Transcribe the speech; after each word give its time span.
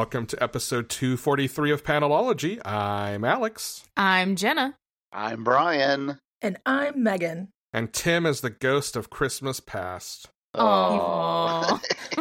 Welcome 0.00 0.24
to 0.28 0.42
episode 0.42 0.88
243 0.88 1.72
of 1.72 1.84
Panelology. 1.84 2.58
I'm 2.66 3.22
Alex. 3.22 3.84
I'm 3.98 4.34
Jenna. 4.34 4.74
I'm 5.12 5.44
Brian. 5.44 6.18
And 6.40 6.56
I'm 6.64 7.02
Megan. 7.02 7.50
And 7.74 7.92
Tim 7.92 8.24
is 8.24 8.40
the 8.40 8.48
ghost 8.48 8.96
of 8.96 9.10
Christmas 9.10 9.60
past. 9.60 10.30
Oh. 10.54 11.78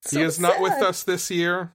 So 0.00 0.18
he 0.18 0.24
is 0.24 0.40
not 0.40 0.62
with 0.62 0.72
us 0.72 1.02
this 1.02 1.30
year 1.30 1.74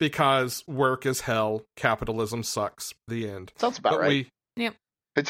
because 0.00 0.64
work 0.66 1.06
is 1.06 1.20
hell, 1.20 1.62
capitalism 1.76 2.42
sucks. 2.42 2.92
The 3.06 3.30
end. 3.30 3.52
Sounds 3.58 3.78
about 3.78 3.92
but 3.92 4.00
right. 4.00 4.26
we 4.56 4.70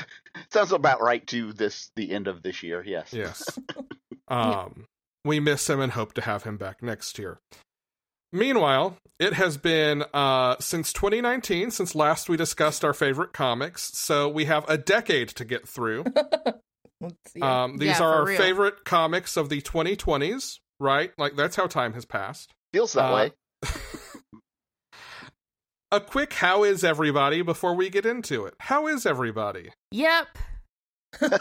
Sounds 0.50 0.72
about 0.72 1.02
right 1.02 1.26
to 1.26 1.52
this 1.52 1.90
the 1.96 2.10
end 2.10 2.28
of 2.28 2.42
this 2.42 2.62
year. 2.62 2.82
Yes. 2.82 3.12
yes. 3.12 3.58
um 4.28 4.86
we 5.22 5.38
miss 5.38 5.68
him 5.68 5.80
and 5.80 5.92
hope 5.92 6.14
to 6.14 6.22
have 6.22 6.44
him 6.44 6.56
back 6.56 6.82
next 6.82 7.18
year. 7.18 7.40
Meanwhile, 8.32 8.96
it 9.18 9.32
has 9.34 9.56
been 9.56 10.04
uh, 10.14 10.56
since 10.60 10.92
2019, 10.92 11.70
since 11.72 11.94
last 11.94 12.28
we 12.28 12.36
discussed 12.36 12.84
our 12.84 12.94
favorite 12.94 13.32
comics, 13.32 13.90
so 13.98 14.28
we 14.28 14.44
have 14.44 14.64
a 14.68 14.78
decade 14.78 15.28
to 15.30 15.44
get 15.44 15.68
through. 15.68 16.04
Let's 17.00 17.16
see. 17.32 17.40
Um, 17.40 17.78
these 17.78 17.98
Yeah, 17.98 18.02
are 18.04 18.14
our 18.16 18.24
real. 18.26 18.38
favorite 18.38 18.84
comics 18.84 19.36
of 19.36 19.48
the 19.48 19.60
2020s, 19.62 20.58
right? 20.78 21.12
Like 21.18 21.34
that's 21.34 21.56
how 21.56 21.66
time 21.66 21.94
has 21.94 22.04
passed. 22.04 22.52
Feels 22.72 22.92
that 22.92 23.10
Uh, 23.10 23.14
way. 23.14 23.32
A 25.92 26.00
quick 26.00 26.34
how 26.34 26.62
is 26.62 26.84
everybody 26.84 27.42
before 27.42 27.74
we 27.74 27.90
get 27.90 28.06
into 28.06 28.44
it. 28.46 28.54
How 28.60 28.86
is 28.86 29.04
everybody? 29.06 29.70
Yep. 29.90 30.28
Did 31.20 31.32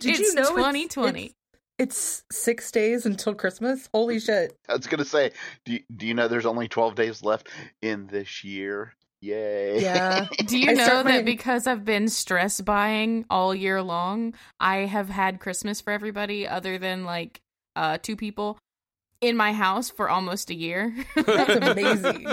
it's 0.00 0.20
you 0.20 0.34
know 0.34 0.42
it's- 0.42 0.48
2020. 0.56 1.32
It's 1.78 2.24
six 2.30 2.70
days 2.70 3.06
until 3.06 3.34
Christmas. 3.34 3.88
Holy 3.92 4.18
shit! 4.20 4.56
I 4.68 4.76
was 4.76 4.86
gonna 4.86 5.04
say, 5.04 5.32
do 5.64 5.74
you, 5.74 5.80
do 5.94 6.06
you 6.06 6.14
know 6.14 6.28
there's 6.28 6.46
only 6.46 6.68
12 6.68 6.94
days 6.94 7.22
left 7.22 7.48
in 7.82 8.06
this 8.06 8.44
year? 8.44 8.94
Yay! 9.22 9.80
Yeah. 9.80 10.26
Do 10.46 10.58
you 10.58 10.70
I 10.70 10.74
know 10.74 11.02
that 11.02 11.04
my- 11.04 11.22
because 11.22 11.66
I've 11.66 11.84
been 11.86 12.08
stress 12.08 12.60
buying 12.60 13.24
all 13.30 13.54
year 13.54 13.82
long, 13.82 14.34
I 14.60 14.80
have 14.80 15.08
had 15.08 15.40
Christmas 15.40 15.80
for 15.80 15.90
everybody 15.92 16.46
other 16.46 16.76
than 16.78 17.04
like 17.04 17.40
uh 17.74 17.98
two 18.02 18.14
people 18.14 18.58
in 19.26 19.36
my 19.36 19.52
house 19.52 19.90
for 19.90 20.08
almost 20.08 20.50
a 20.50 20.54
year. 20.54 20.94
That's 21.16 21.54
amazing. 21.56 22.26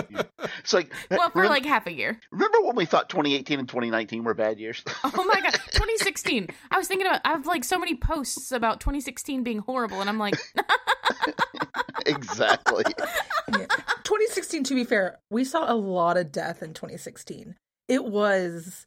It's 0.59 0.73
like 0.73 0.94
well, 1.11 1.30
for 1.31 1.41
rem- 1.41 1.50
like 1.52 1.66
half 1.66 1.88
a 1.88 1.94
year. 1.94 2.19
remember 2.31 2.61
when 2.61 2.75
we 2.75 2.85
thought 2.85 3.09
2018 3.09 3.59
and 3.59 3.67
2019 3.67 4.23
were 4.23 4.33
bad 4.33 4.59
years? 4.59 4.83
Oh 5.03 5.25
my 5.25 5.41
god, 5.41 5.53
2016. 5.53 6.47
I 6.72 6.77
was 6.77 6.88
thinking 6.88 7.08
about 7.08 7.22
I 7.25 7.30
have 7.30 7.45
like 7.45 7.63
so 7.63 7.77
many 7.77 7.95
posts 7.95 8.52
about 8.52 8.80
2016 8.80 9.44
being 9.44 9.59
horrible 9.59 10.01
and 10.01 10.09
I'm 10.09 10.17
like 10.19 10.35
exactly. 12.06 12.84
Yeah. 13.51 13.66
2016. 14.03 14.63
To 14.66 14.75
be 14.75 14.84
fair, 14.84 15.19
we 15.29 15.44
saw 15.44 15.72
a 15.72 15.75
lot 15.75 16.17
of 16.17 16.31
death 16.31 16.62
in 16.63 16.73
2016. 16.73 17.56
It 17.88 18.06
was 18.06 18.85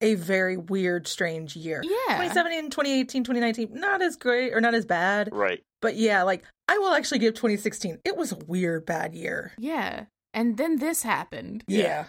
a 0.00 0.14
very 0.16 0.56
weird, 0.56 1.06
strange 1.06 1.56
year. 1.56 1.82
yeah. 1.82 2.16
2017, 2.16 2.70
2018, 2.70 3.24
2019, 3.24 3.68
not 3.80 4.02
as 4.02 4.16
great 4.16 4.52
or 4.52 4.60
not 4.60 4.74
as 4.74 4.84
bad. 4.84 5.30
Right. 5.32 5.62
But 5.80 5.96
yeah, 5.96 6.22
like 6.22 6.44
I 6.68 6.78
will 6.78 6.94
actually 6.94 7.18
give 7.18 7.34
2016. 7.34 7.98
It 8.04 8.16
was 8.16 8.32
a 8.32 8.36
weird, 8.36 8.86
bad 8.86 9.14
year. 9.14 9.52
Yeah. 9.58 10.06
And 10.32 10.56
then 10.56 10.76
this 10.78 11.02
happened. 11.02 11.64
Yeah. 11.68 12.06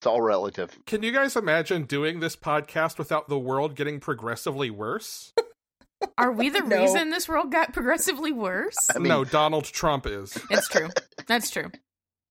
It's 0.00 0.06
all 0.06 0.20
relative. 0.20 0.78
Can 0.86 1.02
you 1.02 1.12
guys 1.12 1.36
imagine 1.36 1.84
doing 1.84 2.20
this 2.20 2.36
podcast 2.36 2.98
without 2.98 3.28
the 3.28 3.38
world 3.38 3.74
getting 3.76 4.00
progressively 4.00 4.68
worse? 4.70 5.32
Are 6.18 6.32
we 6.32 6.50
the 6.50 6.60
No. 6.66 6.82
reason 6.82 7.10
this 7.10 7.28
world 7.28 7.50
got 7.50 7.72
progressively 7.72 8.32
worse? 8.32 8.76
I 8.94 8.98
mean, 8.98 9.08
no, 9.08 9.24
Donald 9.24 9.64
Trump 9.64 10.06
is. 10.06 10.36
It's 10.50 10.68
true. 10.68 10.88
That's 11.26 11.50
true. 11.50 11.70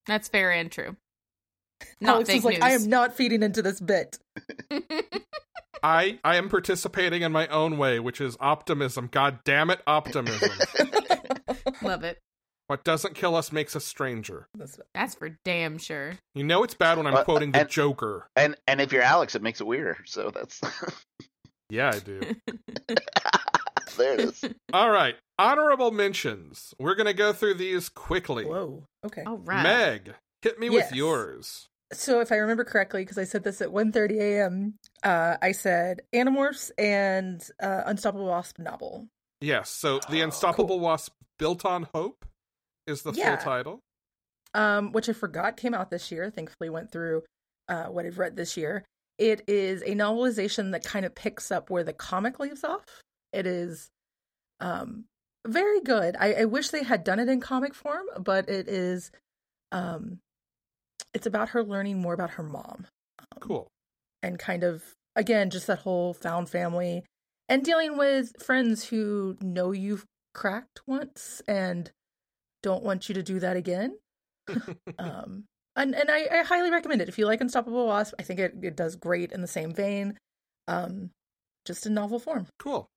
That's 0.05 0.27
fair 0.27 0.51
and 0.51 0.71
true. 0.71 0.97
Not 1.99 2.15
Alex 2.15 2.29
fake 2.29 2.37
is 2.39 2.43
like, 2.45 2.53
news. 2.55 2.63
I 2.63 2.71
am 2.71 2.89
not 2.89 3.15
feeding 3.15 3.41
into 3.41 3.61
this 3.61 3.79
bit. 3.81 4.19
I 5.81 6.19
I 6.23 6.35
am 6.37 6.49
participating 6.49 7.23
in 7.23 7.31
my 7.31 7.47
own 7.47 7.77
way, 7.77 7.99
which 7.99 8.21
is 8.21 8.37
optimism. 8.39 9.09
God 9.11 9.39
damn 9.43 9.69
it, 9.69 9.81
optimism. 9.87 10.49
Love 11.81 12.03
it. 12.03 12.19
what 12.67 12.83
doesn't 12.83 13.13
kill 13.15 13.35
us 13.35 13.51
makes 13.51 13.75
us 13.75 13.85
stranger. 13.85 14.47
This- 14.55 14.79
That's 14.93 15.15
for 15.15 15.37
damn 15.43 15.77
sure. 15.77 16.13
You 16.35 16.43
know 16.43 16.63
it's 16.63 16.73
bad 16.73 16.97
when 16.97 17.05
I'm 17.07 17.15
Uh, 17.15 17.23
quoting 17.23 17.51
the 17.51 17.65
Joker. 17.65 18.27
and 18.35 18.55
and 18.67 18.79
if 18.81 18.91
you're 18.91 19.01
Alex, 19.03 19.35
it 19.35 19.41
makes 19.41 19.61
it 19.61 19.67
weirder. 19.67 19.97
So 20.05 20.31
that's 20.31 20.59
Yeah, 21.69 21.91
I 21.93 21.99
do. 21.99 22.19
there 23.97 24.13
it 24.13 24.19
is. 24.21 24.43
All 24.73 24.89
right, 24.89 25.15
honorable 25.39 25.91
mentions. 25.91 26.73
We're 26.79 26.95
gonna 26.95 27.13
go 27.13 27.33
through 27.33 27.55
these 27.55 27.89
quickly. 27.89 28.45
Whoa. 28.45 28.85
Okay. 29.05 29.23
All 29.25 29.37
right. 29.37 29.63
Meg, 29.63 30.13
hit 30.41 30.59
me 30.59 30.69
Yes. 30.69 30.89
with 30.89 30.95
yours. 30.97 31.67
So 31.91 32.21
if 32.21 32.31
I 32.31 32.37
remember 32.37 32.63
correctly, 32.63 33.03
because 33.03 33.19
I 33.19 33.23
said 33.23 33.43
this 33.43 33.61
at 33.61 33.69
1.30 33.69 34.19
a.m., 34.19 34.73
uh, 35.03 35.37
I 35.43 35.51
said 35.51 36.01
Animorphs 36.13 36.71
and 36.79 37.39
uh, 37.61 37.83
Unstoppable 37.85 38.25
Wasp 38.25 38.57
novel. 38.57 39.07
Yes. 39.41 39.69
So 39.69 39.99
the 40.09 40.21
Oh, 40.21 40.25
Unstoppable 40.25 40.79
Wasp 40.79 41.13
built 41.39 41.65
on 41.65 41.87
hope 41.93 42.25
is 42.87 43.01
the 43.03 43.11
Yeah. 43.13 43.35
full 43.37 43.43
title. 43.45 43.79
um, 44.55 44.91
which 44.91 45.09
I 45.09 45.13
forgot 45.13 45.57
came 45.57 45.73
out 45.73 45.89
this 45.89 46.11
year. 46.11 46.29
Thankfully, 46.29 46.69
went 46.69 46.91
through 46.91 47.23
uh, 47.67 47.85
what 47.85 48.05
I've 48.05 48.19
read 48.19 48.35
this 48.35 48.55
year. 48.55 48.83
It 49.17 49.41
is 49.47 49.81
a 49.81 49.95
novelization 49.95 50.71
that 50.73 50.83
kind 50.83 51.05
of 51.05 51.15
picks 51.15 51.51
up 51.51 51.69
where 51.71 51.83
the 51.83 51.93
comic 51.93 52.39
leaves 52.39 52.63
off. 52.63 52.83
It 53.31 53.47
is 53.47 53.89
um, 54.59 55.05
very 55.47 55.81
good. 55.81 56.15
I, 56.19 56.33
I 56.33 56.45
wish 56.45 56.69
they 56.69 56.83
had 56.83 57.03
done 57.03 57.19
it 57.19 57.29
in 57.29 57.39
comic 57.39 57.73
form, 57.73 58.05
but 58.19 58.47
it 58.49 58.67
is. 58.67 59.11
Um, 59.71 60.19
it's 61.15 61.25
about 61.25 61.49
her 61.49 61.63
learning 61.63 61.99
more 61.99 62.13
about 62.13 62.31
her 62.31 62.43
mom. 62.43 62.85
Um, 63.19 63.39
Cool. 63.39 63.67
and 64.21 64.37
kind 64.37 64.63
of 64.63 64.83
again 65.15 65.49
just 65.49 65.65
that 65.67 65.79
whole 65.79 66.13
found 66.13 66.49
family 66.49 67.03
and 67.49 67.63
dealing 67.65 67.97
with 67.97 68.33
friends 68.41 68.85
who 68.85 69.35
know 69.41 69.71
you've 69.71 70.05
cracked 70.33 70.81
once 70.87 71.41
and 71.47 71.91
don't 72.61 72.83
want 72.83 73.09
you 73.09 73.15
to 73.15 73.23
do 73.23 73.39
that 73.39 73.57
again. 73.57 73.97
Um 74.99 75.45
and 75.75 75.95
and 75.95 76.11
I, 76.11 76.27
I 76.31 76.43
highly 76.43 76.69
recommend 76.69 77.01
it. 77.01 77.09
If 77.09 77.17
you 77.17 77.25
like 77.25 77.41
unstoppable 77.41 77.87
wasp 77.87 78.13
i 78.19 78.23
think 78.23 78.39
it, 78.39 78.53
it 78.61 78.75
does 78.75 78.95
great 78.95 79.31
in 79.31 79.41
the 79.41 79.47
same 79.47 79.73
vein. 79.73 80.17
Um 80.67 81.09
just 81.65 81.85
in 81.85 81.93
novel 81.93 82.19
form. 82.19 82.47
Cool. 82.59 82.87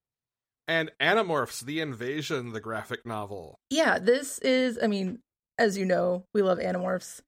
And 0.67 0.91
Animorphs: 0.99 1.61
The 1.61 1.79
Invasion, 1.79 2.51
the 2.51 2.59
graphic 2.59 3.05
novel. 3.05 3.55
yeah 3.69 3.97
this 3.99 4.39
is 4.39 4.77
i 4.83 4.87
mean 4.87 5.19
as 5.57 5.77
you 5.77 5.85
know 5.85 6.25
we 6.33 6.41
love 6.41 6.59
animorphs. 6.59 7.21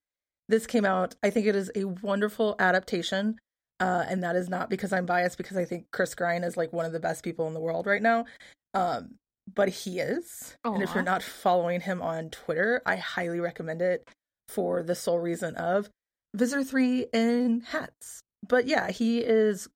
This 0.50 0.68
came 0.68 0.86
out 0.86 1.16
i 1.24 1.30
think 1.30 1.47
it 1.47 1.56
is 1.56 1.72
a 1.76 1.86
wonderful 1.86 2.56
adaptation 2.59 3.38
uh, 3.79 4.03
and 4.09 4.23
that 4.23 4.35
is 4.35 4.50
not 4.50 4.70
because 4.70 4.91
i'm 4.91 5.06
biased 5.06 5.38
because 5.38 5.56
i 5.56 5.64
think 5.64 5.85
chris 5.94 6.14
grine 6.14 6.44
is 6.44 6.58
like 6.58 6.73
one 6.73 6.85
of 6.85 6.91
the 6.91 7.00
best 7.00 7.23
people 7.23 7.47
in 7.47 7.53
the 7.53 7.59
world 7.61 7.88
right 7.88 8.02
now. 8.02 8.26
Um, 8.73 9.16
but 9.55 9.69
he 9.69 9.99
is. 9.99 10.55
And 10.63 10.84
if 10.84 10.93
you're 10.93 11.03
not 11.03 11.23
following 11.23 11.81
him 11.81 12.01
on 12.01 12.29
twitter 12.29 12.81
i 12.85 12.96
highly 12.96 13.40
recommend 13.40 13.81
it 13.81 14.07
for 14.47 14.84
the 14.84 14.96
sole 14.96 15.19
reason 15.19 15.55
of 15.55 15.90
visitor 16.35 16.63
3 16.63 17.07
in 17.13 17.61
hats. 17.61 18.22
But 18.47 18.66
yeah 18.67 18.90
he 18.91 19.19
is 19.19 19.67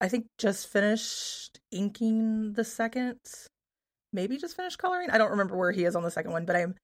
i 0.00 0.08
think 0.08 0.26
just 0.38 0.68
finished 0.68 1.60
inking 1.70 2.54
the 2.54 2.64
second 2.64 3.18
maybe 4.12 4.36
just 4.36 4.56
finished 4.56 4.78
coloring? 4.78 5.10
I 5.10 5.18
don't 5.18 5.30
remember 5.30 5.56
where 5.56 5.72
he 5.72 5.84
is 5.84 5.96
on 5.96 6.02
the 6.02 6.10
second 6.10 6.32
one 6.32 6.44
but 6.44 6.56
i'm 6.56 6.74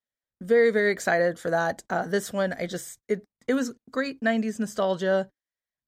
very 0.41 0.71
very 0.71 0.93
excited 0.93 1.39
for 1.39 1.51
that. 1.51 1.83
Uh 1.91 2.07
this 2.07 2.33
one 2.33 2.53
i 2.53 2.67
just 2.67 2.99
it 3.09 3.25
it 3.47 3.55
was 3.55 3.75
great 3.91 4.21
90s 4.21 4.59
nostalgia 4.61 5.29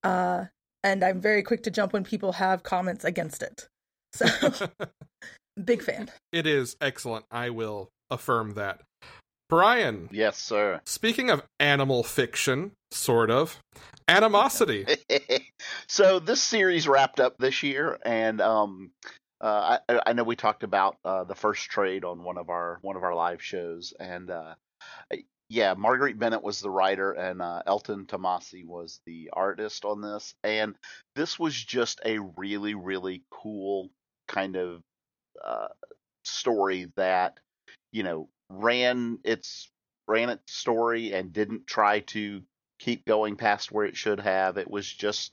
uh 0.02 0.46
and 0.82 1.04
i'm 1.04 1.20
very 1.20 1.42
quick 1.42 1.62
to 1.64 1.70
jump 1.70 1.92
when 1.92 2.04
people 2.04 2.32
have 2.32 2.62
comments 2.62 3.04
against 3.04 3.42
it. 3.42 3.68
So 4.12 4.26
big 5.64 5.82
fan 5.82 6.10
it 6.32 6.46
is 6.46 6.76
excellent. 6.80 7.24
I 7.30 7.50
will 7.50 7.90
affirm 8.10 8.54
that. 8.54 8.80
Brian, 9.48 10.08
Yes, 10.12 10.38
sir. 10.38 10.80
speaking 10.84 11.28
of 11.28 11.42
animal 11.58 12.04
fiction, 12.04 12.70
sort 12.92 13.30
of, 13.30 13.58
animosity. 14.06 14.86
so 15.88 16.20
this 16.20 16.40
series 16.40 16.86
wrapped 16.86 17.18
up 17.18 17.36
this 17.38 17.64
year, 17.64 17.98
and 18.04 18.40
um, 18.40 18.92
uh, 19.40 19.78
I, 19.88 20.00
I 20.06 20.12
know 20.12 20.22
we 20.22 20.36
talked 20.36 20.62
about 20.62 20.98
uh, 21.04 21.24
the 21.24 21.34
first 21.34 21.68
trade 21.68 22.04
on 22.04 22.22
one 22.22 22.38
of 22.38 22.48
our 22.48 22.78
one 22.82 22.94
of 22.94 23.02
our 23.02 23.14
live 23.14 23.42
shows, 23.42 23.92
and 23.98 24.30
uh, 24.30 24.54
yeah, 25.48 25.74
Marguerite 25.74 26.18
Bennett 26.18 26.44
was 26.44 26.60
the 26.60 26.70
writer, 26.70 27.10
and 27.10 27.42
uh, 27.42 27.62
Elton 27.66 28.06
Thomasi 28.06 28.64
was 28.64 29.00
the 29.04 29.30
artist 29.32 29.84
on 29.84 30.00
this, 30.00 30.32
and 30.44 30.76
this 31.16 31.40
was 31.40 31.56
just 31.56 32.00
a 32.04 32.20
really 32.36 32.74
really 32.74 33.24
cool 33.30 33.90
kind 34.28 34.54
of 34.54 34.80
uh, 35.44 35.68
story 36.24 36.92
that 36.96 37.38
you 37.92 38.02
know 38.02 38.28
ran 38.48 39.18
its 39.24 39.70
ran 40.06 40.28
its 40.28 40.52
story 40.52 41.12
and 41.12 41.32
didn't 41.32 41.66
try 41.66 42.00
to 42.00 42.42
keep 42.80 43.04
going 43.04 43.36
past 43.36 43.70
where 43.70 43.84
it 43.84 43.96
should 43.96 44.18
have. 44.18 44.56
It 44.56 44.68
was 44.68 44.90
just, 44.90 45.32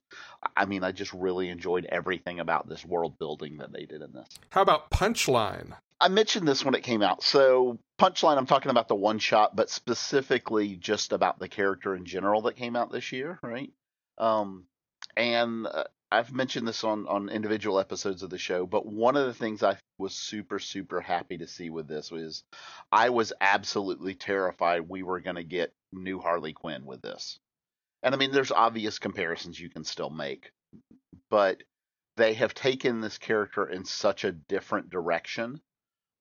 I 0.56 0.65
mean, 0.65 0.83
I 0.83 0.92
just 0.92 1.13
really 1.13 1.50
enjoyed 1.50 1.86
everything 1.86 2.39
about 2.39 2.69
this 2.69 2.86
world 2.86 3.18
building 3.18 3.57
that 3.57 3.71
they 3.71 3.86
did 3.86 4.01
in 4.01 4.12
this. 4.13 4.27
How 4.50 4.62
about 4.62 4.92
Punchline? 4.92 5.71
I 6.00 6.10
mentioned 6.10 6.48
this 6.48 6.63
when 6.63 6.75
it 6.75 6.83
came 6.83 7.01
out. 7.01 7.24
So, 7.24 7.80
Punchline, 8.00 8.38
I'm 8.38 8.45
talking 8.45 8.69
about 8.69 8.88
the 8.88 8.95
one 8.95 9.18
shot, 9.18 9.56
but 9.56 9.71
specifically 9.71 10.75
just 10.75 11.12
about 11.12 11.39
the 11.39 11.48
character 11.48 11.95
in 11.95 12.06
general 12.06 12.44
that 12.44 12.57
came 12.57 12.75
out 12.75 12.92
this 12.92 13.12
year, 13.12 13.39
right? 13.42 13.71
Um, 14.19 14.65
and 15.15 15.65
uh, 15.65 15.86
I've 16.12 16.33
mentioned 16.33 16.68
this 16.68 16.83
on, 16.83 17.06
on 17.07 17.30
individual 17.30 17.80
episodes 17.80 18.24
of 18.24 18.30
the 18.30 18.38
show, 18.38 18.65
but 18.65 18.86
one 18.86 19.18
of 19.18 19.25
the 19.25 19.33
things 19.33 19.62
I 19.62 19.77
was 19.98 20.15
super, 20.15 20.57
super 20.57 21.01
happy 21.01 21.38
to 21.39 21.48
see 21.48 21.69
with 21.69 21.88
this 21.88 22.12
was 22.12 22.44
I 22.92 23.09
was 23.09 23.33
absolutely 23.42 24.15
terrified 24.15 24.88
we 24.88 25.04
were 25.04 25.19
going 25.19 25.36
to 25.36 25.44
get 25.44 25.74
new 25.92 26.19
Harley 26.19 26.54
Quinn 26.54 26.86
with 26.86 27.01
this. 27.01 27.39
And 28.04 28.15
I 28.15 28.18
mean, 28.18 28.31
there's 28.31 28.51
obvious 28.51 29.00
comparisons 29.00 29.59
you 29.59 29.69
can 29.69 29.83
still 29.83 30.09
make, 30.09 30.51
but 31.30 31.62
they 32.15 32.36
have 32.36 32.53
taken 32.53 33.01
this 33.01 33.18
character 33.18 33.68
in 33.68 33.83
such 33.83 34.24
a 34.24 34.31
different 34.31 34.89
direction. 34.89 35.60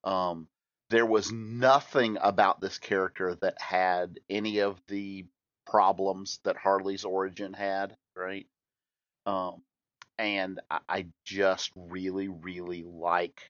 Um, 0.02 0.48
there 0.90 1.06
was 1.06 1.30
nothing 1.32 2.18
about 2.20 2.60
this 2.60 2.78
character 2.78 3.36
that 3.40 3.60
had 3.60 4.18
any 4.28 4.60
of 4.60 4.80
the 4.88 5.26
problems 5.66 6.40
that 6.44 6.56
Harley's 6.56 7.04
origin 7.04 7.52
had, 7.52 7.96
right? 8.16 8.46
Um, 9.26 9.62
and 10.18 10.60
I, 10.70 10.78
I 10.88 11.06
just 11.24 11.70
really, 11.76 12.28
really 12.28 12.82
like 12.84 13.48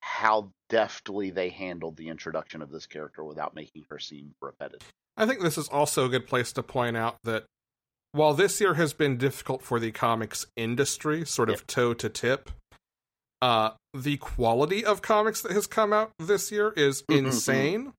how 0.00 0.50
deftly 0.68 1.30
they 1.30 1.48
handled 1.48 1.96
the 1.96 2.08
introduction 2.08 2.60
of 2.62 2.70
this 2.70 2.86
character 2.86 3.22
without 3.24 3.54
making 3.54 3.84
her 3.88 3.98
seem 3.98 4.34
repetitive. 4.40 4.88
I 5.16 5.26
think 5.26 5.40
this 5.40 5.58
is 5.58 5.68
also 5.68 6.06
a 6.06 6.08
good 6.08 6.26
place 6.26 6.52
to 6.54 6.62
point 6.62 6.96
out 6.96 7.18
that 7.24 7.44
while 8.12 8.34
this 8.34 8.60
year 8.60 8.74
has 8.74 8.92
been 8.92 9.16
difficult 9.16 9.62
for 9.62 9.78
the 9.78 9.92
comics 9.92 10.46
industry, 10.56 11.24
sort 11.24 11.48
of 11.48 11.60
Yep. 11.60 11.66
toe 11.66 11.94
to 11.94 12.08
tip, 12.08 12.50
uh, 13.40 13.70
the 13.94 14.16
quality 14.18 14.84
of 14.84 15.02
comics 15.02 15.40
that 15.42 15.52
has 15.52 15.66
come 15.66 15.92
out 15.92 16.12
this 16.18 16.50
year 16.52 16.72
is 16.76 17.02
Mhm. 17.04 17.18
insane. 17.18 17.92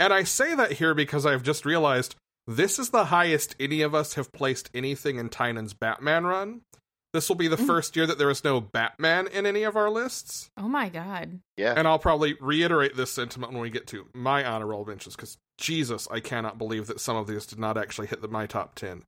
And 0.00 0.12
I 0.12 0.22
say 0.22 0.54
that 0.54 0.72
here 0.72 0.94
because 0.94 1.26
I've 1.26 1.42
just 1.42 1.64
realized 1.64 2.14
this 2.46 2.78
is 2.78 2.90
the 2.90 3.06
highest 3.06 3.56
any 3.60 3.82
of 3.82 3.94
us 3.94 4.14
have 4.14 4.32
placed 4.32 4.70
anything 4.72 5.16
in 5.18 5.28
Tynion's 5.28 5.74
Batman 5.74 6.24
run. 6.24 6.62
This 7.14 7.28
will 7.28 7.36
be 7.36 7.48
the 7.48 7.56
Mm. 7.56 7.66
first 7.66 7.96
year 7.96 8.06
that 8.06 8.18
there 8.18 8.28
is 8.30 8.44
no 8.44 8.60
Batman 8.60 9.26
in 9.28 9.46
any 9.46 9.62
of 9.62 9.76
our 9.76 9.88
lists. 9.88 10.50
Oh 10.58 10.68
my 10.68 10.88
god. 10.90 11.40
Yeah. 11.56 11.72
And 11.76 11.88
I'll 11.88 11.98
probably 11.98 12.36
reiterate 12.40 12.96
this 12.96 13.10
sentiment 13.10 13.52
when 13.52 13.62
we 13.62 13.70
get 13.70 13.86
to 13.88 14.08
my 14.12 14.44
honorable 14.44 14.84
mentions, 14.84 15.16
because 15.16 15.38
Jesus, 15.56 16.06
I 16.10 16.20
cannot 16.20 16.58
believe 16.58 16.86
that 16.86 17.00
some 17.00 17.16
of 17.16 17.26
these 17.26 17.46
did 17.46 17.58
not 17.58 17.78
actually 17.78 18.08
hit 18.08 18.20
the, 18.20 18.28
my 18.28 18.46
top 18.46 18.74
10. 18.74 19.04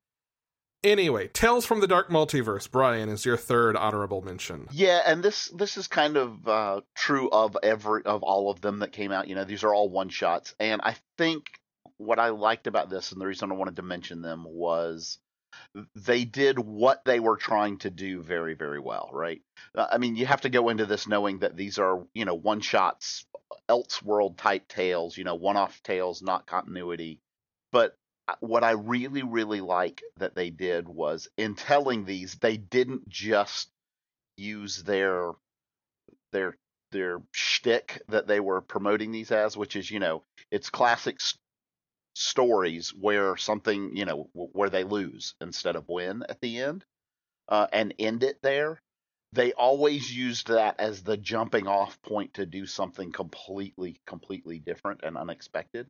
Anyway, 0.83 1.29
Tales 1.29 1.67
from 1.67 1.81
the 1.81 1.87
Dark 1.87 2.09
Multiverse, 2.09 2.71
Brian, 2.71 3.11
is 3.11 3.27
your 3.27 3.37
third 3.37 3.77
honorable 3.77 4.23
mention. 4.23 4.67
Yeah, 4.71 5.03
and 5.05 5.23
this 5.23 5.51
this 5.55 5.77
is 5.77 5.87
kind 5.89 6.17
of 6.17 6.49
uh, 6.49 6.81
true 6.95 7.29
of 7.31 7.55
every 7.63 8.03
of 8.05 8.23
all 8.23 8.51
of 8.51 8.63
them 8.63 8.79
that 8.79 8.91
came 8.93 9.13
out. 9.13 9.29
You 9.29 9.35
know, 9.35 9.45
these 9.45 9.63
are 9.63 9.75
all 9.75 9.91
one 9.91 10.09
shots, 10.09 10.55
and 10.59 10.81
I 10.83 10.97
think 11.19 11.51
what 11.99 12.19
I 12.19 12.31
liked 12.31 12.67
about 12.67 12.89
this, 12.89 13.13
and 13.13 13.21
the 13.21 13.27
reason 13.27 13.53
I 13.53 13.57
wanted 13.57 13.77
to 13.77 13.83
mention 13.83 14.23
them 14.23 14.47
was 14.49 15.19
they 15.95 16.25
did 16.25 16.59
what 16.59 17.05
they 17.05 17.21
were 17.21 17.37
trying 17.37 17.79
to 17.79 17.91
do 17.91 18.23
very 18.23 18.55
very 18.55 18.81
well. 18.81 19.11
Right? 19.13 19.43
Uh, 19.75 19.87
I 19.91 19.99
mean, 19.99 20.17
you 20.17 20.27
have 20.27 20.43
to 20.43 20.49
go 20.49 20.69
into 20.69 20.87
this 20.87 21.07
knowing 21.07 21.41
that 21.41 21.57
these 21.57 21.79
are 21.79 22.05
you 22.15 22.25
know 22.25 22.35
one 22.35 22.61
shots, 22.61 23.27
Elseworld 23.69 24.37
type 24.37 24.69
tales. 24.69 25.17
You 25.17 25.25
know, 25.25 25.35
one 25.35 25.57
off 25.57 25.83
tales, 25.83 26.23
not 26.23 26.47
continuity. 26.47 27.21
But 27.73 27.97
uh, 28.29 28.35
what 28.41 28.65
I 28.65 28.73
really 28.73 29.23
really 29.23 29.61
like 29.61 30.03
that 30.19 30.35
they 30.35 30.51
did 30.51 30.89
was 30.89 31.29
in 31.37 31.55
telling 31.55 32.05
these, 32.05 32.35
they 32.35 32.57
didn't 32.57 33.09
just 33.09 33.71
use 34.37 34.83
their 34.83 35.33
their 36.33 36.57
their 36.93 37.23
shtick 37.33 38.03
that 38.09 38.27
they 38.27 38.41
were 38.41 38.61
promoting 38.61 39.13
these 39.13 39.31
as, 39.31 39.57
which 39.57 39.77
is 39.77 39.91
you 39.91 40.01
know 40.01 40.23
it's 40.51 40.71
classic 40.71 41.19
stories 42.21 42.91
where 42.91 43.37
something 43.37 43.97
you 43.97 44.05
know 44.05 44.29
where 44.35 44.69
they 44.69 44.85
lose 44.85 45.35
instead 45.41 45.75
of 45.75 45.89
win 45.89 46.23
at 46.29 46.41
the 46.41 46.59
end, 46.59 46.85
uh, 47.49 47.67
and 47.73 47.95
end 47.99 48.23
it 48.23 48.39
there. 48.43 48.81
They 49.33 49.53
always 49.53 50.15
used 50.15 50.49
that 50.49 50.81
as 50.81 51.05
the 51.05 51.17
jumping 51.17 51.69
off 51.69 52.03
point 52.03 52.35
to 52.35 52.45
do 52.45 52.67
something 52.67 53.13
completely 53.13 54.01
completely 54.07 54.59
different 54.59 55.01
and 55.03 55.17
unexpected, 55.17 55.87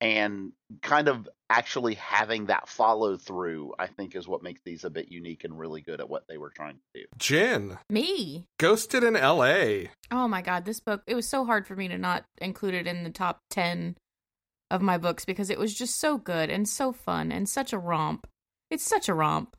and 0.00 0.52
kind 0.82 1.06
of 1.06 1.28
actually 1.48 1.94
having 1.94 2.46
that 2.46 2.68
follow 2.68 3.16
through. 3.16 3.74
I 3.78 3.86
think 3.86 4.16
is 4.16 4.26
what 4.26 4.42
makes 4.42 4.62
these 4.64 4.84
a 4.84 4.90
bit 4.90 5.12
unique 5.12 5.44
and 5.44 5.56
really 5.56 5.82
good 5.82 6.00
at 6.00 6.08
what 6.08 6.24
they 6.28 6.38
were 6.38 6.50
trying 6.50 6.76
to 6.76 7.02
do. 7.02 7.06
Jen, 7.16 7.78
Me. 7.88 8.46
Ghosted 8.58 9.04
in 9.04 9.14
LA. 9.14 9.90
Oh 10.10 10.26
my 10.26 10.42
god, 10.42 10.64
this 10.64 10.80
book, 10.80 11.02
it 11.06 11.14
was 11.14 11.28
so 11.28 11.44
hard 11.44 11.66
for 11.66 11.76
me 11.76 11.86
to 11.86 11.98
not 11.98 12.24
include 12.38 12.74
it 12.74 12.88
in 12.88 13.04
the 13.04 13.10
top 13.10 13.40
10 13.50 13.94
of 14.70 14.82
my 14.82 14.98
books 14.98 15.24
because 15.24 15.50
it 15.50 15.58
was 15.58 15.74
just 15.74 15.98
so 15.98 16.18
good 16.18 16.50
and 16.50 16.68
so 16.68 16.92
fun 16.92 17.32
and 17.32 17.48
such 17.48 17.72
a 17.72 17.78
romp. 17.78 18.26
It's 18.70 18.84
such 18.84 19.08
a 19.08 19.14
romp. 19.14 19.56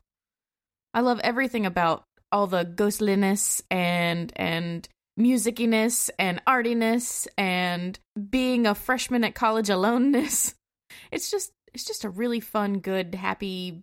I 0.94 1.00
love 1.00 1.20
everything 1.20 1.66
about 1.66 2.04
all 2.30 2.46
the 2.46 2.64
ghostliness 2.64 3.62
and 3.70 4.32
and 4.36 4.88
musiciness 5.20 6.10
and 6.18 6.40
artiness 6.46 7.28
and 7.36 7.98
being 8.30 8.66
a 8.66 8.74
freshman 8.74 9.24
at 9.24 9.34
college 9.34 9.70
aloneness. 9.70 10.54
It's 11.10 11.30
just 11.30 11.52
it's 11.72 11.84
just 11.84 12.04
a 12.04 12.10
really 12.10 12.40
fun, 12.40 12.80
good, 12.80 13.14
happy, 13.14 13.82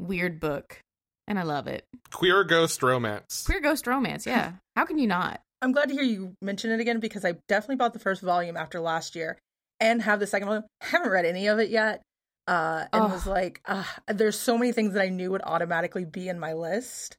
weird 0.00 0.40
book. 0.40 0.80
And 1.28 1.38
I 1.38 1.44
love 1.44 1.68
it. 1.68 1.84
Queer 2.10 2.42
ghost 2.42 2.82
romance. 2.82 3.44
Queer 3.46 3.60
ghost 3.60 3.86
romance, 3.86 4.26
yeah. 4.26 4.54
How 4.76 4.84
can 4.84 4.98
you 4.98 5.06
not? 5.06 5.40
I'm 5.62 5.70
glad 5.70 5.90
to 5.90 5.94
hear 5.94 6.02
you 6.02 6.34
mention 6.42 6.72
it 6.72 6.80
again 6.80 6.98
because 6.98 7.24
I 7.24 7.36
definitely 7.46 7.76
bought 7.76 7.92
the 7.92 8.00
first 8.00 8.20
volume 8.20 8.56
after 8.56 8.80
last 8.80 9.14
year 9.14 9.38
and 9.80 10.02
have 10.02 10.20
the 10.20 10.26
second 10.26 10.48
one. 10.48 10.64
Haven't 10.80 11.10
read 11.10 11.24
any 11.26 11.46
of 11.48 11.58
it 11.58 11.70
yet. 11.70 12.02
Uh, 12.46 12.86
and 12.92 13.04
Ugh. 13.04 13.10
was 13.12 13.26
like, 13.26 13.60
uh, 13.66 13.84
there's 14.08 14.38
so 14.38 14.58
many 14.58 14.72
things 14.72 14.94
that 14.94 15.02
I 15.02 15.08
knew 15.08 15.30
would 15.30 15.42
automatically 15.44 16.04
be 16.04 16.28
in 16.28 16.38
my 16.38 16.52
list 16.54 17.16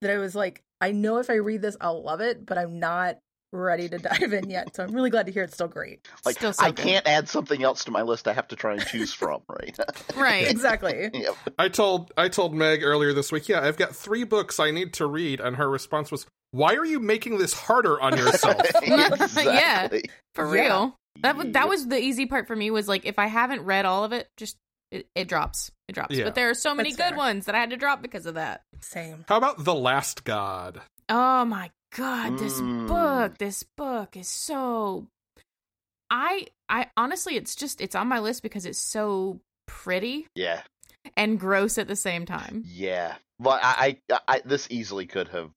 that 0.00 0.10
I 0.10 0.18
was 0.18 0.34
like, 0.34 0.62
I 0.80 0.92
know 0.92 1.18
if 1.18 1.28
I 1.28 1.34
read 1.34 1.60
this, 1.60 1.76
I'll 1.80 2.02
love 2.02 2.20
it, 2.20 2.46
but 2.46 2.56
I'm 2.56 2.78
not 2.80 3.18
ready 3.52 3.88
to 3.88 3.98
dive 3.98 4.32
in 4.32 4.48
yet. 4.48 4.74
So 4.74 4.82
I'm 4.82 4.92
really 4.94 5.10
glad 5.10 5.26
to 5.26 5.32
hear 5.32 5.42
it's 5.42 5.54
still 5.54 5.68
great. 5.68 6.08
Like 6.24 6.36
Still 6.36 6.52
so 6.54 6.64
I 6.64 6.70
good. 6.70 6.84
can't 6.84 7.06
add 7.06 7.28
something 7.28 7.62
else 7.62 7.84
to 7.84 7.90
my 7.90 8.02
list. 8.02 8.26
I 8.26 8.32
have 8.32 8.48
to 8.48 8.56
try 8.56 8.72
and 8.74 8.86
choose 8.86 9.12
from, 9.12 9.42
right? 9.48 9.76
Right. 10.16 10.50
Exactly. 10.50 11.10
yep. 11.12 11.34
I 11.58 11.68
told 11.68 12.12
I 12.16 12.28
told 12.28 12.54
Meg 12.54 12.82
earlier 12.82 13.12
this 13.12 13.30
week, 13.32 13.48
yeah, 13.48 13.60
I've 13.60 13.76
got 13.76 13.94
three 13.94 14.24
books 14.24 14.58
I 14.60 14.70
need 14.70 14.92
to 14.94 15.06
read, 15.06 15.40
and 15.40 15.56
her 15.56 15.68
response 15.68 16.10
was, 16.10 16.26
Why 16.52 16.74
are 16.74 16.84
you 16.84 17.00
making 17.00 17.38
this 17.38 17.52
harder 17.52 18.00
on 18.00 18.16
yourself? 18.16 18.60
exactly. 18.82 20.04
For 20.34 20.46
Yeah. 20.46 20.50
real. 20.52 20.96
That 21.22 21.36
was 21.36 21.46
that 21.52 21.68
was 21.68 21.86
the 21.88 21.98
easy 21.98 22.26
part 22.26 22.46
for 22.46 22.56
me 22.56 22.70
was 22.70 22.88
like 22.88 23.04
if 23.06 23.18
I 23.18 23.26
haven't 23.26 23.62
read 23.62 23.84
all 23.84 24.04
of 24.04 24.12
it, 24.12 24.28
just 24.36 24.56
it, 24.90 25.06
it 25.14 25.28
drops. 25.28 25.70
It 25.88 25.92
drops. 25.94 26.14
Yeah. 26.16 26.24
But 26.24 26.34
there 26.34 26.50
are 26.50 26.54
so 26.54 26.74
many 26.74 26.90
That's 26.90 26.96
good 26.96 27.08
fair. 27.10 27.16
ones 27.18 27.46
that 27.46 27.54
I 27.54 27.58
had 27.60 27.70
to 27.70 27.76
drop 27.76 28.02
because 28.02 28.26
of 28.26 28.34
that. 28.34 28.62
Same. 28.80 29.24
How 29.28 29.36
about 29.36 29.64
The 29.64 29.74
Last 29.74 30.24
God? 30.24 30.80
Oh 31.08 31.44
my 31.44 31.70
god, 31.96 32.38
this 32.38 32.60
Mm. 32.60 32.86
book, 32.88 33.38
this 33.38 33.64
book 33.76 34.16
is 34.16 34.28
so 34.28 35.06
I 36.10 36.46
I 36.68 36.86
honestly 36.96 37.36
it's 37.36 37.54
just 37.54 37.80
it's 37.80 37.94
on 37.94 38.08
my 38.08 38.18
list 38.18 38.42
because 38.42 38.66
it's 38.66 38.78
so 38.78 39.40
pretty 39.66 40.26
Yeah, 40.34 40.62
and 41.16 41.38
gross 41.38 41.78
at 41.78 41.88
the 41.88 41.96
same 41.96 42.26
time. 42.26 42.64
yeah. 42.66 43.16
Well, 43.38 43.58
I, 43.62 43.96
I, 44.10 44.18
I, 44.28 44.42
this 44.44 44.66
easily 44.70 45.06
could 45.06 45.28
have. 45.28 45.50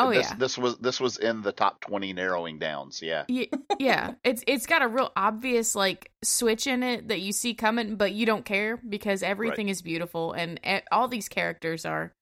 Oh 0.00 0.10
this, 0.10 0.30
yeah. 0.30 0.36
This 0.36 0.58
was 0.58 0.78
this 0.78 1.00
was 1.00 1.18
in 1.18 1.42
the 1.42 1.52
top 1.52 1.80
twenty 1.80 2.12
narrowing 2.12 2.58
downs. 2.58 3.02
Yeah. 3.02 3.24
yeah, 3.28 3.46
yeah, 3.78 4.14
it's 4.24 4.42
it's 4.46 4.66
got 4.66 4.82
a 4.82 4.88
real 4.88 5.12
obvious 5.16 5.74
like 5.74 6.10
switch 6.22 6.66
in 6.66 6.82
it 6.82 7.08
that 7.08 7.20
you 7.20 7.32
see 7.32 7.54
coming, 7.54 7.96
but 7.96 8.12
you 8.12 8.26
don't 8.26 8.44
care 8.44 8.76
because 8.76 9.22
everything 9.22 9.68
is 9.68 9.82
beautiful 9.82 10.32
and 10.32 10.60
e- 10.66 10.80
all 10.90 11.08
these 11.08 11.28
characters 11.28 11.84
are 11.84 12.12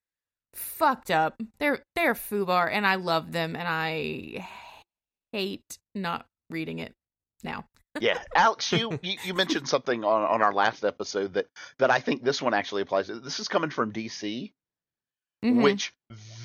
fucked 0.55 1.11
up. 1.11 1.41
They're 1.59 1.83
they're 1.95 2.15
foobar, 2.15 2.69
and 2.71 2.87
I 2.87 2.97
love 2.97 3.33
them, 3.33 3.57
and 3.57 3.67
I 3.67 4.47
hate 5.33 5.79
not 5.95 6.27
reading 6.51 6.79
it 6.79 6.95
now. 7.43 7.65
yeah, 8.01 8.19
Alex, 8.35 8.73
you, 8.73 8.99
you 9.03 9.17
you 9.25 9.35
mentioned 9.35 9.69
something 9.69 10.05
on 10.05 10.23
on 10.23 10.43
our 10.43 10.53
last 10.53 10.85
episode 10.85 11.35
that 11.35 11.47
that 11.79 11.91
I 11.91 12.01
think 12.01 12.25
this 12.25 12.43
one 12.43 12.55
actually 12.55 12.83
applies. 12.83 13.09
This 13.09 13.41
is 13.41 13.49
coming 13.49 13.71
from 13.71 13.93
DC, 13.93 14.53
Mhm. 15.45 15.63
which 15.63 15.93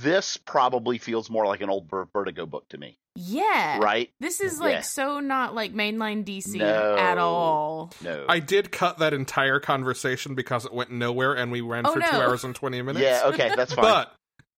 this 0.02 0.38
probably 0.38 0.98
feels 1.00 1.30
more 1.30 1.46
like 1.48 1.62
an 1.62 1.70
old 1.70 1.90
Vertigo 1.90 2.46
book 2.46 2.68
to 2.70 2.78
me, 2.78 2.98
yeah. 3.16 3.80
right? 3.80 4.12
This 4.20 4.40
is 4.40 4.60
like 4.60 4.74
Yeah. 4.74 4.82
so 4.82 5.20
not 5.20 5.56
like 5.56 5.74
mainline 5.74 6.24
DC 6.24 6.60
No. 6.60 6.96
at 6.96 7.18
all. 7.18 7.92
No, 8.04 8.26
I 8.30 8.40
did 8.40 8.72
cut 8.72 9.00
that 9.00 9.14
entire 9.14 9.60
conversation 9.60 10.36
because 10.36 10.66
it 10.66 10.74
went 10.74 10.92
nowhere 10.92 11.34
and 11.34 11.52
we 11.52 11.62
ran 11.62 11.88
Oh, 11.88 11.94
for 11.94 12.02
two 12.02 12.06
hours 12.16 12.44
and 12.44 12.54
20 12.56 12.82
minutes. 12.84 13.04
yeah, 13.04 13.22
okay, 13.34 13.52
that's 13.56 13.74
fine. 13.76 13.84
But 13.84 14.14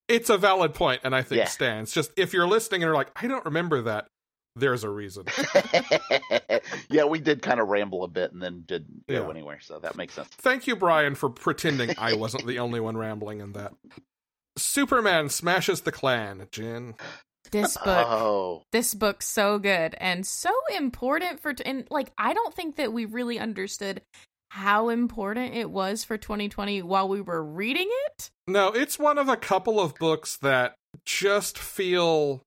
it's 0.09 0.29
a 0.29 0.37
valid 0.37 0.73
point 0.73 1.01
and 1.05 1.15
I 1.15 1.21
think 1.21 1.39
Yeah. 1.39 1.45
stands. 1.47 1.93
Just 1.93 2.11
if 2.17 2.33
you're 2.33 2.47
listening 2.47 2.83
and 2.83 2.87
you're 2.89 2.95
like, 2.95 3.11
I 3.15 3.27
don't 3.27 3.45
remember 3.45 3.83
that, 3.83 4.07
there's 4.57 4.83
a 4.83 4.89
reason. 4.89 5.25
yeah, 6.89 7.05
we 7.05 7.19
did 7.19 7.41
kind 7.41 7.59
of 7.59 7.67
ramble 7.67 8.03
a 8.03 8.07
bit 8.07 8.31
and 8.33 8.41
then 8.41 8.63
didn't 8.65 9.07
go 9.07 9.23
Yeah. 9.25 9.29
anywhere, 9.29 9.59
so 9.61 9.79
that 9.79 9.95
makes 9.95 10.13
sense. 10.13 10.27
Thank 10.29 10.67
you, 10.67 10.75
Brian, 10.75 11.15
for 11.15 11.29
pretending 11.29 11.91
I 11.97 12.13
wasn't 12.15 12.45
the 12.47 12.59
only 12.59 12.79
one 12.79 12.97
rambling 12.97 13.39
in 13.41 13.53
that. 13.53 13.73
Superman 14.57 15.29
smashes 15.29 15.81
the 15.81 15.91
Klan, 15.91 16.47
Jin. 16.51 16.95
This 17.51 17.77
book, 17.83 18.07
Oh, 18.09 18.63
this 18.71 18.93
book's 18.93 19.27
so 19.27 19.59
good 19.59 19.95
and 19.99 20.25
so 20.25 20.51
important 20.75 21.39
for. 21.41 21.53
And 21.65 21.85
like, 21.89 22.11
I 22.17 22.33
don't 22.33 22.53
think 22.53 22.75
that 22.77 22.93
we 22.93 23.05
really 23.05 23.39
understood 23.39 24.01
how 24.49 24.89
important 24.89 25.53
it 25.55 25.69
was 25.69 26.03
for 26.03 26.17
2020 26.17 26.81
while 26.83 27.09
we 27.09 27.19
were 27.21 27.43
reading 27.43 27.89
it. 28.07 28.29
No, 28.47 28.69
it's 28.69 28.97
one 28.97 29.17
of 29.17 29.27
a 29.27 29.35
couple 29.37 29.79
of 29.79 29.95
books 29.95 30.37
that 30.37 30.75
just 31.05 31.57
feel 31.57 32.41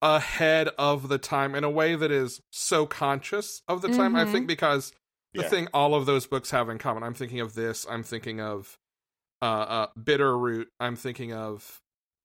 ahead 0.00 0.68
of 0.78 1.08
the 1.08 1.18
time 1.18 1.54
in 1.54 1.64
a 1.64 1.70
way 1.70 1.96
that 1.96 2.10
is 2.12 2.40
so 2.52 2.86
conscious 2.86 3.62
of 3.66 3.80
the 3.82 3.88
time. 3.88 4.14
I 4.14 4.24
Mhm. 4.24 4.32
think 4.32 4.46
because 4.46 4.92
the 5.32 5.42
Yeah. 5.42 5.48
thing 5.48 5.68
all 5.74 5.94
of 5.94 6.06
those 6.06 6.26
books 6.26 6.50
have 6.50 6.68
in 6.68 6.78
common. 6.78 7.02
I'm 7.02 7.14
thinking 7.14 7.40
of 7.40 7.54
this. 7.54 7.86
I'm 7.88 8.02
thinking 8.04 8.40
of 8.40 8.76
uh, 9.44 9.46
uh, 9.46 9.86
Bitter 10.02 10.36
Root. 10.38 10.68
I'm 10.80 10.96
thinking 10.96 11.32
of 11.32 11.80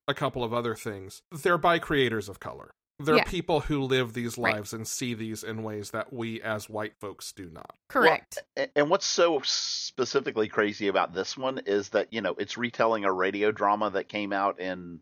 a 0.07 0.13
couple 0.13 0.43
of 0.43 0.53
other 0.53 0.75
things. 0.75 1.21
They're 1.31 1.57
by 1.57 1.79
creators 1.79 2.29
of 2.29 2.39
color. 2.39 2.71
They're 3.01 3.17
Yeah. 3.17 3.23
people 3.23 3.61
who 3.61 3.81
live 3.81 4.13
these 4.13 4.37
Right. 4.37 4.55
lives 4.55 4.73
and 4.73 4.87
see 4.87 5.13
these 5.13 5.43
in 5.43 5.63
ways 5.63 5.91
that 5.91 6.11
we 6.11 6.41
as 6.41 6.67
white 6.69 6.95
folks 6.99 7.31
do 7.31 7.49
not. 7.49 7.75
Correct. 7.87 8.39
A- 8.57 8.69
And 8.77 8.89
what's 8.89 9.05
so 9.05 9.39
specifically 9.43 10.47
crazy 10.49 10.87
about 10.87 11.13
this 11.13 11.37
one 11.37 11.59
is 11.59 11.89
that 11.89 12.11
you 12.11 12.21
know 12.21 12.35
it's 12.37 12.57
retelling 12.57 13.05
a 13.05 13.11
radio 13.13 13.51
drama 13.51 13.89
that 13.91 14.09
came 14.09 14.33
out 14.33 14.59
in, 14.59 15.01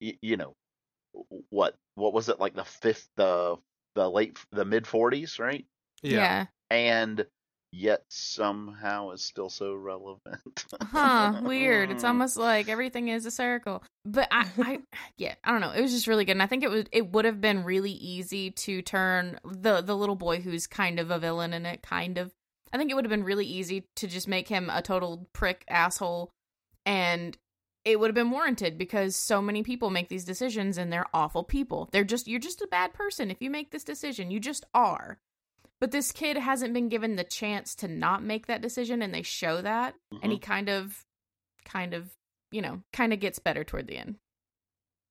you 0.00 0.36
know, 0.36 0.54
what 1.50 1.76
what 1.94 2.12
was 2.12 2.28
it 2.28 2.40
like 2.40 2.54
the 2.54 2.64
fifth 2.64 3.08
the 3.16 3.56
the 3.94 4.10
late 4.10 4.38
the 4.50 4.64
mid 4.64 4.86
forties, 4.86 5.38
right? 5.38 5.64
yeah. 6.02 6.46
And 6.70 7.26
yet 7.74 8.04
somehow 8.08 9.10
is 9.10 9.22
still 9.22 9.50
so 9.50 9.74
relevant. 9.74 10.64
Huh, 10.80 11.40
weird. 11.42 11.90
It's 11.90 12.04
almost 12.04 12.36
like 12.36 12.68
everything 12.68 13.08
is 13.08 13.26
a 13.26 13.30
circle. 13.30 13.82
But 14.04 14.28
I, 14.30 14.46
I 14.58 14.78
yeah, 15.16 15.34
I 15.42 15.50
don't 15.50 15.60
know. 15.60 15.72
It 15.72 15.82
was 15.82 15.92
just 15.92 16.06
really 16.06 16.24
good. 16.24 16.32
And 16.32 16.42
I 16.42 16.46
think 16.46 16.62
it 16.62 16.70
was 16.70 16.84
it 16.92 17.12
would 17.12 17.24
have 17.24 17.40
been 17.40 17.64
really 17.64 17.92
easy 17.92 18.50
to 18.50 18.82
turn 18.82 19.38
the 19.44 19.80
the 19.80 19.96
little 19.96 20.16
boy 20.16 20.40
who's 20.40 20.66
kind 20.66 21.00
of 21.00 21.10
a 21.10 21.18
villain 21.18 21.52
in 21.52 21.66
it, 21.66 21.82
kind 21.82 22.18
of. 22.18 22.32
I 22.72 22.78
think 22.78 22.90
it 22.90 22.94
would 22.94 23.04
have 23.04 23.10
been 23.10 23.24
really 23.24 23.46
easy 23.46 23.86
to 23.96 24.08
just 24.08 24.26
make 24.26 24.48
him 24.48 24.68
a 24.68 24.82
total 24.82 25.28
prick 25.32 25.64
asshole 25.68 26.32
and 26.84 27.38
it 27.84 28.00
would 28.00 28.08
have 28.08 28.16
been 28.16 28.32
warranted 28.32 28.78
because 28.78 29.14
so 29.14 29.40
many 29.40 29.62
people 29.62 29.90
make 29.90 30.08
these 30.08 30.24
decisions 30.24 30.76
and 30.76 30.92
they're 30.92 31.06
awful 31.14 31.44
people. 31.44 31.88
They're 31.92 32.02
just 32.02 32.26
you're 32.26 32.40
just 32.40 32.62
a 32.62 32.68
bad 32.68 32.94
person 32.94 33.30
if 33.30 33.40
you 33.40 33.50
make 33.50 33.70
this 33.70 33.84
decision. 33.84 34.30
You 34.30 34.40
just 34.40 34.64
are. 34.74 35.18
But 35.84 35.90
this 35.90 36.12
kid 36.12 36.38
hasn't 36.38 36.72
been 36.72 36.88
given 36.88 37.16
the 37.16 37.24
chance 37.24 37.74
to 37.74 37.88
not 37.88 38.22
make 38.22 38.46
that 38.46 38.62
decision 38.62 39.02
and 39.02 39.12
they 39.12 39.20
show 39.20 39.60
that 39.60 39.94
and 40.22 40.32
he 40.32 40.38
mm-hmm. 40.38 40.50
kind 40.50 40.70
of 40.70 41.04
kind 41.66 41.92
of 41.92 42.08
you 42.50 42.62
know 42.62 42.80
kind 42.94 43.12
of 43.12 43.20
gets 43.20 43.38
better 43.38 43.64
toward 43.64 43.86
the 43.86 43.98
end 43.98 44.16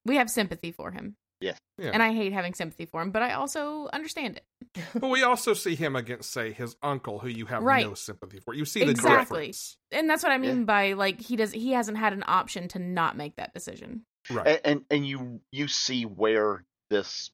we 0.04 0.16
have 0.16 0.28
sympathy 0.28 0.72
for 0.72 0.90
him 0.90 1.14
Yes. 1.40 1.58
Yeah. 1.78 1.90
and 1.94 2.02
i 2.02 2.12
hate 2.12 2.32
having 2.32 2.54
sympathy 2.54 2.86
for 2.86 3.00
him 3.00 3.12
but 3.12 3.22
i 3.22 3.34
also 3.34 3.88
understand 3.92 4.38
it 4.38 4.82
But 5.00 5.10
we 5.10 5.22
also 5.22 5.54
see 5.54 5.76
him 5.76 5.94
against, 5.94 6.32
say, 6.32 6.50
his 6.52 6.74
uncle, 6.82 7.20
who 7.20 7.28
you 7.28 7.46
have 7.46 7.62
Right. 7.62 7.86
no 7.86 7.94
sympathy 7.94 8.40
for. 8.40 8.52
You 8.52 8.64
see 8.64 8.82
the 8.82 8.90
Exactly. 8.90 9.42
difference. 9.42 9.76
and 9.92 10.10
that's 10.10 10.24
what 10.24 10.32
i 10.32 10.38
mean 10.38 10.58
Yeah. 10.58 10.64
by 10.64 10.92
like 10.94 11.20
he 11.20 11.36
does 11.36 11.52
he 11.52 11.70
hasn't 11.70 11.98
had 11.98 12.12
an 12.12 12.24
option 12.26 12.66
to 12.70 12.80
not 12.80 13.16
make 13.16 13.36
that 13.36 13.54
decision 13.54 14.06
Right. 14.28 14.44
and, 14.48 14.60
and 14.64 14.84
and 14.90 15.06
you 15.06 15.40
you 15.52 15.68
see 15.68 16.04
where 16.04 16.64
this 16.90 17.30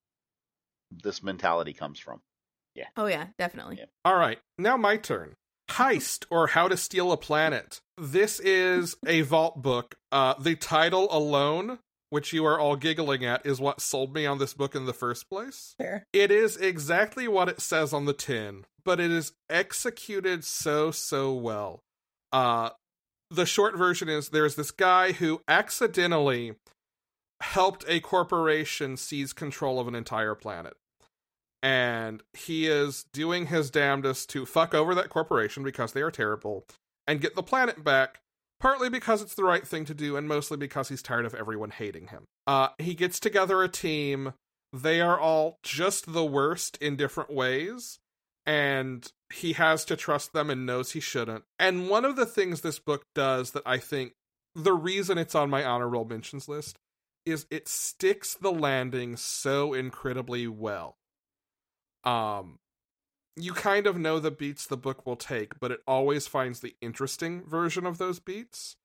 this 0.91 1.23
mentality 1.23 1.73
comes 1.73 1.99
from. 1.99 2.21
Oh 2.97 3.07
yeah 3.07 3.27
definitely 3.39 3.77
Yeah. 3.79 3.87
All 4.05 4.17
right, 4.17 4.39
now 4.59 4.77
my 4.77 4.97
turn. 4.97 5.37
Heist 5.71 6.25
or 6.31 6.49
How 6.49 6.67
to 6.67 6.77
Steal 6.77 7.13
a 7.13 7.17
Planet. 7.17 7.81
This 7.97 8.41
is 8.41 8.97
a 9.07 9.21
vault 9.23 9.63
book. 9.63 9.95
Uh, 10.11 10.35
the 10.39 10.57
title 10.57 11.07
alone, 11.13 11.79
which 12.11 12.33
you 12.33 12.45
are 12.45 12.59
all 12.59 12.75
giggling 12.75 13.25
at, 13.25 13.47
is 13.47 13.61
what 13.61 13.81
sold 13.81 14.13
me 14.13 14.27
on 14.27 14.39
this 14.39 14.53
book 14.53 14.75
in 14.75 14.87
the 14.87 14.93
first 14.93 15.29
place. 15.31 15.77
Fair. 15.79 16.07
It 16.13 16.33
is 16.33 16.57
exactly 16.57 17.29
what 17.29 17.49
it 17.49 17.61
says 17.61 17.93
on 17.93 18.05
the 18.07 18.13
tin, 18.13 18.65
but 18.85 18.99
it 18.99 19.13
is 19.13 19.33
executed 19.49 20.43
so, 20.45 20.91
so 20.91 21.33
well. 21.35 21.85
Uh, 22.33 22.71
the 23.31 23.47
short 23.47 23.77
version 23.77 24.09
is 24.09 24.31
there's 24.31 24.57
this 24.57 24.73
guy 24.73 25.13
who 25.13 25.41
accidentally 25.47 26.55
helped 27.41 27.85
a 27.87 28.01
corporation 28.01 28.97
seize 28.97 29.33
control 29.33 29.79
of 29.79 29.87
an 29.87 29.95
entire 29.95 30.35
planet. 30.35 30.75
And 31.63 32.23
he 32.33 32.67
is 32.67 33.05
doing 33.13 33.47
his 33.47 33.71
damnedest 33.71 34.31
to 34.31 34.47
fuck 34.47 34.75
over 34.75 34.95
that 34.95 35.11
corporation 35.11 35.63
because 35.63 35.93
they 35.93 36.03
are 36.03 36.11
terrible 36.11 36.65
and 37.07 37.21
get 37.21 37.35
the 37.35 37.43
planet 37.43 37.85
back, 37.85 38.21
partly 38.59 38.89
because 38.89 39.21
it's 39.21 39.35
the 39.35 39.45
right 39.45 39.67
thing 39.67 39.85
to 39.87 39.95
do 39.95 40.17
and 40.17 40.27
mostly 40.27 40.57
because 40.57 40.89
he's 40.89 41.03
tired 41.03 41.27
of 41.27 41.35
everyone 41.35 41.71
hating 41.71 42.09
him. 42.09 42.25
Uh, 42.47 42.69
he 42.79 42.95
gets 42.95 43.21
together 43.21 43.63
a 43.63 43.69
team. 43.69 44.33
They 44.73 45.01
are 45.01 45.19
all 45.19 45.59
just 45.63 46.13
the 46.13 46.25
worst 46.25 46.79
in 46.81 46.97
different 46.97 47.31
ways, 47.31 47.99
and 48.47 49.11
he 49.33 49.55
has 49.55 49.85
to 49.87 49.97
trust 49.97 50.33
them 50.33 50.49
and 50.49 50.65
knows 50.65 50.93
he 50.93 51.01
shouldn't. 51.01 51.45
And 51.59 51.89
one 51.89 52.05
of 52.05 52.17
the 52.17 52.27
things 52.27 52.61
this 52.61 52.79
book 52.79 53.03
does 53.15 53.51
that 53.51 53.65
I 53.67 53.79
think 53.79 54.13
the 54.55 54.73
reason 54.73 55.19
it's 55.19 55.35
on 55.35 55.51
my 55.51 55.65
honorable 55.65 56.05
mentions 56.05 56.49
list 56.49 56.79
is 57.27 57.47
it 57.51 57.69
sticks 57.69 58.35
the 58.35 58.53
landing 58.53 59.17
so 59.17 59.75
incredibly 59.75 60.47
well. 60.47 60.97
Um 62.05 62.59
you 63.37 63.53
kind 63.53 63.87
of 63.87 63.97
know 63.97 64.19
the 64.19 64.31
beats 64.31 64.67
the 64.67 64.77
book 64.77 65.07
will 65.07 65.17
take, 65.17 65.59
but 65.61 65.71
it 65.71 65.81
always 65.87 66.27
finds 66.27 66.61
the 66.61 66.75
interesting 66.81 67.43
version 67.45 67.87
of 67.87 67.99
those 67.99 68.19
beats. 68.19 68.77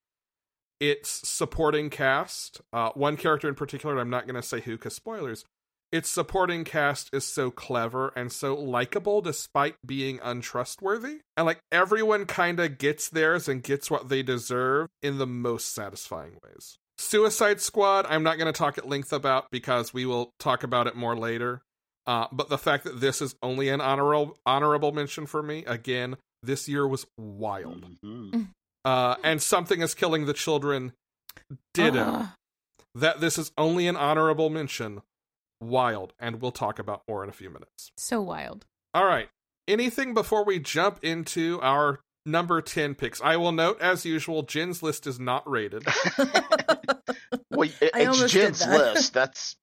Its 0.79 1.27
supporting 1.27 1.89
cast, 1.89 2.61
uh, 2.73 2.89
one 2.95 3.17
character 3.17 3.47
in 3.47 3.55
particular, 3.55 3.97
I'm 3.97 4.09
not 4.09 4.27
going 4.27 4.35
to 4.35 4.47
say 4.47 4.61
who 4.61 4.73
because 4.73 4.95
spoilers. 4.95 5.45
Its 5.91 6.09
supporting 6.09 6.63
cast 6.65 7.09
is 7.13 7.23
so 7.23 7.49
clever 7.51 8.11
and 8.15 8.31
so 8.31 8.55
likable 8.55 9.21
despite 9.21 9.75
being 9.85 10.19
untrustworthy. 10.21 11.19
And 11.37 11.45
like 11.45 11.59
everyone 11.71 12.25
kind 12.25 12.59
of 12.59 12.77
gets 12.77 13.07
theirs 13.09 13.47
and 13.47 13.63
gets 13.63 13.89
what 13.89 14.09
they 14.09 14.21
deserve 14.21 14.89
in 15.01 15.17
the 15.17 15.27
most 15.27 15.73
satisfying 15.73 16.37
ways. 16.43 16.77
Suicide 16.97 17.61
Squad, 17.61 18.05
I'm 18.09 18.23
not 18.23 18.37
going 18.37 18.51
to 18.51 18.57
talk 18.57 18.77
at 18.77 18.89
length 18.89 19.13
about 19.13 19.51
because 19.51 19.93
we 19.93 20.05
will 20.05 20.33
talk 20.39 20.63
about 20.63 20.87
it 20.87 20.95
more 20.95 21.15
later. 21.15 21.61
Uh, 22.07 22.27
but 22.31 22.49
the 22.49 22.57
fact 22.57 22.83
that 22.83 22.99
this 22.99 23.21
is 23.21 23.35
only 23.41 23.69
an 23.69 23.81
honorable 23.81 24.37
honorable 24.45 24.91
mention 24.91 25.25
for 25.25 25.41
me, 25.41 25.65
again, 25.65 26.17
this 26.43 26.67
year 26.69 26.87
was 26.87 27.05
wild. 27.17 27.85
Mhm. 28.03 28.49
Uh, 28.83 29.15
and 29.23 29.41
something 29.41 29.81
is 29.81 29.95
killing 29.95 30.25
the 30.27 30.33
children. 30.33 30.93
Ditto. 31.73 31.99
Ugh. 31.99 32.27
That 32.93 33.19
this 33.19 33.37
is 33.37 33.51
only 33.57 33.87
an 33.87 33.95
honorable 33.95 34.49
mention. 34.49 35.01
Wild, 35.61 36.13
and 36.19 36.41
we'll 36.41 36.51
talk 36.51 36.79
about 36.79 37.01
more 37.07 37.23
in 37.23 37.29
a 37.29 37.33
few 37.33 37.49
minutes. 37.49 37.89
so 37.97 38.21
wild 38.21 38.65
All 38.93 39.05
right. 39.05 39.29
Anything 39.67 40.13
before 40.13 40.45
we 40.45 40.59
jump 40.59 40.99
into 41.03 41.59
our 41.61 42.01
number 42.25 42.61
10 42.61 42.93
picks? 42.93 43.19
I 43.21 43.37
will 43.37 43.51
note, 43.51 43.81
as 43.81 44.05
usual, 44.05 44.43
Jin's 44.43 44.83
list 44.83 45.07
is 45.07 45.19
not 45.19 45.49
rated. 45.49 45.83
Well, 47.51 47.69
it- 47.69 47.75
it's 47.81 47.97
almost 48.07 48.33
did 48.33 48.41
Jen's 48.41 48.59
that. 48.59 48.69
list. 48.95 49.13
That's, 49.13 49.55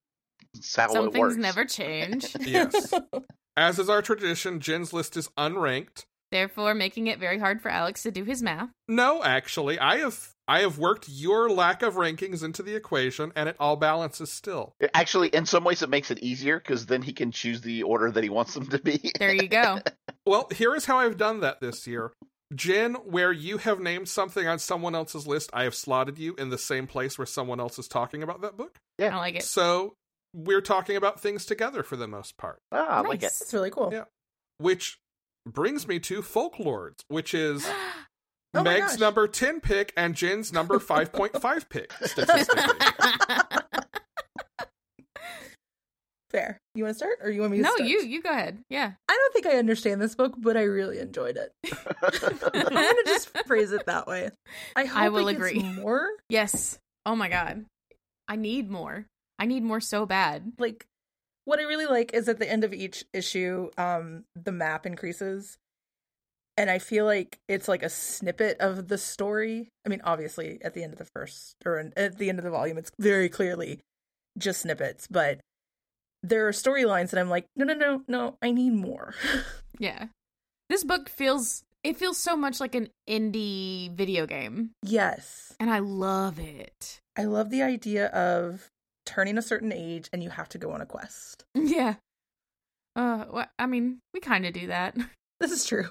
that's 0.54 0.76
how 0.76 0.88
some 0.92 1.06
it 1.08 1.12
things 1.12 1.20
works. 1.22 1.36
never 1.36 1.64
change 1.64 2.36
Yes. 2.40 2.92
As 3.56 3.78
is 3.78 3.90
our 3.90 4.00
tradition, 4.02 4.60
Jin's 4.60 4.92
list 4.94 5.16
is 5.16 5.28
unranked. 5.38 6.04
therefore 6.30 6.74
making 6.74 7.06
it 7.08 7.18
very 7.20 7.38
hard 7.38 7.60
for 7.60 7.68
alex 7.70 8.02
to 8.02 8.10
do 8.10 8.24
his 8.24 8.42
math 8.42 8.70
No, 8.88 9.22
actually, 9.22 9.78
I 9.78 9.98
have 9.98 10.28
I 10.48 10.60
have 10.60 10.76
worked 10.78 11.08
your 11.08 11.48
lack 11.50 11.82
of 11.82 11.94
rankings 11.94 12.42
into 12.42 12.62
the 12.64 12.74
equation, 12.74 13.32
and 13.36 13.48
it 13.48 13.56
all 13.60 13.76
balances 13.76 14.30
still. 14.32 14.74
Actually, 14.92 15.28
in 15.28 15.46
some 15.46 15.62
ways, 15.64 15.82
it 15.82 15.88
makes 15.88 16.10
it 16.10 16.18
easier 16.18 16.58
because 16.58 16.86
then 16.86 17.00
he 17.02 17.12
can 17.12 17.30
choose 17.30 17.60
the 17.60 17.84
order 17.84 18.10
that 18.10 18.24
he 18.24 18.28
wants 18.28 18.52
them 18.54 18.66
to 18.66 18.78
be. 18.78 19.12
there 19.20 19.32
you 19.32 19.46
go 19.48 19.78
Well, 20.26 20.48
here 20.52 20.74
is 20.74 20.84
how 20.84 20.98
I've 20.98 21.16
done 21.16 21.40
that 21.40 21.60
this 21.60 21.86
year. 21.86 22.12
Jin, 22.54 22.94
where 22.96 23.32
you 23.32 23.58
have 23.58 23.80
named 23.80 24.08
something 24.08 24.46
on 24.46 24.58
someone 24.58 24.94
else's 24.94 25.26
list, 25.26 25.48
I 25.54 25.62
have 25.62 25.74
slotted 25.74 26.18
you 26.18 26.34
in 26.36 26.50
the 26.50 26.58
same 26.58 26.86
place 26.86 27.16
where 27.16 27.26
someone 27.26 27.60
else 27.60 27.78
is 27.78 27.88
talking 27.88 28.22
about 28.22 28.42
that 28.42 28.56
book. 28.56 28.78
Yeah. 28.98 29.16
I 29.16 29.18
like 29.20 29.36
it 29.36 29.44
So 29.44 29.94
we're 30.34 30.60
talking 30.60 30.96
about 30.96 31.20
things 31.20 31.44
together 31.46 31.82
for 31.82 31.96
the 31.96 32.08
most 32.08 32.36
part. 32.38 32.58
ah, 32.72 32.98
I 32.98 33.00
like 33.02 33.20
it. 33.20 33.26
Nice. 33.26 33.40
It's 33.42 33.54
really 33.54 33.70
cool. 33.70 33.90
Yeah. 33.92 34.04
which 34.58 34.98
brings 35.46 35.86
me 35.88 35.98
to 36.00 36.22
Folklords, 36.22 37.00
which 37.08 37.34
is 37.34 37.68
Oh 38.54 38.62
Meg's 38.62 38.92
gosh. 38.92 38.98
number 39.00 39.26
10 39.26 39.60
pick 39.60 39.92
and 39.96 40.14
Jen's 40.14 40.52
number 40.52 40.78
5.5 40.78 41.68
pick, 41.70 41.90
statistically. 42.04 42.62
Fair. 46.30 46.58
You 46.74 46.84
want 46.84 46.94
to 46.94 46.98
start, 46.98 47.18
or 47.22 47.30
you 47.30 47.40
want 47.42 47.52
me 47.52 47.58
to? 47.58 47.62
no, 47.64 47.74
start? 47.74 47.88
you 47.90 48.00
you 48.02 48.22
go 48.22 48.30
ahead. 48.30 48.58
Yeah. 48.70 48.92
I 49.08 49.12
don't 49.12 49.32
think 49.34 49.46
I 49.54 49.58
understand 49.58 50.00
this 50.00 50.14
book, 50.14 50.32
but 50.38 50.56
I 50.56 50.62
really 50.62 50.98
enjoyed 50.98 51.36
it. 51.36 51.52
I'm 52.02 52.62
gonna 52.72 52.94
just 53.04 53.36
phrase 53.46 53.70
it 53.72 53.84
that 53.84 54.06
way. 54.06 54.30
I 54.74 54.86
hope 54.86 54.98
I 54.98 55.08
will 55.10 55.28
it 55.28 55.32
gets 55.36 55.50
agree. 55.50 55.62
more. 55.62 56.08
Yes. 56.30 56.78
Oh 57.04 57.14
my 57.14 57.28
god. 57.28 57.66
I 58.28 58.36
need 58.36 58.70
more. 58.70 59.04
I 59.42 59.46
need 59.46 59.64
more 59.64 59.80
so 59.80 60.06
bad. 60.06 60.52
Like, 60.60 60.86
what 61.46 61.58
I 61.58 61.64
really 61.64 61.86
like 61.86 62.14
is 62.14 62.28
at 62.28 62.38
the 62.38 62.48
end 62.48 62.62
of 62.62 62.72
each 62.72 63.04
issue, 63.12 63.70
um, 63.76 64.22
the 64.36 64.52
map 64.52 64.86
increases, 64.86 65.58
and 66.56 66.70
I 66.70 66.78
feel 66.78 67.06
like 67.06 67.40
it's 67.48 67.66
like 67.66 67.82
a 67.82 67.88
snippet 67.88 68.58
of 68.60 68.86
the 68.86 68.96
story. 68.96 69.68
I 69.84 69.88
mean, 69.88 70.00
obviously, 70.04 70.60
at 70.62 70.74
the 70.74 70.84
end 70.84 70.92
of 70.92 71.00
the 71.00 71.08
first 71.16 71.56
or 71.66 71.90
at 71.96 72.18
the 72.18 72.28
end 72.28 72.38
of 72.38 72.44
the 72.44 72.52
volume, 72.52 72.78
it's 72.78 72.92
very 73.00 73.28
clearly 73.28 73.80
just 74.38 74.60
snippets, 74.60 75.08
but 75.10 75.40
there 76.22 76.46
are 76.46 76.52
storylines 76.52 77.10
that 77.10 77.18
I'm 77.18 77.28
like, 77.28 77.46
no, 77.56 77.64
no, 77.64 77.74
no, 77.74 78.02
no, 78.06 78.36
I 78.40 78.52
need 78.52 78.74
more. 78.74 79.14
Yeah. 79.78 80.08
This 80.68 80.84
book 80.84 81.08
feels 81.08 81.64
it 81.82 81.96
feels 81.96 82.16
so 82.16 82.36
much 82.36 82.60
like 82.60 82.76
an 82.76 82.90
indie 83.08 83.90
video 83.90 84.26
game, 84.26 84.70
yes. 84.84 85.56
and 85.58 85.70
I 85.70 85.80
love 85.80 86.38
it. 86.38 87.00
I 87.16 87.24
love 87.24 87.50
the 87.50 87.62
idea 87.62 88.06
of 88.08 88.70
turning 89.06 89.38
a 89.38 89.42
certain 89.42 89.72
age 89.72 90.08
and 90.12 90.22
you 90.22 90.30
have 90.30 90.48
to 90.50 90.58
go 90.58 90.70
on 90.72 90.80
a 90.80 90.86
quest. 90.86 91.44
Yeah. 91.54 91.94
Uh, 92.94 93.24
wha- 93.32 93.46
I 93.58 93.66
mean, 93.66 94.00
we 94.12 94.20
kind 94.20 94.44
of 94.46 94.52
do 94.52 94.66
that. 94.68 94.96
This 95.40 95.50
is 95.50 95.64
true. 95.64 95.86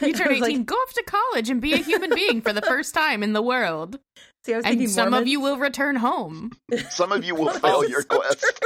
You 0.00 0.12
turn 0.14 0.32
18, 0.32 0.40
like- 0.40 0.66
go 0.66 0.74
off 0.74 0.92
to 0.94 1.04
college 1.04 1.50
and 1.50 1.60
be 1.60 1.72
a 1.72 1.76
human 1.76 2.12
being 2.14 2.40
for 2.42 2.52
the 2.52 2.62
first 2.62 2.94
time 2.94 3.22
in 3.22 3.32
the 3.32 3.42
world. 3.42 4.00
see, 4.44 4.54
I 4.54 4.56
was 4.56 4.64
thinking 4.66 4.82
And 4.82 4.90
some 4.90 5.14
of 5.14 5.28
you 5.28 5.40
will 5.40 5.56
return 5.58 5.94
home. 5.96 6.50
Some 6.88 7.12
of 7.12 7.22
you 7.22 7.36
will 7.36 7.50
fail 7.50 7.88
your 7.88 8.02
so 8.02 8.18
quest. 8.18 8.64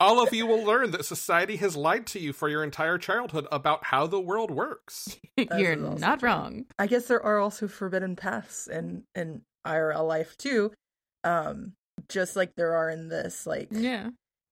All 0.00 0.20
of 0.20 0.34
you 0.34 0.44
will 0.46 0.64
learn 0.64 0.90
that 0.90 1.04
society 1.04 1.56
has 1.58 1.76
lied 1.76 2.06
to 2.08 2.18
you 2.18 2.32
for 2.32 2.48
your 2.48 2.64
entire 2.64 2.98
childhood 2.98 3.46
about 3.52 3.84
how 3.84 4.08
the 4.08 4.20
world 4.20 4.50
works. 4.50 5.16
You're 5.36 5.76
not 5.76 6.18
true. 6.20 6.28
wrong. 6.28 6.64
I 6.80 6.88
guess 6.88 7.06
there 7.06 7.22
are 7.22 7.38
also 7.38 7.68
forbidden 7.68 8.16
paths 8.16 8.66
in 8.66 9.04
in 9.14 9.42
IRL 9.64 10.06
life 10.08 10.36
too. 10.36 10.72
Um, 11.22 11.74
just 12.08 12.36
like 12.36 12.54
there 12.56 12.74
are 12.74 12.88
in 12.90 13.08
this. 13.08 13.46
Like, 13.46 13.68
Yeah. 13.70 14.10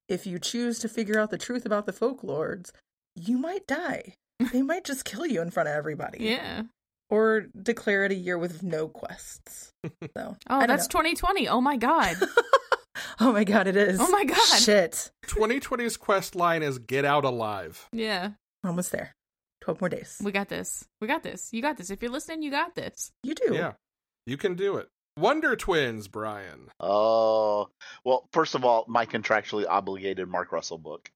if 0.08 0.26
you 0.26 0.38
choose 0.38 0.78
to 0.80 0.88
figure 0.88 1.18
out 1.18 1.30
the 1.30 1.38
truth 1.38 1.64
about 1.66 1.87
the 1.87 1.92
folklords, 1.92 2.70
you 3.16 3.38
might 3.38 3.66
die. 3.66 4.14
they 4.52 4.62
might 4.62 4.84
just 4.84 5.04
kill 5.04 5.26
you 5.26 5.40
in 5.42 5.50
front 5.50 5.68
of 5.68 5.75
everybody. 5.75 6.25
Yeah. 6.25 6.62
Or 7.11 7.42
declare 7.61 8.04
it 8.04 8.12
a 8.12 8.16
year 8.16 8.37
with 8.38 8.62
no 8.62 8.88
quests. 8.88 9.70
So, 10.16 10.37
Oh, 10.50 10.66
that's 10.66 10.84
know. 10.84 11.00
2020. 11.00 11.49
Oh 11.49 11.61
my 11.61 11.76
god. 11.76 12.16
oh 13.20 13.32
my 13.32 13.44
god, 13.44 13.66
it 13.66 13.76
is. 13.76 14.00
Oh 14.00 14.11
my 14.11 14.25
God. 14.25 14.58
Shit. 14.58 15.11
2020's 15.26 15.96
quest 15.96 16.34
line 16.34 16.62
is 16.62 16.78
get 16.78 17.04
out 17.04 17.25
alive. 17.25 17.88
Yeah. 17.92 18.30
Almost 18.64 18.90
there. 18.92 19.12
12 19.61 19.80
more 19.80 19.88
days. 19.88 20.20
We 20.23 20.32
got 20.32 20.49
this. 20.49 20.84
We 21.00 21.06
got 21.06 21.23
this. 21.23 21.50
You 21.52 21.62
got 21.62 21.76
this. 21.76 21.90
If 21.90 22.02
you're 22.02 22.11
listening, 22.11 22.42
you 22.42 22.50
got 22.50 22.75
this. 22.75 23.12
You 23.23 23.34
do. 23.34 23.54
Yeah, 23.54 23.73
you 24.26 24.37
can 24.37 24.54
do 24.56 24.76
it. 24.76 24.88
Wonder 25.16 25.54
Twins, 25.54 26.09
Brian. 26.09 26.68
Oh, 26.80 27.68
well, 28.04 28.28
first 28.33 28.54
of 28.56 28.64
all, 28.64 28.85
my 28.88 29.06
contractually 29.06 29.64
obligated 29.68 30.28
Mark 30.28 30.50
Russell 30.50 30.78
book. 30.78 31.11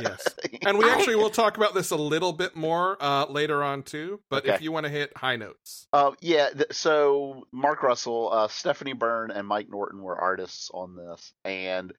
Yes. 0.00 0.26
And 0.66 0.78
we 0.78 0.88
actually 0.88 1.16
will 1.16 1.30
talk 1.30 1.56
about 1.58 1.74
this 1.74 1.90
a 1.90 1.96
little 1.96 2.32
bit 2.32 2.56
more 2.56 2.96
uh, 2.98 3.26
later 3.26 3.62
on 3.62 3.82
too. 3.82 4.20
But 4.30 4.46
if 4.46 4.62
you 4.62 4.72
want 4.72 4.84
to 4.86 4.90
hit 4.90 5.14
high 5.16 5.36
notes, 5.36 5.86
Uh, 5.92 6.12
yeah, 6.20 6.48
th- 6.50 6.72
so 6.72 7.46
Mark 7.52 7.82
Russell, 7.82 8.30
uh, 8.32 8.48
Stephen 8.48 8.96
Byrne, 8.96 9.30
and 9.30 9.46
Mike 9.46 9.68
Norton 9.68 10.00
were 10.02 10.16
artists 10.18 10.70
on 10.72 10.96
this, 10.96 11.32
and 11.44 11.92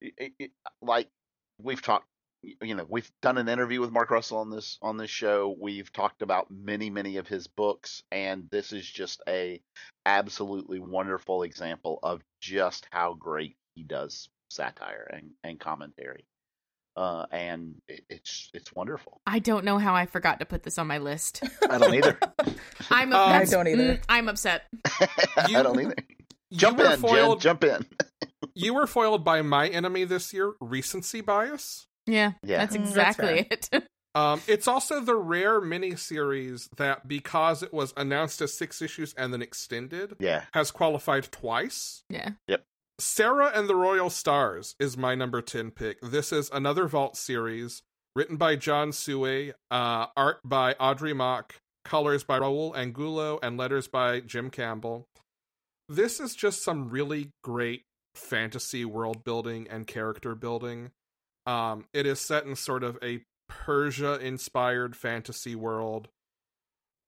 it, 0.00 0.32
it, 0.38 0.50
like 0.82 1.08
we've 1.62 1.80
talked, 1.80 2.06
you 2.42 2.74
know, 2.74 2.86
we've 2.88 3.10
done 3.22 3.38
an 3.38 3.48
interview 3.48 3.80
with 3.80 3.90
Mark 3.90 4.10
Russell 4.10 4.38
on 4.38 4.50
this 4.50 4.78
on 4.82 4.96
this 4.96 5.10
show. 5.10 5.54
We've 5.60 5.92
talked 5.92 6.22
about 6.22 6.50
many, 6.50 6.90
many 6.90 7.16
of 7.16 7.26
his 7.26 7.46
books, 7.46 8.02
and 8.12 8.48
this 8.50 8.72
is 8.72 8.88
just 8.88 9.22
a 9.28 9.60
absolutely 10.06 10.78
wonderful 10.78 11.42
example 11.42 11.98
of 12.02 12.22
just 12.40 12.86
how 12.90 13.14
great 13.14 13.56
he 13.74 13.82
does 13.82 14.28
satire 14.50 15.10
and, 15.12 15.30
and 15.44 15.60
commentary. 15.60 16.24
Uh, 16.96 17.26
and 17.30 17.76
it, 17.86 18.02
it's 18.08 18.50
it's 18.54 18.72
wonderful. 18.72 19.20
I 19.26 19.38
don't 19.38 19.64
know 19.64 19.78
how 19.78 19.94
I 19.94 20.06
forgot 20.06 20.40
to 20.40 20.46
put 20.46 20.64
this 20.64 20.78
on 20.78 20.86
my 20.86 20.98
list. 20.98 21.42
I 21.68 21.78
don't 21.78 21.94
either. 21.94 22.18
I'm 22.90 23.12
Um, 23.12 23.32
I 23.32 23.44
don't 23.44 23.68
either. 23.68 23.94
mm, 23.96 24.02
I'm 24.08 24.28
upset. 24.28 24.64
I 25.36 25.62
don't 25.62 25.78
either. 25.80 25.94
Jump 26.52 26.78
were 26.78 26.92
in, 26.92 27.00
Jen. 27.00 27.38
Jump 27.38 27.64
in. 27.64 27.86
You 28.54 28.74
were 28.74 28.88
foiled 28.88 29.24
by 29.24 29.42
my 29.42 29.68
enemy 29.68 30.02
this 30.02 30.32
year, 30.32 30.54
recency 30.60 31.20
bias. 31.20 31.86
Yeah, 32.08 32.32
Yeah. 32.42 32.58
that's 32.58 32.76
Mm, 32.76 32.80
that's 32.80 32.88
exactly 32.90 33.46
it. 33.50 33.70
Um, 34.14 34.40
it's 34.48 34.66
also 34.66 35.00
the 35.00 35.14
rare 35.14 35.60
miniseries 35.60 36.68
that, 36.76 37.06
because 37.06 37.62
it 37.62 37.72
was 37.72 37.92
announced 37.96 38.40
as 38.40 38.56
six 38.56 38.82
issues 38.82 39.14
and 39.14 39.32
then 39.32 39.42
extended, 39.42 40.16
Yeah. 40.18 40.46
has 40.54 40.72
qualified 40.72 41.30
twice. 41.30 42.02
yeah. 42.08 42.30
Yep. 42.48 42.64
Sera 42.98 43.52
and 43.54 43.68
the 43.68 43.76
Royal 43.76 44.10
Stars 44.10 44.74
is 44.80 44.96
my 44.96 45.14
number 45.14 45.40
10 45.40 45.70
pick. 45.70 46.00
This 46.00 46.32
is 46.32 46.50
another 46.52 46.88
Vault 46.88 47.16
series 47.16 47.82
written 48.16 48.36
by 48.36 48.56
Jon 48.56 48.90
Tsuei, 48.90 49.52
uh, 49.70 50.06
art 50.16 50.40
by 50.42 50.72
Audrey 50.80 51.12
Mok, 51.12 51.54
colors 51.84 52.24
by 52.24 52.40
Raul 52.40 52.74
Angulo, 52.76 53.38
and 53.40 53.56
letters 53.56 53.86
by 53.86 54.18
Jim 54.20 54.50
Campbell. 54.50 55.06
This 55.88 56.18
is 56.18 56.34
just 56.34 56.64
some 56.64 56.88
really 56.90 57.30
great 57.44 57.82
fantasy 58.16 58.84
world 58.84 59.22
building 59.22 59.68
and 59.70 59.86
character 59.86 60.34
building. 60.34 60.90
Um, 61.48 61.86
it 61.94 62.04
is 62.04 62.20
set 62.20 62.44
in 62.44 62.56
sort 62.56 62.84
of 62.84 62.98
a 63.02 63.22
Persia 63.48 64.20
inspired 64.20 64.94
fantasy 64.94 65.54
world 65.54 66.08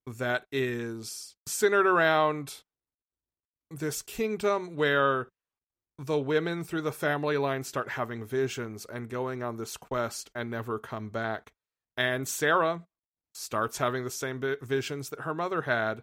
that 0.07 0.47
is 0.51 1.37
centered 1.47 1.87
around 1.87 2.63
this 3.71 4.01
kingdom 4.01 4.77
where 4.77 5.29
the 5.99 6.17
women 6.17 6.65
through 6.65 6.81
the 6.81 6.91
family 6.91 7.37
line 7.37 7.65
start 7.65 7.91
having 7.91 8.25
visions 8.25 8.87
and 8.91 9.11
going 9.11 9.43
on 9.43 9.59
this 9.59 9.77
quest 9.77 10.31
and 10.35 10.51
never 10.51 10.79
come 10.79 11.11
back. 11.11 11.53
And 11.95 12.27
Sera 12.27 12.87
starts 13.35 13.77
having 13.77 14.05
the 14.05 14.11
same 14.11 14.43
visions 14.63 15.11
that 15.11 15.21
her 15.21 15.35
mother 15.35 15.63
had 15.63 16.03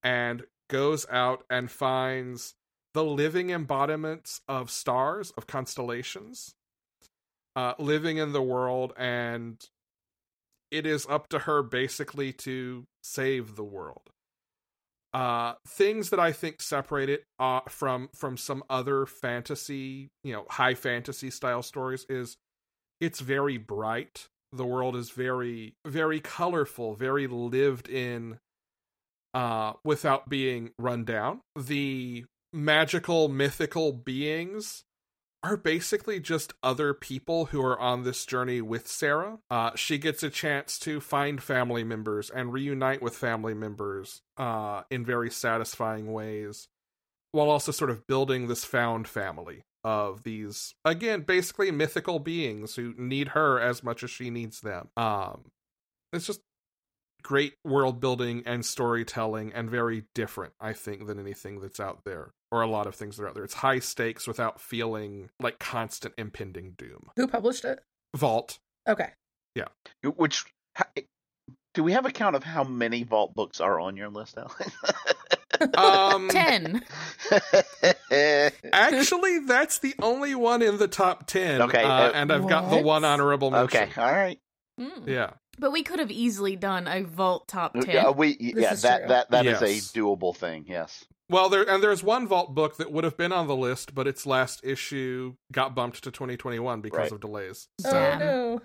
and 0.00 0.44
goes 0.70 1.06
out 1.10 1.42
and 1.50 1.68
finds 1.68 2.54
the 2.92 3.04
living 3.04 3.50
embodiments 3.50 4.40
of 4.46 4.70
stars, 4.70 5.32
of 5.36 5.48
constellations, 5.48 6.54
uh, 7.56 7.74
living 7.78 8.18
in 8.18 8.32
the 8.32 8.42
world. 8.42 8.92
And 8.96 9.58
it 10.70 10.86
is 10.86 11.06
up 11.08 11.28
to 11.28 11.40
her 11.40 11.62
basically 11.62 12.32
to 12.32 12.84
save 13.02 13.56
the 13.56 13.64
world 13.64 14.10
uh 15.14 15.54
things 15.66 16.10
that 16.10 16.18
i 16.18 16.32
think 16.32 16.60
separate 16.60 17.08
it 17.08 17.24
uh 17.38 17.60
from 17.68 18.08
from 18.12 18.36
some 18.36 18.64
other 18.68 19.06
fantasy 19.06 20.10
you 20.24 20.32
know 20.32 20.44
high 20.50 20.74
fantasy 20.74 21.30
style 21.30 21.62
stories 21.62 22.04
is 22.08 22.36
it's 23.00 23.20
very 23.20 23.56
bright 23.56 24.26
the 24.52 24.66
world 24.66 24.96
is 24.96 25.10
very 25.10 25.74
very 25.86 26.18
colorful 26.18 26.94
very 26.94 27.28
lived 27.28 27.88
in 27.88 28.38
uh 29.34 29.72
without 29.84 30.28
being 30.28 30.70
run 30.78 31.04
down 31.04 31.40
the 31.56 32.24
magical 32.52 33.28
mythical 33.28 33.92
beings 33.92 34.82
are 35.44 35.58
basically 35.58 36.18
just 36.18 36.54
other 36.62 36.94
people 36.94 37.46
who 37.46 37.62
are 37.62 37.78
on 37.78 38.02
this 38.02 38.24
journey 38.24 38.62
with 38.62 38.88
Sera. 38.88 39.38
Uh, 39.50 39.72
she 39.76 39.98
gets 39.98 40.22
a 40.22 40.30
chance 40.30 40.78
to 40.78 41.00
find 41.00 41.42
family 41.42 41.84
members 41.84 42.30
and 42.30 42.50
reunite 42.50 43.02
with 43.02 43.14
family 43.14 43.52
members 43.52 44.22
uh, 44.38 44.82
in 44.90 45.04
very 45.04 45.30
satisfying 45.30 46.12
ways, 46.12 46.68
while 47.32 47.50
also 47.50 47.72
sort 47.72 47.90
of 47.90 48.06
building 48.06 48.48
this 48.48 48.64
found 48.64 49.06
family 49.06 49.64
of 49.84 50.22
these, 50.22 50.74
again, 50.82 51.20
basically 51.20 51.70
mythical 51.70 52.18
beings 52.18 52.76
who 52.76 52.94
need 52.96 53.28
her 53.28 53.60
as 53.60 53.84
much 53.84 54.02
as 54.02 54.10
she 54.10 54.30
needs 54.30 54.62
them. 54.62 54.88
Um, 54.96 55.50
it's 56.10 56.26
just 56.26 56.40
great 57.24 57.54
world 57.64 58.00
building 58.00 58.42
and 58.46 58.64
storytelling 58.64 59.52
and 59.52 59.70
very 59.70 60.04
different 60.14 60.52
i 60.60 60.72
think 60.72 61.06
than 61.06 61.18
anything 61.18 61.60
that's 61.60 61.80
out 61.80 62.04
there 62.04 62.32
or 62.52 62.60
a 62.60 62.66
lot 62.68 62.86
of 62.86 62.94
things 62.94 63.16
that 63.16 63.24
are 63.24 63.28
out 63.28 63.34
there 63.34 63.44
it's 63.44 63.54
high 63.54 63.78
stakes 63.78 64.26
without 64.28 64.60
feeling 64.60 65.30
like 65.40 65.58
constant 65.58 66.14
impending 66.18 66.74
doom 66.76 67.08
Who 67.16 67.26
published 67.26 67.64
it? 67.64 67.80
vault 68.14 68.58
Okay. 68.86 69.08
Yeah. 69.54 69.68
Which 70.16 70.44
do 71.72 71.82
we 71.82 71.92
have 71.92 72.06
a 72.06 72.10
count 72.10 72.36
of 72.36 72.44
how 72.44 72.64
many 72.64 73.02
vault 73.02 73.34
books 73.34 73.60
are 73.60 73.80
on 73.80 73.96
your 73.96 74.08
list, 74.08 74.36
Alex? 74.36 74.70
um 75.76 76.28
10. 76.28 76.82
actually 78.72 79.38
that's 79.40 79.78
the 79.78 79.94
only 80.02 80.34
one 80.34 80.62
in 80.62 80.78
the 80.78 80.88
top 80.88 81.26
10 81.28 81.62
Okay, 81.62 81.82
uh, 81.82 81.88
uh, 81.88 82.12
and 82.12 82.32
i've 82.32 82.48
got 82.48 82.70
the 82.70 82.82
one 82.82 83.04
honorable 83.04 83.52
mention 83.52 83.82
okay, 83.84 84.00
all 84.00 84.10
right. 84.12 84.40
Mm. 84.80 85.06
yeah 85.06 85.30
But 85.58 85.70
we 85.72 85.82
could 85.82 85.98
have 85.98 86.10
easily 86.10 86.56
done 86.56 86.86
a 86.88 87.02
vault 87.02 87.46
top 87.48 87.76
uh, 87.76 87.80
ten. 87.82 87.94
Yeah, 87.94 88.10
we 88.10 88.36
This 88.36 88.54
yeah 88.56 88.72
is 88.72 88.82
that 88.82 88.98
true. 89.00 89.08
that 89.08 89.30
that 89.30 89.46
is 89.46 89.60
Yes. 89.60 89.94
a 89.94 89.98
doable 89.98 90.34
thing. 90.36 90.64
Yes. 90.68 91.04
Well, 91.30 91.48
there 91.48 91.68
and 91.68 91.82
there's 91.82 92.02
one 92.02 92.26
vault 92.28 92.54
book 92.54 92.76
that 92.76 92.92
would 92.92 93.04
have 93.04 93.16
been 93.16 93.32
on 93.32 93.46
the 93.46 93.56
list, 93.56 93.94
but 93.94 94.06
its 94.06 94.26
last 94.26 94.60
issue 94.64 95.34
got 95.52 95.74
bumped 95.74 96.04
to 96.04 96.10
2021 96.10 96.80
because 96.82 96.98
Right. 96.98 97.12
of 97.12 97.20
delays. 97.20 97.66
Oh 97.84 97.90
no. 98.18 98.60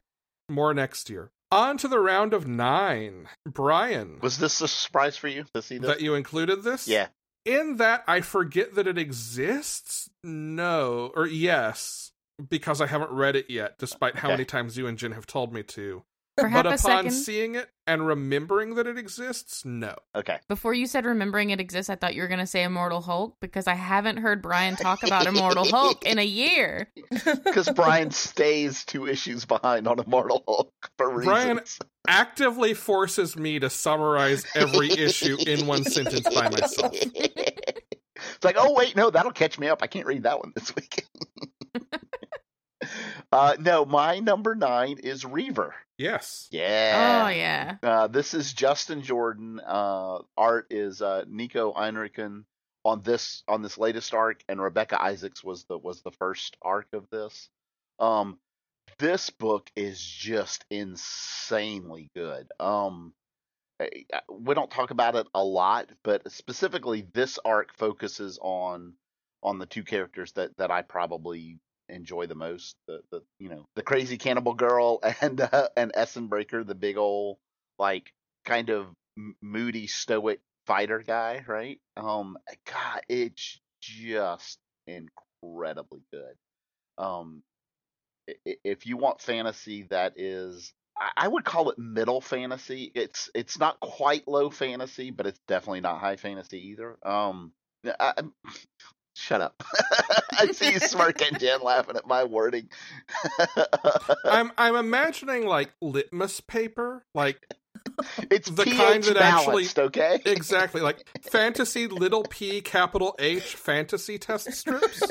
More 0.49 0.73
next 0.73 1.09
year. 1.09 1.31
On 1.51 1.77
to 1.77 1.87
the 1.87 1.99
round 1.99 2.33
of 2.33 2.47
nine. 2.47 3.27
Brian, 3.47 4.19
Was 4.21 4.37
this 4.37 4.61
a 4.61 4.67
surprise 4.67 5.15
for 5.17 5.27
you 5.27 5.45
to 5.53 5.61
see 5.61 5.77
this? 5.77 5.87
that 5.87 6.01
you 6.01 6.15
included 6.15 6.63
this? 6.63 6.87
yeah. 6.87 7.07
In 7.45 7.77
that 7.77 8.03
I 8.07 8.21
forget 8.21 8.75
that 8.75 8.85
it 8.87 8.97
exists? 8.97 10.09
No. 10.23 11.11
Or 11.15 11.25
yes, 11.25 12.11
because 12.49 12.81
I 12.81 12.87
haven't 12.87 13.11
read 13.11 13.35
it 13.35 13.49
yet, 13.49 13.75
despite 13.79 14.17
how 14.17 14.27
Okay. 14.27 14.33
many 14.35 14.45
times 14.45 14.77
you 14.77 14.85
and 14.87 14.97
Jen 14.97 15.13
have 15.13 15.25
told 15.25 15.53
me 15.53 15.63
to. 15.63 16.03
For 16.39 16.47
half 16.47 16.63
but 16.63 16.71
a 16.71 16.75
upon 16.75 16.79
second, 17.05 17.11
seeing 17.11 17.55
it 17.55 17.69
and 17.87 18.05
remembering 18.05 18.75
that 18.75 18.87
it 18.87 18.97
exists, 18.97 19.65
no. 19.65 19.95
Okay. 20.15 20.37
before 20.47 20.73
you 20.73 20.85
said 20.85 21.05
remembering 21.05 21.49
it 21.49 21.59
exists, 21.59 21.89
I 21.89 21.95
thought 21.95 22.13
you 22.15 22.21
were 22.21 22.27
going 22.27 22.39
to 22.39 22.45
say 22.47 22.63
Immortal 22.63 23.01
Hulk 23.01 23.37
because 23.41 23.67
I 23.67 23.73
haven't 23.75 24.17
heard 24.17 24.41
Brian 24.41 24.75
talk 24.75 25.03
about 25.03 25.25
Immortal 25.27 25.65
Hulk 25.65 26.05
in 26.05 26.19
a 26.19 26.25
year. 26.25 26.87
Because 27.43 27.69
Brian 27.69 28.11
stays 28.11 28.85
two 28.85 29.07
issues 29.07 29.45
behind 29.45 29.87
on 29.87 29.99
Immortal 29.99 30.43
Hulk 30.47 30.71
for 30.97 31.09
reasons. 31.09 31.25
Brian- 31.25 31.59
Actively 32.07 32.73
forces 32.73 33.35
me 33.35 33.59
to 33.59 33.69
summarize 33.69 34.45
every 34.55 34.89
issue 34.89 35.37
in 35.45 35.67
one 35.67 35.83
sentence 35.85 36.21
by 36.33 36.49
myself. 36.49 36.93
it's 36.95 38.43
like, 38.43 38.55
oh 38.57 38.73
wait, 38.73 38.95
no, 38.95 39.09
that'll 39.09 39.31
catch 39.31 39.59
me 39.59 39.67
up. 39.67 39.79
I 39.83 39.87
can't 39.87 40.07
read 40.07 40.23
that 40.23 40.39
one 40.39 40.51
this 40.55 40.75
week. 40.75 41.05
uh, 43.31 43.55
no, 43.59 43.85
my 43.85 44.19
number 44.19 44.55
nine 44.55 44.97
is 44.99 45.25
Reaver. 45.25 45.75
Yes. 45.97 46.47
Yeah. 46.51 47.23
Oh 47.25 47.29
yeah. 47.29 47.75
Uh, 47.83 48.07
this 48.07 48.33
is 48.33 48.53
Justin 48.53 49.01
Jordan. 49.01 49.59
Uh, 49.65 50.19
art 50.37 50.67
is 50.69 51.01
uh, 51.01 51.25
Niko 51.29 51.75
Henrichon 51.75 52.45
on 52.85 53.01
this 53.01 53.43
on 53.47 53.61
this 53.61 53.77
latest 53.77 54.13
arc, 54.13 54.41
and 54.47 54.61
Rebekah 54.61 55.01
Isaacs 55.01 55.43
was 55.43 55.65
the 55.65 55.77
was 55.77 56.01
the 56.01 56.11
first 56.11 56.55
arc 56.61 56.87
of 56.93 57.09
this. 57.11 57.49
Um, 57.99 58.39
this 58.97 59.29
book 59.29 59.69
is 59.75 60.01
just 60.01 60.65
insanely 60.69 62.09
good. 62.15 62.47
Um, 62.59 63.13
I- 63.79 64.05
I- 64.13 64.21
we 64.31 64.55
don't 64.55 64.71
talk 64.71 64.91
about 64.91 65.15
it 65.15 65.27
a 65.33 65.43
lot, 65.43 65.89
but 66.03 66.29
specifically 66.31 67.01
this 67.13 67.39
arc 67.45 67.73
focuses 67.77 68.39
on 68.41 68.93
on 69.43 69.57
the 69.59 69.65
two 69.65 69.83
characters 69.83 70.31
that 70.33 70.55
that 70.57 70.71
I 70.71 70.81
probably 70.81 71.59
enjoy 71.89 72.27
the 72.27 72.35
most. 72.35 72.75
The 72.87 73.01
the 73.11 73.21
you 73.39 73.49
know 73.49 73.65
the 73.75 73.83
crazy 73.83 74.17
cannibal 74.17 74.53
girl 74.53 74.99
and 75.21 75.41
uh, 75.41 75.69
and 75.75 75.91
Essen 75.95 76.27
Breaker, 76.27 76.63
the 76.63 76.75
big 76.75 76.97
old 76.97 77.37
like 77.77 78.11
kind 78.45 78.69
of 78.69 78.87
moody 79.41 79.87
stoic 79.87 80.39
fighter 80.65 80.99
guy, 80.99 81.43
right? 81.47 81.79
Um, 81.97 82.37
God, 82.65 83.01
it's 83.09 83.59
just 83.81 84.59
incredibly 84.87 86.01
good. 86.11 86.35
Um, 86.97 87.43
if 88.63 88.85
you 88.85 88.97
want 88.97 89.21
fantasy 89.21 89.83
that 89.89 90.13
is 90.17 90.73
I- 91.15 91.27
would 91.29 91.45
call 91.45 91.69
it 91.69 91.79
middle 91.79 92.21
fantasy. 92.21 92.91
It's 92.93 93.29
it's 93.33 93.57
not 93.57 93.79
quite 93.79 94.27
low 94.27 94.49
fantasy, 94.49 95.11
but 95.11 95.27
it's 95.27 95.39
definitely 95.47 95.81
not 95.81 95.99
high 95.99 96.17
fantasy 96.17 96.69
either. 96.69 96.97
Um, 97.03 97.53
I, 97.99 98.13
shut 99.19 99.41
up. 99.41 99.63
I 100.39 100.47
see 100.51 100.71
you 100.71 100.79
smirking, 100.79 101.37
Jen, 101.39 101.61
laughing 101.61 101.95
at 101.97 102.07
my 102.07 102.23
wording. 102.23 102.69
I'm 104.25 104.51
I'm 104.57 104.75
imagining 104.75 105.45
like 105.45 105.71
litmus 105.81 106.41
paper, 106.41 107.05
like 107.13 107.45
it's 108.31 108.49
the 108.49 108.63
pH 108.63 108.77
kind 108.77 109.03
that 109.03 109.17
actually- 109.17 109.67
okay? 109.77 110.19
exactly 110.25 110.81
like 110.81 111.07
fantasy 111.29 111.87
little 111.87 112.23
p 112.23 112.61
capital 112.61 113.15
H 113.19 113.55
fantasy 113.55 114.17
test 114.17 114.51
strips. 114.53 115.01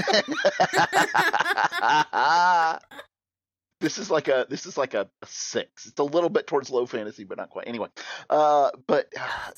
This 3.81 3.99
is 3.99 4.11
like 4.11 4.29
a 4.29 4.47
this 4.49 4.67
is 4.67 4.77
like 4.77 4.95
a, 4.95 5.09
a 5.23 5.27
six. 5.27 5.87
It's 5.87 5.99
a 5.99 6.05
little 6.05 6.31
bit 6.31 6.47
towards 6.47 6.71
low 6.71 6.87
fantasy, 6.87 7.25
but 7.25 7.39
not 7.39 7.51
quite. 7.51 7.69
Anyway, 7.69 7.89
uh, 8.31 8.71
but 8.87 9.13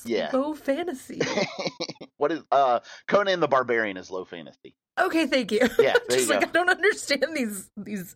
yeah, 0.05 0.29
Low 0.33 0.53
fantasy. 0.53 1.19
what 2.17 2.31
is 2.31 2.41
uh 2.51 2.79
Conan 3.07 3.39
the 3.39 3.47
Barbarian 3.47 3.97
is 3.97 4.11
low 4.11 4.25
fantasy. 4.25 4.75
Okay, 4.99 5.25
thank 5.25 5.51
you. 5.51 5.59
Yeah, 5.79 5.93
there 6.07 6.17
Just 6.17 6.27
you 6.27 6.35
like 6.35 6.41
go. 6.41 6.47
I 6.47 6.51
don't 6.51 6.69
understand 6.69 7.25
these 7.33 7.69
these. 7.77 8.13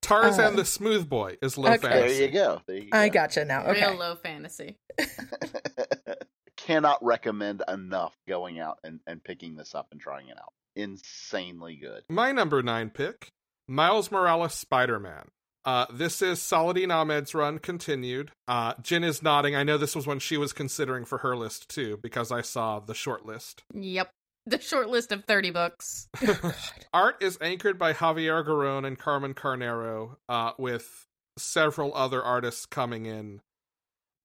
Tarzan 0.00 0.54
Uh, 0.54 0.56
the 0.58 0.64
Smooth 0.64 1.08
Boy 1.08 1.38
is 1.42 1.58
low 1.58 1.72
okay. 1.72 1.88
There 1.88 2.26
you 2.26 2.28
go. 2.28 2.62
There 2.66 2.76
you 2.76 2.90
go. 2.90 2.98
I 2.98 3.08
gotcha 3.08 3.44
now. 3.44 3.64
Okay. 3.66 3.80
Real 3.80 3.98
low 3.98 4.14
fantasy. 4.14 4.76
Cannot 6.56 7.04
recommend 7.04 7.62
enough 7.66 8.16
going 8.28 8.60
out 8.60 8.78
and, 8.84 9.00
and 9.08 9.22
picking 9.24 9.56
this 9.56 9.74
up 9.74 9.88
and 9.90 10.00
trying 10.00 10.28
it 10.28 10.38
out. 10.38 10.52
Insanely 10.76 11.74
good. 11.76 12.04
My 12.08 12.30
number 12.30 12.62
nine 12.62 12.90
pick, 12.90 13.32
Miles 13.66 14.12
Morales 14.12 14.54
Spider 14.54 15.00
Man. 15.00 15.30
Uh, 15.64 15.86
this 15.92 16.22
is 16.22 16.40
Saladin 16.40 16.90
Ahmed's 16.90 17.34
run 17.34 17.58
continued. 17.58 18.30
Uh, 18.46 18.74
Jin 18.80 19.04
is 19.04 19.22
nodding. 19.22 19.54
I 19.54 19.64
know 19.64 19.76
this 19.76 19.96
was 19.96 20.06
one 20.06 20.18
she 20.18 20.36
was 20.36 20.52
considering 20.52 21.04
for 21.04 21.18
her 21.18 21.36
list 21.36 21.68
too, 21.68 21.98
because 22.02 22.32
I 22.32 22.40
saw 22.40 22.80
the 22.80 22.94
short 22.94 23.26
list. 23.26 23.62
Yep. 23.74 24.10
The 24.46 24.60
short 24.60 24.88
list 24.88 25.12
of 25.12 25.24
30 25.24 25.50
books. 25.50 26.08
Art 26.94 27.22
is 27.22 27.36
anchored 27.40 27.78
by 27.78 27.92
Javier 27.92 28.46
Garron 28.46 28.86
and 28.86 28.98
Carmen 28.98 29.34
Carnero, 29.34 30.16
uh, 30.28 30.52
with 30.58 31.06
several 31.36 31.94
other 31.94 32.22
artists 32.22 32.64
coming 32.64 33.04
in. 33.06 33.40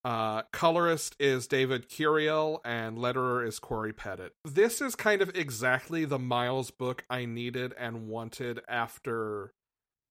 Uh, 0.06 0.42
colorist 0.52 1.16
is 1.18 1.48
David 1.48 1.90
Curiel, 1.90 2.60
and 2.66 2.98
letterer 2.98 3.46
is 3.48 3.60
Cory 3.60 3.94
Petit. 3.94 4.30
This 4.44 4.82
is 4.82 4.96
kind 4.96 5.22
of 5.22 5.30
exactly 5.34 6.04
the 6.04 6.20
Miles 6.20 6.72
book 6.72 7.06
I 7.10 7.26
needed 7.26 7.74
and 7.78 8.08
wanted 8.08 8.62
after 8.68 9.54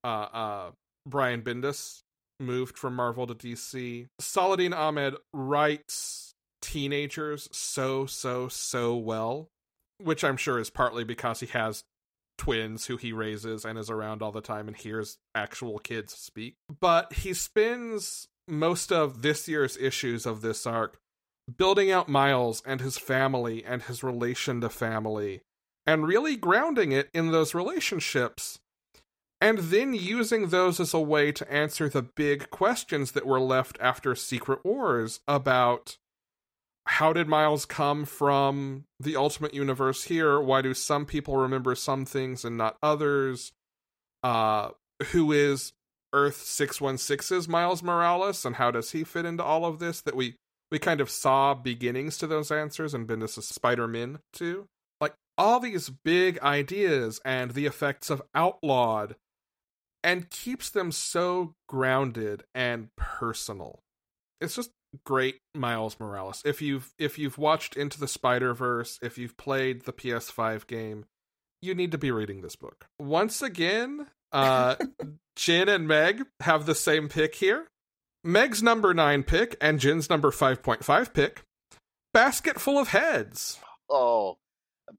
uh, 0.02 0.06
uh, 0.32 0.70
Brian 1.06 1.42
Bendis 1.42 2.02
moved 2.40 2.76
from 2.76 2.96
Marvel 2.96 3.26
to 3.26 3.34
DC. 3.34 4.08
Saladin 4.20 4.72
Ahmed 4.72 5.14
writes 5.32 6.34
teenagers 6.60 7.48
so, 7.52 8.06
so, 8.06 8.48
so 8.48 8.96
well 8.96 9.48
which 10.04 10.24
I'm 10.24 10.36
sure 10.36 10.58
is 10.58 10.70
partly 10.70 11.04
because 11.04 11.40
he 11.40 11.46
has 11.46 11.84
twins 12.38 12.86
who 12.86 12.96
he 12.96 13.12
raises 13.12 13.64
and 13.64 13.78
is 13.78 13.90
around 13.90 14.22
all 14.22 14.32
the 14.32 14.40
time 14.40 14.68
and 14.68 14.76
hears 14.76 15.18
actual 15.34 15.78
kids 15.78 16.14
speak. 16.14 16.56
But 16.80 17.12
he 17.12 17.34
spends 17.34 18.28
most 18.48 18.90
of 18.90 19.22
this 19.22 19.46
year's 19.48 19.76
issues 19.76 20.26
of 20.26 20.40
this 20.40 20.66
arc 20.66 20.98
building 21.56 21.90
out 21.90 22.08
Miles 22.08 22.62
and 22.66 22.80
his 22.80 22.98
family 22.98 23.64
and 23.64 23.82
his 23.82 24.02
relation 24.02 24.60
to 24.60 24.68
family 24.68 25.42
and 25.86 26.06
really 26.06 26.36
grounding 26.36 26.92
it 26.92 27.10
in 27.12 27.32
those 27.32 27.54
relationships. 27.54 28.58
And 29.42 29.58
then 29.58 29.92
using 29.92 30.50
those 30.50 30.78
as 30.78 30.94
a 30.94 31.00
way 31.00 31.32
to 31.32 31.52
answer 31.52 31.88
the 31.88 32.02
big 32.02 32.48
questions 32.50 33.10
that 33.10 33.26
were 33.26 33.40
left 33.40 33.76
after 33.80 34.14
Secret 34.14 34.64
Wars 34.64 35.18
about 35.26 35.98
how 36.86 37.12
did 37.12 37.26
Miles 37.26 37.64
come 37.64 38.04
from 38.04 38.84
the 39.00 39.16
Ultimate 39.16 39.52
Universe 39.52 40.04
here? 40.04 40.40
Why 40.40 40.62
do 40.62 40.74
some 40.74 41.06
people 41.06 41.38
remember 41.38 41.74
some 41.74 42.04
things 42.04 42.44
and 42.44 42.56
not 42.56 42.76
others? 42.84 43.50
Uh, 44.22 44.70
who 45.10 45.32
is 45.32 45.72
Earth 46.12 46.38
616's 46.38 47.48
Miles 47.48 47.82
Morales 47.82 48.44
and 48.44 48.54
how 48.54 48.70
does 48.70 48.92
he 48.92 49.02
fit 49.02 49.26
into 49.26 49.42
all 49.42 49.64
of 49.64 49.80
this? 49.80 50.00
That 50.02 50.14
we 50.14 50.36
we 50.70 50.78
kind 50.78 51.00
of 51.00 51.10
saw 51.10 51.52
beginnings 51.52 52.16
to 52.18 52.28
those 52.28 52.52
answers 52.52 52.94
and 52.94 53.08
Bendis' 53.08 53.42
Spider-Man 53.42 54.20
too. 54.32 54.68
Like 55.00 55.14
all 55.36 55.58
these 55.58 55.90
big 55.90 56.38
ideas 56.38 57.20
and 57.24 57.50
the 57.50 57.66
effects 57.66 58.08
of 58.08 58.22
Outlawed 58.36 59.16
and 60.02 60.30
keeps 60.30 60.70
them 60.70 60.92
so 60.92 61.54
grounded 61.68 62.44
and 62.54 62.88
personal. 62.96 63.80
It's 64.40 64.56
just 64.56 64.70
great 65.04 65.38
Miles 65.54 65.98
Morales. 66.00 66.42
If 66.44 66.60
you've 66.60 66.92
if 66.98 67.18
you've 67.18 67.38
watched 67.38 67.76
Into 67.76 67.98
the 68.00 68.08
Spider-Verse, 68.08 68.98
if 69.02 69.18
you've 69.18 69.36
played 69.36 69.82
the 69.82 69.92
PS5 69.92 70.66
game, 70.66 71.04
you 71.60 71.74
need 71.74 71.92
to 71.92 71.98
be 71.98 72.10
reading 72.10 72.42
this 72.42 72.56
book. 72.56 72.86
Once 72.98 73.42
again, 73.42 74.08
uh 74.32 74.76
Jin 75.36 75.68
and 75.68 75.88
Meg 75.88 76.24
have 76.40 76.66
the 76.66 76.74
same 76.74 77.08
pick 77.08 77.36
here. 77.36 77.68
Meg's 78.24 78.62
number 78.62 78.94
9 78.94 79.22
pick 79.24 79.56
and 79.60 79.80
Jin's 79.80 80.08
number 80.08 80.30
5.5 80.30 81.12
pick. 81.12 81.42
Basket 82.12 82.60
full 82.60 82.78
of 82.78 82.88
heads. 82.88 83.58
Oh 83.88 84.36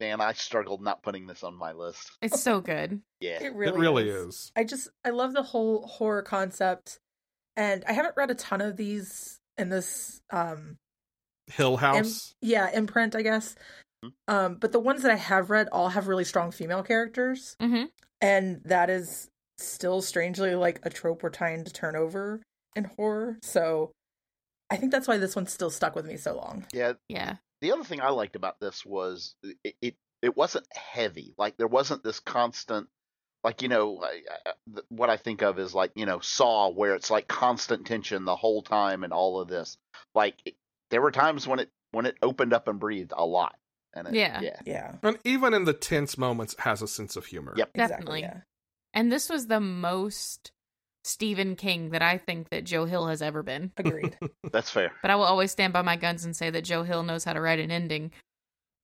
man, 0.00 0.20
I 0.20 0.32
struggled 0.32 0.82
not 0.82 1.02
putting 1.02 1.26
this 1.26 1.42
on 1.42 1.54
my 1.56 1.72
list. 1.72 2.10
It's 2.22 2.42
so 2.42 2.60
good. 2.60 3.00
Yeah. 3.20 3.42
It 3.42 3.54
really, 3.54 3.74
it 3.74 3.80
really 3.80 4.08
is. 4.10 4.26
is. 4.26 4.52
I 4.54 4.64
just 4.64 4.88
I 5.02 5.08
love 5.08 5.32
the 5.32 5.42
whole 5.42 5.86
horror 5.86 6.20
concept, 6.20 6.98
and 7.56 7.82
I 7.88 7.94
haven't 7.94 8.16
read 8.18 8.30
a 8.30 8.34
ton 8.34 8.60
of 8.60 8.76
these 8.76 9.40
in 9.56 9.70
this 9.70 10.20
um 10.30 10.76
Hill 11.46 11.78
House. 11.78 12.34
yeah 12.42 12.70
imprint 12.70 13.16
I 13.16 13.22
guess. 13.22 13.54
Um, 14.28 14.56
but 14.56 14.72
the 14.72 14.80
ones 14.80 15.00
that 15.02 15.10
I 15.10 15.16
have 15.16 15.48
read 15.48 15.68
all 15.72 15.88
have 15.88 16.06
really 16.06 16.24
strong 16.24 16.50
female 16.50 16.82
characters, 16.82 17.56
hmm 17.58 17.84
and 18.20 18.60
that 18.64 18.90
is 18.90 19.30
still 19.56 20.02
strangely 20.02 20.54
like 20.54 20.80
a 20.82 20.90
trope 20.90 21.22
we're 21.22 21.30
trying 21.30 21.64
to 21.64 21.72
turn 21.72 21.96
over 21.96 22.42
in 22.76 22.84
horror. 22.84 23.38
So 23.42 23.92
I 24.68 24.76
think 24.76 24.92
that's 24.92 25.08
why 25.08 25.16
this 25.16 25.36
one 25.36 25.46
still 25.46 25.70
stuck 25.70 25.94
with 25.94 26.04
me 26.04 26.18
so 26.18 26.36
long. 26.36 26.66
Yeah, 26.74 26.94
yeah. 27.08 27.36
The 27.64 27.72
other 27.72 27.84
thing 27.84 28.02
I 28.02 28.10
liked 28.10 28.36
about 28.36 28.60
this 28.60 28.84
was 28.84 29.34
it 29.42 29.74
it, 29.80 29.94
it 30.20 30.36
wasn't 30.36 30.66
heavy. 30.70 31.34
Like 31.38 31.56
there 31.56 31.66
wasn't 31.66 32.04
this 32.04 32.20
constant 32.20 32.88
like 33.42 33.62
you 33.62 33.68
know 33.68 34.02
I, 34.02 34.20
I, 34.46 34.80
what 34.90 35.08
I 35.08 35.16
think 35.16 35.42
of 35.42 35.58
is 35.58 35.74
like 35.74 35.92
you 35.94 36.04
know 36.04 36.20
Saw 36.20 36.70
where 36.70 36.94
it's 36.94 37.10
like 37.10 37.26
constant 37.26 37.86
tension 37.86 38.26
the 38.26 38.36
whole 38.36 38.62
time 38.62 39.02
and 39.02 39.14
all 39.14 39.40
of 39.40 39.48
this. 39.48 39.78
Like 40.14 40.34
it, 40.44 40.54
there 40.90 41.00
were 41.00 41.10
times 41.10 41.46
when 41.46 41.58
it 41.58 41.70
when 41.92 42.04
it 42.04 42.16
opened 42.20 42.52
up 42.52 42.68
and 42.68 42.78
breathed 42.78 43.14
a 43.16 43.24
lot. 43.24 43.56
And 43.94 44.08
it, 44.08 44.14
Yeah. 44.14 44.40
yeah. 44.42 44.60
Yeah. 44.66 44.94
And 45.02 45.18
even 45.24 45.54
in 45.54 45.64
the 45.64 45.72
tense 45.72 46.18
moments, 46.18 46.52
it 46.52 46.60
has 46.60 46.82
a 46.82 46.88
sense 46.88 47.16
of 47.16 47.26
humor. 47.26 47.54
Yep. 47.56 47.72
Definitely. 47.72 48.20
Exactly. 48.20 48.42
And 48.92 49.10
this 49.10 49.30
was 49.30 49.46
the 49.46 49.60
most 49.60 50.52
Stephen 51.04 51.54
King 51.54 51.90
that 51.90 52.02
I 52.02 52.18
think 52.18 52.48
that 52.48 52.64
Joe 52.64 52.86
Hill 52.86 53.06
has 53.06 53.22
ever 53.22 53.42
been. 53.42 53.70
Agreed. 53.76 54.16
That's 54.52 54.70
fair. 54.70 54.90
But 55.02 55.10
I 55.10 55.16
will 55.16 55.24
always 55.24 55.52
stand 55.52 55.72
by 55.72 55.82
my 55.82 55.96
guns 55.96 56.24
and 56.24 56.34
say 56.34 56.50
that 56.50 56.64
Joe 56.64 56.82
Hill 56.82 57.02
knows 57.02 57.24
how 57.24 57.34
to 57.34 57.40
write 57.40 57.58
an 57.58 57.70
ending. 57.70 58.10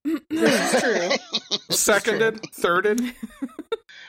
this 0.05 0.81
true. 0.81 1.59
Seconded, 1.71 2.43
thirded. 2.53 3.15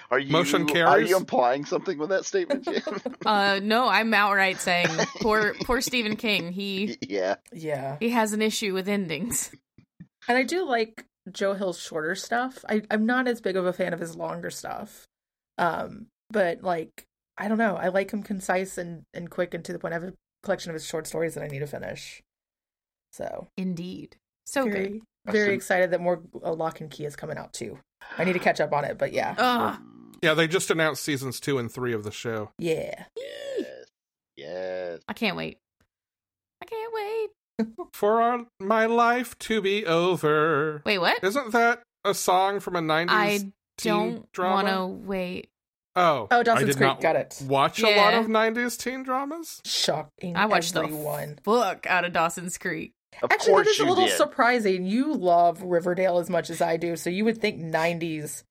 Are 0.10 0.20
you 0.20 0.32
Motion 0.32 0.66
carries? 0.66 0.90
Are 0.90 1.02
you 1.02 1.18
implying 1.18 1.66
something 1.66 1.98
with 1.98 2.10
that 2.10 2.26
statement, 2.26 2.66
Jim? 2.66 2.84
uh 3.26 3.60
no, 3.64 3.88
I'm 3.88 4.14
outright 4.14 4.60
saying 4.60 4.90
poor 5.22 5.54
poor 5.64 5.82
Stephen 5.82 6.18
King. 6.18 6.52
He 6.52 6.98
yeah. 7.02 7.36
Yeah. 7.54 7.98
he 8.00 8.10
has 8.10 8.34
an 8.34 8.42
issue 8.42 8.74
with 8.74 8.90
endings. 8.90 9.52
And 10.28 10.38
I 10.38 10.44
do 10.44 10.66
like 10.66 11.06
Joe 11.32 11.54
Hill's 11.54 11.80
shorter 11.80 12.16
stuff. 12.16 12.64
I, 12.68 12.82
I'm 12.92 13.06
not 13.06 13.28
as 13.28 13.42
big 13.42 13.56
of 13.56 13.66
a 13.66 13.74
fan 13.74 13.94
of 13.94 14.00
his 14.00 14.16
longer 14.16 14.50
stuff. 14.50 15.08
Um, 15.58 16.08
but 16.30 16.62
like 16.62 17.06
I 17.42 17.48
don't 17.48 17.58
know. 17.58 17.76
I 17.76 17.88
like 17.90 18.12
him 18.12 18.24
concise 18.24 18.78
and, 18.78 19.04
and 19.14 19.30
quick 19.30 19.54
and 19.54 19.66
to 19.66 19.74
the 19.74 19.80
point. 19.80 19.94
I 19.94 20.00
have 20.00 20.04
a 20.04 20.14
collection 20.44 20.70
of 20.70 20.74
his 20.76 20.86
short 20.86 21.08
stories 21.08 21.34
that 21.34 21.44
I 21.44 21.48
need 21.48 21.60
to 21.60 21.68
finish. 21.68 22.22
So 23.14 23.48
Indeed. 23.58 24.16
So 24.46 24.64
very 24.66 24.88
good. 24.90 25.02
very 25.26 25.44
Awesome. 25.46 25.54
excited 25.56 25.92
that 25.92 26.02
more 26.02 26.22
uh, 26.44 26.54
Locke 26.54 26.82
and 26.82 26.90
Key 26.90 27.06
is 27.06 27.16
coming 27.16 27.38
out 27.38 27.52
too. 27.54 27.78
I 28.18 28.24
need 28.24 28.34
to 28.34 28.40
catch 28.40 28.60
up 28.62 28.72
on 28.74 28.86
it, 28.86 28.98
but 28.98 29.12
yeah. 29.14 29.36
Ugh. 29.38 29.76
Um, 29.76 30.12
Yeah, 30.24 30.34
they 30.34 30.48
just 30.48 30.70
announced 30.72 31.04
seasons 31.04 31.40
two 31.40 31.58
and 31.58 31.72
three 31.72 31.94
of 31.94 32.04
the 32.04 32.12
show. 32.12 32.52
Yeah. 32.58 33.06
yes. 33.18 33.68
Yes. 34.38 35.00
I 35.08 35.14
can't 35.14 35.36
wait. 35.38 35.58
I 36.62 36.66
can't 36.66 36.94
wait. 36.94 37.68
For 37.94 38.22
our, 38.22 38.46
my 38.60 38.86
life 38.86 39.38
to 39.40 39.62
be 39.62 39.86
over. 39.86 40.82
Wait, 40.86 40.98
what? 41.00 41.24
Isn't 41.24 41.52
that 41.52 41.84
a 42.06 42.14
song 42.14 42.60
from 42.60 42.76
a 42.76 42.82
90s 42.82 43.06
I 43.10 43.38
teen 43.78 43.94
don't 43.94 44.32
drama? 44.32 44.56
want 44.56 44.68
to 44.68 45.08
wait. 45.08 45.50
Oh, 45.96 46.28
Oh, 46.32 46.40
I 46.40 46.44
Dawson's 46.44 46.68
did 46.70 46.78
Creek, 46.78 46.88
not 46.88 47.02
got 47.02 47.16
it. 47.16 47.42
watch 47.46 47.82
a 47.84 47.96
lot 47.98 48.14
of 48.14 48.28
90s 48.28 48.78
teen 48.78 49.04
dramas. 49.04 49.62
Shocking. 49.66 50.36
I 50.38 50.46
watched 50.46 50.76
everyone. 50.76 51.36
the 51.36 51.42
book 51.42 51.86
out 51.88 52.06
of 52.06 52.14
Dawson's 52.14 52.58
Creek. 52.58 52.94
Of 53.22 53.32
Actually, 53.32 53.52
course 53.52 53.66
that 53.68 53.72
is 53.72 53.80
a 53.82 53.86
little 53.86 54.06
did. 54.06 54.16
surprising. 54.16 54.86
You 54.86 55.14
love 55.14 55.62
Riverdale 55.62 56.20
as 56.20 56.30
much 56.30 56.50
as 56.50 56.62
I 56.62 56.78
do, 56.78 56.96
so 56.96 57.10
you 57.10 57.26
would 57.26 57.42
think 57.42 57.60
'90s 57.62 58.44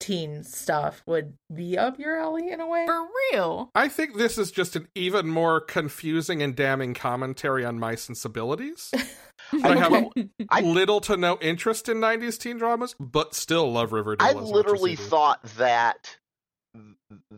teen 0.00 0.42
stuff 0.42 1.02
would 1.06 1.34
be 1.54 1.76
up 1.76 1.98
your 1.98 2.16
alley 2.18 2.50
in 2.50 2.60
a 2.60 2.66
way. 2.66 2.86
For 2.86 3.06
real. 3.32 3.70
I 3.74 3.88
think 3.88 4.16
this 4.16 4.38
is 4.38 4.50
just 4.50 4.74
an 4.74 4.88
even 4.94 5.28
more 5.28 5.60
confusing 5.60 6.42
and 6.42 6.56
damning 6.56 6.94
commentary 6.94 7.64
on 7.64 7.78
my 7.78 7.94
sensibilities. 7.94 8.90
I 9.52 9.76
have 9.76 9.92
Okay. 9.92 10.28
I- 10.50 10.62
little 10.62 11.00
to 11.02 11.16
no 11.18 11.36
interest 11.42 11.88
in 11.90 11.98
90s 11.98 12.38
teen 12.38 12.56
dramas, 12.56 12.94
but 12.98 13.34
still 13.34 13.70
love 13.70 13.92
Riverdale. 13.92 14.26
I 14.26 14.30
as 14.30 14.34
much 14.36 14.44
as 14.44 14.50
literally 14.50 14.96
do. 14.96 15.02
thought 15.02 15.42
that 15.58 16.16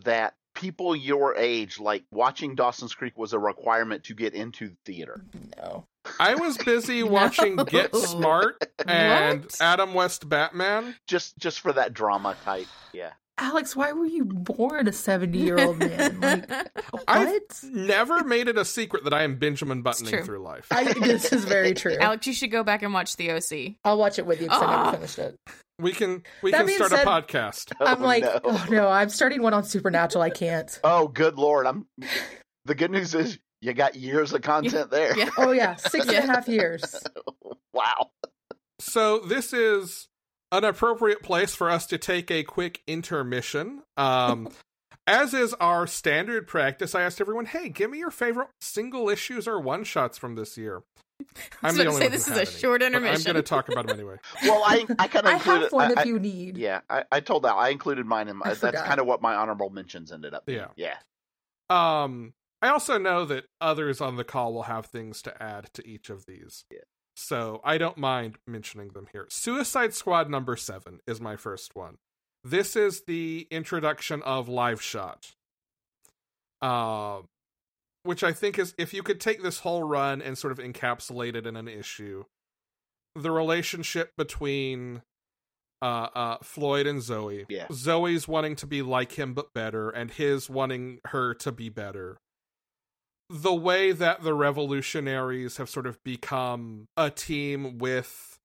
that 0.04 0.34
people 0.54 0.94
your 0.96 1.36
age, 1.36 1.78
like 1.78 2.04
watching 2.10 2.54
Dawson's 2.54 2.94
Creek, 2.94 3.16
was 3.16 3.32
a 3.32 3.38
requirement 3.38 4.04
to 4.04 4.14
get 4.14 4.34
into 4.34 4.72
theater. 4.84 5.20
No. 5.56 5.84
I 6.18 6.34
was 6.34 6.56
busy 6.58 7.02
watching 7.04 7.56
Get 7.56 7.94
Smart 7.94 8.64
and 8.86 9.42
What? 9.42 9.56
Adam 9.60 9.94
West 9.94 10.28
Batman. 10.28 10.96
Just 11.06 11.38
just 11.38 11.60
for 11.60 11.72
that 11.74 11.92
drama 11.94 12.36
type. 12.44 12.66
Yeah. 12.92 13.12
Alex, 13.40 13.76
why 13.76 13.92
were 13.92 14.04
you 14.04 14.24
born 14.24 14.88
a 14.88 14.92
70 14.92 15.38
year 15.38 15.60
old 15.60 15.78
man? 15.78 16.18
Like, 16.20 16.50
I've 17.06 17.28
what? 17.28 17.60
never 17.62 18.24
made 18.24 18.48
it 18.48 18.58
a 18.58 18.64
secret 18.64 19.04
that 19.04 19.14
I 19.14 19.22
am 19.22 19.36
Benjamin 19.38 19.82
buttoning 19.82 20.12
true. 20.12 20.24
through 20.24 20.38
life. 20.40 20.66
I, 20.72 20.92
this 20.92 21.32
is 21.32 21.44
very 21.44 21.72
true. 21.72 21.96
Alex, 22.00 22.26
you 22.26 22.32
should 22.32 22.50
go 22.50 22.64
back 22.64 22.82
and 22.82 22.92
watch 22.92 23.14
the 23.16 23.30
OC. 23.30 23.76
I'll 23.84 23.96
watch 23.96 24.18
it 24.18 24.26
with 24.26 24.40
you 24.40 24.46
because 24.48 24.60
I 24.60 24.66
Ah. 24.66 24.84
never 24.86 24.96
finished 24.96 25.18
it. 25.20 25.36
We 25.80 25.92
can 25.92 26.22
we 26.42 26.50
That 26.50 26.58
can 26.58 26.66
being 26.66 26.76
start 26.78 26.90
said- 26.90 27.06
a 27.06 27.10
podcast. 27.10 27.72
I'm 27.80 28.02
Oh, 28.02 28.06
like, 28.06 28.24
no. 28.24 28.40
oh 28.44 28.66
no, 28.68 28.88
I'm 28.88 29.08
starting 29.10 29.42
one 29.42 29.54
on 29.54 29.62
Supernatural. 29.64 30.22
I 30.22 30.30
can't. 30.30 30.78
Oh, 30.84 31.08
good 31.08 31.36
lord! 31.36 31.66
I'm. 31.66 31.86
The 32.64 32.74
good 32.74 32.90
news 32.90 33.14
is 33.14 33.38
you 33.60 33.72
got 33.74 33.94
years 33.94 34.32
of 34.32 34.42
content 34.42 34.90
there. 34.90 35.16
Yeah. 35.16 35.30
Oh 35.38 35.52
yeah, 35.52 35.76
six 35.76 36.06
and 36.08 36.16
a 36.16 36.20
half 36.22 36.48
years. 36.48 37.00
wow. 37.72 38.10
So 38.80 39.20
this 39.20 39.52
is 39.52 40.08
an 40.52 40.64
appropriate 40.64 41.22
place 41.22 41.54
for 41.54 41.70
us 41.70 41.86
to 41.86 41.98
take 41.98 42.30
a 42.30 42.42
quick 42.42 42.80
intermission. 42.86 43.82
Um, 43.96 44.48
as 45.06 45.32
is 45.34 45.54
our 45.54 45.86
standard 45.86 46.46
practice, 46.46 46.94
I 46.94 47.02
asked 47.02 47.20
everyone, 47.20 47.46
"Hey, 47.46 47.68
give 47.68 47.90
me 47.90 47.98
your 47.98 48.10
favorite 48.10 48.48
single 48.60 49.08
issues 49.08 49.46
or 49.46 49.60
one 49.60 49.84
shots 49.84 50.18
from 50.18 50.34
this 50.34 50.56
year." 50.58 50.82
I 51.62 51.66
was 51.68 51.76
the 51.76 51.82
about 51.82 51.92
to 51.92 51.98
say 51.98 52.08
this 52.08 52.28
is 52.28 52.36
a 52.36 52.40
any, 52.42 52.46
short 52.50 52.82
intermission. 52.82 53.16
I'm 53.28 53.32
going 53.34 53.36
to 53.36 53.48
talk 53.48 53.68
about 53.68 53.86
them 53.86 53.96
anyway. 53.98 54.16
Well, 54.42 54.62
I 54.64 54.86
I 54.98 55.08
kind 55.08 55.26
of 55.26 55.32
I 55.32 55.34
included. 55.36 55.62
have 55.64 55.72
one 55.72 55.98
I- 55.98 56.00
if 56.02 56.06
you 56.06 56.18
need. 56.18 56.56
yeah, 56.56 56.80
I, 56.88 57.04
I 57.10 57.20
told 57.20 57.42
that 57.44 57.54
I 57.54 57.68
included 57.70 58.06
mine 58.06 58.28
in 58.28 58.36
my. 58.36 58.54
That's 58.54 58.82
kind 58.82 59.00
of 59.00 59.06
what 59.06 59.20
my 59.22 59.34
honorable 59.34 59.70
mentions 59.70 60.12
ended 60.12 60.34
up. 60.34 60.46
being. 60.46 60.58
Yeah. 60.76 60.94
Yeah. 61.70 62.02
Um, 62.02 62.34
I 62.62 62.68
also 62.68 62.98
know 62.98 63.24
that 63.26 63.44
others 63.60 64.00
on 64.00 64.16
the 64.16 64.24
call 64.24 64.52
will 64.52 64.62
have 64.64 64.86
things 64.86 65.22
to 65.22 65.42
add 65.42 65.70
to 65.74 65.86
each 65.86 66.10
of 66.10 66.26
these. 66.26 66.64
Yeah. 66.70 66.78
So 67.14 67.60
I 67.64 67.78
don't 67.78 67.98
mind 67.98 68.38
mentioning 68.46 68.88
them 68.90 69.08
here. 69.12 69.26
Suicide 69.28 69.92
Squad 69.94 70.30
number 70.30 70.56
seven 70.56 71.00
is 71.06 71.20
my 71.20 71.36
first 71.36 71.74
one. 71.74 71.98
This 72.44 72.76
is 72.76 73.02
the 73.06 73.46
introduction 73.50 74.22
of 74.22 74.48
Live 74.48 74.80
Shot. 74.80 75.32
Um, 76.62 77.28
which 78.02 78.22
I 78.22 78.32
think 78.32 78.58
is 78.58 78.74
if 78.78 78.94
you 78.94 79.02
could 79.02 79.20
take 79.20 79.42
this 79.42 79.60
whole 79.60 79.82
run 79.82 80.22
and 80.22 80.36
sort 80.36 80.52
of 80.52 80.58
encapsulate 80.58 81.34
it 81.34 81.46
in 81.46 81.56
an 81.56 81.68
issue, 81.68 82.24
the 83.14 83.30
relationship 83.30 84.12
between 84.16 85.02
uh, 85.82 86.08
uh, 86.14 86.36
Floyd 86.42 86.86
and 86.86 87.02
Zoe. 87.02 87.46
Yeah. 87.48 87.66
Zoe's 87.72 88.26
wanting 88.26 88.56
to 88.56 88.66
be 88.66 88.82
like 88.82 89.12
him 89.12 89.34
but 89.34 89.52
better, 89.54 89.90
and 89.90 90.10
his 90.10 90.50
wanting 90.50 91.00
her 91.06 91.34
to 91.34 91.52
be 91.52 91.68
better. 91.68 92.18
The 93.30 93.54
way 93.54 93.92
that 93.92 94.22
the 94.22 94.34
revolutionaries 94.34 95.58
have 95.58 95.68
sort 95.68 95.86
of 95.86 96.02
become 96.02 96.86
a 96.96 97.10
team 97.10 97.78
with 97.78 98.38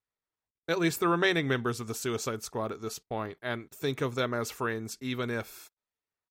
at 0.67 0.79
least 0.79 0.99
the 0.99 1.07
remaining 1.07 1.47
members 1.47 1.79
of 1.79 1.87
the 1.87 1.93
Suicide 1.93 2.43
Squad 2.43 2.71
at 2.71 2.81
this 2.81 2.99
point, 2.99 3.37
and 3.41 3.69
think 3.71 4.01
of 4.01 4.15
them 4.15 4.33
as 4.33 4.51
friends, 4.51 4.97
even 5.01 5.29
if. 5.29 5.69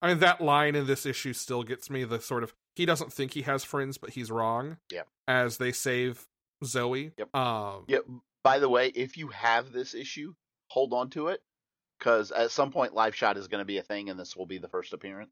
I 0.00 0.08
mean, 0.08 0.18
that 0.18 0.40
line 0.40 0.74
in 0.74 0.86
this 0.86 1.06
issue 1.06 1.32
still 1.32 1.62
gets 1.62 1.90
me 1.90 2.04
the 2.04 2.20
sort 2.20 2.42
of. 2.42 2.52
He 2.76 2.86
doesn't 2.86 3.12
think 3.12 3.32
he 3.34 3.42
has 3.42 3.64
friends, 3.64 3.98
but 3.98 4.10
he's 4.10 4.30
wrong. 4.30 4.78
Yep. 4.90 5.06
As 5.28 5.58
they 5.58 5.72
save 5.72 6.26
Zoe. 6.64 7.12
Yep. 7.18 7.34
Um, 7.36 7.84
Yeah. 7.88 7.98
By 8.44 8.58
the 8.58 8.68
way, 8.68 8.88
if 8.88 9.16
you 9.16 9.28
have 9.28 9.72
this 9.72 9.94
issue, 9.94 10.34
hold 10.70 10.92
on 10.92 11.10
to 11.10 11.28
it 11.28 11.40
because 11.98 12.32
at 12.32 12.50
some 12.50 12.72
point, 12.72 12.92
Live 12.94 13.14
Shot 13.14 13.36
is 13.36 13.46
going 13.46 13.60
to 13.60 13.64
be 13.64 13.78
a 13.78 13.82
thing, 13.82 14.10
and 14.10 14.18
this 14.18 14.34
will 14.36 14.46
be 14.46 14.58
the 14.58 14.68
first 14.68 14.92
appearance. 14.92 15.30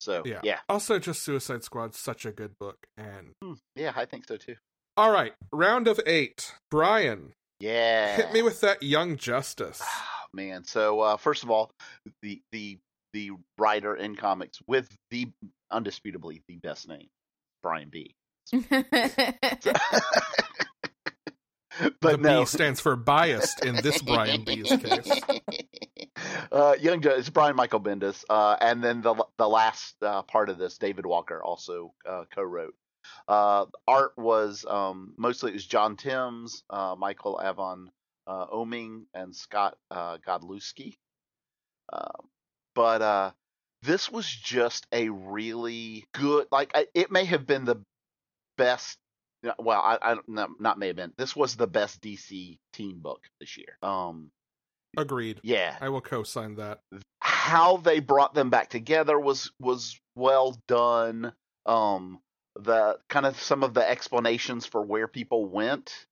So 0.00 0.22
Yeah. 0.26 0.40
yeah, 0.42 0.60
Also, 0.68 0.98
just 0.98 1.22
Suicide 1.22 1.64
Squad, 1.64 1.94
such 1.94 2.26
a 2.26 2.32
good 2.32 2.58
book. 2.58 2.86
And 2.98 3.32
Hmm, 3.42 3.54
yeah, 3.76 3.92
I 3.96 4.04
think 4.04 4.26
so 4.26 4.36
too. 4.36 4.56
all 4.96 5.10
right, 5.10 5.32
round 5.52 5.88
of 5.88 5.98
eight. 6.06 6.52
Brian, 6.70 7.32
Yeah, 7.60 8.16
hit 8.16 8.32
me 8.32 8.42
with 8.42 8.60
that 8.60 8.82
Young 8.82 9.16
Justice. 9.16 9.80
Ah, 9.82 10.26
man. 10.34 10.64
So 10.64 11.00
uh, 11.00 11.16
first 11.16 11.44
of 11.44 11.50
all, 11.50 11.70
the 12.20 12.42
the 12.52 12.78
the 13.14 13.30
writer 13.56 13.94
in 13.94 14.16
comics 14.16 14.58
with 14.66 14.88
the 15.10 15.28
undisputably 15.72 16.42
the 16.48 16.56
best 16.56 16.86
name, 16.88 17.08
Brian 17.62 17.88
B. 17.88 18.14
but 22.00 22.16
the 22.16 22.16
no, 22.18 22.40
B 22.40 22.46
stands 22.46 22.80
for 22.80 22.96
biased 22.96 23.64
in 23.64 23.76
this 23.76 24.02
Brian 24.02 24.44
B's 24.44 24.68
case. 24.68 25.20
uh, 26.52 26.74
Young 26.80 27.00
Justice, 27.00 27.20
it's 27.20 27.30
Brian 27.30 27.56
Michael 27.56 27.80
Bendis, 27.80 28.24
uh, 28.28 28.56
and 28.60 28.82
then 28.82 29.00
the 29.00 29.14
the 29.38 29.48
last 29.48 29.94
uh, 30.02 30.22
part 30.22 30.48
of 30.48 30.58
this, 30.58 30.76
David 30.76 31.06
Walker 31.06 31.42
also 31.42 31.94
uh, 32.08 32.24
co-wrote. 32.34 32.74
Uh, 33.28 33.66
art 33.86 34.12
was 34.16 34.64
um, 34.68 35.14
mostly 35.16 35.52
it 35.52 35.54
was 35.54 35.66
John 35.66 35.96
Timms, 35.96 36.64
uh, 36.68 36.96
Michael 36.98 37.40
Avon 37.42 37.90
uh, 38.26 38.46
Oeming, 38.46 39.04
and 39.14 39.34
Scott 39.34 39.76
uh, 39.90 40.18
Godlewski. 40.26 40.96
Uh, 41.92 42.08
but 42.74 43.02
uh, 43.02 43.30
this 43.82 44.10
was 44.10 44.26
just 44.26 44.86
a 44.92 45.08
really 45.08 46.04
good, 46.12 46.46
like 46.50 46.72
it 46.94 47.10
may 47.10 47.24
have 47.24 47.46
been 47.46 47.64
the 47.64 47.76
best. 48.56 48.98
Well, 49.58 49.80
I, 49.80 49.98
I 50.00 50.16
not, 50.26 50.50
not 50.58 50.78
may 50.78 50.86
have 50.88 50.96
been. 50.96 51.12
This 51.18 51.36
was 51.36 51.56
the 51.56 51.66
best 51.66 52.00
DC 52.00 52.58
teen 52.72 52.98
book 53.00 53.20
this 53.40 53.56
year. 53.58 53.76
Um, 53.82 54.30
Agreed. 54.96 55.40
yeah, 55.42 55.76
I 55.80 55.88
will 55.90 56.00
co-sign 56.00 56.54
that. 56.56 56.80
how 57.20 57.76
they 57.78 58.00
brought 58.00 58.32
them 58.34 58.48
back 58.50 58.70
together 58.70 59.18
was 59.18 59.50
was 59.60 59.98
well 60.14 60.56
done. 60.66 61.32
Um, 61.66 62.20
the 62.56 62.98
kind 63.08 63.26
of 63.26 63.40
some 63.40 63.62
of 63.64 63.74
the 63.74 63.88
explanations 63.88 64.64
for 64.64 64.80
where 64.82 65.08
people 65.08 65.46
went, 65.46 66.06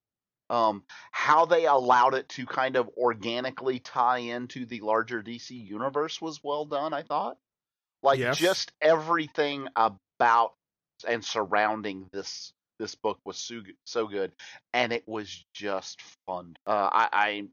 um, 0.52 0.84
how 1.10 1.46
they 1.46 1.64
allowed 1.66 2.14
it 2.14 2.28
to 2.28 2.44
kind 2.44 2.76
of 2.76 2.88
organically 2.98 3.78
tie 3.78 4.18
into 4.18 4.66
the 4.66 4.80
larger 4.80 5.22
DC 5.22 5.50
universe 5.50 6.20
was 6.20 6.44
well 6.44 6.66
done. 6.66 6.92
I 6.92 7.02
thought, 7.02 7.38
like 8.02 8.18
Yes. 8.18 8.36
just 8.36 8.72
everything 8.80 9.66
about 9.74 10.52
and 11.08 11.24
surrounding 11.24 12.08
this 12.12 12.52
this 12.78 12.94
book 12.94 13.18
was 13.24 13.38
so 13.38 13.62
so 13.86 14.06
good, 14.06 14.32
and 14.74 14.92
it 14.92 15.04
was 15.08 15.44
just 15.54 16.00
fun. 16.26 16.54
Uh, 16.66 16.88
I, 16.92 17.08
I 17.12 17.44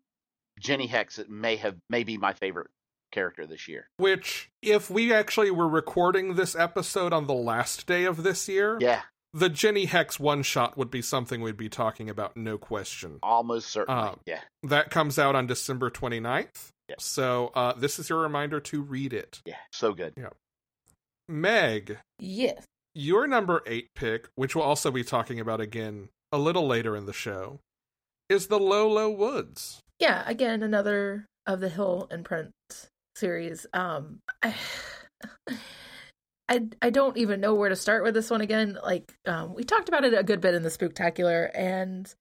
Jenny 0.59 0.87
Hex 0.87 1.19
it 1.19 1.29
may 1.29 1.55
have 1.55 1.77
may 1.89 2.03
be 2.03 2.17
my 2.17 2.33
favorite 2.33 2.67
character 3.11 3.47
this 3.47 3.67
year. 3.67 3.87
Which, 3.97 4.51
if 4.61 4.89
we 4.89 5.13
actually 5.13 5.51
were 5.51 5.69
recording 5.69 6.35
this 6.35 6.53
episode 6.55 7.13
on 7.13 7.27
the 7.27 7.33
last 7.33 7.87
day 7.87 8.03
of 8.03 8.23
this 8.23 8.49
year, 8.49 8.77
Yeah, 8.81 9.01
the 9.33 9.49
Jenny 9.49 9.85
Hex 9.85 10.19
one 10.19 10.41
shot 10.43 10.77
would 10.77 10.89
be 10.91 11.01
something 11.01 11.41
we'd 11.41 11.57
be 11.57 11.69
talking 11.69 12.09
about, 12.09 12.35
no 12.35 12.57
question. 12.57 13.19
almost 13.23 13.69
certainly. 13.69 14.01
Um, 14.01 14.19
yeah, 14.25 14.41
That 14.63 14.89
comes 14.89 15.19
out 15.19 15.35
on 15.35 15.45
December 15.47 15.89
29th. 15.89 16.69
Yeah. 16.87 16.95
So 16.97 17.51
uh, 17.53 17.73
this 17.73 17.99
is 17.99 18.09
your 18.09 18.19
reminder 18.19 18.59
to 18.61 18.81
read 18.81 19.13
it. 19.13 19.39
yeah, 19.45 19.57
so 19.71 19.93
good. 19.93 20.13
Yeah. 20.17 20.29
Meg, 21.27 21.99
Yes. 22.17 22.65
your 22.95 23.27
number 23.27 23.61
eight 23.67 23.87
pick, 23.95 24.27
which 24.35 24.55
we'll 24.55 24.65
also 24.65 24.89
be 24.89 25.03
talking 25.03 25.39
about 25.39 25.61
again 25.61 26.09
a 26.31 26.37
little 26.39 26.65
later 26.67 26.95
in 26.95 27.05
the 27.05 27.13
show, 27.13 27.59
is 28.29 28.47
the 28.47 28.59
Low 28.59 28.87
Low 28.89 29.09
Woods. 29.11 29.81
Yeah, 29.99 30.23
again, 30.25 30.63
another 30.63 31.25
of 31.45 31.59
the 31.59 31.69
Hill 31.69 32.07
and 32.09 32.25
Print 32.25 32.51
series. 33.15 33.67
Um 33.73 34.19
I 34.41 34.55
I, 36.49 36.61
I 36.81 36.89
don't 36.89 37.15
even 37.17 37.39
know 37.39 37.53
where 37.53 37.69
to 37.69 37.75
start 37.75 38.03
with 38.03 38.15
this 38.15 38.31
one 38.31 38.41
again. 38.41 38.77
Like 38.83 39.13
um, 39.27 39.53
we 39.53 39.63
talked 39.63 39.87
about 39.87 40.03
it 40.03 40.17
a 40.17 40.23
good 40.23 40.41
bit 40.41 40.55
in 40.55 40.63
the 40.63 40.69
Spooktacular, 40.69 41.49
and 41.53 42.11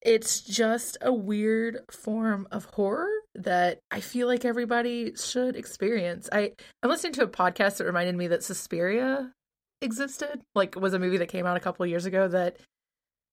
it's 0.00 0.40
just 0.40 0.96
a 1.02 1.12
weird 1.12 1.80
form 1.90 2.48
of 2.50 2.64
horror 2.64 3.10
that 3.34 3.80
I 3.90 4.00
feel 4.00 4.26
like 4.26 4.46
everybody 4.46 5.14
should 5.14 5.56
experience. 5.56 6.28
I 6.32 6.52
I'm 6.82 6.88
listening 6.90 7.12
to 7.14 7.24
a 7.24 7.28
podcast 7.28 7.76
that 7.76 7.84
reminded 7.84 8.16
me 8.16 8.28
that 8.28 8.42
Suspiria 8.42 9.30
existed. 9.82 10.40
Like 10.54 10.74
was 10.74 10.94
a 10.94 10.98
movie 10.98 11.18
that 11.18 11.28
came 11.28 11.46
out 11.46 11.58
a 11.58 11.60
couple 11.60 11.84
of 11.84 11.90
years 11.90 12.06
ago 12.06 12.28
that 12.28 12.56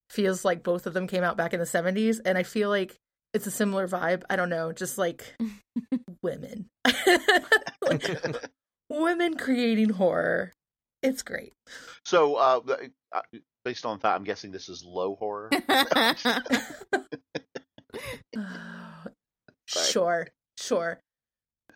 feels 0.09 0.43
like 0.43 0.61
both 0.61 0.87
of 0.87 0.93
them 0.93 1.07
came 1.07 1.23
out 1.23 1.37
back 1.37 1.53
in 1.53 1.59
the 1.59 1.65
70s 1.65 2.19
and 2.23 2.37
I 2.37 2.43
feel 2.43 2.69
like 2.69 2.95
it's 3.33 3.47
a 3.47 3.51
similar 3.51 3.87
vibe. 3.87 4.23
I 4.29 4.35
don't 4.35 4.49
know, 4.49 4.71
just 4.73 4.97
like 4.97 5.35
women. 6.21 6.67
Like, 7.87 8.03
women 9.37 9.55
creating 9.57 9.89
horror. 9.89 10.53
It's 11.03 11.21
great. 11.23 11.53
So, 12.05 12.35
uh, 12.35 12.59
uh, 13.13 13.21
based 13.63 13.85
on 13.85 13.99
that, 13.99 14.15
I'm 14.15 14.23
guessing 14.23 14.51
this 14.51 14.67
is 14.69 14.83
low 14.85 15.15
horror. 15.15 15.49
sure, 19.67 20.27
sure. 20.59 20.99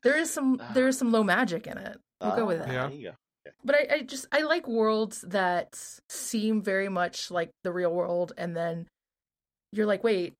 There 0.04 0.17
is 0.17 0.32
some 0.34 0.62
there 0.74 0.88
is 0.88 0.97
some 0.97 1.12
low 1.12 1.24
magic 1.24 1.67
in 1.67 1.78
it. 1.78 1.97
We'll 2.21 2.36
go 2.36 2.45
with 2.45 2.62
Ah, 2.62 2.65
that. 2.65 2.74
Yeah. 2.74 2.88
there 2.88 2.97
you 2.97 3.10
go. 3.10 3.15
But 3.63 3.76
I, 3.76 3.95
I 3.95 4.02
just 4.02 4.26
I 4.32 4.41
like 4.41 4.67
worlds 4.67 5.21
that 5.28 5.80
seem 6.10 6.62
very 6.62 6.89
much 6.89 7.30
like 7.32 7.50
the 7.63 7.71
real 7.71 7.91
world, 7.93 8.34
and 8.38 8.56
then 8.56 8.88
you're 9.71 9.86
like, 9.86 10.04
wait, 10.04 10.34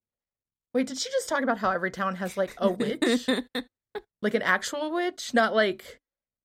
wait, 0.74 0.88
did 0.88 0.98
she 0.98 1.10
just 1.12 1.30
talk 1.30 1.42
about 1.44 1.60
how 1.60 1.70
every 1.72 1.92
town 1.92 2.16
has 2.16 2.38
like 2.38 2.54
a 2.58 2.72
witch, 2.72 3.28
like 4.22 4.34
an 4.34 4.42
actual 4.42 4.92
witch, 4.92 5.34
not 5.34 5.56
like 5.56 5.98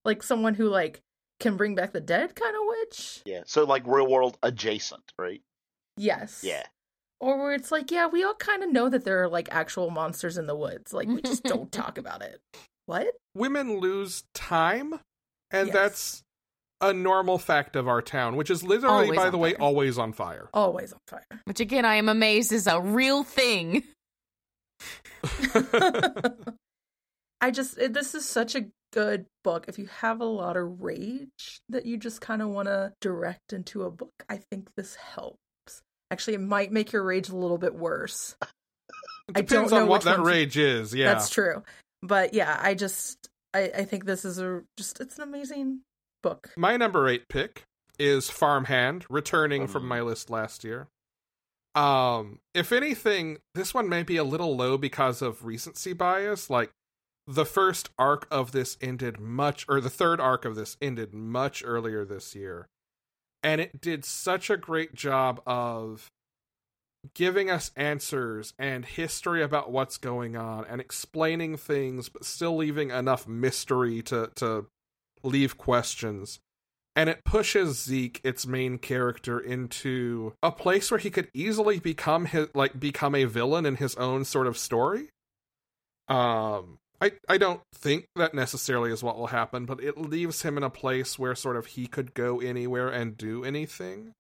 like 0.06 0.22
someone 0.22 0.54
who 0.54 0.68
like 0.70 1.00
can 1.40 1.56
bring 1.58 1.74
back 1.74 1.92
the 1.92 2.00
dead 2.00 2.34
kind 2.34 2.54
of 2.56 2.62
witch? 2.66 3.20
Yeah. 3.26 3.42
So, 3.44 3.64
like 3.64 3.82
real 3.86 4.06
world 4.06 4.38
adjacent, 4.42 5.02
right? 5.18 5.42
Yes. 5.98 6.40
Yeah. 6.42 6.62
Or 7.20 7.38
where 7.38 7.52
it's 7.54 7.72
like, 7.72 7.90
yeah, 7.90 8.06
we 8.06 8.22
all 8.24 8.34
kind 8.34 8.62
of 8.62 8.70
know 8.72 8.88
that 8.88 9.04
there 9.04 9.22
are 9.22 9.28
like 9.28 9.48
actual 9.50 9.90
monsters 9.90 10.38
in 10.38 10.46
the 10.46 10.54
woods, 10.56 10.92
like 10.94 11.08
we 11.08 11.20
just 11.22 11.42
don't 11.44 11.70
talk 11.82 11.98
about 11.98 12.22
it. 12.22 12.40
What? 12.86 13.08
Women 13.34 13.78
lose 13.80 14.22
time, 14.34 15.00
and 15.50 15.68
Yes. 15.68 15.74
that's 15.74 16.22
a 16.82 16.92
normal 16.92 17.38
fact 17.38 17.74
of 17.74 17.88
our 17.88 18.02
town, 18.02 18.36
which 18.36 18.50
is 18.50 18.62
literally, 18.62 19.04
Always 19.06 19.16
by 19.18 19.26
on 19.26 19.32
the 19.32 19.38
way, 19.38 19.52
fire. 19.54 19.62
always 19.62 19.98
on 19.98 20.12
fire. 20.12 20.50
Always 20.52 20.92
on 20.92 21.00
fire. 21.08 21.24
Which 21.44 21.58
again, 21.60 21.84
I 21.86 21.94
am 21.96 22.08
amazed 22.10 22.52
is 22.52 22.66
a 22.66 22.80
real 22.80 23.24
thing. 23.24 23.82
I 27.40 27.50
just 27.50 27.78
it, 27.78 27.92
this 27.94 28.14
is 28.14 28.28
such 28.28 28.54
a 28.54 28.66
good 28.96 29.26
book. 29.44 29.66
If 29.68 29.78
you 29.78 29.87
have 30.00 30.20
a 30.20 30.24
lot 30.24 30.56
of 30.56 30.80
rage 30.82 31.61
that 31.68 31.85
you 31.87 31.98
just 31.98 32.20
kind 32.20 32.40
of 32.40 32.48
want 32.48 32.66
to 32.68 32.92
direct 33.00 33.52
into 33.52 33.82
a 33.85 33.90
book, 33.90 34.12
I 34.28 34.40
think 34.50 34.68
this 34.76 34.94
helps. 34.96 35.37
Actually, 36.11 36.35
it 36.35 36.40
might 36.40 36.72
make 36.72 36.92
your 36.92 37.02
rage 37.02 37.28
a 37.28 37.37
little 37.37 37.59
bit 37.59 37.74
worse. 37.74 38.37
I 38.42 38.46
don't 39.32 39.46
Depends 39.48 39.72
know 39.72 39.82
on 39.82 39.88
what 39.88 40.02
that 40.02 40.20
rage 40.20 40.56
is. 40.56 40.94
Yeah. 40.94 41.12
That's 41.12 41.28
true. 41.30 41.62
But 42.02 42.32
yeah, 42.32 42.59
I 42.62 42.74
just 42.74 43.28
I, 43.52 43.70
I 43.76 43.85
think 43.85 44.04
this 44.04 44.24
is 44.24 44.38
a 44.38 44.62
just 44.76 45.00
it's 45.00 45.16
an 45.16 45.24
amazing 45.24 45.80
book. 46.22 46.50
My 46.56 46.76
number 46.76 47.09
eight 47.09 47.28
pick 47.28 47.64
is 47.98 48.30
Farmhand, 48.30 49.04
returning 49.11 49.66
from 49.66 49.82
Mm. 49.85 49.88
my 49.88 50.00
list 50.02 50.30
last 50.30 50.62
year. 50.64 50.87
Um, 51.74 52.38
if 52.54 52.72
anything, 52.72 53.38
this 53.54 53.74
one 53.74 53.88
may 53.88 54.02
be 54.02 54.16
a 54.16 54.24
little 54.24 54.56
low 54.56 54.78
because 54.78 55.20
of 55.22 55.44
recency 55.44 55.92
bias. 55.92 56.48
Like 56.48 56.70
the 57.26 57.44
first 57.44 57.90
arc 57.98 58.26
of 58.30 58.52
this 58.52 58.76
ended 58.80 59.18
much, 59.18 59.66
or 59.68 59.80
the 59.80 59.90
third 59.90 60.20
arc 60.20 60.44
of 60.44 60.54
this 60.54 60.76
ended 60.80 61.12
much 61.12 61.62
earlier 61.64 62.04
this 62.04 62.34
year, 62.34 62.68
and 63.42 63.60
it 63.60 63.80
did 63.80 64.04
such 64.04 64.50
a 64.50 64.56
great 64.56 64.94
job 64.94 65.40
of 65.46 66.10
giving 67.14 67.50
us 67.50 67.70
answers 67.76 68.54
and 68.58 68.84
history 68.84 69.42
about 69.42 69.70
what's 69.70 69.96
going 69.96 70.36
on 70.36 70.64
and 70.68 70.80
explaining 70.80 71.56
things, 71.56 72.08
but 72.08 72.24
still 72.24 72.56
leaving 72.56 72.90
enough 72.90 73.26
mystery 73.26 74.02
to 74.02 74.30
to 74.36 74.66
leave 75.22 75.58
questions. 75.58 76.40
And 76.94 77.10
it 77.10 77.24
pushes 77.24 77.82
Zeke, 77.82 78.20
its 78.24 78.46
main 78.46 78.78
character, 78.78 79.38
into 79.38 80.32
a 80.42 80.50
place 80.50 80.90
where 80.90 80.98
he 80.98 81.10
could 81.10 81.28
easily 81.34 81.78
become 81.78 82.26
his 82.26 82.48
like 82.54 82.78
become 82.80 83.14
a 83.14 83.24
villain 83.24 83.66
in 83.66 83.76
his 83.76 83.94
own 83.96 84.24
sort 84.24 84.46
of 84.46 84.56
story. 84.56 85.10
Um 86.08 86.78
I, 87.00 87.12
I 87.28 87.38
don't 87.38 87.61
think 87.74 88.06
that 88.16 88.35
necessarily 88.35 88.90
is 88.90 89.02
what 89.02 89.18
will 89.18 89.28
happen, 89.28 89.66
but 89.66 89.82
it 89.82 89.98
leaves 89.98 90.42
him 90.42 90.56
in 90.56 90.62
a 90.62 90.70
place 90.70 91.18
where 91.18 91.35
sort 91.35 91.56
of 91.56 91.66
he 91.66 91.87
could 91.87 92.14
go 92.14 92.40
anywhere 92.40 92.88
and 92.88 93.16
do 93.16 93.44
anything. 93.44 94.12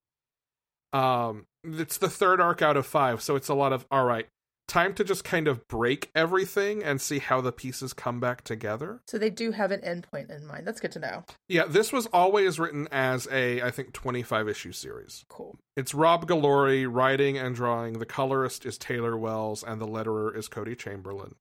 Um, 0.92 1.44
it's 1.64 1.98
the 1.98 2.08
third 2.08 2.40
arc 2.40 2.62
out 2.62 2.76
of 2.76 2.86
five, 2.86 3.22
so 3.22 3.36
it's 3.36 3.48
a 3.48 3.54
lot 3.54 3.72
of 3.72 3.86
all 3.90 4.04
right. 4.04 4.26
Time 4.68 4.94
to 4.94 5.04
just 5.04 5.22
kind 5.22 5.46
of 5.46 5.66
break 5.68 6.10
everything 6.12 6.82
and 6.82 7.00
see 7.00 7.20
how 7.20 7.40
the 7.40 7.52
pieces 7.52 7.92
come 7.92 8.18
back 8.18 8.42
together. 8.42 9.00
So 9.06 9.16
they 9.16 9.30
do 9.30 9.52
have 9.52 9.70
an 9.70 9.80
endpoint 9.80 10.28
in 10.28 10.44
mind. 10.44 10.66
That's 10.66 10.80
good 10.80 10.90
to 10.92 10.98
know. 10.98 11.24
Yeah, 11.48 11.66
this 11.66 11.92
was 11.92 12.06
always 12.06 12.58
written 12.58 12.88
as 12.90 13.28
a, 13.30 13.62
I 13.62 13.70
think, 13.70 13.92
25 13.92 14.48
issue 14.48 14.72
series. 14.72 15.24
Cool. 15.28 15.56
It's 15.76 15.94
Rob 15.94 16.26
Guillory 16.26 16.84
writing 16.90 17.38
and 17.38 17.54
drawing. 17.54 18.00
The 18.00 18.06
colorist 18.06 18.66
is 18.66 18.76
Taylor 18.76 19.16
Wells, 19.16 19.62
and 19.62 19.80
the 19.80 19.86
letterer 19.86 20.36
is 20.36 20.48
Kody 20.48 20.76
Chamberlain. 20.76 21.36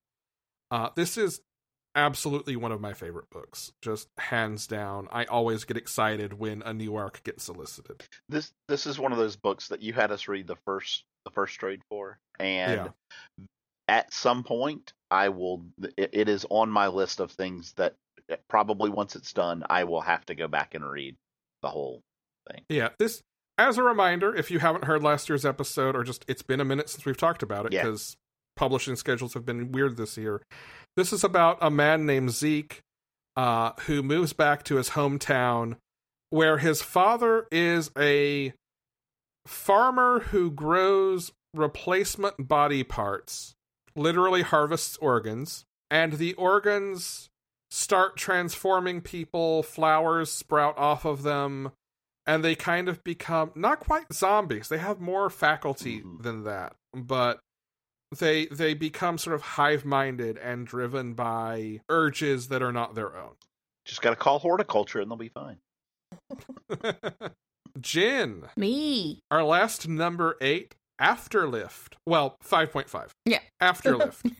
Uh, 0.75 0.89
this 0.95 1.17
is 1.17 1.39
absolutely 1.95 2.57
one 2.57 2.73
of 2.73 2.81
my 2.81 2.91
favorite 2.91 3.29
books, 3.29 3.71
just 3.81 4.09
hands 4.17 4.67
down. 4.67 5.07
I 5.09 5.23
always 5.23 5.63
get 5.63 5.77
excited 5.77 6.33
when 6.33 6.61
a 6.63 6.73
new 6.73 6.95
arc 6.97 7.23
gets 7.23 7.45
solicited. 7.45 8.03
This 8.27 8.51
this 8.67 8.85
is 8.85 8.99
one 8.99 9.13
of 9.13 9.17
those 9.17 9.37
books 9.37 9.69
that 9.69 9.81
you 9.81 9.93
had 9.93 10.11
us 10.11 10.27
read 10.27 10.47
the 10.47 10.57
first 10.65 11.05
the 11.23 11.31
first 11.31 11.57
trade 11.57 11.79
for, 11.87 12.19
and 12.39 12.91
at 13.87 14.13
some 14.13 14.43
point 14.43 14.91
I 15.09 15.29
will. 15.29 15.63
It, 15.95 16.09
it 16.11 16.29
is 16.29 16.45
on 16.49 16.69
my 16.69 16.87
list 16.87 17.21
of 17.21 17.31
things 17.31 17.71
that 17.77 17.95
eh, 18.29 18.35
probably 18.49 18.89
once 18.89 19.15
it's 19.15 19.31
done, 19.31 19.63
I 19.69 19.85
will 19.85 20.01
have 20.01 20.25
to 20.25 20.35
go 20.35 20.49
back 20.49 20.75
and 20.75 20.83
read 20.83 21.15
the 21.61 21.69
whole 21.69 22.01
thing. 22.51 22.63
Yeah, 22.67 22.89
this 22.99 23.23
as 23.57 23.77
a 23.77 23.83
reminder, 23.83 24.35
if 24.35 24.51
you 24.51 24.59
haven't 24.59 24.83
heard 24.83 25.01
last 25.03 25.29
year's 25.29 25.45
episode, 25.45 25.95
or 25.95 26.03
just 26.03 26.25
it's 26.27 26.41
been 26.41 26.59
a 26.59 26.65
minute 26.65 26.89
since 26.89 27.05
we've 27.05 27.15
talked 27.15 27.43
about 27.43 27.65
it 27.65 27.71
Yeah. 27.71 27.83
because 27.83 28.17
publishing 28.55 28.95
schedules 28.95 29.33
have 29.33 29.45
been 29.45 29.71
weird 29.71 29.97
this 29.97 30.17
year. 30.17 30.41
This 30.95 31.11
is 31.11 31.23
about 31.23 31.57
a 31.61 31.69
man 31.69 32.05
named 32.05 32.31
Zeke 32.31 32.81
uh, 33.35 33.71
who 33.81 34.01
moves 34.01 34.33
back 34.33 34.63
to 34.63 34.75
his 34.77 34.91
hometown, 34.91 35.75
where 36.29 36.57
his 36.57 36.81
father 36.81 37.47
is 37.51 37.91
a 37.97 38.53
farmer 39.45 40.19
who 40.31 40.49
grows 40.51 41.31
replacement 41.53 42.47
body 42.47 42.83
parts, 42.83 43.53
literally 43.95 44.41
harvests 44.41 44.97
organs, 44.97 45.65
and 45.91 46.13
the 46.13 46.33
organs 46.33 47.29
start 47.69 48.15
transforming 48.15 49.01
people, 49.01 49.63
flowers 49.63 50.31
sprout 50.31 50.77
off 50.77 51.05
of 51.05 51.23
them, 51.23 51.71
and 52.25 52.43
they 52.43 52.55
kind 52.55 52.87
of 52.89 53.03
become 53.03 53.51
not 53.53 53.79
quite 53.79 54.11
zombies. 54.13 54.69
They 54.69 54.77
have 54.77 54.99
more 54.99 55.29
faculty 55.29 56.01
Mhm. 56.01 56.21
than 56.23 56.43
that, 56.43 56.75
but 56.93 57.39
they 58.19 58.45
they 58.47 58.73
become 58.73 59.17
sort 59.17 59.35
of 59.35 59.41
hive-minded 59.41 60.37
and 60.37 60.65
driven 60.67 61.13
by 61.13 61.81
urges 61.89 62.47
that 62.49 62.61
are 62.61 62.71
not 62.71 62.95
their 62.95 63.15
own. 63.15 63.33
Just 63.85 64.01
got 64.01 64.11
to 64.11 64.15
call 64.15 64.39
horticulture 64.39 64.99
and 64.99 65.09
they'll 65.09 65.17
be 65.17 65.29
fine. 65.29 65.57
Jin, 67.81 68.45
Me. 68.55 69.19
our 69.29 69.43
last 69.43 69.87
number 69.87 70.37
eight, 70.41 70.75
Afterlift. 70.99 71.95
Well, 72.05 72.37
5.5. 72.43 73.09
Yeah. 73.25 73.39
Afterlift. 73.61 74.31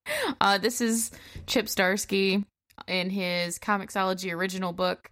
uh, 0.40 0.58
this 0.58 0.80
is 0.80 1.10
Chip 1.46 1.66
Zdarsky 1.66 2.44
in 2.86 3.10
his 3.10 3.58
Comixology 3.58 4.32
original 4.32 4.72
book, 4.72 5.10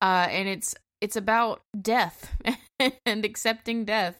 uh, 0.00 0.26
and 0.30 0.48
it's 0.48 0.74
it's 1.00 1.16
about 1.16 1.60
death 1.78 2.34
and 3.06 3.24
accepting 3.24 3.84
death, 3.84 4.16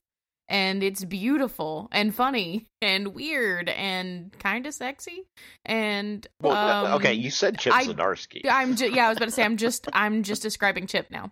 and 0.49 0.83
it's 0.83 1.05
beautiful 1.05 1.89
and 1.93 2.15
funny 2.15 2.67
and 2.83 3.09
weird 3.09 3.69
and 3.69 4.33
kind 4.39 4.67
of 4.67 4.75
sexy. 4.75 5.25
And 5.65 6.27
Well, 6.43 6.53
uh, 6.55 6.89
um, 6.89 6.93
okay, 6.97 7.15
you 7.15 7.31
said 7.31 7.59
Chip 7.59 7.73
I- 7.75 7.85
Zdarsky. 7.87 8.43
I'm 8.49 8.77
ju- 8.77 8.91
yeah, 8.93 9.07
I 9.07 9.09
was 9.09 9.17
about 9.17 9.27
to 9.27 9.31
say 9.33 9.43
I'm 9.45 9.57
just 9.57 9.89
I'm 9.93 10.23
just 10.23 10.43
describing 10.43 10.87
Chip 10.87 11.07
now. 11.11 11.31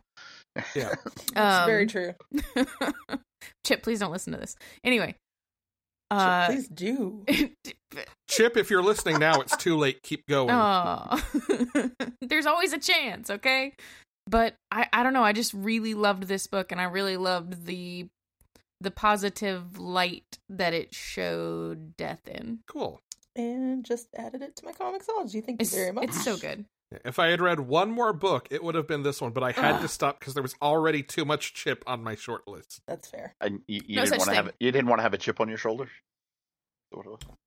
yeah. 0.75 0.95
It's 1.07 1.37
Um, 1.37 1.67
very 1.67 1.87
true. 1.87 2.15
Chip, 3.65 3.83
please 3.83 4.01
don't 4.01 4.13
listen 4.13 4.33
to 4.33 4.39
this. 4.39 4.57
Anyway, 4.85 5.09
Chip, 6.13 6.19
uh, 6.19 6.47
please 6.47 6.69
do. 6.69 7.25
Chip, 8.29 8.57
if 8.57 8.71
you're 8.71 8.83
listening 8.83 9.19
now, 9.19 9.41
it's 9.41 9.57
too 9.57 9.77
late. 9.77 10.03
Keep 10.03 10.27
going. 10.29 10.51
Oh, 10.51 11.23
there's 12.21 12.47
always 12.47 12.73
a 12.73 12.79
chance, 12.79 13.31
okay? 13.31 13.75
But 14.27 14.55
I, 14.71 14.87
I 14.93 15.03
don't 15.03 15.13
know. 15.13 15.25
I 15.25 15.33
just 15.33 15.53
really 15.55 15.95
loved 15.95 16.25
this 16.25 16.47
book, 16.47 16.71
and 16.73 16.81
I 16.81 16.85
really 16.85 17.17
loved 17.17 17.67
the 17.67 18.07
the 18.83 18.91
positive 18.91 19.79
light 19.79 20.39
that 20.49 20.73
it 20.75 20.95
showed 20.95 21.97
death 21.97 22.27
in. 22.29 22.61
Cool. 22.67 23.01
and 23.35 23.85
just 23.85 24.09
added 24.17 24.43
it 24.43 24.57
to 24.57 24.65
my 24.67 24.73
Comixology. 24.73 25.43
Thank 25.45 25.61
you 25.61 25.65
It's 25.65 25.75
very 25.75 25.93
much. 25.93 26.05
it's 26.05 26.23
so 26.25 26.37
good. 26.37 26.67
If 27.07 27.19
I 27.19 27.29
had 27.29 27.41
read 27.41 27.61
one 27.61 27.91
more 27.91 28.13
book, 28.13 28.49
it 28.51 28.63
would 28.63 28.75
have 28.75 28.87
been 28.87 29.03
this 29.03 29.23
one, 29.23 29.33
but 29.33 29.43
I 29.43 29.53
had 29.53 29.77
Ugh. 29.77 29.81
to 29.83 29.89
stop 29.99 30.19
because 30.21 30.35
there 30.35 30.43
was 30.43 30.55
already 30.61 31.03
too 31.03 31.25
much 31.25 31.55
Chip 31.55 31.83
on 31.87 32.03
my 32.05 32.15
short 32.15 32.47
list. 32.47 32.81
That's 32.87 33.09
fair. 33.09 33.35
And 33.41 33.61
you, 33.67 33.81
you 33.87 33.97
No 33.97 34.03
didn't 34.03 34.09
such 34.11 34.19
want 34.19 34.29
to 34.31 34.35
have 34.37 34.45
thing. 34.47 34.55
you 34.61 34.71
didn't 34.73 34.89
want 34.89 34.99
to 34.99 35.03
have 35.05 35.15
a 35.15 35.19
chip 35.19 35.41
on 35.41 35.49
your 35.49 35.57
shoulder. 35.59 35.89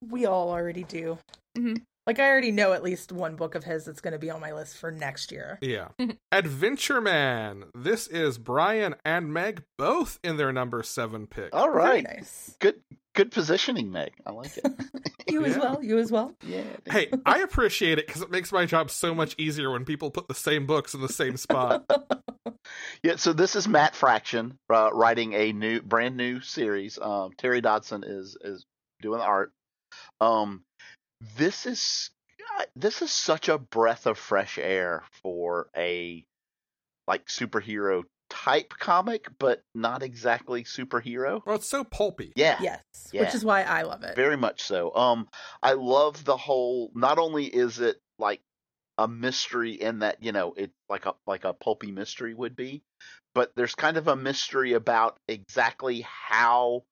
We 0.01 0.25
all 0.25 0.49
already 0.49 0.83
do. 0.83 1.19
Mhm. 1.55 1.83
Like 2.07 2.19
I 2.19 2.27
already 2.29 2.51
know 2.51 2.73
at 2.73 2.83
least 2.83 3.11
one 3.11 3.35
book 3.35 3.55
of 3.55 3.63
his 3.63 3.85
that's 3.85 3.99
going 4.01 4.11
to 4.13 4.19
be 4.19 4.29
on 4.29 4.39
my 4.39 4.53
list 4.53 4.77
for 4.77 4.91
next 4.91 5.31
year. 5.31 5.57
Yeah. 5.61 5.87
Adventure 6.31 7.01
Man. 7.01 7.65
This 7.73 8.07
is 8.07 8.37
Brian 8.37 8.95
and 9.03 9.33
Meg 9.33 9.63
both 9.77 10.19
in 10.23 10.37
their 10.37 10.51
number 10.53 10.83
seven 10.83 11.25
pick. 11.25 11.49
All 11.53 11.69
right. 11.69 12.03
Very 12.05 12.17
nice. 12.17 12.55
good 12.59 12.75
good 13.15 13.31
positioning, 13.31 13.91
Meg. 13.91 14.11
I 14.25 14.31
like 14.31 14.57
it. 14.57 14.65
You 15.27 15.43
as 15.43 15.57
well. 15.57 15.83
You 15.83 15.97
as 15.97 16.11
well. 16.11 16.33
yeah. 16.45 16.61
Hey, 16.85 17.09
I 17.25 17.39
appreciate 17.39 17.97
it 17.97 18.05
because 18.05 18.21
it 18.21 18.29
makes 18.29 18.51
my 18.51 18.67
job 18.67 18.91
so 18.91 19.15
much 19.15 19.33
easier 19.39 19.71
when 19.71 19.83
people 19.83 20.11
put 20.11 20.27
the 20.27 20.35
same 20.35 20.67
books 20.67 20.93
in 20.93 21.01
the 21.01 21.09
same 21.09 21.35
spot. 21.35 21.83
Yeah, 23.01 23.15
so 23.15 23.33
this 23.33 23.55
is 23.55 23.67
Matt 23.67 23.95
Fraction 23.95 24.59
uh, 24.71 24.91
writing 24.93 25.33
a 25.33 25.51
new, 25.51 25.81
brand 25.81 26.15
new 26.15 26.41
series. 26.41 26.99
Um, 27.01 27.31
Terry 27.37 27.59
Dodson 27.59 28.03
is 28.05 28.37
is 28.39 28.65
doing 29.01 29.19
the 29.19 29.25
art. 29.25 29.51
Um, 30.21 30.63
this 31.37 31.65
is 31.65 32.11
this 32.75 33.01
is 33.01 33.11
such 33.11 33.49
a 33.49 33.57
breath 33.57 34.05
of 34.05 34.17
fresh 34.17 34.57
air 34.57 35.03
for 35.21 35.67
a 35.75 36.25
like 37.07 37.25
superhero 37.27 38.03
type 38.29 38.73
comic, 38.79 39.27
but 39.39 39.63
not 39.73 40.03
exactly 40.03 40.63
superhero. 40.63 41.41
Well, 41.45 41.55
it's 41.55 41.67
so 41.67 41.83
pulpy. 41.83 42.33
Yeah, 42.35 42.57
yes, 42.61 42.81
Yeah. 43.11 43.21
which 43.21 43.35
is 43.35 43.45
why 43.45 43.63
I 43.63 43.83
love 43.83 44.03
it. 44.03 44.15
very 44.15 44.37
much 44.37 44.61
so. 44.63 44.93
Um, 44.95 45.27
I 45.61 45.73
love 45.73 46.23
the 46.25 46.37
whole. 46.37 46.91
Not 46.95 47.17
only 47.17 47.45
is 47.45 47.79
it 47.79 47.99
like 48.17 48.41
a 48.97 49.07
mystery 49.07 49.73
in 49.73 49.99
that 49.99 50.23
you 50.23 50.31
know 50.31 50.53
it's 50.55 50.73
like 50.89 51.05
a 51.05 51.13
like 51.27 51.43
a 51.43 51.53
pulpy 51.53 51.91
mystery 51.91 52.33
would 52.33 52.55
be, 52.55 52.81
but 53.33 53.51
there's 53.55 53.75
kind 53.75 53.97
of 53.97 54.07
a 54.07 54.15
mystery 54.15 54.73
about 54.73 55.17
exactly 55.27 56.01
how 56.01 56.83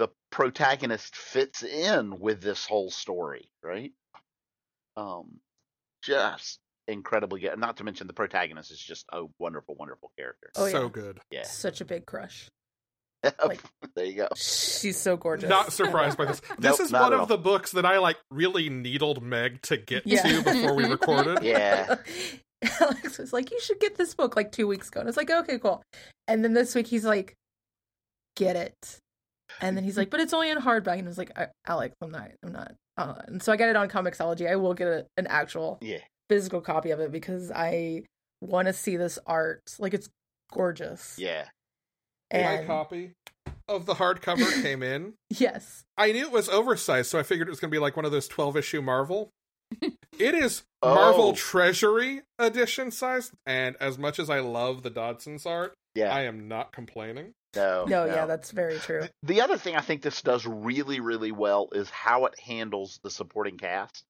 the 0.00 0.08
protagonist 0.30 1.14
fits 1.14 1.62
in 1.62 2.18
with 2.18 2.40
this 2.40 2.64
whole 2.66 2.90
story, 2.90 3.50
right? 3.62 3.92
Um, 4.96 5.40
just 6.02 6.58
incredibly 6.88 7.40
good. 7.42 7.58
Not 7.58 7.76
to 7.76 7.84
mention 7.84 8.06
the 8.06 8.12
protagonist 8.14 8.70
is 8.70 8.78
just 8.80 9.04
a 9.12 9.24
wonderful, 9.38 9.74
wonderful 9.78 10.10
character. 10.18 10.48
Oh, 10.56 10.64
yeah. 10.66 10.72
so 10.72 10.88
good. 10.88 11.20
Yeah, 11.30 11.42
Such 11.44 11.80
a 11.82 11.84
big 11.84 12.06
crush. 12.06 12.48
like- 13.46 13.60
there 13.94 14.06
you 14.06 14.14
go. 14.16 14.28
She's 14.36 14.96
so 14.96 15.18
gorgeous. 15.18 15.50
Not 15.50 15.72
surprised 15.74 16.16
by 16.16 16.24
this. 16.24 16.40
This 16.58 16.78
Nope, 16.78 16.80
is 16.80 16.92
one 16.92 17.12
of 17.12 17.20
all. 17.20 17.26
the 17.26 17.36
books 17.38 17.72
that 17.72 17.84
I 17.84 17.98
like 17.98 18.16
really 18.30 18.70
needled 18.70 19.22
Meg 19.22 19.60
to 19.62 19.76
get 19.76 20.06
Yeah. 20.06 20.22
to 20.22 20.42
before 20.42 20.74
we 20.74 20.84
recorded. 20.86 21.38
Yeah. 21.42 21.96
Alex 22.80 23.18
was 23.18 23.32
like, 23.34 23.50
"You 23.50 23.60
should 23.60 23.78
get 23.80 23.96
this 23.96 24.14
book." 24.14 24.36
Like 24.36 24.52
two 24.52 24.66
weeks 24.66 24.88
ago, 24.88 25.00
and 25.00 25.08
it's 25.08 25.16
like, 25.16 25.30
"Okay, 25.30 25.58
cool." 25.58 25.82
And 26.28 26.42
then 26.44 26.52
this 26.54 26.74
week, 26.74 26.86
he's 26.86 27.04
like, 27.06 27.34
"Get 28.36 28.54
it," 28.56 28.98
and 29.60 29.76
then 29.76 29.84
he's 29.84 29.96
like, 29.96 30.10
"But 30.10 30.20
it's 30.20 30.32
only 30.32 30.50
in 30.50 30.58
hardback." 30.58 30.94
And 30.98 31.02
I 31.04 31.08
was 31.08 31.18
like, 31.18 31.30
"Alex, 31.66 31.94
I'm 32.00 32.10
not, 32.10 32.30
I'm 32.44 32.52
not." 32.52 32.72
Uh, 32.96 33.14
and 33.26 33.42
so 33.42 33.52
I 33.52 33.56
got 33.56 33.68
it 33.68 33.76
on 33.76 33.88
Comixology. 33.88 34.48
I 34.50 34.56
will 34.56 34.74
get 34.74 34.88
a, 34.88 35.06
an 35.16 35.26
actual 35.26 35.78
Yeah. 35.80 35.98
physical 36.28 36.60
copy 36.60 36.90
of 36.90 37.00
it 37.00 37.10
because 37.12 37.50
I 37.50 38.02
want 38.40 38.66
to 38.66 38.72
see 38.72 38.96
this 38.96 39.18
art. 39.26 39.60
Like 39.78 39.94
it's 39.94 40.08
gorgeous. 40.52 41.16
Yeah. 41.18 41.44
My 42.32 42.64
copy 42.66 43.12
of 43.68 43.86
the 43.86 43.94
hardcover 43.94 44.62
came 44.62 44.82
in. 44.82 45.14
yes, 45.30 45.82
I 45.96 46.12
knew 46.12 46.24
it 46.26 46.32
was 46.32 46.48
oversized, 46.48 47.10
so 47.10 47.18
I 47.18 47.22
figured 47.22 47.48
it 47.48 47.50
was 47.50 47.60
going 47.60 47.70
to 47.70 47.74
be 47.74 47.80
like 47.80 47.96
one 47.96 48.04
of 48.04 48.12
those 48.12 48.28
12 48.28 48.56
issue 48.56 48.82
Marvel. 48.82 49.30
it 49.82 50.34
is 50.34 50.62
Oh. 50.82 50.94
Marvel 50.94 51.32
Treasury 51.34 52.22
edition 52.38 52.90
size, 52.90 53.32
and 53.44 53.76
as 53.80 53.98
much 53.98 54.18
as 54.18 54.30
I 54.30 54.40
love 54.40 54.82
the 54.82 54.90
Dodson's 54.90 55.44
art, 55.44 55.74
Yeah. 55.94 56.12
I 56.14 56.22
am 56.22 56.48
not 56.48 56.72
complaining. 56.72 57.32
No. 57.54 57.84
no, 57.86 58.04
yeah, 58.04 58.26
that's 58.26 58.50
very 58.50 58.78
true. 58.78 59.06
The 59.22 59.40
other 59.40 59.58
thing 59.58 59.76
I 59.76 59.80
think 59.80 60.02
this 60.02 60.22
does 60.22 60.46
really, 60.46 61.00
really 61.00 61.32
well 61.32 61.68
is 61.72 61.90
how 61.90 62.26
it 62.26 62.38
handles 62.38 63.00
the 63.02 63.10
supporting 63.10 63.58
cast. 63.58 64.04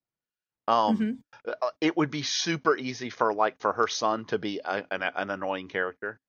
Um, 0.68 0.96
Mhm. 0.96 1.18
uh, 1.60 1.70
it 1.80 1.96
would 1.96 2.10
be 2.10 2.22
super 2.22 2.76
easy 2.76 3.10
for 3.10 3.32
like 3.32 3.58
for 3.60 3.72
her 3.72 3.88
son 3.88 4.24
to 4.26 4.38
be 4.38 4.60
a, 4.64 4.86
an, 4.90 5.02
an 5.02 5.30
annoying 5.30 5.68
character 5.68 6.20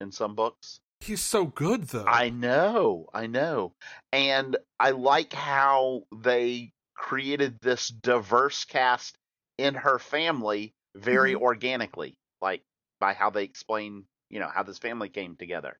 in 0.00 0.12
some 0.12 0.34
books. 0.34 0.80
He's 1.00 1.20
so 1.20 1.46
good, 1.46 1.84
though. 1.84 2.04
I 2.06 2.30
know, 2.30 3.08
I 3.12 3.26
know, 3.26 3.74
and 4.12 4.56
I 4.78 4.90
like 4.92 5.32
how 5.32 6.04
they 6.14 6.72
created 6.94 7.58
this 7.60 7.88
diverse 7.88 8.64
cast 8.64 9.16
in 9.58 9.74
her 9.74 9.98
family 9.98 10.72
very 10.94 11.34
organically, 11.34 12.14
like 12.40 12.62
by 13.00 13.14
how 13.14 13.30
they 13.30 13.44
explain, 13.44 14.04
you 14.30 14.38
know, 14.38 14.48
how 14.48 14.62
this 14.62 14.78
family 14.78 15.08
came 15.08 15.36
together. 15.36 15.76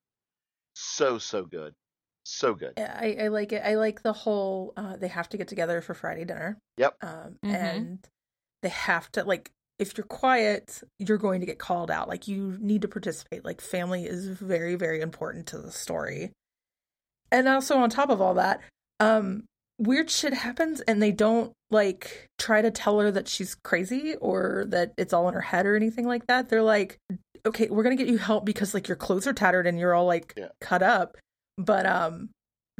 So 0.73 1.17
so 1.17 1.45
good, 1.45 1.73
so 2.23 2.53
good. 2.53 2.73
Yeah, 2.77 2.97
I, 2.99 3.17
I 3.25 3.27
like 3.27 3.51
it. 3.51 3.61
I 3.63 3.75
like 3.75 4.01
the 4.01 4.13
whole 4.13 4.73
uh, 4.75 4.97
they 4.97 5.07
have 5.07 5.29
to 5.29 5.37
get 5.37 5.47
together 5.47 5.81
for 5.81 5.93
Friday 5.93 6.25
dinner. 6.25 6.57
Yep. 6.77 6.95
Um, 7.01 7.35
Mhm. 7.43 7.53
and 7.55 8.07
they 8.61 8.69
have 8.69 9.11
to 9.13 9.23
like 9.23 9.51
if 9.79 9.97
you're 9.97 10.05
quiet, 10.05 10.81
you're 10.99 11.17
going 11.17 11.39
to 11.41 11.45
get 11.45 11.59
called 11.59 11.91
out. 11.91 12.07
Like 12.07 12.27
you 12.27 12.57
need 12.59 12.81
to 12.83 12.87
participate. 12.87 13.43
Like 13.43 13.61
family 13.61 14.05
is 14.05 14.27
very 14.27 14.75
very 14.75 15.01
important 15.01 15.47
to 15.47 15.57
the 15.59 15.71
story. 15.71 16.31
And 17.31 17.47
also 17.47 17.77
on 17.77 17.89
top 17.89 18.09
of 18.09 18.21
all 18.21 18.35
that, 18.35 18.61
um 18.99 19.45
weird 19.83 20.09
shit 20.09 20.33
happens 20.33 20.81
and 20.81 21.01
they 21.01 21.11
don't 21.11 21.51
like 21.71 22.27
try 22.39 22.61
to 22.61 22.71
tell 22.71 22.99
her 22.99 23.11
that 23.11 23.27
she's 23.27 23.55
crazy 23.55 24.15
or 24.15 24.65
that 24.69 24.93
it's 24.97 25.13
all 25.13 25.27
in 25.27 25.33
her 25.33 25.41
head 25.41 25.65
or 25.65 25.75
anything 25.75 26.05
like 26.07 26.27
that. 26.27 26.49
They're 26.49 26.61
like, 26.63 26.97
"Okay, 27.45 27.67
we're 27.69 27.83
going 27.83 27.97
to 27.97 28.03
get 28.03 28.11
you 28.11 28.17
help 28.17 28.45
because 28.45 28.73
like 28.73 28.87
your 28.87 28.97
clothes 28.97 29.27
are 29.27 29.33
tattered 29.33 29.67
and 29.67 29.79
you're 29.79 29.93
all 29.93 30.05
like 30.05 30.33
Yeah. 30.37 30.49
cut 30.61 30.81
up." 30.83 31.17
But 31.57 31.85
um 31.85 32.29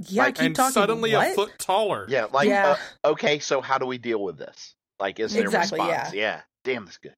yeah, 0.08 0.24
Like, 0.24 0.36
keep 0.36 0.45
and 0.47 0.56
talking. 0.56 0.74
suddenly 0.74 1.14
What? 1.14 1.32
a 1.32 1.36
foot 1.36 1.51
taller. 1.60 2.06
Yeah, 2.10 2.26
like 2.32 2.47
Yeah. 2.49 2.78
uh, 3.04 3.10
okay, 3.10 3.38
so 3.39 3.62
how 3.62 3.78
do 3.78 3.86
we 3.86 3.97
deal 3.99 4.22
with 4.24 4.38
this? 4.39 4.74
Like, 4.99 5.20
is 5.20 5.34
there 5.34 5.43
Exactly, 5.43 5.80
response? 5.80 6.14
Yeah, 6.14 6.41
damn, 6.64 6.86
that's 6.86 6.97
good. 6.97 7.14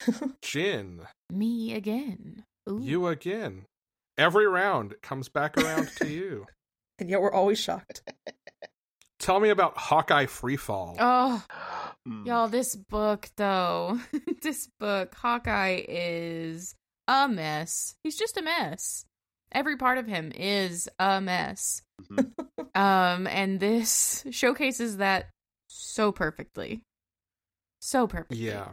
Jin, 0.42 1.02
Me 1.30 1.74
again. 1.74 2.44
Ooh. 2.68 2.80
you 2.82 3.06
again. 3.06 3.66
Every 4.16 4.46
round 4.46 4.94
comes 5.02 5.28
back 5.28 5.56
around 5.58 5.90
to 5.96 6.08
you. 6.08 6.46
and 6.98 7.08
yet 7.10 7.20
we're 7.20 7.32
always 7.32 7.58
shocked. 7.58 8.02
Tell 9.20 9.38
me 9.38 9.50
about 9.50 9.76
Hawkeye 9.76 10.26
Freefall. 10.26 10.96
Oh, 10.98 11.44
Mm. 12.08 12.26
y'all, 12.26 12.48
this 12.48 12.74
book 12.74 13.28
though, 13.36 14.00
this 14.42 14.68
book, 14.80 15.14
Hawkeye 15.14 15.84
is 15.86 16.74
a 17.06 17.28
mess. 17.28 17.94
He's 18.02 18.16
just 18.16 18.38
a 18.38 18.42
mess. 18.42 19.04
Every 19.52 19.76
part 19.76 19.98
of 19.98 20.06
him 20.06 20.32
is 20.34 20.88
a 20.98 21.20
mess. 21.20 21.82
Mhm. 22.02 22.32
Um, 22.72 23.26
and 23.26 23.58
this 23.58 24.24
showcases 24.30 24.98
that 24.98 25.28
so 25.68 26.12
perfectly. 26.12 26.80
So 27.82 28.06
perfectly. 28.06 28.38
yeah. 28.38 28.68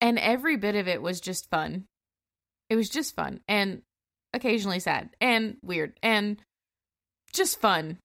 And 0.00 0.18
every 0.18 0.56
bit 0.56 0.74
of 0.74 0.88
it 0.88 1.00
was 1.00 1.20
just 1.20 1.48
fun. 1.48 1.84
It 2.68 2.74
was 2.76 2.88
just 2.90 3.14
fun 3.14 3.40
and 3.46 3.82
occasionally 4.34 4.80
sad 4.80 5.10
and 5.20 5.56
weird 5.62 5.96
and 6.02 6.42
just 7.32 7.60
fun. 7.60 7.98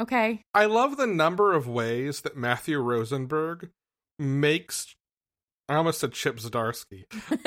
Okay? 0.00 0.42
I 0.54 0.66
love 0.66 0.96
the 0.96 1.06
number 1.06 1.52
of 1.54 1.66
ways 1.68 2.20
that 2.22 2.36
Matthew 2.36 2.78
Rosenberg 2.78 3.70
makes. 4.18 4.94
I 5.68 5.74
almost 5.76 6.00
said 6.00 6.12
Chip 6.12 6.36
Zdarsky. 6.38 7.04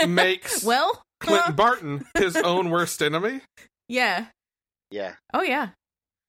Makes 0.08 0.64
well, 0.66 1.02
Clinton 1.20 1.56
Barton, 1.56 2.06
his 2.18 2.36
own 2.43 2.70
worst 2.70 3.02
enemy. 3.02 3.41
Yeah. 3.88 4.26
Yeah. 4.91 5.14
Oh 5.34 5.41
yeah. 5.41 5.70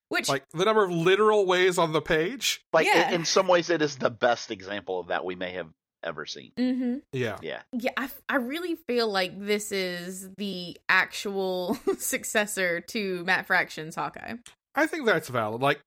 Which 0.09 0.29
Like 0.29 0.45
the 0.53 0.65
number 0.65 0.85
of 0.85 0.91
literal 0.91 1.47
ways 1.47 1.79
on 1.79 1.93
the 1.93 2.01
page. 2.01 2.61
Like 2.73 2.87
in- 2.87 2.93
Yeah. 2.95 3.11
in, 3.13 3.25
some 3.25 3.47
ways, 3.47 3.71
it 3.71 3.81
is 3.83 3.97
the 3.97 4.11
best 4.11 4.51
example 4.51 4.99
of 5.01 5.09
that 5.09 5.25
we 5.25 5.35
may 5.37 5.53
have 5.53 5.69
ever 6.03 6.27
seen. 6.27 6.53
Mm-hmm. 6.59 6.97
Yeah. 7.13 7.39
Yeah. 7.43 7.63
Yeah, 7.73 7.93
I 8.29 8.37
really 8.37 8.77
feel 8.89 9.09
like 9.11 9.39
this 9.39 9.71
is 9.71 10.29
the 10.37 10.77
actual 10.89 11.79
successor 11.99 12.81
to 12.89 13.25
Matt 13.25 13.47
Fraction's 13.47 13.95
Hawkeye. 13.95 14.35
I 14.75 14.87
think 14.87 15.07
that's 15.07 15.29
valid. 15.29 15.61
Like 15.63 15.81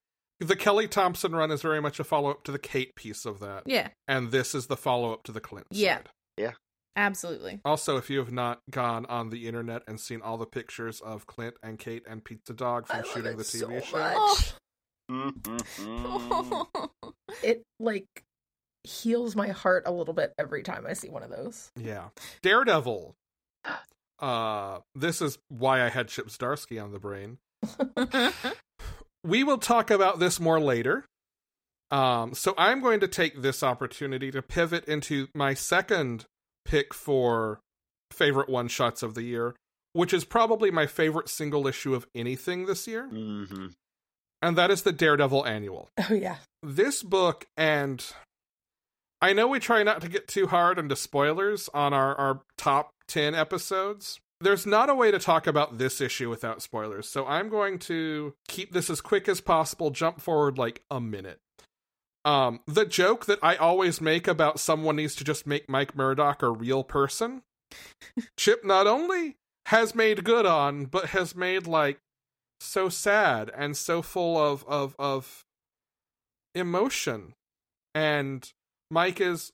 the 0.46 0.56
Kelly 0.56 0.88
Thompson 0.88 1.34
run 1.34 1.50
is 1.50 1.62
very 1.62 1.80
much 1.80 1.98
a 2.00 2.04
follow 2.04 2.30
up 2.30 2.44
to 2.44 2.52
the 2.52 2.58
Kate 2.58 2.94
piece 2.96 3.24
of 3.24 3.40
that. 3.40 3.62
Yeah, 3.66 3.88
And 4.08 4.30
this 4.30 4.54
is 4.54 4.66
the 4.66 4.76
follow 4.76 5.12
up 5.12 5.22
to 5.24 5.32
the 5.32 5.40
Clint. 5.40 5.66
Yeah. 5.70 6.00
side. 6.38 6.54
absolutely. 6.96 7.60
Also, 7.64 7.96
if 7.96 8.08
you 8.10 8.18
have 8.18 8.32
not 8.32 8.60
gone 8.70 9.04
on 9.06 9.30
the 9.30 9.46
internet 9.48 9.82
and 9.88 9.98
seen 10.00 10.20
all 10.22 10.36
the 10.38 10.46
pictures 10.46 11.00
of 11.00 11.26
Clint 11.26 11.54
and 11.62 11.78
Kate 11.78 12.04
and 12.08 12.24
Pizza 12.24 12.52
Dog 12.52 12.84
I 12.88 12.94
from 12.94 12.96
love 13.02 13.06
shooting 13.14 13.32
it 13.32 13.38
the 13.38 13.44
so 13.44 13.66
TV 13.68 13.84
show. 13.84 13.98
much. 13.98 14.54
Mm-mm-mm. 15.10 16.66
It 17.42 17.62
like 17.80 18.06
heals 18.84 19.34
my 19.34 19.48
heart 19.48 19.82
a 19.86 19.92
little 19.92 20.14
bit 20.14 20.32
every 20.38 20.62
time 20.62 20.86
I 20.86 20.92
see 20.92 21.08
one 21.08 21.22
of 21.24 21.30
those. 21.30 21.70
Yeah. 21.76 22.08
Daredevil. 22.42 23.14
Uh 24.20 24.78
this 24.94 25.20
is 25.20 25.38
why 25.48 25.84
I 25.84 25.88
had 25.88 26.08
Chip 26.08 26.28
Zdarsky 26.28 26.82
on 26.82 26.92
the 26.92 26.98
brain. 27.00 27.38
We 29.24 29.42
will 29.42 29.58
talk 29.58 29.90
about 29.90 30.18
this 30.20 30.38
more 30.38 30.60
later. 30.60 31.04
Um 31.90 32.34
so 32.34 32.54
I'm 32.56 32.80
going 32.80 33.00
to 33.00 33.08
take 33.08 33.42
this 33.42 33.62
opportunity 33.62 34.30
to 34.30 34.42
pivot 34.42 34.84
into 34.86 35.28
my 35.34 35.54
second 35.54 36.24
pick 36.64 36.94
for 36.94 37.60
favorite 38.10 38.48
one 38.48 38.68
shots 38.68 39.02
of 39.02 39.14
the 39.14 39.22
year, 39.22 39.54
which 39.92 40.12
is 40.14 40.24
probably 40.24 40.70
my 40.70 40.86
favorite 40.86 41.28
single 41.28 41.66
issue 41.66 41.94
of 41.94 42.06
anything 42.14 42.66
this 42.66 42.86
year, 42.86 43.08
Mhm. 43.12 43.72
and 44.40 44.56
that 44.56 44.70
is 44.70 44.82
the 44.82 44.92
Daredevil 44.92 45.44
annual. 45.46 45.88
Oh 46.08 46.14
yeah. 46.14 46.36
this 46.62 47.02
book 47.02 47.44
and 47.56 48.04
I 49.20 49.32
know 49.32 49.48
we 49.48 49.58
try 49.58 49.82
not 49.82 50.00
to 50.02 50.08
get 50.08 50.28
too 50.28 50.46
hard 50.48 50.78
into 50.78 50.96
spoilers 50.96 51.68
on 51.72 51.92
our, 51.94 52.14
our 52.16 52.40
top 52.58 52.90
10 53.08 53.34
episodes. 53.34 54.20
There's 54.40 54.66
not 54.66 54.90
a 54.90 54.94
way 54.94 55.10
to 55.10 55.18
talk 55.18 55.46
about 55.46 55.78
this 55.78 56.00
issue 56.00 56.28
without 56.28 56.60
spoilers, 56.60 57.08
so 57.08 57.26
I'm 57.26 57.48
going 57.48 57.78
to 57.80 58.34
keep 58.48 58.72
this 58.72 58.90
as 58.90 59.00
quick 59.00 59.28
as 59.28 59.40
possible, 59.40 59.90
jump 59.90 60.20
forward 60.20 60.58
like 60.58 60.82
a 60.90 61.00
minute. 61.00 61.40
Um, 62.24 62.60
the 62.66 62.86
joke 62.86 63.26
that 63.26 63.38
I 63.42 63.56
always 63.56 64.00
make 64.00 64.26
about 64.26 64.58
someone 64.58 64.96
needs 64.96 65.14
to 65.16 65.24
just 65.24 65.46
make 65.46 65.68
Mike 65.68 65.94
Murdock 65.94 66.42
a 66.42 66.50
real 66.50 66.82
person, 66.82 67.42
Chip 68.36 68.64
not 68.64 68.86
only 68.86 69.36
has 69.66 69.94
made 69.94 70.24
good 70.24 70.46
on, 70.46 70.86
but 70.86 71.06
has 71.06 71.34
made 71.34 71.66
like 71.66 71.98
so 72.60 72.88
sad 72.88 73.50
and 73.56 73.76
so 73.76 74.02
full 74.02 74.36
of 74.36 74.64
of 74.66 74.94
of 74.98 75.44
emotion. 76.54 77.34
And 77.94 78.50
Mike 78.90 79.20
is 79.20 79.52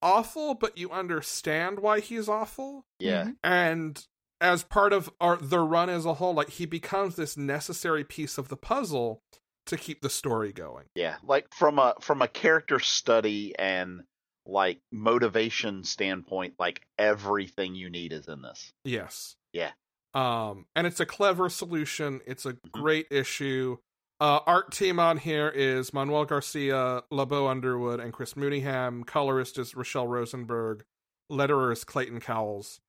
awful, 0.00 0.54
but 0.54 0.78
you 0.78 0.90
understand 0.90 1.80
why 1.80 2.00
he's 2.00 2.28
awful. 2.28 2.84
Yeah. 2.98 3.30
And 3.42 4.04
as 4.42 4.64
part 4.64 4.92
of 4.92 5.08
our 5.20 5.36
the 5.36 5.60
run 5.60 5.88
as 5.88 6.04
a 6.04 6.14
whole, 6.14 6.34
like 6.34 6.50
he 6.50 6.66
becomes 6.66 7.16
this 7.16 7.36
necessary 7.36 8.04
piece 8.04 8.36
of 8.36 8.48
the 8.48 8.56
puzzle 8.56 9.22
to 9.66 9.76
keep 9.76 10.02
the 10.02 10.10
story 10.10 10.52
going. 10.52 10.86
Yeah. 10.94 11.16
Like 11.22 11.46
from 11.54 11.78
a 11.78 11.94
from 12.00 12.20
a 12.20 12.28
character 12.28 12.80
study 12.80 13.54
and 13.58 14.02
like 14.44 14.80
motivation 14.90 15.84
standpoint, 15.84 16.54
like 16.58 16.82
everything 16.98 17.74
you 17.74 17.88
need 17.88 18.12
is 18.12 18.26
in 18.26 18.42
this. 18.42 18.72
Yes. 18.84 19.36
Yeah. 19.52 19.70
Um, 20.14 20.66
and 20.74 20.86
it's 20.86 21.00
a 21.00 21.06
clever 21.06 21.48
solution. 21.48 22.20
It's 22.26 22.44
a 22.44 22.56
great 22.72 23.06
issue. 23.10 23.78
Uh, 24.20 24.40
art 24.46 24.72
team 24.72 24.98
on 25.00 25.16
here 25.16 25.48
is 25.48 25.92
Manuel 25.92 26.24
Garcia, 26.24 27.02
LeBeau 27.10 27.46
Underwood, 27.46 27.98
and 27.98 28.12
Chris 28.12 28.34
Mooneyham. 28.34 29.06
Colorist 29.06 29.58
is 29.58 29.72
Rachelle 29.72 30.08
Rosenberg. 30.08 30.84
Letterer 31.30 31.72
is 31.72 31.84
Clayton 31.84 32.20
Cowles. 32.20 32.80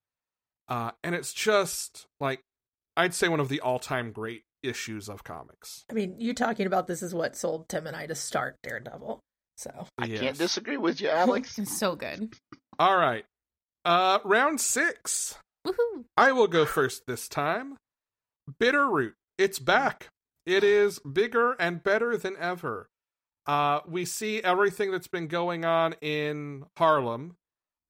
Uh, 0.67 0.91
and 1.03 1.13
it's 1.15 1.33
just 1.33 2.05
like 2.19 2.41
I'd 2.95 3.13
say 3.13 3.27
one 3.27 3.39
of 3.39 3.49
the 3.49 3.59
all-time 3.61 4.11
great 4.11 4.43
issues 4.61 5.09
of 5.09 5.23
comics. 5.23 5.83
I 5.89 5.93
mean, 5.93 6.15
you 6.19 6.33
talking 6.33 6.67
about 6.67 6.87
this 6.87 7.01
is 7.01 7.13
what 7.13 7.35
sold 7.35 7.67
Tim 7.67 7.85
and 7.87 7.95
I 7.95 8.05
to 8.07 8.15
start 8.15 8.55
Daredevil. 8.63 9.19
So 9.57 9.87
I 9.97 10.05
Yes. 10.05 10.19
can't 10.21 10.37
disagree 10.37 10.77
with 10.77 11.01
you, 11.01 11.09
Alex. 11.09 11.57
It's 11.59 11.77
so 11.77 11.95
good. 11.95 12.33
All 12.79 12.95
right. 12.97 13.25
Uh, 13.85 14.19
round 14.23 14.61
six. 14.61 15.35
Woohoo! 15.67 16.05
I 16.17 16.31
will 16.31 16.47
go 16.47 16.65
first 16.65 17.03
this 17.07 17.27
time. 17.27 17.77
Bitter 18.59 18.89
Root. 18.89 19.15
It's 19.37 19.59
back. 19.59 20.07
It 20.45 20.63
is 20.63 20.99
bigger 20.99 21.53
and 21.53 21.83
better 21.83 22.17
than 22.17 22.35
ever. 22.37 22.87
Uh, 23.45 23.81
we 23.87 24.05
see 24.05 24.41
everything 24.41 24.91
that's 24.91 25.07
been 25.07 25.27
going 25.27 25.65
on 25.65 25.93
in 26.01 26.65
Harlem 26.77 27.35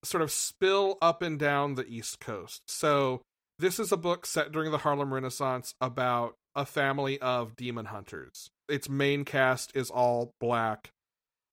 sort 0.04 0.22
of 0.22 0.32
spill 0.32 0.98
up 1.02 1.22
and 1.22 1.40
down 1.40 1.76
the 1.76 1.86
East 1.88 2.20
Coast. 2.20 2.62
So, 2.68 3.22
this 3.60 3.80
is 3.80 3.92
a 3.92 3.98
book 3.98 4.26
set 4.26 4.52
during 4.52 4.72
the 4.72 4.80
Harlem 4.80 5.14
Renaissance 5.14 5.76
about 5.80 6.36
a 6.56 6.66
family 6.66 7.20
of 7.20 7.56
demon 7.56 7.86
hunters. 7.86 8.50
Its 8.68 8.90
main 8.90 9.26
cast 9.26 9.76
is 9.76 9.90
all 9.90 10.34
black. 10.40 10.92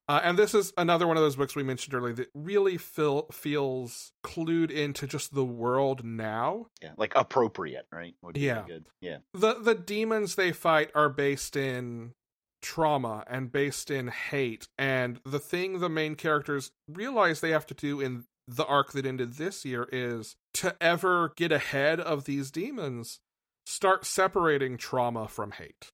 Uh, 0.08 0.20
and 0.24 0.36
this 0.36 0.54
is 0.54 0.72
another 0.76 1.06
one 1.06 1.16
of 1.16 1.22
those 1.22 1.36
books 1.36 1.54
we 1.54 1.62
mentioned 1.62 1.94
earlier 1.94 2.12
that 2.14 2.30
really 2.34 2.76
feel, 2.76 3.26
feels 3.30 4.10
clued 4.24 4.70
into 4.72 5.06
just 5.06 5.32
the 5.32 5.44
world 5.44 6.04
now. 6.04 6.66
Yeah. 6.82 6.92
Like 6.96 7.12
appropriate, 7.14 7.86
right? 7.92 8.14
Would 8.22 8.34
be 8.34 8.40
Yeah. 8.40 8.64
Good. 8.66 8.86
Yeah. 9.00 9.18
the 9.34 9.54
the 9.60 9.76
demons 9.76 10.34
they 10.34 10.50
fight 10.50 10.90
are 10.96 11.08
based 11.10 11.54
in 11.54 12.12
trauma 12.60 13.24
and 13.28 13.52
based 13.52 13.90
in 13.90 14.08
hate 14.08 14.66
and 14.76 15.18
the 15.24 15.38
thing 15.38 15.78
the 15.78 15.88
main 15.88 16.14
characters 16.14 16.72
realize 16.88 17.40
they 17.40 17.50
have 17.52 17.64
to 17.66 17.74
do 17.74 18.00
in 18.00 18.24
the 18.50 18.66
arc 18.66 18.92
that 18.92 19.06
ended 19.06 19.34
this 19.34 19.64
year 19.64 19.88
is 19.92 20.34
to 20.54 20.74
ever 20.80 21.32
get 21.36 21.52
ahead 21.52 22.00
of 22.00 22.24
these 22.24 22.50
demons 22.50 23.20
start 23.64 24.04
separating 24.04 24.76
trauma 24.76 25.28
from 25.28 25.52
hate. 25.52 25.90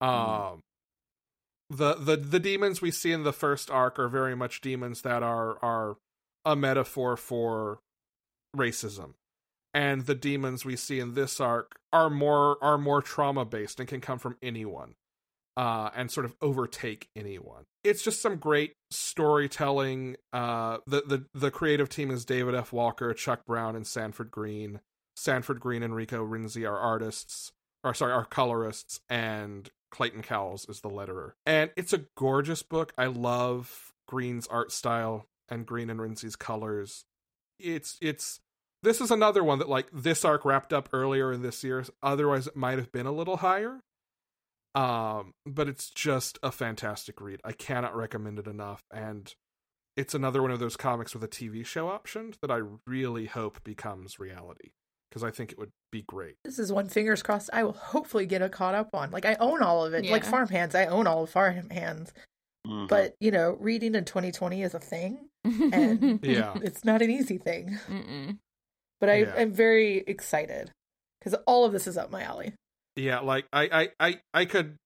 Um 0.00 0.62
the 1.70 1.94
the 1.94 2.16
the 2.16 2.38
demons 2.38 2.82
we 2.82 2.90
see 2.90 3.10
in 3.10 3.24
the 3.24 3.32
first 3.32 3.70
arc 3.70 3.98
are 3.98 4.08
very 4.08 4.36
much 4.36 4.60
demons 4.60 5.00
that 5.02 5.22
are 5.22 5.58
are 5.64 5.96
a 6.44 6.54
metaphor 6.54 7.16
for 7.16 7.80
racism. 8.54 9.14
And 9.72 10.06
the 10.06 10.14
demons 10.14 10.64
we 10.64 10.76
see 10.76 11.00
in 11.00 11.14
this 11.14 11.40
arc 11.40 11.76
are 11.92 12.10
more 12.10 12.62
are 12.62 12.78
more 12.78 13.00
trauma 13.00 13.46
based 13.46 13.80
and 13.80 13.88
can 13.88 14.00
come 14.02 14.18
from 14.18 14.36
anyone 14.42 14.94
uh 15.56 15.90
and 15.94 16.10
sort 16.10 16.26
of 16.26 16.34
overtake 16.40 17.08
anyone. 17.16 17.64
It's 17.84 18.02
just 18.02 18.20
some 18.20 18.36
great 18.36 18.74
storytelling. 18.90 20.16
Uh 20.32 20.78
the 20.86 21.02
the 21.02 21.24
the 21.34 21.50
creative 21.50 21.88
team 21.88 22.10
is 22.10 22.24
david 22.24 22.54
f. 22.54 22.72
Walker 22.72 23.12
chuck 23.14 23.44
brown 23.46 23.76
and 23.76 23.86
sanford 23.86 24.30
greene. 24.30 24.80
Sanford 25.16 25.60
greene 25.60 25.82
and 25.82 25.94
rico 25.94 26.24
renzi 26.24 26.68
are 26.68 26.78
artists 26.78 27.52
or 27.82 27.94
sorry 27.94 28.12
are 28.12 28.24
colorists 28.24 29.00
and 29.08 29.70
clayton 29.90 30.22
cowles 30.22 30.66
is 30.68 30.80
the 30.80 30.90
letterer. 30.90 31.32
And 31.46 31.70
it's 31.76 31.92
a 31.92 32.04
gorgeous 32.16 32.62
book. 32.62 32.92
I 32.98 33.06
love 33.06 33.92
greene's 34.06 34.46
art 34.48 34.72
style 34.72 35.26
and 35.48 35.64
greene 35.64 35.90
and 35.90 36.00
renzi's 36.00 36.36
colors. 36.36 37.04
It's 37.58 37.96
it's 38.00 38.40
this 38.82 39.00
is 39.00 39.10
another 39.10 39.42
one 39.42 39.58
that 39.60 39.68
like 39.68 39.88
this 39.92 40.24
arc 40.24 40.44
wrapped 40.44 40.72
up 40.72 40.88
earlier 40.92 41.32
in 41.32 41.42
this 41.42 41.64
year. 41.64 41.84
Otherwise 42.02 42.46
it 42.46 42.56
might 42.56 42.78
have 42.78 42.92
been 42.92 43.06
a 43.06 43.12
little 43.12 43.38
higher 43.38 43.80
um 44.76 45.32
but 45.44 45.68
it's 45.68 45.90
just 45.90 46.38
a 46.42 46.52
fantastic 46.52 47.20
read 47.20 47.40
i 47.44 47.52
cannot 47.52 47.96
recommend 47.96 48.38
it 48.38 48.46
enough 48.46 48.82
and 48.92 49.34
it's 49.96 50.14
another 50.14 50.42
one 50.42 50.50
of 50.50 50.60
those 50.60 50.76
comics 50.76 51.14
with 51.14 51.24
a 51.24 51.28
tv 51.28 51.64
show 51.64 51.88
option 51.88 52.32
that 52.42 52.50
i 52.50 52.60
really 52.86 53.26
hope 53.26 53.62
becomes 53.64 54.18
reality 54.20 54.70
because 55.10 55.24
i 55.24 55.30
think 55.30 55.50
it 55.50 55.58
would 55.58 55.70
be 55.90 56.02
great 56.06 56.34
this 56.44 56.58
is 56.58 56.70
one 56.72 56.88
fingers 56.88 57.22
crossed 57.22 57.48
I 57.52 57.64
will 57.64 57.72
hopefully 57.72 58.26
get 58.26 58.42
a 58.42 58.48
caught 58.50 58.74
up 58.74 58.90
on. 58.92 59.10
Like 59.12 59.24
I 59.24 59.36
own 59.40 59.62
all 59.62 59.84
of 59.86 59.94
it. 59.94 60.04
Like 60.10 60.24
Yeah. 60.24 60.30
Farm 60.30 60.48
Hands, 60.48 60.74
I 60.74 60.86
own 60.86 61.06
all 61.06 61.22
of 61.22 61.30
Farm 61.30 61.70
Hands. 61.70 62.12
Mhm. 62.66 62.88
But 62.88 63.14
you 63.18 63.30
know, 63.30 63.56
reading 63.60 63.94
in 63.94 64.04
2020 64.04 64.62
is 64.62 64.74
a 64.74 64.78
thing, 64.80 65.28
and 65.44 66.20
yeah 66.22 66.54
it's 66.62 66.84
not 66.84 67.00
an 67.00 67.10
easy 67.10 67.38
thing. 67.38 67.78
Mm-mm. 67.88 68.38
But 69.00 69.08
I, 69.08 69.14
Yeah. 69.18 69.34
I'm 69.38 69.52
very 69.52 69.98
excited 70.06 70.70
because 71.18 71.34
all 71.46 71.64
of 71.64 71.72
this 71.72 71.86
is 71.86 71.96
up 71.96 72.10
my 72.10 72.22
alley. 72.22 72.52
Yeah 72.96 73.20
like 73.20 73.46
I, 73.52 73.88
I 74.00 74.08
i 74.08 74.20
i 74.34 74.44
could 74.44 74.76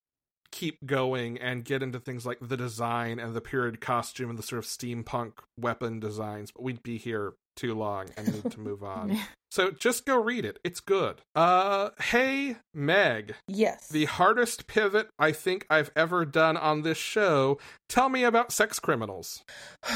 keep 0.53 0.85
going 0.85 1.39
and 1.39 1.65
get 1.65 1.81
into 1.83 2.01
things 2.01 2.27
like 2.27 2.39
the 2.41 2.57
design 2.57 3.21
and 3.21 3.35
the 3.35 3.41
period 3.41 3.81
costume 3.81 4.31
and 4.31 4.39
the 4.39 4.43
sort 4.43 4.59
of 4.59 4.65
steampunk 4.65 5.33
weapon 5.59 6.01
designs 6.01 6.51
but 6.51 6.63
we'd 6.65 6.83
be 6.83 6.99
here 6.99 7.35
too 7.57 7.73
long 7.75 8.07
and 8.17 8.33
need 8.33 8.51
to 8.51 8.59
move 8.59 8.83
on 8.83 9.17
so 9.53 9.71
just 9.71 10.05
go 10.07 10.21
read 10.21 10.45
it 10.45 10.59
it's 10.65 10.81
good 10.81 11.21
uh 11.37 11.91
hey 12.01 12.57
meg 12.75 13.35
Yes. 13.47 13.89
the 13.89 14.07
hardest 14.07 14.67
pivot 14.67 15.09
i 15.21 15.31
think 15.31 15.67
i've 15.71 15.93
ever 15.95 16.25
done 16.25 16.57
on 16.57 16.83
this 16.83 16.99
show 16.99 17.59
tell 17.89 18.09
me 18.09 18.25
about 18.25 18.51
sex 18.51 18.81
criminals 18.81 19.45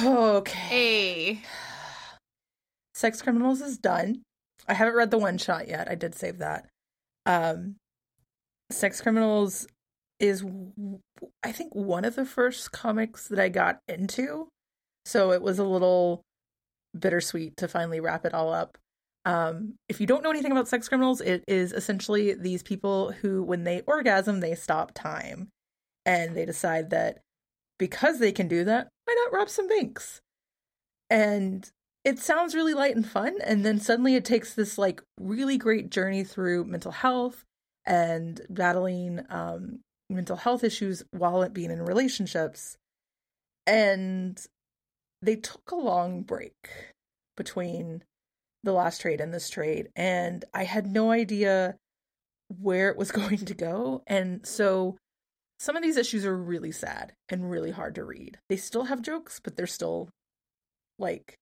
Okay. 0.04 0.52
Hey. 0.52 1.40
Sex 2.94 3.20
Criminals 3.22 3.60
is 3.60 3.76
done. 3.76 4.22
I 4.68 4.74
haven't 4.74 4.94
read 4.94 5.10
the 5.10 5.18
one 5.18 5.36
shot 5.38 5.66
yet. 5.68 5.90
I 5.90 5.94
did 5.96 6.14
save 6.14 6.38
that. 6.38 6.68
Um, 7.26 7.74
Sex 8.74 9.00
Criminals 9.00 9.66
is, 10.20 10.44
I 11.42 11.52
think, 11.52 11.74
one 11.74 12.04
of 12.04 12.14
the 12.14 12.24
first 12.24 12.72
comics 12.72 13.28
that 13.28 13.38
I 13.38 13.48
got 13.48 13.78
into. 13.88 14.48
So 15.06 15.32
it 15.32 15.42
was 15.42 15.58
a 15.58 15.64
little 15.64 16.22
bittersweet 16.98 17.56
to 17.58 17.68
finally 17.68 18.00
wrap 18.00 18.24
it 18.24 18.34
all 18.34 18.52
up. 18.52 18.78
Um, 19.26 19.74
if 19.88 20.00
you 20.00 20.06
don't 20.06 20.22
know 20.22 20.30
anything 20.30 20.52
about 20.52 20.68
sex 20.68 20.88
criminals, 20.88 21.20
it 21.20 21.44
is 21.48 21.72
essentially 21.72 22.34
these 22.34 22.62
people 22.62 23.12
who, 23.12 23.42
when 23.42 23.64
they 23.64 23.82
orgasm, 23.86 24.40
they 24.40 24.54
stop 24.54 24.92
time. 24.94 25.48
And 26.06 26.36
they 26.36 26.44
decide 26.44 26.90
that 26.90 27.20
because 27.78 28.18
they 28.18 28.32
can 28.32 28.46
do 28.46 28.64
that, 28.64 28.88
why 29.06 29.14
not 29.14 29.32
rob 29.32 29.48
some 29.48 29.68
banks? 29.68 30.20
And 31.08 31.70
it 32.04 32.18
sounds 32.18 32.54
really 32.54 32.74
light 32.74 32.94
and 32.94 33.08
fun. 33.08 33.36
And 33.42 33.64
then 33.64 33.80
suddenly 33.80 34.14
it 34.14 34.24
takes 34.24 34.54
this 34.54 34.76
like 34.76 35.02
really 35.18 35.56
great 35.56 35.90
journey 35.90 36.22
through 36.24 36.64
mental 36.64 36.92
health 36.92 37.44
and 37.86 38.40
battling 38.48 39.24
um, 39.28 39.80
mental 40.08 40.36
health 40.36 40.64
issues 40.64 41.02
while 41.10 41.48
being 41.48 41.70
in 41.70 41.82
relationships. 41.82 42.76
And 43.66 44.38
they 45.22 45.36
took 45.36 45.70
a 45.70 45.76
long 45.76 46.22
break 46.22 46.68
between 47.36 48.04
the 48.62 48.72
last 48.72 49.00
trade 49.00 49.20
and 49.20 49.32
this 49.32 49.50
trade, 49.50 49.88
and 49.94 50.44
I 50.54 50.64
had 50.64 50.86
no 50.86 51.10
idea 51.10 51.76
where 52.60 52.88
it 52.88 52.96
was 52.96 53.10
going 53.12 53.38
to 53.38 53.54
go. 53.54 54.02
And 54.06 54.46
so 54.46 54.96
some 55.58 55.76
of 55.76 55.82
these 55.82 55.96
issues 55.96 56.24
are 56.24 56.36
really 56.36 56.72
sad 56.72 57.12
and 57.28 57.50
really 57.50 57.70
hard 57.70 57.94
to 57.94 58.04
read. 58.04 58.38
They 58.48 58.56
still 58.56 58.84
have 58.84 59.02
jokes, 59.02 59.40
but 59.42 59.56
they're 59.56 59.66
still 59.66 60.08
like 60.98 61.36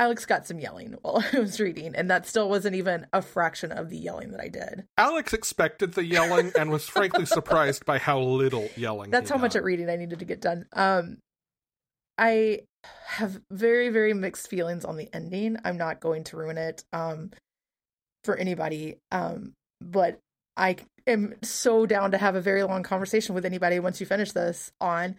Alex 0.00 0.24
got 0.24 0.46
some 0.46 0.58
yelling 0.58 0.96
while 1.02 1.22
I 1.32 1.38
was 1.38 1.60
reading, 1.60 1.94
and 1.94 2.10
that 2.10 2.26
still 2.26 2.48
wasn't 2.48 2.74
even 2.74 3.06
a 3.12 3.20
fraction 3.20 3.70
of 3.70 3.90
the 3.90 3.98
yelling 3.98 4.30
that 4.30 4.40
I 4.40 4.48
did. 4.48 4.86
Alex 4.96 5.34
expected 5.34 5.92
the 5.92 6.04
yelling 6.04 6.52
and 6.58 6.70
was 6.70 6.88
frankly 6.88 7.26
surprised 7.26 7.84
by 7.84 7.98
how 7.98 8.18
little 8.18 8.68
yelling. 8.76 9.10
That's 9.10 9.30
how 9.30 9.36
much 9.36 9.54
at 9.54 9.62
reading 9.62 9.90
I 9.90 9.96
needed 9.96 10.18
to 10.20 10.24
get 10.24 10.40
done. 10.40 10.64
Um, 10.72 11.18
I 12.16 12.60
have 13.08 13.42
very 13.50 13.90
very 13.90 14.14
mixed 14.14 14.48
feelings 14.48 14.86
on 14.86 14.96
the 14.96 15.08
ending. 15.14 15.58
I'm 15.64 15.76
not 15.76 16.00
going 16.00 16.24
to 16.24 16.36
ruin 16.38 16.56
it 16.56 16.82
um 16.94 17.30
for 18.24 18.36
anybody. 18.36 18.96
Um, 19.12 19.52
but 19.82 20.18
I 20.56 20.76
am 21.06 21.34
so 21.42 21.84
down 21.84 22.10
to 22.12 22.18
have 22.18 22.36
a 22.36 22.40
very 22.40 22.62
long 22.62 22.82
conversation 22.82 23.34
with 23.34 23.44
anybody 23.44 23.78
once 23.78 24.00
you 24.00 24.06
finish 24.06 24.32
this 24.32 24.72
on 24.80 25.16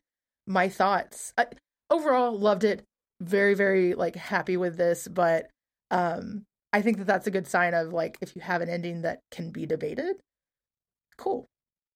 my 0.48 0.70
thoughts. 0.70 1.34
I, 1.38 1.48
overall, 1.92 2.38
loved 2.38 2.64
it. 2.64 2.84
Very 3.22 3.54
very 3.54 3.94
like 3.94 4.16
happy 4.16 4.58
with 4.58 4.78
this, 4.78 5.08
but 5.08 5.50
um, 5.92 6.44
I 6.74 6.82
think 6.82 6.98
that 6.98 7.08
that's 7.08 7.28
a 7.28 7.32
good 7.32 7.48
sign 7.48 7.74
of 7.74 7.94
like 7.94 8.18
if 8.22 8.36
you 8.36 8.42
have 8.42 8.62
an 8.62 8.70
ending 8.70 9.04
that 9.04 9.20
can 9.32 9.52
be 9.52 9.66
debated. 9.66 10.18
Cool, 11.18 11.48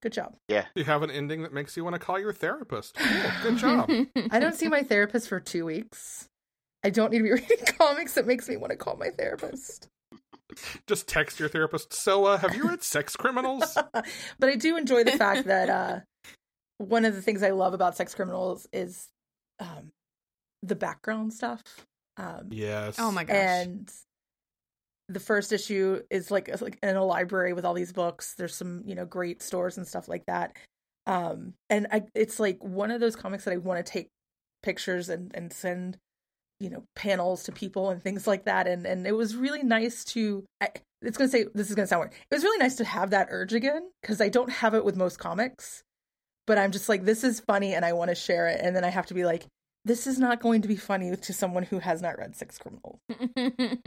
good 0.03 0.13
job. 0.13 0.36
Yeah. 0.47 0.65
You 0.76 0.84
have 0.84 1.01
an 1.01 1.09
ending 1.09 1.41
that 1.43 1.53
makes 1.53 1.76
you 1.76 1.84
want 1.84 1.95
to 1.95 1.99
call 1.99 2.19
your 2.19 2.34
therapist. 2.34 2.95
Cool. 2.95 3.32
Good 3.43 3.57
job. 3.57 3.89
I 4.32 4.39
don't 4.39 4.55
see 4.55 4.67
my 4.67 4.84
therapist 4.84 5.28
for 5.28 5.39
two 5.39 5.65
weeks. 5.65 6.30
I 6.84 6.91
don't 6.91 7.11
need 7.11 7.17
to 7.19 7.23
be 7.23 7.32
reading 7.34 7.65
comics 7.80 8.13
that 8.13 8.28
makes 8.28 8.47
me 8.47 8.57
want 8.57 8.71
to 8.71 8.78
call 8.78 8.97
my 8.97 9.09
therapist. 9.09 9.88
Just 10.86 11.07
text 11.07 11.39
your 11.39 11.49
therapist. 11.49 11.91
So, 11.91 12.26
uh, 12.26 12.38
have 12.38 12.55
you 12.55 12.67
read 12.67 12.84
Sex 12.84 13.15
Criminals? 13.15 13.76
but 13.93 14.49
I 14.49 14.55
do 14.55 14.78
enjoy 14.78 15.03
the 15.03 15.13
fact 15.13 15.47
that 15.47 15.69
uh, 15.69 15.99
one 16.78 17.05
of 17.05 17.15
the 17.15 17.21
things 17.21 17.41
I 17.41 17.49
love 17.49 17.73
about 17.73 17.97
sex 17.97 18.13
criminals 18.13 18.67
is 18.71 19.07
um, 19.59 19.91
the 20.68 20.76
background 20.76 21.34
stuff. 21.34 21.61
Um, 22.18 22.47
yes. 22.51 22.95
oh 22.97 23.11
my 23.11 23.26
gosh. 23.26 23.36
and 23.36 23.91
the 25.07 25.20
first 25.20 25.51
issue 25.51 26.01
is 26.09 26.32
like 26.32 26.47
it's 26.47 26.61
like 26.61 26.80
in 26.82 26.95
a 26.95 27.03
library 27.03 27.53
with 27.53 27.66
all 27.66 27.74
these 27.74 27.93
books. 27.93 28.36
There's 28.36 28.55
some 28.55 28.84
you 28.86 28.95
know 28.95 29.05
great 29.05 29.41
stores 29.41 29.78
and 29.78 29.88
stuff 29.88 30.07
like 30.07 30.26
that. 30.26 30.55
Um, 31.07 31.53
and 31.70 31.88
I, 31.91 32.03
it's 32.16 32.39
like 32.39 32.63
one 32.63 32.91
of 32.91 32.99
those 32.99 33.16
comics 33.16 33.45
that 33.45 33.53
I 33.53 33.57
want 33.57 33.86
to 33.86 33.91
take 33.91 34.09
pictures 34.63 35.09
and 35.09 35.32
and 35.36 35.53
send 35.53 35.97
you 36.59 36.70
know 36.70 36.84
panels 36.95 37.43
to 37.43 37.51
people 37.51 37.89
and 37.89 38.01
things 38.01 38.26
like 38.26 38.45
that. 38.45 38.68
And 38.68 38.86
and 38.86 39.05
it 39.05 39.16
was 39.16 39.36
really 39.36 39.63
nice 39.63 40.03
to. 40.05 40.45
I, 40.61 40.70
it's 41.01 41.18
gonna 41.18 41.30
say 41.30 41.45
this 41.53 41.70
is 41.70 41.76
gonna 41.76 41.88
sound 41.88 42.01
weird. 42.01 42.13
It 42.32 42.36
was 42.36 42.43
really 42.43 42.57
nice 42.57 42.76
to 42.78 42.86
have 42.86 43.11
that 43.11 43.28
urge 43.30 43.53
again 43.53 43.84
because 44.01 44.22
I 44.22 44.30
don't 44.30 44.49
have 44.49 44.74
it 44.74 44.84
with 44.84 44.95
most 44.95 45.20
comics. 45.20 45.84
But 46.47 46.57
I'm 46.57 46.72
just 46.72 46.89
like 46.89 47.05
this 47.05 47.24
is 47.24 47.39
funny 47.39 47.74
and 47.74 47.86
I 47.86 47.93
want 47.93 48.09
to 48.09 48.16
share 48.16 48.47
it, 48.47 48.59
and 48.61 48.76
then 48.76 48.84
I 48.84 48.89
have 48.89 49.05
to 49.07 49.13
be 49.13 49.26
like 49.26 49.45
this 49.86 50.06
is 50.08 50.20
not 50.20 50.42
going 50.42 50.62
to 50.64 50.68
be 50.68 50.76
funny 50.76 51.16
to 51.16 51.34
someone 51.34 51.64
who 51.64 51.80
has 51.80 52.02
not 52.02 52.18
read 52.18 52.36
Sex 52.36 52.58
Criminals. 52.58 53.00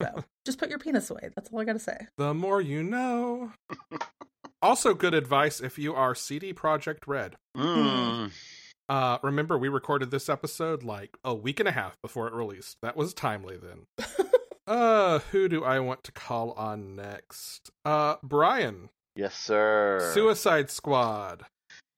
So 0.00 0.22
just 0.46 0.58
put 0.60 0.70
your 0.70 0.78
penis 0.78 1.10
away. 1.10 1.30
That's 1.34 1.50
all 1.52 1.60
I 1.60 1.64
gotta 1.64 1.80
say. 1.80 1.96
The 2.18 2.32
more 2.32 2.60
you 2.60 2.84
know. 2.84 3.50
also, 4.62 4.94
good 4.94 5.12
advice 5.12 5.60
if 5.60 5.76
you 5.76 5.92
are 5.92 6.14
CD 6.14 6.54
Projekt 6.54 7.08
Red. 7.08 7.34
Mm. 7.56 8.30
Uh, 8.88 9.18
remember, 9.24 9.58
we 9.58 9.68
recorded 9.68 10.12
this 10.12 10.28
episode 10.28 10.84
like 10.84 11.16
a 11.24 11.34
week 11.34 11.58
and 11.58 11.68
a 11.68 11.72
half 11.72 12.00
before 12.00 12.28
it 12.28 12.32
released. 12.32 12.76
That 12.80 12.96
was 12.96 13.12
timely 13.12 13.56
then. 13.56 14.06
uh, 14.68 15.18
who 15.32 15.48
do 15.48 15.64
I 15.64 15.80
want 15.80 16.04
to 16.04 16.12
call 16.12 16.52
on 16.52 16.94
next? 16.94 17.70
Uh, 17.84 18.16
Brian, 18.22 18.90
Yes, 19.16 19.34
sir. 19.34 20.12
Suicide 20.14 20.70
Squad. 20.70 21.42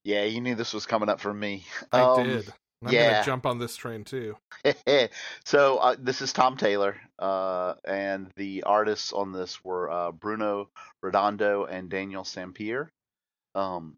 yeah, 0.03 0.23
you 0.23 0.41
knew 0.41 0.55
this 0.55 0.73
was 0.73 0.87
coming 0.87 1.07
up 1.07 1.19
for 1.19 1.33
me. 1.35 1.65
I 1.91 2.01
Um, 2.01 2.23
did. 2.27 2.51
I'm 2.83 2.93
yeah. 2.93 3.11
gonna 3.11 3.25
jump 3.25 3.45
on 3.45 3.59
this 3.59 3.75
train 3.75 4.03
too. 4.03 4.35
so 5.45 5.77
uh, 5.77 5.95
this 5.99 6.21
is 6.21 6.33
Tom 6.33 6.57
Taylor, 6.57 6.97
uh, 7.19 7.75
and 7.85 8.31
the 8.35 8.63
artists 8.63 9.13
on 9.13 9.31
this 9.31 9.63
were 9.63 9.89
uh, 9.91 10.11
Bruno 10.11 10.69
Redondo 11.03 11.65
and 11.65 11.89
Daniel 11.89 12.23
Sampere. 12.23 12.89
Um, 13.53 13.97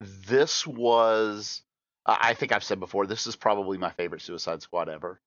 this 0.00 0.66
was, 0.66 1.62
I 2.06 2.34
think 2.34 2.52
I've 2.52 2.64
said 2.64 2.80
before, 2.80 3.06
this 3.06 3.26
is 3.26 3.36
probably 3.36 3.78
my 3.78 3.90
favorite 3.90 4.22
Suicide 4.22 4.62
Squad 4.62 4.88
ever. 4.88 5.20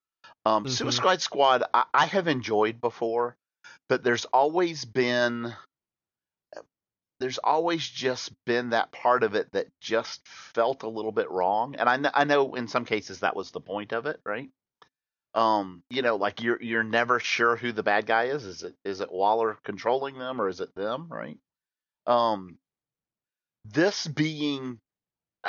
Um, 0.45 0.65
Mhm. 0.65 0.69
Suicide 0.69 1.21
Squad, 1.21 1.63
I, 1.73 1.85
I 1.93 2.05
have 2.05 2.27
enjoyed 2.27 2.79
before, 2.81 3.35
but 3.89 4.03
there's 4.03 4.25
always 4.25 4.85
been, 4.85 5.53
there's 7.26 7.39
always 7.39 7.89
just 7.89 8.32
been 8.45 8.69
that 8.69 8.91
part 8.91 9.23
of 9.23 9.34
it 9.34 9.51
that 9.53 9.65
just 9.82 10.21
felt 10.28 10.84
a 10.84 10.88
little 10.88 11.11
bit 11.11 11.32
wrong, 11.32 11.76
and 11.76 11.89
I 11.89 11.97
kn- 11.97 12.11
I 12.13 12.23
know 12.23 12.53
in 12.53 12.67
some 12.67 12.86
cases 12.86 13.21
that 13.21 13.36
was 13.36 13.49
the 13.49 13.59
point 13.59 13.93
of 13.93 14.05
it, 14.05 14.19
right? 14.23 14.51
Um, 15.34 15.82
you 15.89 16.03
know, 16.03 16.17
like 16.17 16.43
you're 16.43 16.61
you're 16.61 16.84
never 16.84 17.19
sure 17.19 17.55
who 17.55 17.71
the 17.71 17.82
bad 17.82 18.05
guy 18.05 18.26
is. 18.26 18.45
Is 18.45 18.61
it 18.61 18.76
is 18.86 19.01
it 19.01 19.11
Waller 19.11 19.57
controlling 19.63 20.19
them 20.19 20.39
or 20.39 20.49
is 20.49 20.61
it 20.61 20.76
them, 20.76 21.07
right? 21.09 21.39
Um, 22.05 22.59
this 23.65 24.05
being 24.05 24.80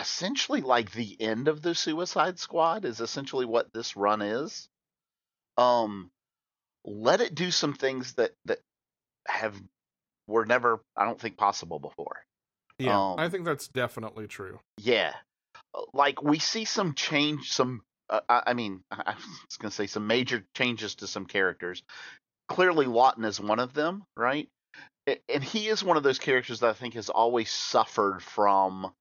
essentially 0.01 0.63
like 0.63 0.93
the 0.93 1.21
end 1.21 1.47
of 1.47 1.61
the 1.61 1.75
Suicide 1.75 2.39
Squad 2.39 2.87
is 2.87 3.01
essentially 3.01 3.45
what 3.45 3.71
this 3.75 3.97
run 3.97 4.23
is. 4.23 4.71
Um, 5.59 6.11
let 6.87 7.21
it 7.21 7.35
do 7.35 7.51
some 7.51 7.75
things 7.75 8.15
that 8.15 8.33
that 8.47 8.61
have 9.29 9.61
were 10.27 10.45
never 10.47 10.81
I 10.97 11.05
don't 11.05 11.21
think 11.21 11.37
possible 11.37 11.79
before. 11.79 12.17
Yeah, 12.79 12.97
Um, 13.13 13.19
I 13.19 13.29
think 13.29 13.45
that's 13.45 13.69
definitely 13.69 14.27
true. 14.27 14.61
Yeah, 14.79 15.15
Uh, 15.75 15.83
like 15.95 16.23
we 16.23 16.39
see 16.39 16.65
some 16.65 16.95
change, 16.95 17.53
some. 17.53 17.83
Uh, 18.11 18.21
I 18.29 18.43
I 18.49 18.55
mean, 18.55 18.83
I 18.91 19.15
was 19.15 19.57
gonna 19.59 19.71
say 19.71 19.87
some 19.87 20.07
major 20.07 20.45
changes 20.55 20.97
to 20.97 21.07
some 21.07 21.27
characters. 21.27 21.83
Clearly, 22.49 22.87
Lawton 22.87 23.25
is 23.25 23.41
one 23.41 23.59
of 23.59 23.73
them, 23.75 24.05
right? 24.17 24.49
And 25.29 25.43
he 25.43 25.69
is 25.69 25.85
one 25.85 25.97
of 25.97 26.03
those 26.03 26.19
characters 26.19 26.61
that 26.61 26.71
I 26.71 26.73
think 26.73 26.95
has 26.95 27.09
always 27.11 27.51
suffered 27.51 28.23
from 28.23 28.93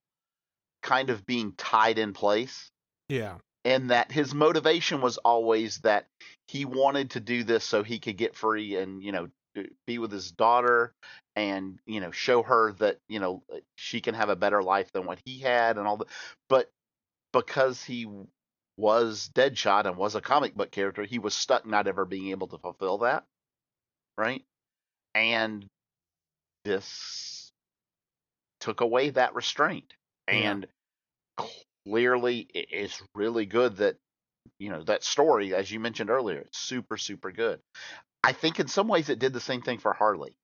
kind 0.83 1.09
of 1.09 1.25
being 1.25 1.53
tied 1.57 1.97
in 1.97 2.13
place, 2.13 2.69
Yeah, 3.09 3.37
and 3.63 3.89
that 3.89 4.11
his 4.11 4.33
motivation 4.33 5.01
was 5.01 5.17
always 5.17 5.79
that 5.79 6.05
he 6.47 6.63
wanted 6.63 7.11
to 7.11 7.19
do 7.19 7.43
this 7.43 7.63
so 7.63 7.81
he 7.81 7.99
could 7.99 8.17
get 8.17 8.35
free 8.35 8.75
and 8.75 9.01
you 9.03 9.11
know 9.11 9.29
be 9.87 9.97
with 9.97 10.11
his 10.11 10.31
daughter 10.31 10.93
and 11.35 11.79
you 11.85 11.99
know 11.99 12.11
show 12.11 12.43
her 12.43 12.73
that 12.73 12.97
you 13.07 13.19
know 13.19 13.43
uh, 13.53 13.57
she 13.75 14.01
can 14.01 14.13
have 14.13 14.29
a 14.29 14.35
better 14.35 14.61
life 14.61 14.91
than 14.91 15.05
what 15.05 15.19
he 15.25 15.39
had 15.39 15.77
and 15.77 15.87
all 15.87 15.97
that 15.97 16.07
but 16.49 16.69
because 17.33 17.83
he 17.83 18.07
was 18.77 19.29
deadshot 19.33 19.85
and 19.85 19.97
was 19.97 20.15
a 20.15 20.21
comic 20.21 20.55
book 20.55 20.71
character 20.71 21.03
he 21.03 21.19
was 21.19 21.33
stuck 21.33 21.65
not 21.65 21.87
ever 21.87 22.05
being 22.05 22.29
able 22.29 22.47
to 22.47 22.57
fulfill 22.57 22.99
that 22.99 23.23
right 24.17 24.43
and 25.13 25.65
this 26.65 27.51
took 28.59 28.81
away 28.81 29.11
that 29.11 29.35
restraint 29.35 29.93
Yeah. 30.27 30.33
and 30.51 30.67
clearly 31.85 32.47
it 32.53 32.71
is 32.71 33.01
really 33.13 33.45
good 33.45 33.77
that 33.77 33.95
you 34.59 34.69
know 34.69 34.83
that 34.83 35.03
story 35.03 35.53
as 35.53 35.71
you 35.71 35.79
mentioned 35.79 36.09
earlier 36.09 36.39
it's 36.39 36.57
super 36.57 36.97
super 36.97 37.31
good 37.31 37.59
i 38.25 38.31
think 38.33 38.59
in 38.59 38.67
some 38.67 38.87
ways 38.87 39.09
it 39.09 39.19
did 39.19 39.33
the 39.33 39.39
same 39.39 39.61
thing 39.61 39.77
for 39.79 39.93
harley. 39.93 40.35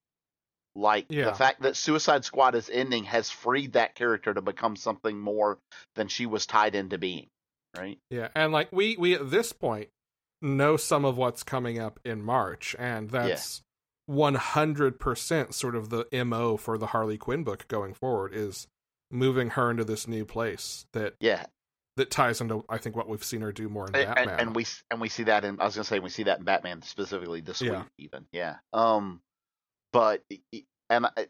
Like 0.73 1.07
Yeah. 1.09 1.25
the 1.25 1.33
fact 1.35 1.63
that 1.63 1.75
suicide 1.75 2.23
squad 2.23 2.55
is 2.55 2.69
ending 2.69 3.03
has 3.03 3.29
freed 3.29 3.73
that 3.73 3.93
character 3.93 4.33
to 4.33 4.41
become 4.41 4.77
something 4.77 5.19
more 5.19 5.59
than 5.95 6.07
she 6.07 6.25
was 6.25 6.45
tied 6.45 6.75
into 6.75 6.97
being 6.97 7.27
right? 7.77 7.99
Yeah, 8.09 8.29
and 8.35 8.51
like 8.53 8.69
we 8.71 8.95
we 8.97 9.13
at 9.15 9.29
this 9.31 9.51
point 9.53 9.89
know 10.41 10.77
some 10.77 11.03
of 11.05 11.17
what's 11.17 11.43
coming 11.43 11.77
up 11.79 11.99
in 12.05 12.23
March, 12.23 12.75
and 12.79 13.09
that's 13.09 13.61
100% 14.09 15.53
sort 15.53 15.75
of 15.75 15.89
the 15.89 16.05
MO 16.25 16.57
for 16.57 16.77
the 16.77 16.87
Harley 16.87 17.17
Quinn 17.17 17.43
book 17.43 17.67
going 17.67 17.93
forward 17.93 18.33
is 18.33 18.67
moving 19.09 19.51
her 19.51 19.69
into 19.71 19.83
this 19.83 20.07
new 20.07 20.25
place 20.25 20.85
that 20.93 21.15
Yeah, 21.19 21.45
that 22.01 22.11
ties 22.11 22.41
into 22.41 22.65
I 22.67 22.77
think 22.77 22.95
what 22.95 23.07
we've 23.07 23.23
seen 23.23 23.41
her 23.41 23.51
do 23.51 23.69
more 23.69 23.87
in 23.87 23.95
and, 23.95 24.05
Batman. 24.07 24.29
and, 24.29 24.39
and 24.41 24.55
we 24.55 24.65
and 24.89 24.99
we 24.99 25.07
see 25.09 25.23
that 25.23 25.45
in 25.45 25.59
I 25.61 25.65
was 25.65 25.75
gonna 25.75 25.85
say 25.85 25.99
we 25.99 26.09
see 26.09 26.23
that 26.23 26.39
in 26.39 26.45
Batman 26.45 26.81
specifically 26.81 27.41
this 27.41 27.61
Yeah. 27.61 27.77
week 27.79 27.87
even 27.99 28.25
yeah 28.31 28.55
um 28.73 29.21
but 29.93 30.23
and 30.89 31.05
I, 31.05 31.27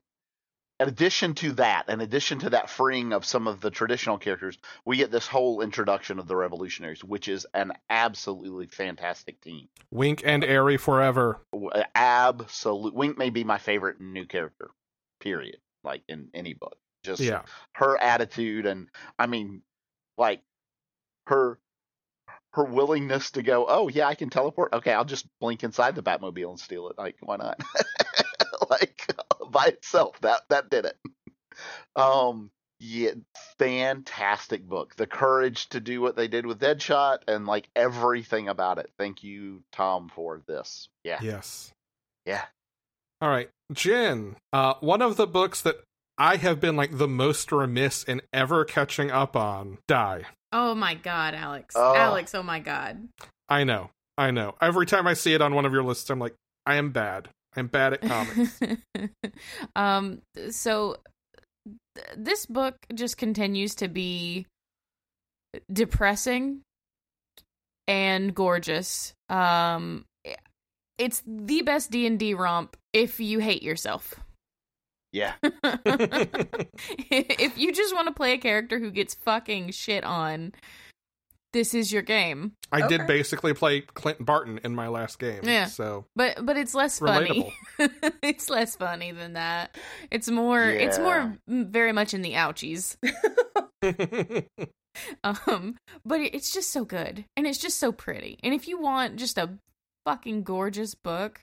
in 0.79 0.87
addition 0.87 1.35
to 1.35 1.51
that 1.53 1.89
in 1.89 2.01
addition 2.01 2.39
to 2.39 2.49
that 2.51 2.69
freeing 2.69 3.13
of 3.13 3.23
some 3.25 3.47
of 3.47 3.61
the 3.61 3.69
traditional 3.69 4.17
characters 4.17 4.57
we 4.85 4.97
get 4.97 5.11
this 5.11 5.27
whole 5.27 5.61
introduction 5.61 6.17
of 6.17 6.27
the 6.27 6.35
revolutionaries 6.35 7.03
which 7.03 7.27
is 7.27 7.45
an 7.53 7.71
absolutely 7.89 8.67
fantastic 8.67 9.39
team 9.41 9.67
Wink 9.91 10.23
and 10.25 10.43
Aerie 10.43 10.77
forever. 10.77 11.41
Absolute 11.95 12.93
Wink 12.95 13.17
may 13.17 13.29
be 13.29 13.43
my 13.43 13.57
favorite 13.57 13.99
new 14.01 14.25
character 14.25 14.71
period 15.19 15.57
like 15.83 16.01
in 16.07 16.29
any 16.33 16.53
book 16.53 16.77
just 17.03 17.21
Yeah. 17.21 17.43
her 17.73 17.97
attitude 17.97 18.65
and 18.65 18.87
I 19.19 19.27
mean 19.27 19.61
like 20.17 20.41
her 21.27 21.59
her 22.53 22.65
willingness 22.65 23.31
to 23.31 23.43
go, 23.43 23.65
oh 23.67 23.87
yeah, 23.87 24.07
I 24.07 24.15
can 24.15 24.29
teleport. 24.29 24.73
Okay, 24.73 24.91
I'll 24.91 25.05
just 25.05 25.25
blink 25.39 25.63
inside 25.63 25.95
the 25.95 26.03
Batmobile 26.03 26.49
and 26.49 26.59
steal 26.59 26.89
it. 26.89 26.97
Like, 26.97 27.15
why 27.21 27.37
not? 27.37 27.59
like 28.69 29.07
by 29.49 29.65
itself, 29.67 30.19
that 30.21 30.41
that 30.49 30.69
did 30.69 30.85
it. 30.85 30.97
Um, 31.95 32.51
yeah, 32.79 33.11
fantastic 33.59 34.67
book. 34.67 34.95
The 34.95 35.07
courage 35.07 35.69
to 35.69 35.79
do 35.79 36.01
what 36.01 36.15
they 36.15 36.27
did 36.27 36.45
with 36.45 36.59
Deadshot 36.59 37.19
and 37.27 37.45
like 37.45 37.69
everything 37.75 38.49
about 38.49 38.79
it. 38.79 38.89
Thank 38.97 39.23
you, 39.23 39.63
Tom, 39.71 40.09
for 40.13 40.41
this. 40.47 40.89
Yeah, 41.03 41.19
Yes. 41.21 41.71
yeah. 42.25 42.43
All 43.21 43.29
right, 43.29 43.49
Jen. 43.71 44.35
Uh, 44.51 44.73
one 44.79 45.01
of 45.03 45.15
the 45.15 45.27
books 45.27 45.61
that 45.61 45.75
I 46.17 46.37
have 46.37 46.59
been 46.59 46.75
like 46.75 46.97
the 46.97 47.07
most 47.07 47.51
remiss 47.51 48.03
in 48.03 48.21
ever 48.33 48.65
catching 48.65 49.11
up 49.11 49.35
on. 49.35 49.77
Die. 49.87 50.23
Oh 50.51 50.75
my 50.75 50.95
god, 50.95 51.33
Alex. 51.33 51.75
Oh. 51.77 51.95
Alex, 51.95 52.35
oh 52.35 52.43
my 52.43 52.59
god. 52.59 53.07
I 53.49 53.63
know. 53.63 53.89
I 54.17 54.31
know. 54.31 54.55
Every 54.61 54.85
time 54.85 55.07
I 55.07 55.13
see 55.13 55.33
it 55.33 55.41
on 55.41 55.55
one 55.55 55.65
of 55.65 55.73
your 55.73 55.83
lists, 55.83 56.09
I'm 56.09 56.19
like, 56.19 56.35
I 56.65 56.75
am 56.75 56.91
bad. 56.91 57.29
I'm 57.55 57.67
bad 57.67 57.93
at 57.93 58.01
comics. 58.01 58.59
um 59.75 60.21
so 60.51 60.97
th- 61.95 62.07
this 62.15 62.45
book 62.45 62.75
just 62.93 63.17
continues 63.17 63.75
to 63.75 63.87
be 63.87 64.45
depressing 65.71 66.61
and 67.87 68.33
gorgeous. 68.33 69.13
Um 69.29 70.05
it's 70.97 71.23
the 71.25 71.63
best 71.63 71.89
D&D 71.89 72.35
romp 72.35 72.77
if 72.93 73.19
you 73.19 73.39
hate 73.39 73.63
yourself. 73.63 74.19
Yeah. 75.11 75.33
if 75.43 77.57
you 77.57 77.73
just 77.73 77.93
want 77.93 78.07
to 78.07 78.13
play 78.13 78.33
a 78.33 78.37
character 78.37 78.79
who 78.79 78.91
gets 78.91 79.15
fucking 79.15 79.71
shit 79.71 80.03
on, 80.03 80.53
this 81.53 81.73
is 81.73 81.91
your 81.91 82.01
game. 82.01 82.53
I 82.71 82.87
did 82.87 83.07
basically 83.07 83.53
play 83.53 83.81
Clint 83.81 84.25
Barton 84.25 84.59
in 84.63 84.73
my 84.73 84.87
last 84.87 85.19
game. 85.19 85.41
Yeah. 85.43 85.65
So 85.65 86.05
But 86.15 86.45
but 86.45 86.57
it's 86.57 86.73
less 86.73 86.99
funny. 86.99 87.53
it's 88.23 88.49
less 88.49 88.75
funny 88.75 89.11
than 89.11 89.33
that. 89.33 89.77
It's 90.09 90.29
more 90.29 90.63
it's 90.63 90.97
more 90.97 91.37
very 91.47 91.91
much 91.91 92.13
in 92.13 92.21
the 92.21 92.33
ouchies. 92.33 92.97
Um 95.23 95.77
but 96.03 96.19
it's 96.19 96.51
just 96.51 96.69
so 96.69 96.83
good 96.83 97.23
and 97.37 97.47
it's 97.47 97.57
just 97.57 97.79
so 97.79 97.93
pretty. 97.93 98.37
And 98.43 98.53
if 98.53 98.67
you 98.67 98.77
want 98.77 99.15
just 99.15 99.37
a 99.37 99.57
fucking 100.05 100.43
gorgeous 100.43 100.95
book, 100.95 101.39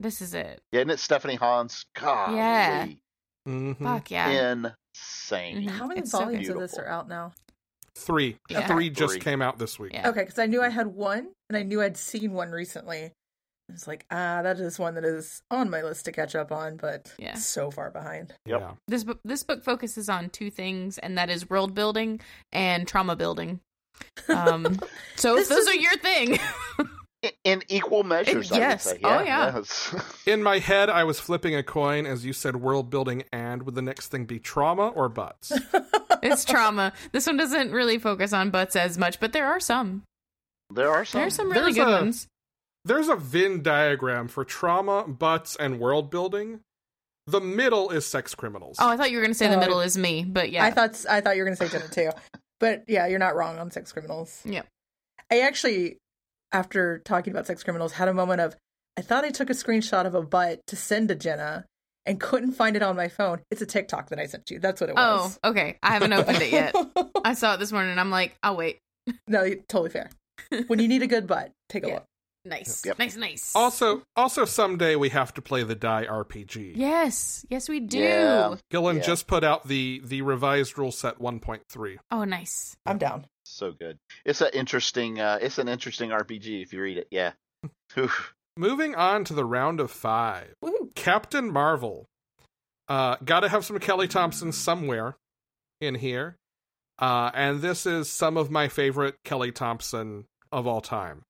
this 0.00 0.20
is 0.20 0.34
it. 0.34 0.60
Yeah, 0.72 0.80
and 0.80 0.90
it's 0.90 1.02
Stephanie 1.02 1.36
Hans. 1.36 1.84
God, 1.94 2.34
Yeah. 2.34 2.88
Mhm. 3.48 3.78
Fuck 3.82 4.10
yeah. 4.10 4.52
insane. 4.52 5.62
Mhm. 5.62 5.70
How 5.70 5.86
many 5.86 6.00
It's 6.00 6.10
so 6.10 6.18
volumes 6.20 6.48
of 6.48 6.58
this 6.58 6.76
are 6.78 6.86
out 6.88 7.08
now? 7.08 7.32
Three. 7.96 8.36
Yeah. 8.48 8.66
Three 8.66 8.90
just 8.90 9.14
Three. 9.14 9.20
came 9.20 9.42
out 9.42 9.58
this 9.58 9.78
week. 9.78 9.92
Yeah. 9.92 10.08
Okay, 10.08 10.20
because 10.22 10.38
I 10.38 10.46
knew 10.46 10.62
I 10.62 10.68
had 10.70 10.88
one, 10.88 11.32
and 11.48 11.56
I 11.56 11.62
knew 11.62 11.80
I'd 11.82 11.96
seen 11.96 12.32
one 12.32 12.50
recently. 12.50 13.04
I 13.68 13.72
was 13.72 13.86
like, 13.86 14.04
ah, 14.10 14.42
that 14.42 14.58
is 14.58 14.78
one 14.80 14.94
that 14.96 15.04
is 15.04 15.42
on 15.50 15.70
my 15.70 15.82
list 15.82 16.04
to 16.06 16.12
catch 16.12 16.34
up 16.34 16.50
on, 16.50 16.76
but 16.76 17.14
Yeah. 17.18 17.34
so 17.34 17.70
far 17.70 17.90
behind. 17.90 18.34
Yep. 18.46 18.60
Yeah. 18.60 18.72
This 18.88 19.04
book 19.04 19.20
this 19.24 19.42
book 19.44 19.62
focuses 19.62 20.08
on 20.08 20.28
two 20.30 20.50
things 20.50 20.98
and 20.98 21.16
that 21.16 21.30
is 21.30 21.48
world 21.48 21.72
building 21.74 22.20
and 22.52 22.88
trauma 22.88 23.14
building. 23.14 23.60
Um 24.28 24.80
so 25.16 25.36
if 25.38 25.48
those 25.48 25.66
is- 25.66 25.68
are 25.68 25.74
your 25.76 25.96
thing. 25.98 26.38
In, 27.22 27.30
in 27.44 27.62
equal 27.68 28.02
measures, 28.02 28.50
yes. 28.50 28.86
I 28.86 28.92
would 28.92 28.96
say. 28.96 29.00
Oh, 29.04 29.22
yeah. 29.22 29.54
yes. 29.56 29.94
In 30.26 30.42
my 30.42 30.58
head, 30.58 30.88
I 30.88 31.04
was 31.04 31.20
flipping 31.20 31.54
a 31.54 31.62
coin 31.62 32.06
as 32.06 32.24
you 32.24 32.32
said 32.32 32.56
world 32.56 32.88
building 32.88 33.24
and 33.30 33.64
would 33.64 33.74
the 33.74 33.82
next 33.82 34.08
thing 34.08 34.24
be 34.24 34.38
trauma 34.38 34.88
or 34.88 35.10
butts? 35.10 35.52
it's 36.22 36.46
trauma. 36.46 36.94
This 37.12 37.26
one 37.26 37.36
doesn't 37.36 37.72
really 37.72 37.98
focus 37.98 38.32
on 38.32 38.48
butts 38.50 38.74
as 38.74 38.96
much, 38.96 39.20
but 39.20 39.32
there 39.34 39.46
are 39.46 39.60
some. 39.60 40.02
there 40.72 40.90
are 40.90 41.04
some. 41.04 41.18
There 41.18 41.26
are 41.26 41.30
some 41.30 41.50
really 41.50 41.72
There's 41.74 41.86
good 41.86 41.88
a- 41.88 42.00
ones. 42.00 42.26
There's 42.86 43.08
a 43.10 43.16
Venn 43.16 43.62
diagram 43.62 44.26
for 44.28 44.42
trauma, 44.42 45.04
butts, 45.06 45.54
and 45.56 45.78
world 45.78 46.10
building. 46.10 46.60
The 47.26 47.40
middle 47.42 47.90
is 47.90 48.06
sex 48.06 48.34
criminals. 48.34 48.76
Oh, 48.80 48.88
I 48.88 48.96
thought 48.96 49.10
you 49.10 49.18
were 49.18 49.22
going 49.22 49.32
to 49.32 49.38
say 49.38 49.48
the 49.48 49.56
Oh, 49.56 49.60
middle 49.60 49.80
is 49.82 49.98
me, 49.98 50.24
but 50.24 50.50
yeah. 50.50 50.64
I 50.64 50.70
thought 50.70 51.04
I 51.08 51.20
thought 51.20 51.36
you 51.36 51.42
were 51.42 51.46
going 51.50 51.58
to 51.58 51.68
say 51.68 51.78
Jenna 51.78 51.90
too, 51.90 52.18
but 52.58 52.84
yeah, 52.88 53.06
you're 53.06 53.18
not 53.18 53.36
wrong 53.36 53.58
on 53.58 53.70
sex 53.70 53.92
criminals. 53.92 54.40
Yep. 54.46 54.66
I 55.30 55.40
actually, 55.40 55.98
after 56.52 56.98
talking 56.98 57.32
about 57.32 57.46
sex 57.46 57.62
criminals, 57.62 57.92
had 57.92 58.08
a 58.08 58.14
moment 58.14 58.40
of 58.40 58.56
I 58.96 59.02
thought 59.02 59.24
I 59.24 59.30
took 59.30 59.50
a 59.50 59.54
screenshot 59.54 60.06
of 60.06 60.14
a 60.14 60.22
butt 60.22 60.60
to 60.66 60.76
send 60.76 61.08
to 61.08 61.14
Jenna 61.14 61.64
and 62.06 62.20
couldn't 62.20 62.52
find 62.52 62.76
it 62.76 62.82
on 62.82 62.96
my 62.96 63.08
phone. 63.08 63.40
It's 63.50 63.62
a 63.62 63.66
TikTok 63.66 64.08
that 64.10 64.18
I 64.18 64.26
sent 64.26 64.50
you. 64.50 64.58
That's 64.58 64.80
what 64.80 64.90
it 64.90 64.96
oh, 64.98 65.16
was. 65.24 65.38
Oh, 65.42 65.50
okay. 65.50 65.78
I 65.82 65.92
haven't 65.92 66.12
opened 66.12 66.42
it 66.42 66.52
yet. 66.52 66.74
I 67.24 67.34
saw 67.34 67.54
it 67.54 67.58
this 67.58 67.72
morning 67.72 67.92
and 67.92 68.00
I'm 68.00 68.10
like, 68.10 68.36
I'll 68.42 68.56
wait. 68.56 68.78
no, 69.28 69.48
totally 69.68 69.90
fair. 69.90 70.10
When 70.66 70.78
you 70.80 70.88
need 70.88 71.02
a 71.02 71.06
good 71.06 71.26
butt, 71.26 71.52
take 71.68 71.84
a 71.84 71.88
Yeah. 71.88 71.94
look. 71.94 72.04
Nice. 72.44 72.82
Yep. 72.86 72.98
Nice, 72.98 73.16
nice. 73.16 73.52
Also, 73.54 74.02
also 74.16 74.46
someday 74.46 74.96
we 74.96 75.10
have 75.10 75.34
to 75.34 75.42
play 75.42 75.62
the 75.62 75.74
Die 75.74 76.06
RPG. 76.06 76.72
Yes. 76.74 77.44
Yes, 77.50 77.68
we 77.68 77.80
do. 77.80 77.98
Yeah. 77.98 78.54
Gillen 78.70 78.96
Yeah. 78.96 79.02
just 79.02 79.26
put 79.26 79.44
out 79.44 79.68
the 79.68 80.00
the 80.02 80.22
revised 80.22 80.78
rule 80.78 80.90
set 80.90 81.18
1.3. 81.20 81.98
Oh, 82.10 82.24
nice. 82.24 82.76
I'm 82.86 82.96
down. 82.96 83.26
So 83.50 83.72
good. 83.72 83.98
It's 84.24 84.40
an 84.40 84.50
interesting. 84.54 85.20
Uh, 85.20 85.38
it's 85.40 85.58
an 85.58 85.68
interesting 85.68 86.10
RPG 86.10 86.62
if 86.62 86.72
you 86.72 86.80
read 86.80 86.98
it. 86.98 87.08
Yeah. 87.10 87.32
Moving 88.56 88.94
on 88.94 89.24
to 89.24 89.34
the 89.34 89.44
round 89.44 89.80
of 89.80 89.90
five. 89.90 90.54
Woo. 90.62 90.90
Captain 90.94 91.50
Marvel. 91.52 92.06
Uh, 92.88 93.16
Got 93.24 93.40
to 93.40 93.48
have 93.48 93.64
some 93.64 93.78
Kelly 93.78 94.08
Thompson 94.08 94.52
somewhere 94.52 95.16
in 95.80 95.94
here. 95.94 96.36
Uh, 96.98 97.30
and 97.32 97.62
this 97.62 97.86
is 97.86 98.10
some 98.10 98.36
of 98.36 98.50
my 98.50 98.68
favorite 98.68 99.16
Kelly 99.24 99.52
Thompson 99.52 100.26
of 100.52 100.66
all 100.66 100.80
time. 100.80 101.22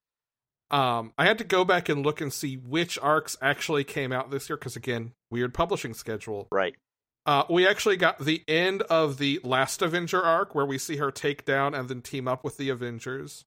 Um, 0.71 1.12
I 1.18 1.27
had 1.27 1.39
to 1.39 1.45
go 1.45 1.64
back 1.64 1.89
and 1.89 2.05
look 2.05 2.21
and 2.21 2.33
see 2.33 2.57
which 2.57 2.99
arcs 3.01 3.37
actually 3.43 3.85
came 3.85 4.12
out 4.12 4.31
this 4.31 4.49
year 4.49 4.57
because, 4.57 4.77
again, 4.77 5.12
weird 5.31 5.53
publishing 5.53 5.95
schedule. 5.95 6.49
Right. 6.51 6.75
Uh, 7.27 7.45
we 7.51 7.66
actually 7.66 7.97
got 7.97 8.18
the 8.18 8.43
end 8.49 8.83
of 8.83 9.18
the 9.18 9.41
last 9.45 9.83
Avenger 9.83 10.23
arc 10.23 10.55
where 10.55 10.66
we 10.66 10.79
see 10.79 10.97
her 10.97 11.11
take 11.11 11.45
down 11.45 11.75
and 11.75 11.89
then 11.89 12.01
team 12.01 12.27
up 12.27 12.43
with 12.43 12.57
the 12.57 12.71
Avengers. 12.71 13.45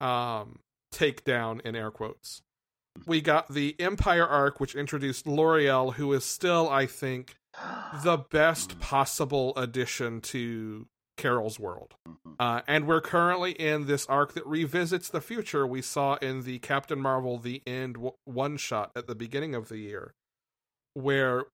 Um, 0.00 0.60
take 0.92 1.24
down 1.24 1.60
in 1.64 1.74
air 1.76 1.90
quotes. 1.90 2.42
We 3.06 3.20
got 3.20 3.52
the 3.52 3.76
Empire 3.80 4.26
arc, 4.26 4.60
which 4.60 4.74
introduced 4.74 5.26
Lauri-Ell, 5.26 5.92
who 5.92 6.12
is 6.12 6.24
still, 6.24 6.68
I 6.68 6.86
think, 6.86 7.36
the 8.02 8.18
best 8.18 8.78
possible 8.80 9.52
addition 9.56 10.20
to 10.22 10.86
Carol's 11.16 11.58
world. 11.58 11.94
Mhm. 12.08 12.36
Uh, 12.38 12.62
and 12.66 12.86
we're 12.86 13.00
currently 13.00 13.52
in 13.52 13.86
this 13.86 14.06
arc 14.06 14.32
that 14.32 14.46
revisits 14.46 15.08
the 15.08 15.20
future 15.20 15.66
we 15.66 15.82
saw 15.82 16.14
in 16.16 16.42
the 16.42 16.58
Captain 16.60 17.00
Marvel 17.00 17.38
The 17.38 17.62
End 17.66 17.94
w- 17.94 18.14
one 18.24 18.56
shot 18.56 18.90
at 18.96 19.06
the 19.06 19.14
beginning 19.14 19.54
of 19.54 19.68
the 19.68 19.78
year, 19.78 20.14
where 20.94 21.46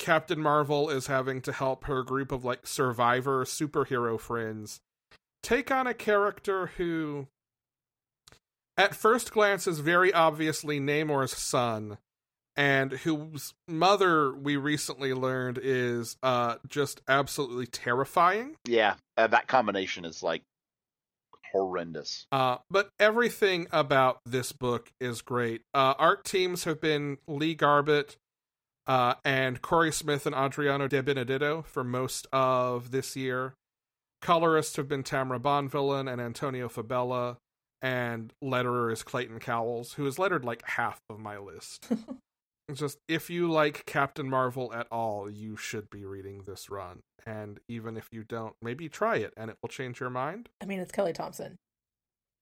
Captain 0.00 0.40
Marvel 0.40 0.90
is 0.90 1.06
having 1.06 1.40
to 1.42 1.52
help 1.52 1.84
her 1.84 2.02
group 2.02 2.32
of 2.32 2.44
like 2.44 2.66
survivor 2.66 3.44
superhero 3.44 4.18
friends 4.18 4.80
take 5.42 5.70
on 5.70 5.86
a 5.86 5.94
character 5.94 6.66
who, 6.76 7.28
at 8.76 8.94
first 8.94 9.32
glance, 9.32 9.66
is 9.66 9.80
very 9.80 10.12
obviously 10.12 10.80
Namor's 10.80 11.36
son, 11.36 11.98
and 12.56 12.92
whose 12.92 13.54
mother 13.68 14.34
we 14.34 14.56
recently 14.56 15.14
learned 15.14 15.58
is 15.62 16.16
uh, 16.22 16.56
just 16.68 17.00
absolutely 17.08 17.66
terrifying. 17.66 18.56
Yeah. 18.66 18.94
Uh, 19.16 19.28
that 19.28 19.46
combination 19.46 20.04
is 20.04 20.22
like 20.22 20.42
horrendous. 21.52 22.26
Uh, 22.30 22.58
but 22.70 22.90
everything 22.98 23.66
about 23.72 24.20
this 24.24 24.52
book 24.52 24.92
is 25.00 25.22
great. 25.22 25.62
Uh, 25.74 25.94
art 25.98 26.24
teams 26.24 26.64
have 26.64 26.80
been 26.80 27.18
Lee 27.26 27.54
Garbett 27.54 28.16
uh, 28.90 29.14
and 29.24 29.62
Cory 29.62 29.92
Smith 29.92 30.26
and 30.26 30.34
Adriano 30.34 30.88
De 30.88 31.00
Benedetto 31.00 31.62
for 31.62 31.84
most 31.84 32.26
of 32.32 32.90
this 32.90 33.14
year. 33.14 33.54
Colorists 34.20 34.74
have 34.74 34.88
been 34.88 35.04
Tamra 35.04 35.40
Bonvillain 35.40 36.12
and 36.12 36.20
Antonio 36.20 36.68
Fabela, 36.68 37.36
and 37.80 38.32
letterer 38.42 38.92
is 38.92 39.04
Clayton 39.04 39.38
Cowles, 39.38 39.92
who 39.92 40.06
has 40.06 40.18
lettered 40.18 40.44
like 40.44 40.66
half 40.66 40.98
of 41.08 41.20
my 41.20 41.38
list. 41.38 41.88
just 42.74 42.98
if 43.06 43.30
you 43.30 43.48
like 43.48 43.86
Captain 43.86 44.28
Marvel 44.28 44.74
at 44.74 44.88
all, 44.90 45.30
you 45.30 45.56
should 45.56 45.88
be 45.88 46.04
reading 46.04 46.42
this 46.44 46.68
run. 46.68 46.98
And 47.24 47.60
even 47.68 47.96
if 47.96 48.08
you 48.10 48.24
don't, 48.24 48.54
maybe 48.60 48.88
try 48.88 49.18
it 49.18 49.32
and 49.36 49.52
it 49.52 49.56
will 49.62 49.68
change 49.68 50.00
your 50.00 50.10
mind. 50.10 50.48
I 50.60 50.66
mean, 50.66 50.80
it's 50.80 50.90
Kelly 50.90 51.12
Thompson. 51.12 51.58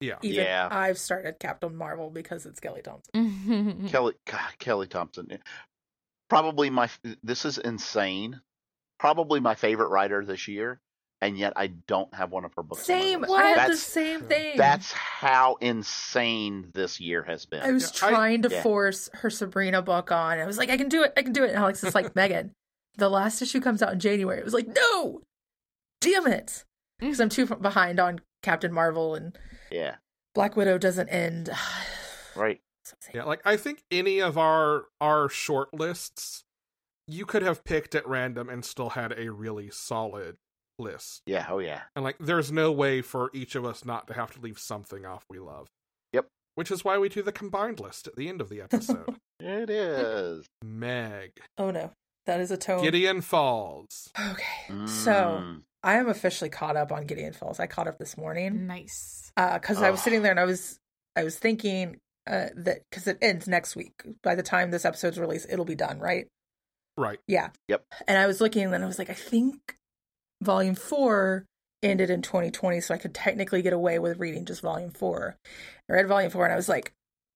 Yeah. 0.00 0.16
Even 0.22 0.46
Yeah. 0.46 0.68
I've 0.70 0.98
started 0.98 1.38
Captain 1.40 1.76
Marvel 1.76 2.08
because 2.08 2.46
it's 2.46 2.58
Kelly 2.58 2.80
Thompson. 2.80 3.86
Kelly 3.88 4.14
God, 4.26 4.58
Kelly 4.58 4.86
Thompson. 4.86 5.28
Probably 6.28 6.70
my 6.70 6.88
this 7.22 7.44
is 7.44 7.58
insane. 7.58 8.40
Probably 8.98 9.40
my 9.40 9.54
favorite 9.54 9.88
writer 9.88 10.24
this 10.24 10.48
year, 10.48 10.80
and 11.20 11.38
yet 11.38 11.52
I 11.56 11.68
don't 11.68 12.12
have 12.14 12.32
one 12.32 12.44
of 12.44 12.52
her 12.54 12.62
books. 12.62 12.82
Same. 12.82 13.20
list. 13.22 13.32
I 13.32 13.42
had 13.42 13.54
the 13.54 13.60
That's- 13.60 13.80
same 13.80 14.22
thing. 14.22 14.56
That's 14.56 14.92
how 14.92 15.54
insane 15.60 16.70
this 16.74 16.98
year 17.00 17.22
has 17.22 17.46
been. 17.46 17.62
I 17.62 17.70
was 17.72 17.84
Yeah, 18.00 18.06
I- 18.08 18.10
trying 18.10 18.42
to 18.42 18.48
Yeah. 18.50 18.62
force 18.62 19.08
her 19.14 19.30
Sabrina 19.30 19.80
book 19.82 20.10
on. 20.10 20.38
I 20.40 20.46
was 20.46 20.58
like, 20.58 20.68
I 20.70 20.76
can 20.76 20.88
do 20.88 21.02
it. 21.04 21.12
I 21.16 21.22
can 21.22 21.32
do 21.32 21.44
it. 21.44 21.50
And 21.50 21.58
Alex 21.58 21.82
is 21.84 21.94
like, 21.94 22.14
Megan, 22.16 22.52
the 22.96 23.08
last 23.08 23.40
issue 23.40 23.60
comes 23.60 23.82
out 23.82 23.92
in 23.92 24.00
January. 24.00 24.38
It 24.38 24.44
was 24.44 24.54
like, 24.54 24.66
no, 24.66 25.22
damn 26.00 26.26
it. 26.26 26.46
Mm. 26.46 26.64
Because 27.00 27.20
I'm 27.20 27.28
too 27.28 27.46
behind 27.46 28.00
on 28.00 28.20
Captain 28.42 28.72
Marvel 28.72 29.14
and 29.14 29.38
yeah, 29.70 29.96
Black 30.34 30.56
Widow 30.56 30.76
doesn't 30.78 31.08
end. 31.08 31.50
right. 32.34 32.60
Yeah, 33.14 33.24
like 33.24 33.40
I 33.44 33.56
think 33.56 33.82
any 33.90 34.20
of 34.20 34.36
our 34.38 34.84
our 35.00 35.28
short 35.28 35.72
lists 35.74 36.44
you 37.06 37.24
could 37.24 37.42
have 37.42 37.64
picked 37.64 37.94
at 37.94 38.06
random 38.06 38.48
and 38.50 38.64
still 38.64 38.90
had 38.90 39.14
a 39.18 39.30
really 39.32 39.70
solid 39.70 40.36
list. 40.78 41.22
Yeah, 41.26 41.46
oh 41.48 41.58
yeah. 41.58 41.82
And 41.96 42.04
like 42.04 42.16
there's 42.20 42.52
no 42.52 42.70
way 42.70 43.00
for 43.02 43.30
each 43.32 43.54
of 43.54 43.64
us 43.64 43.84
not 43.84 44.06
to 44.08 44.14
have 44.14 44.32
to 44.32 44.40
leave 44.40 44.58
something 44.58 45.06
off 45.06 45.24
we 45.30 45.38
love. 45.38 45.68
Yep. 46.12 46.26
Which 46.54 46.70
is 46.70 46.84
why 46.84 46.98
we 46.98 47.08
do 47.08 47.22
the 47.22 47.32
combined 47.32 47.80
list 47.80 48.06
at 48.06 48.16
the 48.16 48.28
end 48.28 48.40
of 48.40 48.48
the 48.48 48.60
episode. 48.62 49.16
It 49.40 49.70
is. 49.70 50.44
Meg. 50.62 51.30
Oh 51.56 51.70
no, 51.70 51.92
that 52.26 52.40
is 52.40 52.50
a 52.50 52.56
tone. 52.56 52.82
Gideon 52.82 53.20
Falls. 53.22 54.10
Okay, 54.18 54.86
so 54.86 55.40
Mm. 55.42 55.62
I 55.82 55.94
am 55.94 56.08
officially 56.08 56.50
caught 56.50 56.76
up 56.76 56.90
on 56.92 57.06
Gideon 57.06 57.32
Falls. 57.32 57.60
I 57.60 57.68
caught 57.68 57.86
up 57.86 57.98
this 57.98 58.16
morning 58.16 58.66
nice. 58.66 59.30
because 59.36 59.80
I 59.80 59.90
was 59.90 60.02
sitting 60.02 60.22
there 60.22 60.32
and 60.32 60.40
I 60.40 60.44
was 60.44 60.78
I 61.16 61.22
was 61.24 61.38
thinking 61.38 61.98
uh, 62.28 62.48
that 62.56 62.80
because 62.90 63.06
it 63.06 63.18
ends 63.22 63.48
next 63.48 63.76
week. 63.76 64.02
By 64.22 64.34
the 64.34 64.42
time 64.42 64.70
this 64.70 64.84
episode's 64.84 65.18
released, 65.18 65.46
it'll 65.50 65.64
be 65.64 65.74
done, 65.74 65.98
right? 65.98 66.26
Right. 66.96 67.18
Yeah. 67.26 67.50
Yep. 67.68 67.84
And 68.06 68.18
I 68.18 68.26
was 68.26 68.40
looking 68.40 68.72
and 68.72 68.84
I 68.84 68.86
was 68.86 68.98
like, 68.98 69.10
I 69.10 69.14
think 69.14 69.76
volume 70.42 70.74
four 70.74 71.46
ended 71.82 72.10
in 72.10 72.22
2020, 72.22 72.80
so 72.80 72.94
I 72.94 72.98
could 72.98 73.14
technically 73.14 73.62
get 73.62 73.72
away 73.72 73.98
with 73.98 74.18
reading 74.18 74.44
just 74.44 74.62
volume 74.62 74.90
four. 74.90 75.36
I 75.88 75.92
read 75.92 76.08
volume 76.08 76.30
four 76.30 76.44
and 76.44 76.52
I 76.52 76.56
was 76.56 76.68
like, 76.68 76.92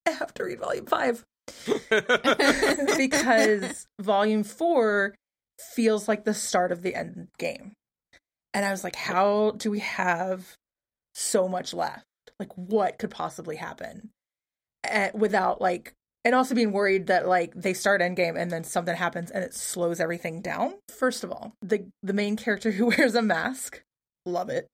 I 0.07 0.11
have 0.11 0.35
to 0.35 0.45
read 0.45 0.61
volume 0.61 0.87
five 0.87 1.25
because 2.97 3.87
volume 4.01 4.43
four 4.43 5.15
feels 5.75 6.09
like 6.09 6.25
the 6.25 6.35
start 6.35 6.73
of 6.73 6.83
the 6.83 6.95
end 6.95 7.29
game. 7.39 7.73
And 8.55 8.65
I 8.65 8.71
was 8.71 8.85
like, 8.85 8.97
how 8.97 9.53
do 9.57 9.71
we 9.71 9.79
have 9.79 10.57
so 11.15 11.49
much 11.49 11.73
left? 11.73 12.05
Like, 12.39 12.53
what 12.57 12.99
could 12.99 13.11
possibly 13.11 13.57
happen? 13.57 14.11
And 14.85 15.13
without 15.15 15.61
like, 15.61 15.95
and 16.25 16.35
also 16.35 16.55
being 16.55 16.73
worried 16.73 17.09
that 17.09 17.27
like 17.27 17.53
they 17.55 17.75
start 17.75 18.01
endgame 18.01 18.41
and 18.41 18.51
then 18.51 18.65
something 18.65 18.95
happens 18.95 19.31
and 19.31 19.43
it 19.43 19.55
slows 19.55 20.01
everything 20.01 20.41
down. 20.41 20.75
First 20.97 21.25
of 21.25 21.31
all, 21.31 21.55
the 21.63 21.87
the 22.03 22.13
main 22.13 22.37
character 22.37 22.71
who 22.73 22.87
wears 22.87 23.15
a 23.15 23.23
mask, 23.23 23.83
love 24.27 24.49
it. 24.49 24.67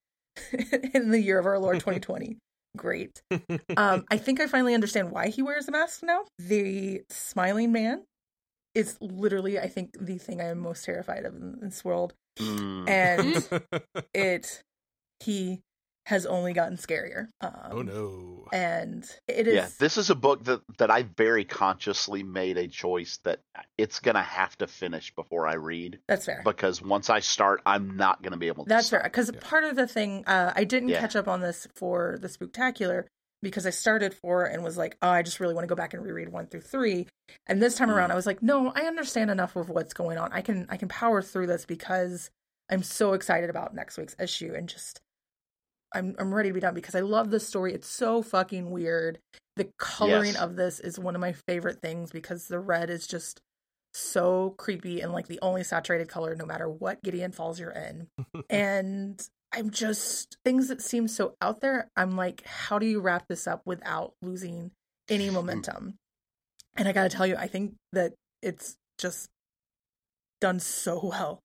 In 0.95 1.11
the 1.11 1.21
year 1.21 1.39
of 1.39 1.47
our 1.47 1.59
Lord 1.59 1.75
2020, 1.81 2.37
great. 2.77 3.21
Um, 3.77 4.05
I 4.11 4.19
think 4.19 4.41
I 4.41 4.47
finally 4.47 4.75
understand 4.75 5.11
why 5.11 5.29
he 5.29 5.43
wears 5.43 5.67
a 5.69 5.73
mask 5.73 6.03
now. 6.03 6.25
The 6.39 7.03
smiling 7.11 7.73
man 7.73 8.03
is 8.75 8.97
literally, 9.01 9.59
I 9.59 9.67
think, 9.69 9.97
the 9.99 10.19
thing 10.19 10.41
I 10.41 10.45
am 10.45 10.59
most 10.59 10.85
terrified 10.85 11.25
of 11.25 11.35
in 11.35 11.59
this 11.61 11.85
world. 11.85 12.15
Mm. 12.39 12.89
And 12.89 14.05
it, 14.15 14.63
he 15.21 15.63
has 16.09 16.25
only 16.25 16.55
gotten 16.55 16.79
scarier. 16.79 17.29
Um, 17.43 17.53
oh 17.71 17.83
no. 17.83 18.49
And 18.51 19.05
it 19.29 19.47
is. 19.47 19.55
yeah, 19.55 19.69
this 19.79 19.99
is 19.99 20.09
a 20.09 20.15
book 20.15 20.45
that 20.45 20.63
that 20.79 20.91
I 20.91 21.03
very 21.03 21.45
consciously 21.45 22.23
made 22.23 22.57
a 22.57 22.67
choice 22.67 23.19
that 23.25 23.41
it's 23.77 24.01
gonna 24.01 24.23
have 24.23 24.57
to 24.59 24.67
finish 24.67 25.15
before 25.15 25.47
I 25.47 25.55
read 25.55 25.99
that's 26.09 26.25
fair. 26.25 26.41
because 26.45 26.81
once 26.81 27.11
I 27.11 27.21
start, 27.21 27.61
I'm 27.67 27.97
not 27.97 28.23
gonna 28.23 28.39
be 28.39 28.47
able 28.49 28.65
to. 28.65 28.69
That's 28.71 28.87
stop. 28.87 29.01
fair. 29.03 29.11
Because 29.11 29.31
Yeah. 29.35 29.41
part 29.43 29.65
of 29.65 29.77
the 29.77 29.87
thing, 29.87 30.25
uh, 30.27 30.53
I 30.57 30.65
didn't 30.65 30.89
Yeah. 30.89 31.01
catch 31.01 31.15
up 31.15 31.29
on 31.29 31.41
this 31.43 31.69
for 31.75 32.17
the 32.23 32.29
Spooktacular 32.29 33.05
because 33.43 33.67
I 33.67 33.71
started 33.71 34.15
four 34.15 34.47
and 34.47 34.65
was 34.65 34.79
like, 34.79 34.97
oh, 35.03 35.11
I 35.11 35.23
just 35.23 35.41
really 35.41 35.53
want 35.55 35.65
to 35.65 35.69
go 35.69 35.77
back 35.77 35.93
and 35.93 36.03
reread 36.03 36.31
one 36.31 36.47
through 36.47 36.63
three. 36.63 37.07
And 37.47 37.61
this 37.63 37.75
time 37.77 37.91
around, 37.91 38.09
Mm. 38.09 38.13
I 38.13 38.17
was 38.17 38.27
like, 38.27 38.43
no, 38.43 38.73
I 38.75 38.87
understand 38.87 39.31
enough 39.31 39.57
of 39.57 39.69
what's 39.69 39.93
going 39.93 40.17
on. 40.17 40.33
I 40.33 40.41
can 40.41 40.67
I 40.71 40.79
can 40.79 40.89
power 40.89 41.21
through 41.21 41.49
this 41.49 41.67
because 41.67 42.31
I'm 42.71 42.83
so 42.83 43.13
excited 43.13 43.51
about 43.51 43.75
next 43.75 43.99
week's 43.99 44.17
issue 44.19 44.55
and 44.57 44.69
just 44.71 45.01
I'm 45.95 46.15
I'm 46.19 46.35
ready 46.35 46.51
to 46.51 46.55
be 46.55 46.61
done 46.61 46.75
because 46.75 46.95
I 46.95 47.01
love 47.01 47.31
this 47.31 47.47
story. 47.47 47.73
It's 47.73 47.89
so 47.89 48.23
fucking 48.23 48.71
weird. 48.71 49.19
The 49.57 49.71
coloring 49.79 50.35
Yes. 50.35 50.43
of 50.43 50.57
this 50.57 50.81
is 50.81 50.99
one 50.99 51.15
of 51.15 51.21
my 51.21 51.33
favorite 51.33 51.81
things 51.83 52.11
because 52.13 52.47
the 52.49 52.61
red 52.61 52.91
is 52.91 53.07
just 53.07 53.41
so 53.95 54.55
creepy 54.59 55.01
and 55.01 55.13
like 55.13 55.27
the 55.27 55.39
only 55.43 55.65
saturated 55.65 56.09
color 56.09 56.35
no 56.35 56.45
matter 56.45 56.69
what 56.69 57.03
Gideon 57.03 57.33
Falls 57.33 57.59
you're 57.59 57.71
in. 57.71 58.09
and 58.51 59.21
I'm 59.53 59.71
just 59.71 60.37
things 60.45 60.69
that 60.69 60.83
seem 60.83 61.09
so 61.09 61.35
out 61.41 61.61
there. 61.61 61.89
I'm 61.97 62.17
like, 62.17 62.45
how 62.47 62.79
do 62.79 62.87
you 62.87 63.01
wrap 63.01 63.27
this 63.29 63.47
up 63.47 63.63
without 63.65 64.13
losing 64.23 64.71
any 65.09 65.31
momentum? 65.31 65.95
And 66.77 66.87
I 66.87 66.93
gotta 66.93 67.09
tell 67.09 67.27
you, 67.27 67.35
I 67.37 67.49
think 67.49 67.75
that 67.93 68.13
it's 68.43 68.77
just 68.99 69.29
done 70.41 70.61
so 70.61 71.01
well. 71.03 71.41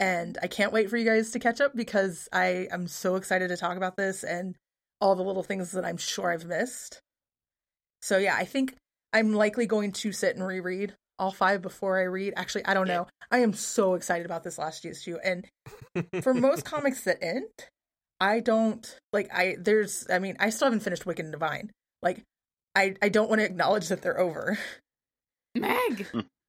And 0.00 0.38
I 0.42 0.46
can't 0.46 0.72
wait 0.72 0.88
for 0.88 0.96
you 0.96 1.04
guys 1.04 1.30
to 1.32 1.38
catch 1.38 1.60
up 1.60 1.76
because 1.76 2.26
I 2.32 2.68
am 2.72 2.88
so 2.88 3.16
excited 3.16 3.48
to 3.48 3.56
talk 3.56 3.76
about 3.76 3.96
this 3.96 4.24
and 4.24 4.56
all 4.98 5.14
the 5.14 5.22
little 5.22 5.42
things 5.42 5.72
that 5.72 5.84
I'm 5.84 5.98
sure 5.98 6.32
I've 6.32 6.46
missed. 6.46 7.00
So 8.00 8.16
yeah, 8.16 8.34
I 8.34 8.46
think 8.46 8.76
I'm 9.12 9.34
likely 9.34 9.66
going 9.66 9.92
to 9.92 10.12
sit 10.12 10.36
and 10.36 10.46
reread 10.46 10.94
all 11.18 11.30
five 11.30 11.60
before 11.60 12.00
I 12.00 12.04
read. 12.04 12.32
Actually, 12.36 12.64
I 12.64 12.72
don't 12.72 12.88
know. 12.88 13.06
I 13.30 13.38
am 13.38 13.52
so 13.52 13.94
excited 13.94 14.24
about 14.24 14.42
this 14.42 14.58
last 14.58 14.86
issue. 14.86 15.18
And 15.22 15.46
for 16.22 16.32
most 16.32 16.64
comics 16.64 17.02
that 17.04 17.22
end, 17.22 17.48
I 18.20 18.40
don't 18.40 18.98
like 19.12 19.28
I 19.32 19.56
there's 19.58 20.06
I 20.10 20.18
mean, 20.18 20.36
I 20.40 20.50
still 20.50 20.66
haven't 20.66 20.80
finished 20.80 21.04
Wicked 21.04 21.24
and 21.24 21.32
Divine. 21.32 21.70
Like 22.02 22.22
I 22.74 22.94
I 23.02 23.10
don't 23.10 23.28
want 23.28 23.40
to 23.40 23.46
acknowledge 23.46 23.88
that 23.88 24.00
they're 24.00 24.18
over. 24.18 24.58
Meg. 25.54 26.06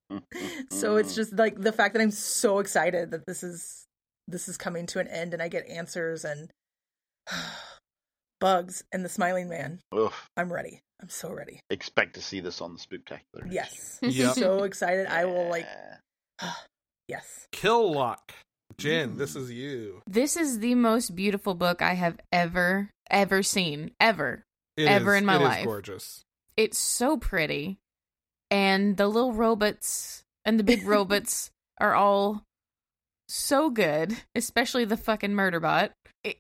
so 0.71 0.97
it's 0.97 1.15
just 1.15 1.33
like 1.33 1.59
the 1.59 1.71
fact 1.71 1.93
that 1.93 2.01
I'm 2.01 2.11
so 2.11 2.59
excited 2.59 3.11
that 3.11 3.25
this 3.27 3.43
is 3.43 3.85
this 4.27 4.47
is 4.47 4.57
coming 4.57 4.85
to 4.87 4.99
an 4.99 5.07
end 5.07 5.33
and 5.33 5.41
I 5.41 5.47
get 5.47 5.67
answers 5.67 6.23
and 6.25 6.49
bugs 8.39 8.83
and 8.91 9.03
the 9.05 9.09
smiling 9.09 9.49
man. 9.49 9.79
Ugh, 9.91 10.13
I'm 10.37 10.51
ready. 10.51 10.79
I'm 11.01 11.09
so 11.09 11.31
ready. 11.31 11.59
expect 11.71 12.13
to 12.15 12.21
see 12.21 12.39
this 12.41 12.61
on 12.61 12.75
the 12.75 12.79
Spooktacular. 12.79 13.47
Yes. 13.51 13.97
Yep. 14.01 14.35
So 14.35 14.63
excited. 14.63 15.07
year. 15.07 15.17
I 15.17 15.25
will 15.25 15.49
like 15.49 15.65
Yeah. 16.41 16.51
yes. 17.07 17.47
Kill 17.51 17.91
Lock. 17.91 18.31
Jen, 18.77 19.11
Mm. 19.11 19.17
this 19.17 19.35
is 19.35 19.51
you. 19.51 20.01
This 20.07 20.37
is 20.37 20.59
the 20.59 20.75
most 20.75 21.15
beautiful 21.15 21.55
book 21.55 21.81
I 21.81 21.93
have 21.95 22.17
ever, 22.31 22.89
ever 23.09 23.43
seen. 23.43 23.91
Ever. 23.99 24.43
It 24.77 24.87
Ever 24.87 25.15
is- 25.15 25.21
in 25.21 25.25
my 25.25 25.35
it 25.35 25.41
is 25.41 25.43
life. 25.43 25.65
gorgeous. 25.65 26.21
It's 26.55 26.77
so 26.77 27.17
pretty. 27.17 27.77
And 28.51 28.97
the 28.97 29.07
little 29.07 29.33
robots 29.33 30.23
and 30.45 30.59
the 30.59 30.63
big 30.63 30.83
robots 30.85 31.49
are 31.79 31.95
all 31.95 32.43
so 33.27 33.69
good, 33.69 34.15
especially 34.35 34.85
the 34.85 34.97
fucking 34.97 35.31
murderbot. 35.31 35.91
It, 36.23 36.37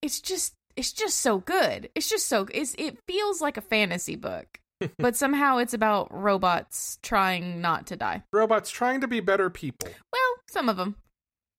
it's 0.00 0.20
just 0.20 0.54
it's 0.76 0.92
just 0.92 1.18
so 1.18 1.38
good. 1.38 1.90
It's 1.94 2.08
just 2.08 2.26
so 2.26 2.46
it's 2.52 2.74
it 2.78 2.98
feels 3.06 3.40
like 3.40 3.56
a 3.56 3.62
fantasy 3.62 4.16
book. 4.16 4.58
but 4.98 5.16
somehow 5.16 5.58
it's 5.58 5.74
about 5.74 6.08
robots 6.12 6.98
trying 7.02 7.60
not 7.60 7.86
to 7.88 7.96
die. 7.96 8.22
Robots 8.32 8.70
trying 8.70 9.00
to 9.00 9.08
be 9.08 9.20
better 9.20 9.50
people. 9.50 9.88
Well, 10.12 10.34
some 10.48 10.68
of 10.68 10.76
them. 10.76 10.96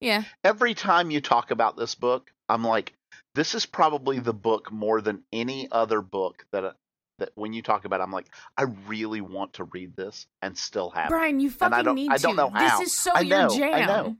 Yeah. 0.01 0.23
Every 0.43 0.73
time 0.73 1.11
you 1.11 1.21
talk 1.21 1.51
about 1.51 1.77
this 1.77 1.95
book, 1.95 2.31
I'm 2.49 2.63
like, 2.63 2.93
this 3.35 3.55
is 3.55 3.65
probably 3.65 4.19
the 4.19 4.33
book 4.33 4.71
more 4.71 4.99
than 4.99 5.23
any 5.31 5.69
other 5.71 6.01
book 6.01 6.45
that 6.51 6.75
that 7.19 7.29
when 7.35 7.53
you 7.53 7.61
talk 7.61 7.85
about, 7.85 7.99
it, 7.99 8.03
I'm 8.03 8.11
like, 8.11 8.27
I 8.57 8.63
really 8.87 9.21
want 9.21 9.53
to 9.53 9.65
read 9.65 9.95
this 9.95 10.25
and 10.41 10.57
still 10.57 10.89
have. 10.91 11.09
Brian, 11.09 11.39
you 11.39 11.47
And 11.61 11.73
I 11.73 11.77
fucking 11.77 11.85
don't- 11.85 11.95
need 11.95 12.11
I 12.11 12.17
don't 12.17 12.31
to. 12.35 12.37
know 12.37 12.49
how. 12.49 12.79
This 12.79 12.87
is 12.89 12.97
so 12.97 13.11
I 13.13 13.21
your 13.21 13.49
jam. 13.49 13.73
I 13.73 13.85
know. 13.85 14.17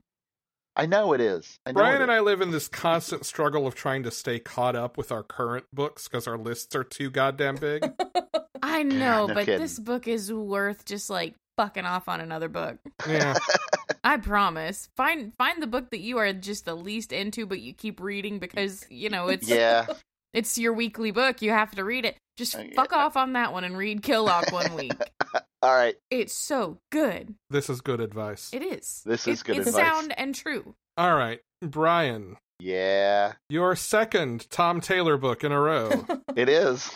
I 0.76 0.86
know 0.86 1.12
it 1.12 1.20
is. 1.20 1.58
I 1.64 1.70
know 1.70 1.74
Brian 1.80 1.96
it 2.00 2.02
and 2.02 2.10
is. 2.10 2.16
I 2.16 2.20
live 2.20 2.40
in 2.40 2.50
this 2.50 2.66
constant 2.66 3.24
struggle 3.24 3.66
of 3.66 3.74
trying 3.76 4.02
to 4.04 4.10
stay 4.10 4.40
caught 4.40 4.74
up 4.74 4.96
with 4.96 5.12
our 5.12 5.22
current 5.22 5.66
books 5.72 6.08
because 6.08 6.26
our 6.26 6.36
lists 6.36 6.74
are 6.74 6.82
too 6.82 7.10
goddamn 7.10 7.56
big. 7.56 7.84
I 8.62 8.82
know, 8.82 9.26
no 9.26 9.34
but 9.34 9.44
kidding. 9.46 9.60
this 9.60 9.78
book 9.78 10.08
is 10.08 10.32
worth 10.32 10.84
just 10.84 11.10
like 11.10 11.34
fucking 11.56 11.84
off 11.84 12.08
on 12.08 12.20
another 12.20 12.48
book. 12.48 12.78
yeah. 13.08 13.38
I 14.04 14.16
promise. 14.16 14.88
Find 14.96 15.32
find 15.34 15.62
the 15.62 15.66
book 15.68 15.90
that 15.90 16.00
you 16.00 16.18
are 16.18 16.32
just 16.32 16.64
the 16.64 16.74
least 16.74 17.12
into, 17.12 17.46
but 17.46 17.60
you 17.60 17.72
keep 17.72 18.00
reading 18.00 18.38
because 18.38 18.84
you 18.90 19.08
know 19.10 19.28
it's 19.28 19.48
yeah, 19.48 19.86
it's 20.34 20.58
your 20.58 20.72
weekly 20.72 21.10
book. 21.12 21.40
You 21.40 21.50
have 21.52 21.70
to 21.76 21.84
read 21.84 22.04
it. 22.04 22.16
Just 22.36 22.56
Uh, 22.56 22.64
fuck 22.74 22.90
yeah. 22.92 22.98
off 22.98 23.16
on 23.16 23.34
that 23.34 23.52
one 23.52 23.64
and 23.64 23.76
read 23.76 24.02
Kill 24.02 24.24
Lock 24.24 24.50
one 24.52 24.74
week. 24.74 24.92
All 25.62 25.74
right. 25.74 25.94
It's 26.10 26.34
so 26.34 26.78
good. 26.90 27.34
This 27.50 27.70
is 27.70 27.80
good 27.80 28.00
advice. 28.00 28.50
It 28.52 28.62
is. 28.62 29.02
This 29.06 29.26
is 29.28 29.40
It- 29.40 29.44
good 29.44 29.56
it's 29.58 29.68
advice. 29.68 29.82
sound 29.86 30.14
and 30.18 30.34
true. 30.34 30.74
All 30.96 31.14
right, 31.16 31.40
Brian, 31.62 32.36
Yeah, 32.60 33.32
your 33.48 33.74
second 33.76 34.48
Tom 34.50 34.80
Taylor 34.80 35.16
book 35.16 35.42
in 35.42 35.50
a 35.52 35.60
row. 35.60 36.06
it 36.36 36.48
is. 36.48 36.90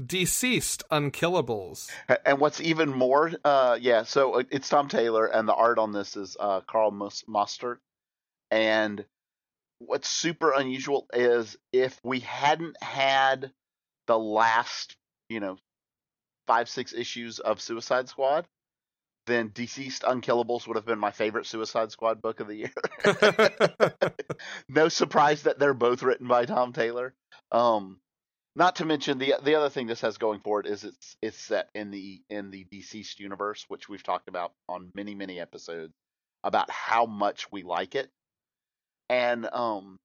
DCeased 0.00 0.82
Unkillables. 0.90 1.90
And 2.24 2.38
what's 2.40 2.60
even 2.60 2.90
more, 2.90 3.32
uh, 3.44 3.78
yeah. 3.80 4.02
So 4.04 4.42
it's 4.50 4.68
Tom 4.68 4.88
Taylor, 4.88 5.26
and 5.26 5.46
the 5.48 5.54
art 5.54 5.78
on 5.78 5.92
this 5.92 6.16
is 6.16 6.36
uh, 6.40 6.60
Karl 6.62 6.90
Mos- 6.90 7.24
Mostert. 7.28 7.78
And 8.50 9.04
what's 9.78 10.08
super 10.08 10.52
unusual 10.52 11.06
is 11.12 11.56
if 11.72 11.98
we 12.02 12.20
hadn't 12.20 12.82
had 12.82 13.52
the 14.10 14.18
last, 14.18 14.96
you 15.28 15.38
know, 15.38 15.56
five 16.48 16.68
six 16.68 16.92
issues 16.92 17.38
of 17.38 17.60
Suicide 17.60 18.08
Squad, 18.08 18.44
then 19.28 19.50
DCeased 19.50 20.00
Unkillables 20.00 20.66
would 20.66 20.76
have 20.76 20.84
been 20.84 20.98
my 20.98 21.12
favorite 21.12 21.46
Suicide 21.46 21.92
Squad 21.92 22.20
book 22.20 22.40
of 22.40 22.48
the 22.48 22.56
year. 22.56 24.02
no 24.68 24.88
surprise 24.88 25.44
that 25.44 25.60
they're 25.60 25.74
both 25.74 26.02
written 26.02 26.26
by 26.26 26.44
Tom 26.44 26.72
Taylor. 26.72 27.14
Um, 27.52 28.00
not 28.56 28.76
to 28.76 28.84
mention 28.84 29.18
the 29.18 29.34
the 29.44 29.54
other 29.54 29.70
thing 29.70 29.86
this 29.86 30.00
has 30.00 30.18
going 30.18 30.40
for 30.40 30.58
it 30.58 30.66
is 30.66 30.82
it's 30.82 31.16
it's 31.22 31.38
set 31.38 31.68
in 31.72 31.92
the 31.92 32.20
in 32.28 32.50
the 32.50 32.64
DCeased 32.64 33.20
universe, 33.20 33.64
which 33.68 33.88
we've 33.88 34.02
talked 34.02 34.28
about 34.28 34.50
on 34.68 34.90
many 34.92 35.14
many 35.14 35.38
episodes 35.38 35.94
about 36.42 36.68
how 36.68 37.06
much 37.06 37.46
we 37.52 37.62
like 37.62 37.94
it, 37.94 38.10
and 39.08 39.46
um, 39.52 40.00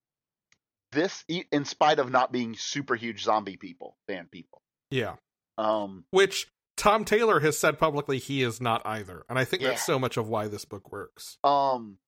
this 0.96 1.24
in 1.28 1.64
spite 1.64 1.98
of 2.00 2.10
not 2.10 2.32
being 2.32 2.54
super 2.56 2.96
huge 2.96 3.22
zombie 3.22 3.56
people 3.56 3.96
fan 4.08 4.26
people, 4.32 4.62
yeah. 4.90 5.14
um, 5.58 6.04
Which 6.10 6.48
Tom 6.76 7.04
Taylor 7.04 7.40
has 7.40 7.56
said 7.58 7.78
publicly 7.78 8.18
he 8.18 8.42
is 8.42 8.60
not 8.60 8.82
either. 8.84 9.24
And 9.28 9.38
I 9.38 9.44
think 9.44 9.62
Yeah. 9.62 9.68
that's 9.70 9.86
so 9.86 9.98
much 9.98 10.16
of 10.16 10.28
why 10.28 10.48
this 10.48 10.64
book 10.64 10.90
works. 10.90 11.38
um, 11.44 11.98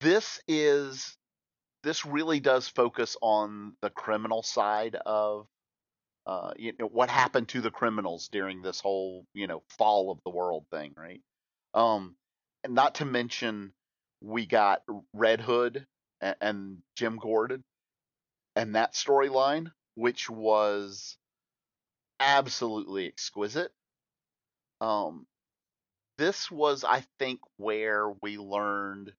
this 0.00 0.40
is 0.48 1.16
this 1.82 2.04
really 2.06 2.40
does 2.40 2.68
focus 2.68 3.16
on 3.22 3.74
the 3.82 3.90
criminal 3.90 4.42
side 4.42 4.94
of 5.06 5.46
uh, 6.26 6.52
you 6.56 6.72
know 6.78 6.86
what 6.86 7.10
happened 7.10 7.48
to 7.48 7.60
the 7.60 7.70
criminals 7.70 8.28
during 8.28 8.62
this 8.62 8.80
whole 8.80 9.24
you 9.34 9.46
know 9.46 9.62
fall 9.78 10.10
of 10.10 10.18
the 10.24 10.30
world 10.30 10.64
thing, 10.70 10.92
right? 10.96 11.20
Um, 11.74 12.16
and 12.64 12.74
not 12.74 12.96
to 12.96 13.04
mention 13.04 13.72
we 14.22 14.44
got 14.46 14.82
Red 15.14 15.40
Hood 15.40 15.86
and, 16.20 16.36
and 16.40 16.78
Jim 16.96 17.16
Gordon 17.16 17.62
and 18.56 18.74
that 18.74 18.94
storyline, 18.94 19.72
which 19.94 20.28
was 20.30 21.16
absolutely 22.20 23.06
exquisite. 23.06 23.72
Um, 24.80 25.26
this 26.18 26.50
was, 26.50 26.84
I 26.84 27.04
think, 27.18 27.40
where 27.56 28.10
we 28.22 28.38
learned 28.38 29.14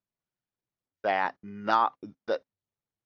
that 1.02 1.36
not 1.42 1.94
that 2.26 2.42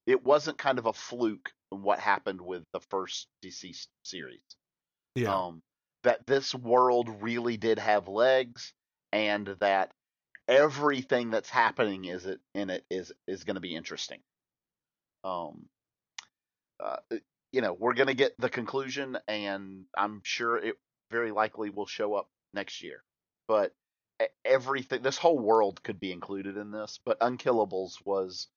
it 0.07 0.23
wasn't 0.25 0.59
kind 0.59 0.79
of 0.79 0.87
a 0.87 0.93
fluke 0.93 1.53
what 1.71 1.99
happened 1.99 2.41
with 2.41 2.65
the 2.73 2.81
first 2.81 3.29
DCeased 3.45 3.89
series 4.05 4.41
Yeah. 5.15 5.35
um, 5.35 5.63
that 6.05 6.27
this 6.27 6.55
world 6.55 7.23
really 7.23 7.57
did 7.57 7.79
have 7.79 8.09
legs 8.09 8.73
and 9.13 9.49
that 9.61 9.93
everything 10.49 11.31
that's 11.31 11.51
happening 11.51 12.05
is 12.05 12.27
it 12.27 12.41
in 12.55 12.71
it 12.71 12.85
is 12.91 13.13
is 13.27 13.45
going 13.45 13.57
to 13.57 13.61
be 13.61 13.75
interesting 13.75 14.21
um 15.25 15.69
uh, 16.83 16.97
you 17.53 17.61
know 17.61 17.73
we're 17.73 17.95
going 17.95 18.09
to 18.09 18.15
get 18.15 18.35
the 18.39 18.51
conclusion 18.51 19.19
and 19.29 19.85
i'm 19.97 20.21
sure 20.25 20.57
it 20.57 20.75
very 21.11 21.31
likely 21.31 21.71
will 21.71 21.87
show 21.87 22.15
up 22.15 22.29
next 22.55 22.83
year 22.83 23.03
but 23.49 23.73
everything 24.45 25.03
this 25.03 25.19
whole 25.19 25.39
world 25.39 25.83
could 25.83 26.01
be 26.01 26.13
included 26.13 26.57
in 26.57 26.71
this 26.71 26.99
but 27.05 27.21
unkillables 27.21 27.95
was 28.05 28.49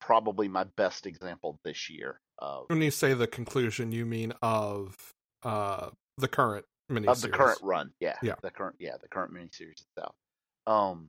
probably 0.00 0.46
my 0.48 0.64
best 0.76 1.06
example 1.06 1.58
this 1.64 1.88
year 1.90 2.20
of 2.38 2.66
when 2.68 2.82
you 2.82 2.90
say 2.90 3.14
the 3.14 3.26
conclusion, 3.26 3.92
you 3.92 4.04
mean 4.04 4.32
of 4.42 4.94
uh 5.42 5.90
the 6.18 6.28
current 6.28 6.64
miniseries. 6.90 7.08
of 7.08 7.20
the 7.22 7.28
current 7.28 7.58
run. 7.62 7.92
Yeah, 8.00 8.16
Yeah. 8.22 8.34
the 8.42 8.50
current 8.50 8.76
yeah 8.78 8.96
the 9.00 9.08
current 9.08 9.32
miniseries 9.32 9.82
itself. 9.82 10.14
Um, 10.66 11.08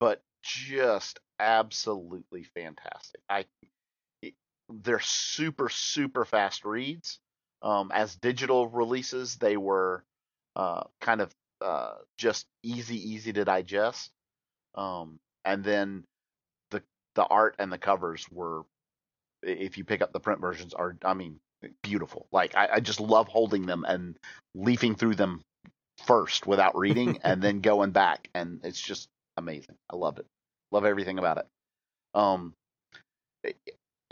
but 0.00 0.22
just 0.42 1.20
absolutely 1.38 2.44
fantastic. 2.44 3.20
I 3.28 3.44
they're 4.68 5.00
super 5.00 5.68
super 5.68 6.24
fast 6.24 6.64
reads. 6.64 7.18
Um, 7.62 7.92
as 7.94 8.16
digital 8.16 8.68
releases, 8.68 9.36
they 9.36 9.56
were 9.56 10.04
uh, 10.56 10.84
kind 11.00 11.20
of 11.20 11.32
uh, 11.60 11.94
just 12.18 12.46
easy 12.62 12.96
easy 13.12 13.32
to 13.32 13.44
digest. 13.44 14.10
Um, 14.74 15.18
and 15.44 15.62
then 15.62 16.04
the 16.70 16.82
the 17.14 17.24
art 17.24 17.56
and 17.58 17.72
the 17.72 17.78
covers 17.78 18.26
were 18.30 18.64
if 19.42 19.78
you 19.78 19.84
pick 19.84 20.02
up 20.02 20.12
the 20.12 20.20
print 20.20 20.40
versions 20.40 20.74
are 20.74 20.96
I 21.04 21.14
mean 21.14 21.38
beautiful. 21.82 22.26
Like 22.32 22.56
I, 22.56 22.68
I 22.74 22.80
just 22.80 23.00
love 23.00 23.28
holding 23.28 23.66
them 23.66 23.84
and 23.86 24.16
leafing 24.54 24.94
through 24.94 25.14
them 25.14 25.42
first 26.06 26.46
without 26.46 26.76
reading 26.76 27.18
and 27.22 27.40
then 27.40 27.60
going 27.62 27.90
back 27.90 28.28
and 28.34 28.60
it's 28.64 28.80
just 28.80 29.08
amazing. 29.36 29.76
I 29.90 29.96
love 29.96 30.18
it. 30.18 30.26
Love 30.70 30.84
everything 30.84 31.18
about 31.18 31.38
it. 31.38 31.46
Um 32.14 32.54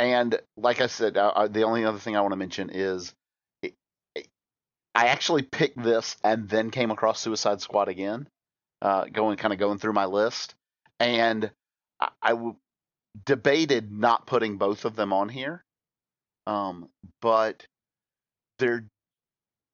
and 0.01 0.40
like 0.57 0.80
I 0.80 0.86
said, 0.86 1.14
the 1.14 1.62
only 1.64 1.84
other 1.84 1.98
thing 1.98 2.16
I 2.16 2.22
want 2.22 2.32
to 2.32 2.36
mention 2.38 2.70
is 2.70 3.12
it, 3.62 3.74
it, 4.14 4.26
I 4.94 5.09
actually 5.09 5.42
picked 5.42 5.82
this 5.82 6.16
and 6.24 6.48
then 6.48 6.70
came 6.70 6.90
across 6.90 7.20
Suicide 7.20 7.61
Squad 7.61 7.88
again, 7.88 8.26
uh, 8.80 9.05
going 9.05 9.36
kind 9.36 9.53
of 9.53 9.61
going 9.61 9.78
through 9.78 9.92
my 9.92 10.07
list, 10.07 10.55
and 10.98 11.51
I, 12.01 12.09
I 12.22 12.30
w- 12.30 12.57
debated 13.26 13.92
not 13.92 14.26
putting 14.26 14.57
both 14.57 14.86
of 14.86 14.96
them 14.96 15.12
on 15.12 15.28
here, 15.28 15.62
um, 16.46 16.88
but 17.20 17.66
they're 18.59 18.86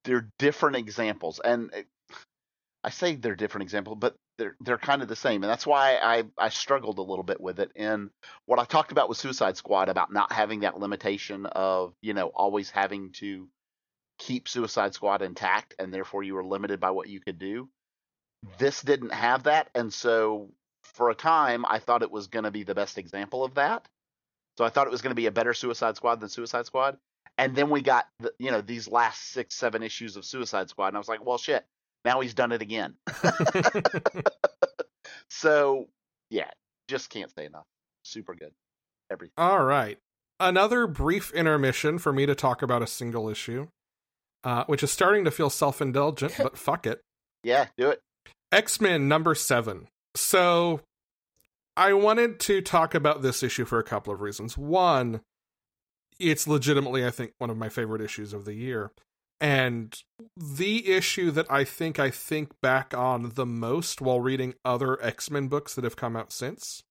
they're 0.05 0.29
different 0.41 0.77
examples, 0.77 1.41
and 1.45 1.73
it- 1.73 1.87
I 2.85 2.91
say 2.91 3.17
they're 3.17 3.37
different 3.37 3.63
examples, 3.65 3.99
but 4.01 4.15
they're 4.39 4.57
they're 4.61 4.79
kind 4.79 5.03
of 5.03 5.09
the 5.09 5.17
same, 5.17 5.43
and 5.43 5.51
that's 5.51 5.67
why 5.67 5.97
I 6.03 6.25
I 6.39 6.49
struggled 6.51 6.99
a 6.99 7.03
little 7.03 7.25
bit 7.25 7.41
with 7.41 7.61
it. 7.61 7.71
And 7.77 8.11
what 8.45 8.59
I 8.59 8.65
talked 8.65 8.93
about 8.93 9.09
with 9.09 9.19
Suicide 9.19 9.57
Squad 9.57 9.89
about 9.89 10.13
not 10.13 10.33
having 10.33 10.61
that 10.61 10.79
limitation 10.79 11.47
of 11.47 11.95
you 12.03 12.15
know 12.15 12.29
always 12.29 12.71
having 12.71 13.13
to 13.15 13.49
keep 14.19 14.49
Suicide 14.49 14.95
Squad 14.95 15.23
intact, 15.23 15.75
and 15.79 15.93
therefore 15.93 16.23
you 16.23 16.35
were 16.35 16.45
limited 16.45 16.81
by 16.81 16.91
what 16.91 17.09
you 17.09 17.21
could 17.21 17.39
do. 17.39 17.69
This 18.59 18.83
didn't 18.83 19.13
have 19.13 19.45
that, 19.45 19.71
and 19.75 19.93
so 19.93 20.51
for 20.83 21.11
a 21.11 21.15
time 21.15 21.65
I 21.67 21.79
thought 21.79 22.03
it 22.03 22.11
was 22.11 22.29
going 22.29 22.45
to 22.45 22.51
be 22.51 22.63
the 22.63 22.75
best 22.75 22.99
example 22.99 23.45
of 23.45 23.55
that. 23.55 23.87
So 24.59 24.65
I 24.65 24.71
thought 24.71 24.87
it 24.87 24.91
was 24.91 25.03
going 25.03 25.11
to 25.11 25.17
be 25.17 25.27
a 25.27 25.33
better 25.33 25.53
Suicide 25.55 25.97
Squad 25.97 26.21
than 26.21 26.29
Suicide 26.29 26.67
Squad. 26.67 26.97
And 27.39 27.55
then 27.55 27.69
we 27.69 27.83
got 27.83 28.07
the, 28.21 28.33
you 28.39 28.51
know 28.51 28.61
these 28.61 28.89
last 28.89 29.31
six 29.33 29.55
seven 29.55 29.83
issues 29.83 30.17
of 30.17 30.25
Suicide 30.25 30.71
Squad, 30.71 30.89
and 30.89 30.97
I 30.97 31.01
was 31.01 31.09
like, 31.09 31.25
well, 31.25 31.39
shit, 31.39 31.67
now 32.07 32.21
he's 32.21 32.33
done 32.33 32.53
it 32.53 32.63
again. 32.63 32.95
so 35.31 35.89
yeah, 36.31 36.51
just 36.89 37.11
can't 37.11 37.31
say 37.37 37.45
enough. 37.45 37.67
Super 38.05 38.35
good, 38.35 38.53
everything. 39.11 39.35
All 39.37 39.65
right. 39.65 39.99
Another 40.39 40.87
brief 40.87 41.33
intermission 41.33 41.99
for 41.99 42.13
me 42.13 42.25
to 42.27 42.35
talk 42.35 42.63
about 42.63 42.83
a 42.83 42.87
single 42.87 43.29
issue, 43.29 43.69
uh, 44.45 44.65
which 44.67 44.83
is 44.83 44.93
starting 44.93 45.25
to 45.25 45.31
feel 45.31 45.51
self 45.51 45.83
indulgent, 45.83 46.35
but 46.39 46.57
fuck 46.57 46.87
it. 46.87 47.01
Yeah, 47.43 47.67
do 47.77 47.91
it. 47.91 48.01
X 48.53 48.81
Men 48.81 49.09
number 49.09 49.35
seven. 49.35 49.89
So 50.15 50.81
I 51.77 51.93
wanted 51.93 52.39
to 52.41 52.63
talk 52.63 52.95
about 52.95 53.23
this 53.23 53.43
issue 53.43 53.65
for 53.65 53.79
a 53.79 53.85
couple 53.85 54.13
of 54.13 54.21
reasons. 54.21 54.57
One, 54.57 55.21
it's 56.19 56.47
legitimately, 56.47 57.05
I 57.05 57.11
think, 57.11 57.33
one 57.39 57.51
of 57.51 57.57
my 57.57 57.69
favorite 57.69 58.01
issues 58.01 58.33
of 58.33 58.45
the 58.45 58.55
year. 58.55 58.93
And 59.41 59.97
the 60.37 60.89
issue 60.91 61.31
that 61.33 61.51
I 61.51 61.65
think 61.65 61.99
I 61.99 62.11
think 62.11 62.53
back 62.63 62.95
on 62.95 63.33
the 63.35 63.47
most 63.47 64.01
while 64.01 64.21
reading 64.21 64.55
other 64.65 65.03
X 65.03 65.31
Men 65.31 65.49
books 65.49 65.75
that 65.75 65.85
have 65.85 65.97
come 65.97 66.17
out 66.17 66.33
since. 66.33 66.83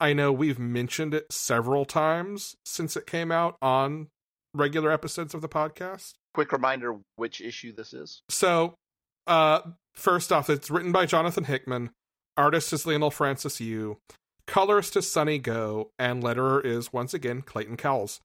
I 0.00 0.12
know 0.12 0.32
we've 0.32 0.58
mentioned 0.58 1.12
it 1.12 1.32
several 1.32 1.84
times 1.84 2.56
since 2.64 2.96
it 2.96 3.06
came 3.06 3.32
out 3.32 3.56
on 3.60 4.08
regular 4.54 4.90
episodes 4.90 5.34
of 5.34 5.42
the 5.42 5.48
podcast. 5.48 6.14
Quick 6.34 6.52
reminder 6.52 6.96
which 7.16 7.40
issue 7.40 7.72
this 7.72 7.92
is. 7.92 8.22
So, 8.30 8.74
uh, 9.26 9.60
first 9.94 10.32
off, 10.32 10.48
it's 10.48 10.70
written 10.70 10.92
by 10.92 11.04
Jonathan 11.06 11.44
Hickman. 11.44 11.90
Artist 12.36 12.72
is 12.72 12.84
Leinil 12.84 13.12
Francis 13.12 13.60
Yu. 13.60 13.98
Colorist 14.46 14.96
is 14.96 15.10
Sunny 15.10 15.38
Gho. 15.38 15.90
And 15.98 16.22
letterer 16.22 16.64
is, 16.64 16.92
once 16.92 17.12
again, 17.12 17.42
Clayton 17.42 17.76
Cowles. 17.76 18.20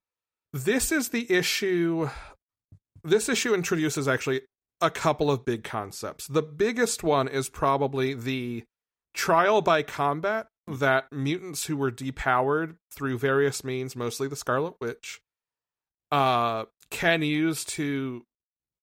This 0.52 0.92
is 0.92 1.08
the 1.08 1.30
issue. 1.30 2.08
This 3.04 3.28
issue 3.28 3.54
introduces 3.54 4.08
actually 4.08 4.40
a 4.80 4.90
couple 4.90 5.30
of 5.30 5.44
big 5.44 5.62
concepts. 5.62 6.26
The 6.26 6.42
biggest 6.42 7.02
one 7.02 7.28
is 7.28 7.48
probably 7.48 8.14
the 8.14 8.64
trial 9.12 9.62
by 9.62 9.82
combat 9.82 10.46
that 10.66 11.12
mutants 11.12 11.66
who 11.66 11.76
were 11.76 11.92
depowered 11.92 12.76
through 12.90 13.18
various 13.18 13.62
means, 13.62 13.94
mostly 13.94 14.26
the 14.26 14.36
Scarlet 14.36 14.74
Witch, 14.80 15.20
uh, 16.10 16.64
can 16.90 17.22
use 17.22 17.64
to 17.64 18.24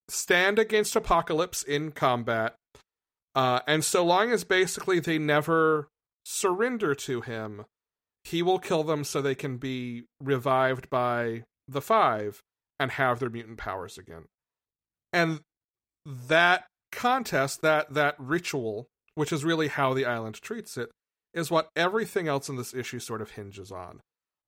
stand 0.08 0.60
against 0.60 0.96
apocalypse 0.96 1.64
in 1.64 1.92
combat 1.92 2.56
Uh, 3.34 3.62
and 3.66 3.84
so 3.86 4.04
long 4.04 4.32
as 4.32 4.44
basically 4.44 5.00
they 5.00 5.18
never 5.18 5.88
surrender 6.26 6.94
to 6.94 7.22
him, 7.22 7.66
he 8.24 8.42
will 8.44 8.60
kill 8.60 8.84
them 8.84 9.04
so 9.04 9.22
they 9.22 9.36
can 9.36 9.58
be 9.58 10.04
revived 10.20 10.90
by 10.90 11.44
the 11.68 11.82
five 11.82 12.42
and 12.82 12.92
have 12.92 13.20
their 13.20 13.30
mutant 13.30 13.60
powers 13.60 14.00
again. 14.00 14.24
And 15.14 15.42
that 16.06 16.66
contest, 16.92 17.62
that 17.62 17.94
that 17.94 18.16
ritual, 18.18 18.88
which 19.14 19.32
is 19.32 19.46
really 19.46 19.68
how 19.68 19.94
the 19.94 20.06
island 20.06 20.42
treats 20.42 20.78
it, 20.78 20.90
is 21.32 21.52
what 21.52 21.70
everything 21.76 22.28
else 22.28 22.50
in 22.50 22.56
this 22.56 22.74
issue 22.74 22.98
sort 22.98 23.22
of 23.22 23.32
hinges 23.32 23.72
on. 23.72 24.02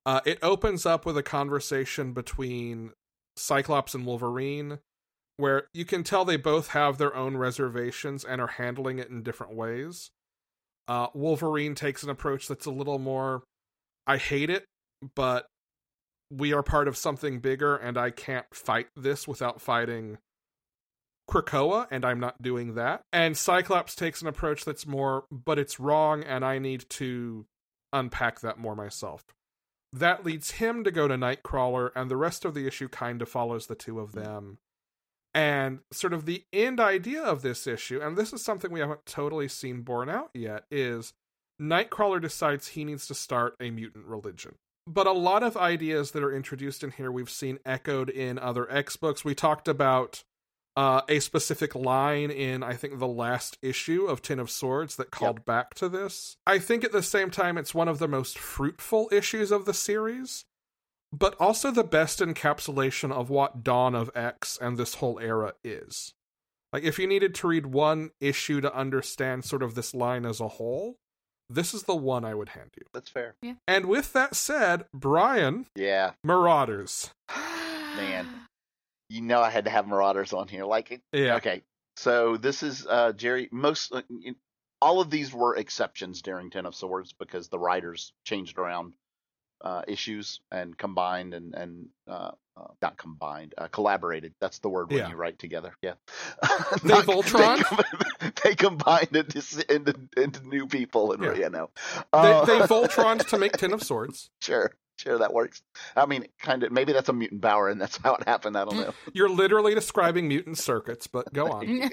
Uh, 0.03 0.19
it 0.25 0.39
opens 0.41 0.83
up 0.85 1.05
with 1.05 1.15
a 1.15 1.23
conversation 1.23 2.11
between 2.11 2.91
Cyclops 3.37 3.93
and 3.93 4.03
Wolverine, 4.03 4.79
where 5.37 5.67
you 5.71 5.85
can 5.85 6.03
tell 6.03 6.25
they 6.25 6.35
both 6.35 6.69
have 6.69 6.97
their 6.97 7.15
own 7.15 7.37
reservations 7.37 8.25
and 8.25 8.41
are 8.41 8.47
handling 8.47 8.97
it 8.97 9.09
in 9.09 9.21
different 9.21 9.53
ways. 9.53 10.09
Uh, 10.87 11.07
Wolverine 11.13 11.75
takes 11.75 12.01
an 12.01 12.09
approach 12.09 12.47
that's 12.47 12.65
a 12.65 12.71
little 12.71 12.99
more, 12.99 13.43
I 14.07 14.17
hate 14.17 14.49
it, 14.49 14.65
but 15.15 15.45
we 16.37 16.53
are 16.53 16.63
part 16.63 16.87
of 16.87 16.97
something 16.97 17.39
bigger, 17.39 17.75
and 17.75 17.97
I 17.97 18.11
can't 18.11 18.45
fight 18.53 18.87
this 18.95 19.27
without 19.27 19.61
fighting 19.61 20.17
Krakoa, 21.29 21.87
and 21.91 22.03
I'm 22.03 22.19
not 22.19 22.41
doing 22.41 22.75
that. 22.75 23.03
And 23.11 23.37
Cyclops 23.37 23.95
takes 23.95 24.21
an 24.21 24.27
approach 24.27 24.65
that's 24.65 24.85
more, 24.85 25.25
but 25.31 25.59
it's 25.59 25.79
wrong, 25.79 26.23
and 26.23 26.43
I 26.43 26.59
need 26.59 26.89
to 26.91 27.45
unpack 27.91 28.41
that 28.41 28.57
more 28.57 28.75
myself. 28.75 29.23
That 29.91 30.25
leads 30.25 30.51
him 30.51 30.83
to 30.83 30.91
go 30.91 31.07
to 31.07 31.15
Nightcrawler, 31.15 31.91
and 31.95 32.09
the 32.09 32.17
rest 32.17 32.45
of 32.45 32.53
the 32.53 32.67
issue 32.67 32.89
kind 32.89 33.21
of 33.21 33.29
follows 33.29 33.67
the 33.67 33.75
two 33.75 33.99
of 33.99 34.11
hmm. 34.11 34.19
them. 34.19 34.57
And 35.35 35.79
sort 35.91 36.13
of 36.13 36.25
the 36.25 36.43
end 36.53 36.79
idea 36.79 37.21
of 37.21 37.41
this 37.41 37.65
issue, 37.65 37.99
and 38.01 38.15
this 38.15 38.33
is 38.33 38.43
something 38.43 38.71
we 38.71 38.81
haven't 38.81 39.05
totally 39.05 39.47
seen 39.47 39.81
borne 39.81 40.09
out 40.09 40.29
yet, 40.33 40.65
is 40.69 41.13
Nightcrawler 41.59 42.21
decides 42.21 42.69
he 42.69 42.83
needs 42.83 43.07
to 43.07 43.15
start 43.15 43.55
a 43.59 43.71
mutant 43.71 44.05
religion. 44.05 44.55
But 44.85 45.07
a 45.07 45.13
lot 45.13 45.43
of 45.43 45.55
ideas 45.55 46.11
that 46.11 46.23
are 46.23 46.35
introduced 46.35 46.83
in 46.83 46.91
here 46.91 47.11
we've 47.11 47.29
seen 47.29 47.59
echoed 47.65 48.09
in 48.09 48.37
other 48.37 48.69
X 48.69 48.97
books. 48.97 49.23
We 49.23 49.33
talked 49.33 49.67
about 49.67 50.23
uh, 50.75 51.01
a 51.07 51.19
specific 51.19 51.75
line 51.75 52.31
in 52.31 52.63
I 52.63 52.73
think 52.73 52.99
the 52.99 53.07
last 53.07 53.57
issue 53.61 54.05
of 54.05 54.21
Ten 54.21 54.39
of 54.39 54.49
Swords 54.49 54.95
that 54.95 55.11
called 55.11 55.37
yep. 55.39 55.45
back 55.45 55.73
to 55.75 55.87
this. 55.87 56.37
I 56.45 56.59
think 56.59 56.83
at 56.83 56.91
the 56.91 57.03
same 57.03 57.29
time 57.29 57.57
it's 57.57 57.75
one 57.75 57.87
of 57.87 57.99
the 57.99 58.07
most 58.07 58.37
fruitful 58.37 59.09
issues 59.11 59.51
of 59.51 59.65
the 59.65 59.73
series, 59.73 60.45
but 61.11 61.35
also 61.39 61.71
the 61.71 61.83
best 61.83 62.19
encapsulation 62.19 63.11
of 63.11 63.29
what 63.29 63.63
Dawn 63.63 63.95
of 63.95 64.11
X 64.15 64.57
and 64.59 64.77
this 64.77 64.95
whole 64.95 65.19
era 65.19 65.53
is. 65.63 66.13
Like 66.73 66.83
if 66.83 66.97
you 66.97 67.07
needed 67.07 67.35
to 67.35 67.47
read 67.47 67.67
one 67.67 68.09
issue 68.19 68.59
to 68.59 68.75
understand 68.75 69.45
sort 69.45 69.61
of 69.61 69.75
this 69.75 69.93
line 69.93 70.25
as 70.25 70.41
a 70.41 70.47
whole, 70.47 70.97
this 71.49 71.73
is 71.73 71.83
the 71.83 71.95
one 71.95 72.25
I 72.25 72.33
would 72.33 72.49
hand 72.49 72.71
you. 72.77 72.85
That's 72.93 73.09
fair. 73.09 73.35
Yeah. 73.41 73.55
And 73.67 73.85
with 73.85 74.13
that 74.13 74.35
said, 74.35 74.85
Brian, 74.93 75.65
yeah, 75.75 76.11
Marauders. 76.23 77.11
Man, 77.95 78.27
you 79.09 79.21
know 79.21 79.41
I 79.41 79.49
had 79.49 79.65
to 79.65 79.71
have 79.71 79.87
Marauders 79.87 80.33
on 80.33 80.47
here. 80.47 80.65
Like, 80.65 81.01
yeah. 81.11 81.35
Okay, 81.35 81.61
so 81.97 82.37
this 82.37 82.63
is 82.63 82.87
uh 82.87 83.13
Gerry. 83.13 83.49
Most 83.51 83.93
uh, 83.93 84.01
all 84.81 84.99
of 84.99 85.09
these 85.09 85.33
were 85.33 85.55
exceptions 85.55 86.21
during 86.21 86.49
Ten 86.49 86.65
of 86.65 86.75
Swords 86.75 87.13
because 87.13 87.47
the 87.47 87.59
writers 87.59 88.13
changed 88.25 88.57
around 88.57 88.93
uh, 89.61 89.83
issues 89.87 90.41
and 90.51 90.77
combined 90.77 91.33
and 91.33 91.53
and 91.53 91.87
uh, 92.07 92.31
uh, 92.55 92.67
not 92.81 92.97
combined, 92.97 93.53
uh, 93.57 93.67
collaborated. 93.67 94.33
That's 94.39 94.59
the 94.59 94.69
word 94.69 94.89
when 94.89 94.99
Yeah. 94.99 95.09
you 95.09 95.15
write 95.15 95.39
together. 95.39 95.73
Yeah, 95.81 95.93
They 96.83 96.89
Not- 96.89 97.05
Voltron? 97.05 97.83
They, 98.19 98.31
they 98.49 98.55
combined 98.55 99.15
into, 99.15 99.65
into 99.73 99.95
into 100.17 100.47
new 100.47 100.67
people, 100.67 101.13
and 101.13 101.23
Yeah. 101.23 101.33
you 101.33 101.49
know, 101.49 101.69
They, 102.11 102.19
Uh, 102.19 102.45
they 102.45 102.59
Voltroned 102.67 103.25
to 103.27 103.37
make 103.37 103.53
Ten 103.53 103.73
of 103.73 103.81
Swords. 103.81 104.29
sure, 104.41 104.75
sure, 104.99 105.17
that 105.17 105.33
works. 105.33 105.63
I 105.95 106.05
mean, 106.05 106.27
kind 106.39 106.63
of. 106.63 106.71
Maybe 106.71 106.93
that's 106.93 107.09
a 107.09 107.13
mutant 107.13 107.41
power, 107.41 107.69
and 107.69 107.81
that's 107.81 107.97
how 107.97 108.15
it 108.15 108.27
happened. 108.27 108.55
I 108.57 108.65
don't 108.65 108.77
know. 108.77 108.93
You're 109.13 109.29
literally 109.29 109.73
describing 109.73 110.27
mutant 110.27 110.57
circuits, 110.59 111.07
but 111.07 111.33
go 111.33 111.51
on. 111.51 111.89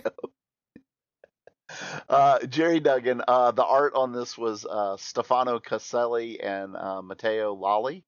uh, 2.09 2.39
Gerry 2.47 2.81
Duggan. 2.81 3.23
Uh, 3.27 3.53
the 3.53 3.65
art 3.65 3.95
on 3.95 4.13
this 4.13 4.37
was 4.37 4.67
uh, 4.67 4.97
Stefano 4.99 5.61
Caselli 5.61 6.41
and 6.41 6.77
uh, 6.77 7.01
Matteo 7.03 7.55
Lolli. 7.55 8.03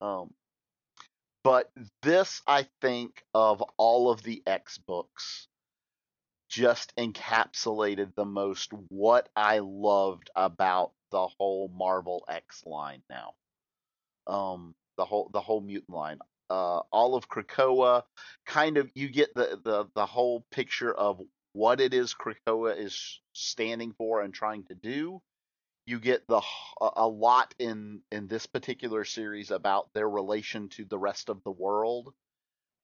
Um, 0.00 0.30
but 1.48 1.70
this, 2.02 2.42
I 2.46 2.66
think, 2.82 3.24
of 3.32 3.62
all 3.78 4.10
of 4.10 4.22
the 4.22 4.42
X 4.46 4.76
books, 4.76 5.48
just 6.50 6.94
encapsulated 6.98 8.14
the 8.14 8.26
most 8.26 8.70
what 8.90 9.30
I 9.34 9.60
loved 9.60 10.28
about 10.36 10.92
the 11.10 11.26
whole 11.26 11.72
Marvel 11.74 12.26
X 12.28 12.66
line 12.66 13.02
now. 13.08 13.32
Um, 14.26 14.74
the 14.98 15.06
whole 15.06 15.30
the 15.32 15.40
whole 15.40 15.62
mutant 15.62 15.96
line. 15.96 16.18
Uh, 16.50 16.80
all 16.92 17.14
of 17.14 17.30
Krakoa, 17.30 18.02
kind 18.44 18.76
of 18.76 18.90
you 18.94 19.08
get 19.08 19.34
the, 19.34 19.58
the 19.64 19.86
the 19.94 20.04
whole 20.04 20.44
picture 20.50 20.92
of 20.92 21.18
what 21.54 21.80
it 21.80 21.94
is 21.94 22.14
Krakoa 22.14 22.76
is 22.78 23.22
standing 23.32 23.94
for 23.96 24.20
and 24.20 24.34
trying 24.34 24.64
to 24.64 24.74
do. 24.74 25.22
You 25.88 25.98
get 25.98 26.28
the 26.28 26.42
a 26.82 27.08
lot 27.08 27.54
in 27.58 28.02
in 28.12 28.26
this 28.26 28.44
particular 28.44 29.06
series 29.06 29.50
about 29.50 29.90
their 29.94 30.06
relation 30.06 30.68
to 30.70 30.84
the 30.84 30.98
rest 30.98 31.30
of 31.30 31.42
the 31.44 31.50
world 31.50 32.12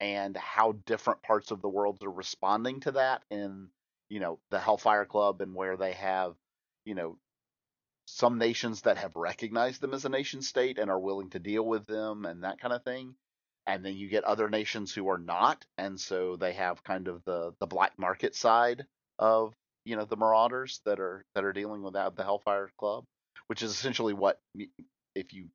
and 0.00 0.34
how 0.38 0.72
different 0.72 1.22
parts 1.22 1.50
of 1.50 1.60
the 1.60 1.68
world 1.68 2.02
are 2.02 2.10
responding 2.10 2.80
to 2.80 2.92
that 2.92 3.22
in 3.30 3.68
you 4.08 4.20
know 4.20 4.38
the 4.50 4.58
Hellfire 4.58 5.04
Club 5.04 5.42
and 5.42 5.54
where 5.54 5.76
they 5.76 5.92
have 5.92 6.34
you 6.86 6.94
know 6.94 7.18
some 8.06 8.38
nations 8.38 8.80
that 8.80 8.96
have 8.96 9.16
recognized 9.16 9.82
them 9.82 9.92
as 9.92 10.06
a 10.06 10.08
nation 10.08 10.40
state 10.40 10.78
and 10.78 10.90
are 10.90 10.98
willing 10.98 11.28
to 11.28 11.38
deal 11.38 11.66
with 11.66 11.86
them 11.86 12.24
and 12.24 12.42
that 12.44 12.58
kind 12.58 12.72
of 12.72 12.84
thing. 12.84 13.14
And 13.66 13.84
then 13.84 13.96
you 13.96 14.08
get 14.08 14.24
other 14.24 14.48
nations 14.48 14.94
who 14.94 15.10
are 15.10 15.18
not. 15.18 15.66
And 15.76 16.00
so 16.00 16.36
they 16.36 16.54
have 16.54 16.84
kind 16.84 17.08
of 17.08 17.22
the 17.24 17.52
the 17.60 17.66
black 17.66 17.98
market 17.98 18.34
side 18.34 18.86
of 19.18 19.54
you 19.84 19.96
know 19.96 20.04
the 20.04 20.16
marauders 20.16 20.80
that 20.84 21.00
are 21.00 21.24
that 21.34 21.44
are 21.44 21.52
dealing 21.52 21.82
with 21.82 21.94
the 21.94 22.12
hellfire 22.18 22.70
club 22.78 23.04
which 23.46 23.62
is 23.62 23.70
essentially 23.70 24.14
what 24.14 24.38
if 25.14 25.32
you 25.32 25.46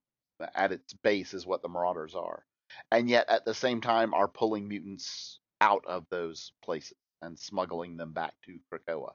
at 0.55 0.71
its 0.71 0.93
base 1.03 1.33
is 1.33 1.45
what 1.45 1.61
the 1.61 1.69
marauders 1.69 2.15
are 2.15 2.43
and 2.91 3.09
yet 3.09 3.29
at 3.29 3.45
the 3.45 3.53
same 3.53 3.81
time 3.81 4.13
are 4.13 4.27
pulling 4.27 4.67
mutants 4.67 5.39
out 5.61 5.83
of 5.87 6.05
those 6.09 6.53
places 6.63 6.93
and 7.21 7.37
smuggling 7.37 7.97
them 7.97 8.13
back 8.13 8.33
to 8.45 8.59
krakoa. 8.71 9.11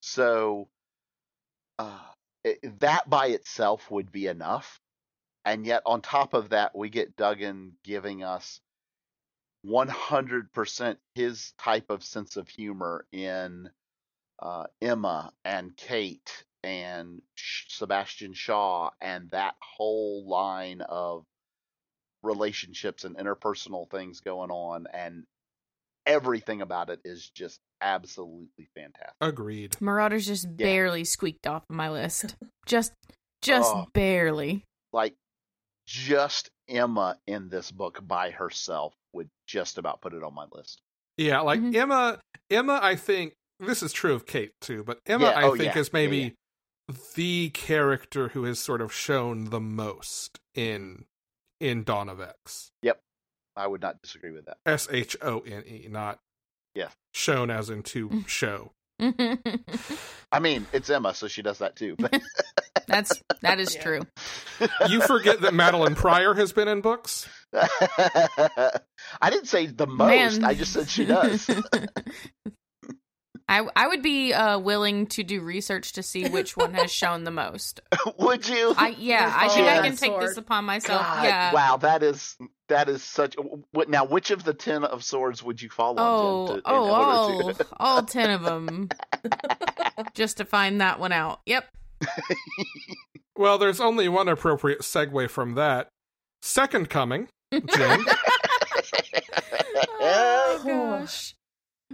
So 0.00 0.68
uh, 1.78 1.98
it, 2.44 2.80
that 2.80 3.08
by 3.08 3.28
itself 3.28 3.90
would 3.90 4.10
be 4.10 4.26
enough 4.26 4.80
and 5.44 5.64
yet 5.64 5.82
on 5.86 6.00
top 6.00 6.34
of 6.34 6.50
that 6.50 6.76
we 6.76 6.88
get 6.88 7.16
duggan 7.16 7.72
giving 7.84 8.24
us 8.24 8.60
100% 9.66 10.96
his 11.14 11.52
type 11.58 11.90
of 11.90 12.04
sense 12.04 12.36
of 12.36 12.48
humor 12.48 13.06
in 13.12 13.68
uh, 14.40 14.64
emma 14.82 15.32
and 15.44 15.76
kate 15.76 16.44
and 16.62 17.22
Sh- 17.34 17.64
sebastian 17.68 18.34
shaw 18.34 18.90
and 19.00 19.30
that 19.30 19.54
whole 19.60 20.26
line 20.28 20.80
of 20.80 21.24
relationships 22.22 23.04
and 23.04 23.16
interpersonal 23.16 23.88
things 23.90 24.20
going 24.20 24.50
on 24.50 24.86
and 24.92 25.24
everything 26.06 26.60
about 26.62 26.90
it 26.90 27.00
is 27.04 27.30
just 27.30 27.60
absolutely 27.80 28.68
fantastic 28.74 29.12
Agreed. 29.20 29.76
Marauders 29.80 30.26
just 30.26 30.56
barely 30.56 31.04
squeaked 31.04 31.46
off 31.46 31.62
of 31.68 31.76
my 31.76 31.90
list. 31.90 32.36
Just, 32.66 32.92
just 33.42 33.72
Oh. 33.74 33.86
barely. 33.92 34.64
like 34.92 35.14
just 35.86 36.50
Emma 36.68 37.16
in 37.28 37.48
this 37.48 37.70
book 37.70 38.00
by 38.04 38.30
herself 38.30 38.92
would 39.12 39.28
just 39.46 39.78
about 39.78 40.00
put 40.00 40.14
it 40.14 40.24
on 40.24 40.34
my 40.34 40.46
list. 40.50 40.80
Yeah, 41.16 41.40
like 41.42 41.60
Mhm. 41.60 41.74
Emma. 41.76 42.18
Emma, 42.50 42.80
I 42.82 42.96
think 42.96 43.34
this 43.60 43.82
is 43.82 43.92
true 43.92 44.14
of 44.14 44.26
Kate 44.26 44.52
too, 44.60 44.84
but 44.84 45.00
Emma, 45.06 45.26
Yeah, 45.26 45.30
I 45.30 45.42
oh, 45.44 45.56
think, 45.56 45.74
yeah, 45.74 45.78
is 45.78 45.88
yeah, 45.88 45.92
maybe 45.92 46.34
the 47.14 47.50
character 47.50 48.28
who 48.28 48.44
has 48.44 48.58
sort 48.58 48.80
of 48.80 48.92
shown 48.92 49.50
the 49.50 49.60
most 49.60 50.40
in 50.54 51.04
in 51.60 51.84
Dawn 51.84 52.08
of 52.08 52.20
X. 52.20 52.70
I 53.56 53.66
would 53.66 53.80
not 53.80 54.02
disagree 54.02 54.30
with 54.32 54.44
that. 54.46 54.58
S 54.66 54.86
H 54.90 55.16
O 55.22 55.40
N 55.40 55.64
E, 55.66 55.86
not 55.90 56.18
Yeah. 56.74 56.88
shown 57.14 57.50
as 57.50 57.70
in 57.70 57.82
to 57.84 58.08
mm. 58.08 58.28
show. 58.28 58.72
I 60.32 60.38
mean, 60.40 60.66
it's 60.72 60.90
Emma, 60.90 61.14
so 61.14 61.28
she 61.28 61.42
does 61.42 61.58
that 61.58 61.76
too. 61.76 61.96
But 61.98 62.20
That's 62.86 63.22
that 63.40 63.58
is 63.58 63.74
Yeah. 63.74 63.82
true. 63.82 64.00
You 64.88 65.00
forget 65.00 65.40
that 65.40 65.54
Madelyne 65.54 65.96
Pryor 65.96 66.34
has 66.34 66.52
been 66.52 66.68
in 66.68 66.82
books. 66.82 67.28
I 67.52 69.30
didn't 69.30 69.46
say 69.48 69.66
the 69.66 69.86
most. 69.86 70.40
Man. 70.40 70.44
I 70.44 70.54
just 70.54 70.72
said 70.72 70.88
she 70.88 71.06
does. 71.06 71.48
I 73.48 73.66
I 73.76 73.86
would 73.86 74.02
be 74.02 74.32
uh, 74.32 74.58
willing 74.58 75.06
to 75.08 75.22
do 75.22 75.40
research 75.40 75.92
to 75.92 76.02
see 76.02 76.28
which 76.28 76.56
one 76.56 76.74
has 76.74 76.92
shown 76.92 77.24
the 77.24 77.30
most. 77.30 77.80
would 78.18 78.48
you? 78.48 78.74
I 78.76 78.94
yeah, 78.98 79.26
You're 79.26 79.50
I 79.50 79.54
think 79.54 79.68
I 79.68 79.88
can 79.88 79.96
take 79.96 80.20
this 80.20 80.36
upon 80.36 80.64
myself. 80.64 81.02
God, 81.02 81.24
yeah. 81.24 81.52
Wow, 81.52 81.76
that 81.78 82.02
is 82.02 82.36
that 82.68 82.88
is 82.88 83.02
such. 83.04 83.36
What 83.70 83.88
now? 83.88 84.04
Which 84.04 84.30
of 84.30 84.42
the 84.42 84.54
ten 84.54 84.82
of 84.84 85.04
swords 85.04 85.42
would 85.42 85.62
you 85.62 85.70
follow? 85.70 85.96
Oh, 85.98 86.46
to, 86.48 86.54
in 86.54 86.62
oh, 86.64 86.90
order 86.90 86.94
all, 86.94 87.54
to- 87.54 87.66
all 87.78 88.02
ten 88.02 88.30
of 88.30 88.42
them. 88.42 88.88
just 90.14 90.38
to 90.38 90.44
find 90.44 90.80
that 90.80 90.98
one 90.98 91.12
out. 91.12 91.40
Yep. 91.46 91.66
Well, 93.36 93.58
there's 93.58 93.80
only 93.80 94.08
one 94.08 94.28
appropriate 94.28 94.80
segue 94.80 95.30
from 95.30 95.54
that. 95.54 95.88
Second 96.42 96.90
Coming, 96.90 97.28
Jen. 97.52 98.04
oh 100.00 100.62
gosh. 100.64 101.34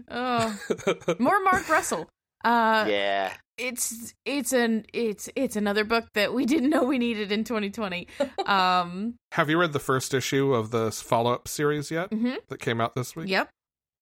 Oh, 0.08 0.58
more 1.18 1.42
Mark 1.42 1.68
Russell. 1.68 2.08
Uh, 2.44 2.86
yeah. 2.88 3.32
it's 3.56 4.14
it's 4.24 4.52
an 4.52 4.84
it's 4.92 5.28
it's 5.36 5.54
another 5.54 5.84
book 5.84 6.06
that 6.14 6.34
we 6.34 6.44
didn't 6.44 6.70
know 6.70 6.82
we 6.84 6.98
needed 6.98 7.30
in 7.30 7.44
2020. 7.44 8.08
Um, 8.46 9.14
Have 9.32 9.48
you 9.48 9.58
read 9.58 9.72
the 9.72 9.78
first 9.78 10.12
issue 10.14 10.52
of 10.52 10.70
the 10.72 10.90
follow 10.90 11.32
up 11.32 11.46
series 11.46 11.90
yet 11.90 12.10
mhm. 12.10 12.36
that 12.48 12.58
came 12.60 12.80
out 12.80 12.94
this 12.96 13.14
week? 13.14 13.28
Yep. 13.28 13.48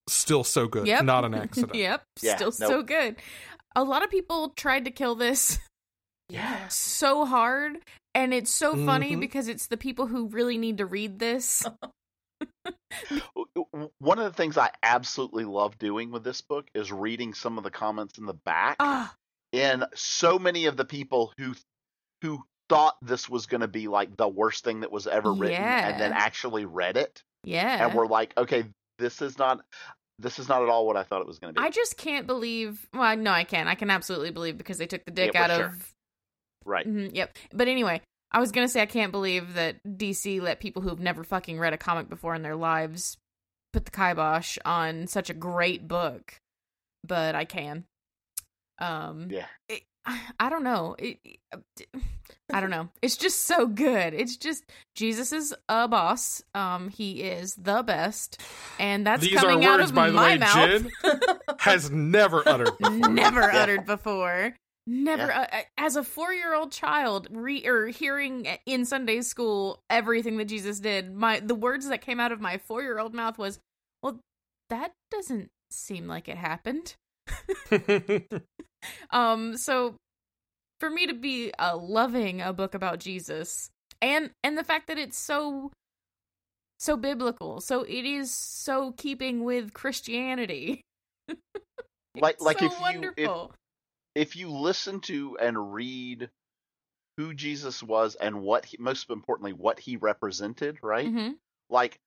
Still 0.08 0.42
so 0.44 0.66
good. 0.66 0.86
Yep. 0.86 1.04
Not 1.04 1.24
an 1.26 1.34
accident. 1.44 1.74
yep. 1.74 2.02
Yeah, 2.22 2.36
Still 2.36 2.52
so 2.52 2.82
good. 2.82 3.16
A 3.76 3.84
lot 3.84 4.02
of 4.02 4.10
people 4.10 4.48
tried 4.56 4.86
to 4.86 4.90
kill 4.90 5.14
this 5.14 5.58
Yeah. 6.30 6.66
so 6.68 7.24
hard, 7.26 7.76
and 8.14 8.32
it's 8.32 8.50
so 8.52 8.74
funny 8.86 9.14
Mhm. 9.16 9.20
because 9.20 9.46
it's 9.48 9.66
the 9.66 9.76
people 9.76 10.06
who 10.06 10.28
really 10.28 10.56
need 10.56 10.78
to 10.78 10.86
read 10.86 11.18
this. 11.18 11.64
One 13.98 14.18
of 14.18 14.24
the 14.24 14.36
things 14.36 14.58
I 14.58 14.70
absolutely 14.82 15.44
love 15.44 15.78
doing 15.78 16.10
with 16.10 16.24
this 16.24 16.40
book 16.40 16.68
is 16.74 16.90
reading 16.92 17.34
some 17.34 17.58
of 17.58 17.64
the 17.64 17.70
comments 17.70 18.18
in 18.18 18.26
the 18.26 18.34
back. 18.34 18.76
Ah, 18.80 19.14
and 19.52 19.86
so 19.94 20.38
many 20.38 20.66
of 20.66 20.76
the 20.76 20.84
people 20.84 21.32
who 21.38 21.54
who 22.22 22.42
thought 22.68 22.96
this 23.02 23.28
was 23.28 23.46
going 23.46 23.62
to 23.62 23.68
be 23.68 23.88
like 23.88 24.16
the 24.16 24.28
worst 24.28 24.64
thing 24.64 24.80
that 24.80 24.92
was 24.92 25.06
ever 25.06 25.32
written 25.32 25.64
and 25.64 26.00
then 26.00 26.12
actually 26.12 26.64
read 26.64 26.96
it 26.96 27.22
yeah. 27.42 27.86
and 27.86 27.94
were 27.96 28.06
like 28.06 28.32
okay 28.36 28.64
this 28.98 29.20
is 29.20 29.38
not 29.38 29.60
this 30.20 30.38
is 30.38 30.48
not 30.48 30.62
at 30.62 30.68
all 30.68 30.86
what 30.86 30.96
i 30.96 31.02
thought 31.02 31.20
it 31.20 31.26
was 31.26 31.38
going 31.38 31.52
to 31.52 31.60
be 31.60 31.66
I 31.66 31.70
just 31.70 31.96
can't 31.96 32.26
believe. 32.26 32.86
Well, 32.94 33.16
no, 33.16 33.32
I 33.32 33.44
can. 33.44 33.66
I 33.66 33.74
can 33.74 33.90
absolutely 33.90 34.30
believe 34.30 34.56
because 34.56 34.78
they 34.78 34.86
took 34.86 35.04
the 35.04 35.10
dick 35.10 35.32
Yeah, 35.34 35.42
out 35.42 35.50
for 35.50 35.64
of 35.64 35.72
sure. 35.72 35.78
right 36.64 36.86
Mhm, 36.86 37.10
yep. 37.14 37.36
But 37.52 37.68
anyway, 37.68 38.02
I 38.32 38.40
was 38.40 38.52
gonna 38.52 38.68
say 38.68 38.80
I 38.80 38.86
can't 38.86 39.12
believe 39.12 39.54
that 39.54 39.76
DC 39.84 40.40
let 40.40 40.60
people 40.60 40.82
who've 40.82 41.00
never 41.00 41.24
fucking 41.24 41.58
read 41.58 41.72
a 41.72 41.78
comic 41.78 42.08
before 42.08 42.34
in 42.34 42.42
their 42.42 42.56
lives 42.56 43.16
put 43.72 43.84
the 43.84 43.90
kibosh 43.90 44.56
on 44.64 45.06
such 45.06 45.30
a 45.30 45.34
great 45.34 45.86
book. 45.88 46.40
But 47.06 47.34
I 47.34 47.44
can. 47.44 47.84
Um, 48.78 49.28
yeah 49.30 49.46
it, 49.68 49.82
I 50.38 50.48
don't 50.48 50.64
know. 50.64 50.96
It, 50.98 51.18
I 52.52 52.60
don't 52.60 52.70
know. 52.70 52.88
It's 53.02 53.16
just 53.16 53.46
so 53.46 53.66
good. 53.66 54.14
It's 54.14 54.36
just 54.36 54.64
Jesus 54.94 55.32
is 55.32 55.54
a 55.68 55.86
boss. 55.88 56.42
Um, 56.54 56.88
he 56.88 57.22
is 57.22 57.54
the 57.56 57.82
best, 57.82 58.40
and 58.78 59.06
that's 59.06 59.22
These 59.22 59.36
are 59.36 59.40
coming 59.40 59.64
out 59.66 59.80
of 59.80 59.94
by 59.94 60.06
the 60.08 60.16
my 60.16 60.22
way, 60.30 60.38
mouth. 60.38 60.54
Jen 60.54 60.90
has 61.58 61.90
never 61.90 62.42
uttered. 62.48 62.76
before. 62.80 63.08
never 63.10 63.40
Yeah. 63.40 63.62
uttered 63.62 63.86
before. 63.86 64.56
Never, 64.86 65.30
uh, 65.32 65.46
uh, 65.52 65.60
as 65.78 65.94
a 65.96 66.02
four-year-old 66.02 66.72
child, 66.72 67.28
re- 67.30 67.64
or 67.66 67.88
hearing 67.88 68.46
in 68.66 68.84
Sunday 68.84 69.20
school 69.20 69.82
everything 69.88 70.36
that 70.38 70.46
Jesus 70.46 70.80
did, 70.80 71.14
my 71.14 71.40
the 71.40 71.54
words 71.54 71.88
that 71.88 72.00
came 72.00 72.18
out 72.18 72.32
of 72.32 72.40
my 72.40 72.58
four-year-old 72.58 73.14
mouth 73.14 73.38
was, 73.38 73.60
"Well, 74.02 74.18
that 74.70 74.92
doesn't 75.10 75.50
seem 75.70 76.06
like 76.08 76.28
it 76.28 76.36
happened." 76.38 76.94
Um, 79.10 79.58
so 79.58 79.94
for 80.80 80.88
me 80.88 81.06
to 81.06 81.12
be 81.12 81.52
uh, 81.58 81.76
loving 81.76 82.40
a 82.40 82.52
book 82.54 82.74
about 82.74 82.98
Jesus, 82.98 83.68
and 84.00 84.30
and 84.42 84.56
the 84.56 84.64
fact 84.64 84.88
that 84.88 84.96
it's 84.98 85.18
so 85.18 85.70
so 86.78 86.96
biblical, 86.96 87.60
so 87.60 87.82
it 87.82 88.06
is 88.06 88.32
so 88.32 88.92
keeping 88.96 89.44
with 89.44 89.74
Christianity. 89.74 90.80
Like- 92.16 92.40
like 92.40 92.58
so 92.58 92.64
if 92.66 92.72
you- 92.94 93.00
if- 94.14 94.36
you 94.36 94.50
listen 94.50 95.00
to 95.00 95.36
and 95.38 95.72
read 95.72 96.30
who 97.16 97.34
jesus 97.34 97.82
was 97.82 98.14
and 98.14 98.40
what 98.40 98.64
he, 98.64 98.76
most 98.78 99.10
importantly 99.10 99.52
what 99.52 99.78
he 99.80 99.96
represented 99.96 100.78
right 100.82 101.08
Mhm. 101.08 101.36
like 101.68 101.98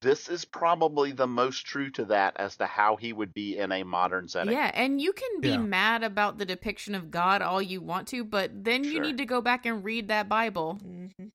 this 0.00 0.28
is 0.28 0.44
probably 0.44 1.12
the 1.12 1.26
most 1.28 1.64
true 1.64 1.90
to 1.92 2.06
that 2.06 2.36
as 2.36 2.56
to 2.56 2.66
how 2.66 2.96
he 2.96 3.12
would 3.12 3.32
be 3.32 3.56
in 3.56 3.70
a 3.70 3.84
modern 3.84 4.26
setting 4.28 4.52
Yeah, 4.52 4.70
and 4.74 5.00
you 5.00 5.12
can 5.12 5.40
be 5.40 5.50
Yeah. 5.50 5.58
mad 5.58 6.02
about 6.02 6.38
the 6.38 6.44
depiction 6.44 6.94
of 6.96 7.10
God 7.12 7.40
all 7.40 7.62
you 7.62 7.80
want 7.80 8.08
to, 8.08 8.24
but 8.24 8.64
then 8.64 8.82
you 8.82 8.98
need 8.98 9.18
to 9.18 9.26
go 9.26 9.40
back 9.40 9.64
and 9.64 9.84
read 9.84 10.08
that 10.08 10.28
Bible. 10.28 10.80
Mhm. 10.82 11.30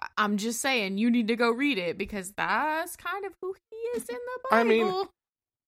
I- 0.00 0.08
I'm 0.16 0.38
just 0.38 0.62
saying, 0.62 0.96
you 0.96 1.10
need 1.10 1.28
to 1.28 1.36
go 1.36 1.50
read 1.50 1.76
it 1.76 1.98
because 1.98 2.32
that's 2.32 2.96
kind 2.96 3.26
of 3.26 3.34
who 3.42 3.54
he 3.70 3.76
is 3.98 4.08
in 4.08 4.14
the 4.16 4.40
Bible. 4.50 4.58
I 4.58 4.64
mean, 4.64 5.08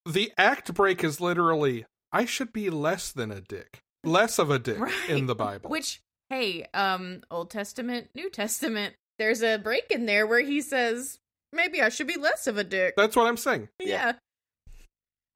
the 0.07 0.33
act 0.39 0.73
break 0.73 1.05
is 1.05 1.21
literally 1.21 1.85
I 2.15 2.25
should 2.25 2.53
be 2.53 2.71
less 2.71 3.13
than 3.13 3.31
a 3.31 3.41
dick. 3.43 3.81
Less 4.05 4.39
of 4.39 4.51
a 4.51 4.59
dick 4.59 4.79
Right. 4.79 5.09
in 5.11 5.27
the 5.27 5.35
Bible. 5.47 5.69
Which, 5.69 6.01
hey, 6.31 6.67
um, 6.73 7.23
Old 7.31 7.51
Testament, 7.51 8.09
New 8.15 8.31
Testament, 8.31 8.95
there's 9.19 9.43
a 9.43 9.59
break 9.59 9.91
in 9.91 10.07
there 10.07 10.27
where 10.27 10.41
he 10.41 10.61
says, 10.61 11.19
maybe 11.53 11.83
I 11.83 11.89
should 11.89 12.07
be 12.07 12.17
less 12.19 12.47
of 12.47 12.57
a 12.57 12.65
dick. 12.65 12.95
That's 12.97 13.17
what 13.17 13.27
I'm 13.27 13.37
saying. 13.37 13.69
yeah. 13.81 14.13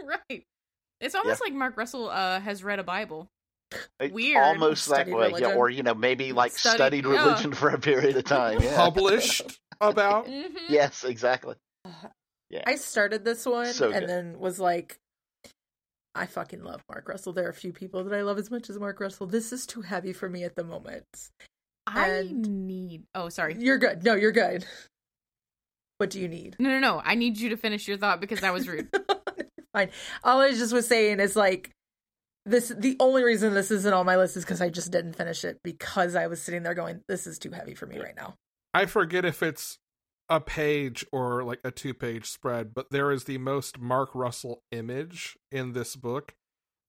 Right. 0.05 0.45
It's 1.01 1.15
almost 1.15 1.41
like 1.41 1.53
Mark 1.53 1.77
Russell 1.77 2.09
uh, 2.09 2.41
has 2.41 2.63
read 2.63 2.79
a 2.79 2.85
Bible. 2.85 3.27
It's 4.01 4.15
Weird. 4.15 4.43
almost 4.43 4.89
that 4.89 5.07
Studied 5.09 5.15
way 5.15 5.33
yeah 5.41 5.55
or 5.55 5.69
you 5.69 5.83
know 5.83 5.93
maybe 5.95 6.33
like 6.33 6.53
Studied- 6.53 6.77
studied, 6.77 7.05
yeah. 7.05 7.11
religion 7.11 7.53
for 7.53 7.69
a 7.69 7.79
period 7.79 8.17
of 8.17 8.25
time 8.25 8.61
yeah. 8.63 8.75
Published 8.77 9.59
about. 9.81 10.27
Mm-hmm. 10.29 10.73
yes 10.73 11.05
exactly 11.05 11.57
Yeah. 12.51 12.63
I 12.67 12.77
started 12.77 13.25
this 13.27 13.45
one 13.45 13.67
So 13.75 13.91
and 13.91 14.01
good. 14.01 14.09
then 14.09 14.39
was 14.39 14.59
like, 14.59 14.99
I 16.19 16.27
fucking 16.27 16.63
love 16.63 16.83
Mark 16.89 17.09
Russell. 17.09 17.33
There 17.33 17.47
are 17.47 17.51
a 17.51 17.55
few 17.55 17.73
people 17.73 18.05
that 18.05 18.15
I 18.15 18.23
love 18.23 18.39
as 18.39 18.51
much 18.51 18.69
as 18.69 18.79
Mark 18.79 19.01
Russell. 19.01 19.27
This 19.27 19.53
is 19.53 19.67
too 19.67 19.83
heavy 19.83 20.13
for 20.13 20.29
me 20.29 20.45
at 20.45 20.57
the 20.57 20.65
moment. 20.65 21.05
I 21.87 22.09
And- 22.09 22.67
need. 22.67 23.05
Oh, 23.15 23.29
sorry. 23.29 23.57
You're 23.59 23.79
good. 23.79 24.05
No, 24.05 24.15
you're 24.15 24.33
good. 24.33 24.67
What 25.99 26.11
do 26.11 26.21
you 26.21 26.29
need? 26.29 26.57
No, 26.59 26.71
no, 26.71 26.79
no. 26.79 27.03
I 27.05 27.15
need 27.15 27.39
you 27.39 27.49
to 27.51 27.57
finish 27.57 27.89
your 27.89 27.97
thought 27.99 28.21
because 28.21 28.41
that 28.41 28.53
was 28.53 28.69
rude. 28.69 28.89
Fine. 29.73 29.91
All 30.23 30.41
I 30.41 30.51
just 30.51 30.73
was 30.73 30.87
saying 30.87 31.19
is 31.21 31.35
like 31.37 31.71
this 32.47 32.69
the 32.69 32.97
only 33.01 33.23
reason 33.25 33.53
this 33.53 33.71
isn't 33.71 33.93
on 33.93 34.07
my 34.07 34.17
list 34.17 34.37
is 34.37 34.45
because 34.45 34.61
I 34.61 34.71
just 34.71 34.91
didn't 34.93 35.15
finish 35.15 35.45
it 35.45 35.59
because 35.65 36.15
I 36.15 36.27
was 36.29 36.41
sitting 36.41 36.63
there 36.63 36.75
going, 36.75 37.03
This 37.09 37.27
is 37.27 37.39
too 37.39 37.51
heavy 37.51 37.75
for 37.75 37.87
me 37.87 37.99
right 37.99 38.15
now. 38.17 38.35
I 38.73 38.87
forget 38.87 39.25
if 39.25 39.43
it's 39.43 39.79
a 40.31 40.41
page 40.41 41.05
or 41.13 41.43
like 41.45 41.61
a 41.65 41.71
two 41.71 41.95
page 41.95 42.27
spread, 42.27 42.75
but 42.75 42.91
there 42.91 43.11
is 43.11 43.25
the 43.25 43.39
most 43.39 43.79
Mark 43.79 44.11
Russell 44.15 44.63
image 44.71 45.37
in 45.51 45.73
this 45.73 45.97
book. 45.97 46.35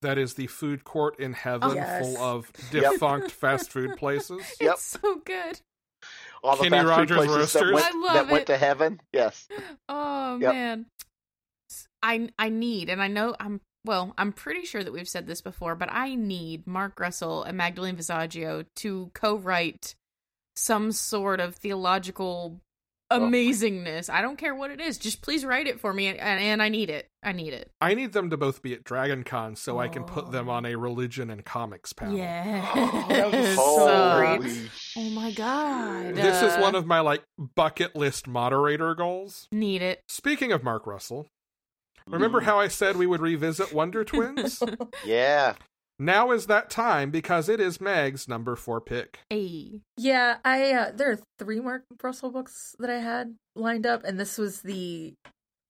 That 0.01 0.17
is 0.17 0.35
the 0.35 0.47
food 0.47 0.83
court 0.85 1.19
in 1.19 1.33
heaven 1.33 1.71
Oh, 1.71 1.73
Yes. 1.73 1.99
full 2.01 2.17
of 2.17 2.51
Yep. 2.73 2.83
defunct 2.93 3.31
fast 3.31 3.71
food 3.71 3.95
places. 3.97 4.41
Yep. 4.61 4.73
It's 4.73 4.83
so 4.83 5.15
good. 5.25 5.59
all 6.43 6.55
the 6.55 6.63
Kenny 6.63 6.77
fast 6.77 6.85
food 6.85 6.89
Rogers 7.11 7.17
places 7.17 7.35
Roasters. 7.35 7.53
that 7.53 7.73
went, 7.73 8.13
that 8.13 8.31
went 8.31 8.47
to 8.47 8.57
heaven 8.57 9.01
yes 9.11 9.47
Oh 9.89 10.37
Yep. 10.39 10.53
man. 10.53 10.85
I 12.01 12.29
I 12.39 12.49
need 12.49 12.89
and 12.89 13.01
I 13.01 13.07
know 13.07 13.35
I'm 13.39 13.61
well, 13.85 14.13
I'm 14.17 14.33
pretty 14.33 14.65
sure 14.65 14.83
that 14.83 14.91
we've 14.91 15.07
said 15.07 15.25
this 15.25 15.41
before, 15.41 15.73
but 15.75 15.89
I 15.91 16.15
need 16.15 16.67
Mark 16.67 16.99
Russell 16.99 17.43
and 17.43 17.57
Magdalene 17.57 17.95
Visaggio 17.95 18.65
to 18.77 19.09
co-write 19.13 19.95
some 20.57 20.91
sort 20.91 21.39
of 21.39 21.55
theological 21.55 22.59
amazingness. 23.11 24.09
I 24.09 24.21
don't 24.21 24.37
care 24.37 24.53
what 24.55 24.71
it 24.71 24.79
is. 24.79 24.97
Just 24.97 25.21
please 25.21 25.43
write 25.45 25.67
it 25.67 25.79
for 25.79 25.93
me 25.93 26.07
and, 26.07 26.19
and 26.19 26.61
I 26.61 26.69
need 26.69 26.89
it. 26.89 27.07
I 27.23 27.31
need 27.31 27.53
it. 27.53 27.71
I 27.81 27.93
need 27.95 28.13
them 28.13 28.29
to 28.29 28.37
both 28.37 28.61
be 28.61 28.73
at 28.73 28.83
Dragon 28.83 29.23
Con 29.23 29.55
so 29.55 29.79
I 29.79 29.87
can 29.87 30.03
put 30.03 30.31
them 30.31 30.47
Oh. 30.49 30.53
on 30.53 30.65
a 30.65 30.75
religion 30.75 31.29
and 31.29 31.43
comics 31.43 31.91
panel. 31.93 32.17
Yes. 32.17 32.65
That 33.09 33.31
was 33.31 33.55
so 33.55 34.99
Oh 35.01 35.09
my 35.11 35.31
god. 35.31 36.15
This 36.15 36.41
is 36.41 36.53
Uh, 36.53 36.59
one 36.61 36.75
of 36.75 36.85
my 36.85 36.99
like 36.99 37.23
bucket 37.55 37.95
list 37.95 38.27
moderator 38.27 38.93
goals. 38.95 39.47
need 39.51 39.81
it. 39.81 40.01
Speaking 40.07 40.51
of 40.51 40.63
Mark 40.63 40.85
Russell, 40.87 41.27
remember 42.07 42.41
Mm. 42.41 42.45
how 42.45 42.59
I 42.59 42.67
said 42.67 42.95
we 42.97 43.07
would 43.07 43.21
revisit 43.21 43.73
Wonder 43.73 44.03
Twins? 44.03 44.61
yeah 45.05 45.55
now 45.99 46.31
is 46.31 46.47
that 46.47 46.69
time 46.69 47.11
because 47.11 47.49
it 47.49 47.59
is 47.59 47.81
Meg's 47.81 48.27
number 48.27 48.55
four 48.55 48.79
pick. 48.79 49.19
Hey. 49.29 49.81
Yeah, 49.97 50.37
I 50.45 50.71
uh, 50.71 50.91
there 50.93 51.11
are 51.11 51.19
three 51.37 51.59
Mark 51.59 51.83
Russell 52.01 52.31
books 52.31 52.75
that 52.79 52.89
I 52.89 52.99
had 52.99 53.35
lined 53.55 53.85
up, 53.85 54.03
and 54.03 54.19
this 54.19 54.37
was 54.37 54.61
the 54.61 55.13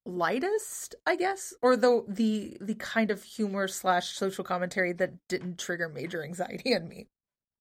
lightest, 0.06 0.96
I 1.06 1.16
guess, 1.16 1.54
or 1.62 1.76
the 1.76 2.04
the 2.08 2.58
the 2.62 2.76
kind 2.76 3.12
of 3.12 3.24
humor 3.24 3.68
slash 3.68 4.10
social 4.10 4.44
commentary 4.44 4.94
that 4.94 5.14
didn't 5.28 5.60
trigger 5.60 5.90
major 5.90 6.24
anxiety 6.24 6.74
in 6.74 6.88
me. 6.88 7.08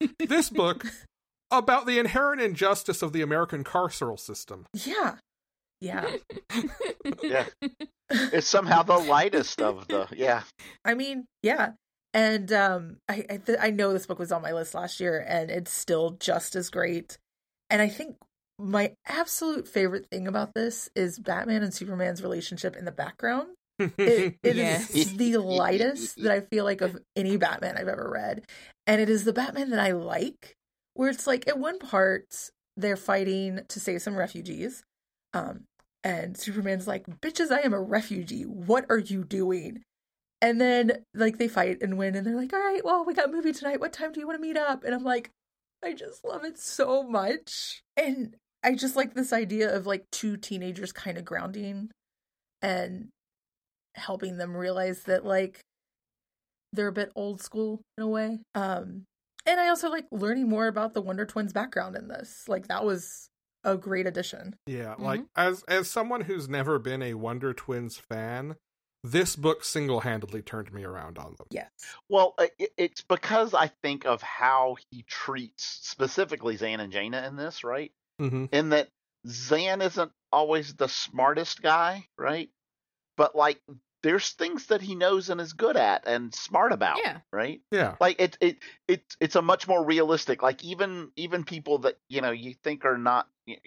This 0.19 0.51
book 0.51 0.85
about 1.51 1.87
the 1.87 1.99
inherent 1.99 2.41
injustice 2.41 3.03
of 3.03 3.13
the 3.13 3.23
American 3.23 3.65
carceral 3.65 4.21
system. 4.21 4.67
Yeah, 4.73 5.17
yeah. 5.81 6.09
yeah 7.23 7.47
it's 8.11 8.49
somehow 8.49 8.83
the 8.83 8.97
lightest 8.99 9.61
of 9.61 9.87
the 9.89 10.07
yeah 10.15 10.43
I 10.85 10.95
mean, 10.95 11.27
yeah. 11.43 11.73
And 12.15 12.53
um, 12.53 12.97
I 13.09 13.25
I, 13.31 13.37
th- 13.37 13.59
I 13.61 13.71
know 13.71 13.93
this 13.93 14.07
book 14.07 14.19
was 14.19 14.33
on 14.33 14.43
my 14.43 14.53
list 14.53 14.75
last 14.75 15.01
year, 15.01 15.25
and 15.27 15.51
it's 15.51 15.73
still 15.73 16.13
just 16.21 16.57
as 16.57 16.71
great. 16.71 17.19
And 17.71 17.83
I 17.83 17.89
think 17.89 18.17
my 18.59 18.95
absolute 19.07 19.69
favorite 19.69 20.07
thing 20.11 20.27
about 20.27 20.55
this 20.55 20.89
is 20.97 21.19
Batman 21.19 21.63
and 21.63 21.73
Superman's 21.73 22.23
relationship 22.23 22.77
in 22.77 22.85
the 22.85 22.93
background. 22.93 23.49
It, 23.79 24.37
it 24.43 24.57
Yes. 24.57 24.91
is 24.95 25.17
the 25.17 25.37
lightest 25.37 26.17
that 26.23 26.33
I 26.33 26.41
feel 26.41 26.65
like 26.65 26.81
of 26.81 26.99
any 27.15 27.37
Batman 27.37 27.77
I've 27.77 27.89
ever 27.89 28.11
read. 28.11 28.43
And 28.87 29.01
it 29.01 29.09
is 29.11 29.25
the 29.25 29.33
Batman 29.33 29.71
that 29.71 29.79
I 29.81 29.93
like, 29.93 30.57
where 30.95 31.11
it's 31.11 31.27
like 31.27 31.47
at 31.47 31.59
one 31.59 31.79
part 31.79 32.51
they're 32.77 32.97
fighting 32.97 33.61
to 33.69 33.81
save 33.81 34.03
some 34.03 34.17
refugees. 34.17 34.83
Um, 35.35 35.65
and 36.03 36.37
Superman's 36.37 36.87
like, 36.89 37.07
Bitches, 37.21 37.51
I 37.53 37.61
am 37.61 37.75
a 37.75 37.81
refugee. 37.81 38.43
What 38.45 38.87
are 38.89 38.99
you 38.99 39.25
doing? 39.25 39.83
And 40.41 40.61
then 40.61 41.05
like 41.15 41.39
they 41.39 41.49
fight 41.49 41.79
and 41.83 41.99
win 41.99 42.15
and 42.15 42.27
they're 42.27 42.37
like, 42.37 42.53
All 42.53 42.61
right, 42.61 42.85
well, 42.85 43.05
we 43.05 43.15
got 43.15 43.29
a 43.29 43.33
movie 43.33 43.53
tonight. 43.53 43.81
What 43.81 43.93
time 43.93 44.13
do 44.13 44.21
you 44.21 44.27
want 44.27 44.41
to 44.41 44.47
meet 44.47 44.57
up? 44.57 44.85
And 44.85 44.95
I'm 44.95 45.05
like, 45.05 45.31
I 45.85 45.93
just 45.93 46.25
love 46.25 46.45
it 46.45 46.59
so 46.59 47.03
much. 47.03 47.83
And 47.97 48.37
I 48.63 48.75
just 48.75 48.97
like 48.97 49.15
this 49.15 49.33
idea 49.33 49.75
of 49.75 49.87
like 49.87 50.05
two 50.11 50.37
teenagers 50.37 50.93
kind 50.93 51.19
of 51.19 51.25
grounding 51.25 51.91
and 52.63 53.09
helping 53.95 54.37
them 54.37 54.57
realize 54.57 55.05
that 55.05 55.25
like 55.25 55.61
they're 56.73 56.89
a 56.89 56.93
bit 56.93 57.11
old 57.17 57.41
school 57.41 57.81
in 57.97 58.05
a 58.05 58.09
way. 58.09 58.39
Um 58.55 59.05
and 59.47 59.59
I 59.59 59.69
also 59.69 59.89
like 59.89 60.07
learning 60.13 60.49
more 60.49 60.67
about 60.67 60.95
the 60.95 61.01
Wonder 61.01 61.25
Twins 61.25 61.53
background 61.53 61.97
in 61.97 62.09
this. 62.09 62.45
Like 62.49 62.69
that 62.69 62.85
was 62.85 63.29
a 63.65 63.77
great 63.77 64.07
addition. 64.07 64.57
Yeah, 64.67 64.95
like 64.99 65.25
as 65.37 65.63
as 65.69 65.89
someone 65.89 66.23
who's 66.23 66.49
never 66.49 66.79
been 66.79 67.03
a 67.03 67.15
Wonder 67.15 67.53
Twins 67.53 67.97
fan, 67.97 68.57
this 69.05 69.37
book 69.37 69.65
single 69.65 70.01
handedly 70.01 70.43
turned 70.43 70.73
me 70.73 70.85
around 70.85 71.19
on 71.19 71.35
them. 71.39 71.47
Yes. 71.51 71.71
Well, 72.09 72.35
i- 72.39 72.51
i- 72.61 72.69
it's 72.77 73.01
because 73.03 73.55
I 73.55 73.69
think 73.83 74.05
of 74.07 74.23
how 74.23 74.77
he 74.91 75.03
treats 75.05 75.65
specifically 75.83 76.57
Zan 76.57 76.81
and 76.81 76.93
Jayna 76.93 77.27
in 77.27 77.37
this, 77.37 77.63
right? 77.65 77.93
Mm-hmm. 78.21 78.47
In 78.53 78.71
that 78.71 78.89
Zan 79.27 79.83
isn't 79.83 80.13
always 80.33 80.75
the 80.75 80.89
smartest 80.89 81.63
guy, 81.63 82.09
right? 82.19 82.51
But 83.17 83.35
like, 83.37 83.61
there's 84.03 84.31
things 84.31 84.67
that 84.67 84.81
he 84.81 84.95
knows 84.95 85.29
and 85.29 85.41
is 85.41 85.53
good 85.53 85.77
at 85.77 86.07
and 86.07 86.33
smart 86.35 86.73
about, 86.73 86.99
Yeah. 86.99 87.19
right? 87.33 87.61
Yeah, 87.73 87.97
Like 88.01 88.21
it, 88.21 88.37
it, 88.41 88.59
it, 88.87 89.03
it's 89.21 89.35
a 89.37 89.43
much 89.43 89.67
more 89.67 89.85
realistic. 89.85 90.41
Like 90.43 90.63
even 90.65 91.11
even 91.17 91.43
people 91.45 91.79
that 91.79 91.99
you 92.09 92.21
know 92.21 92.31
you 92.31 92.55
think 92.63 92.85
are 92.85 92.99
not 92.99 93.29
y- 93.47 93.59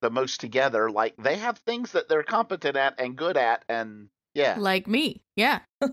the 0.00 0.10
most 0.10 0.40
together, 0.40 0.90
like 0.90 1.14
they 1.18 1.36
have 1.36 1.58
things 1.58 1.92
that 1.92 2.08
they're 2.08 2.22
competent 2.22 2.76
at 2.76 2.98
and 2.98 3.16
good 3.16 3.36
at, 3.36 3.64
and 3.68 4.08
yeah. 4.34 4.56
Like 4.58 4.86
me. 4.86 5.22
Yeah. 5.36 5.60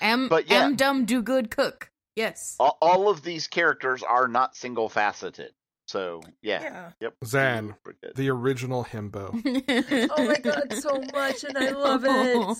M 0.00 0.28
But 0.28 0.48
yeah. 0.50 0.64
am 0.64 0.76
dumb 0.76 1.04
do 1.04 1.22
good 1.22 1.50
cook. 1.50 1.90
Yes. 2.16 2.56
all, 2.58 2.76
all 2.82 3.08
of 3.08 3.22
these 3.22 3.46
characters 3.46 4.02
are 4.02 4.28
not 4.28 4.56
single 4.56 4.88
faceted. 4.88 5.52
So 5.86 6.20
yeah, 6.42 6.62
Yeah. 6.62 6.90
yep. 7.00 7.14
Zan, 7.24 7.74
the 8.14 8.30
original 8.30 8.84
himbo. 8.84 9.30
Oh 10.16 10.24
my 10.26 10.36
god, 10.38 10.72
so 10.74 11.02
much 11.12 11.44
and 11.44 11.56
I 11.58 11.70
love 11.70 12.04
it. 12.04 12.10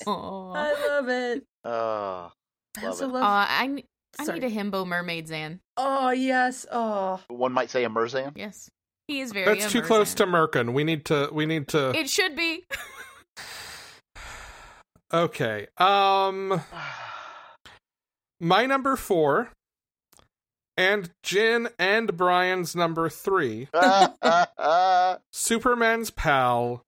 I 0.07 0.87
love 0.89 1.09
it. 1.09 1.45
Uh, 1.65 1.69
I 1.69 2.83
Love 2.83 2.85
also 2.85 3.05
it. 3.07 3.11
Uh, 3.11 3.13
love 3.13 3.47
I 3.49 3.65
n- 3.65 3.83
I 4.19 4.25
Sorry. 4.25 4.41
need 4.41 4.47
a 4.47 4.51
himbo 4.55 4.85
mermaid 4.87 5.29
Zan. 5.29 5.61
Oh 5.77 6.11
yes. 6.11 6.67
Oh. 6.71 7.21
one 7.29 7.53
might 7.53 7.71
say 7.71 7.85
a 7.85 7.89
Merzan. 7.89 8.33
Yes. 8.37 8.69
He 9.07 9.21
is 9.21 9.33
very 9.33 9.45
That's 9.59 9.71
too 9.73 9.81
a 9.81 9.83
close 9.83 10.15
to 10.15 10.27
Merkin. 10.27 10.73
We 10.73 10.85
need 10.85 11.05
to. 11.07 11.29
We 11.33 11.47
need 11.47 11.69
to. 11.69 11.91
It 11.97 12.09
should 12.11 12.35
be. 12.37 12.65
Okay. 15.12 15.67
Um, 15.77 16.62
my 18.41 18.67
number 18.67 18.97
four, 18.97 19.51
and 20.77 21.11
Jin 21.23 21.69
and 21.79 22.17
Brian's 22.17 22.77
number 22.77 23.09
three. 23.09 23.69
Ah, 23.75 24.15
ah, 24.23 24.47
ah. 24.57 25.19
Superman's 25.33 26.11
pal, 26.11 26.85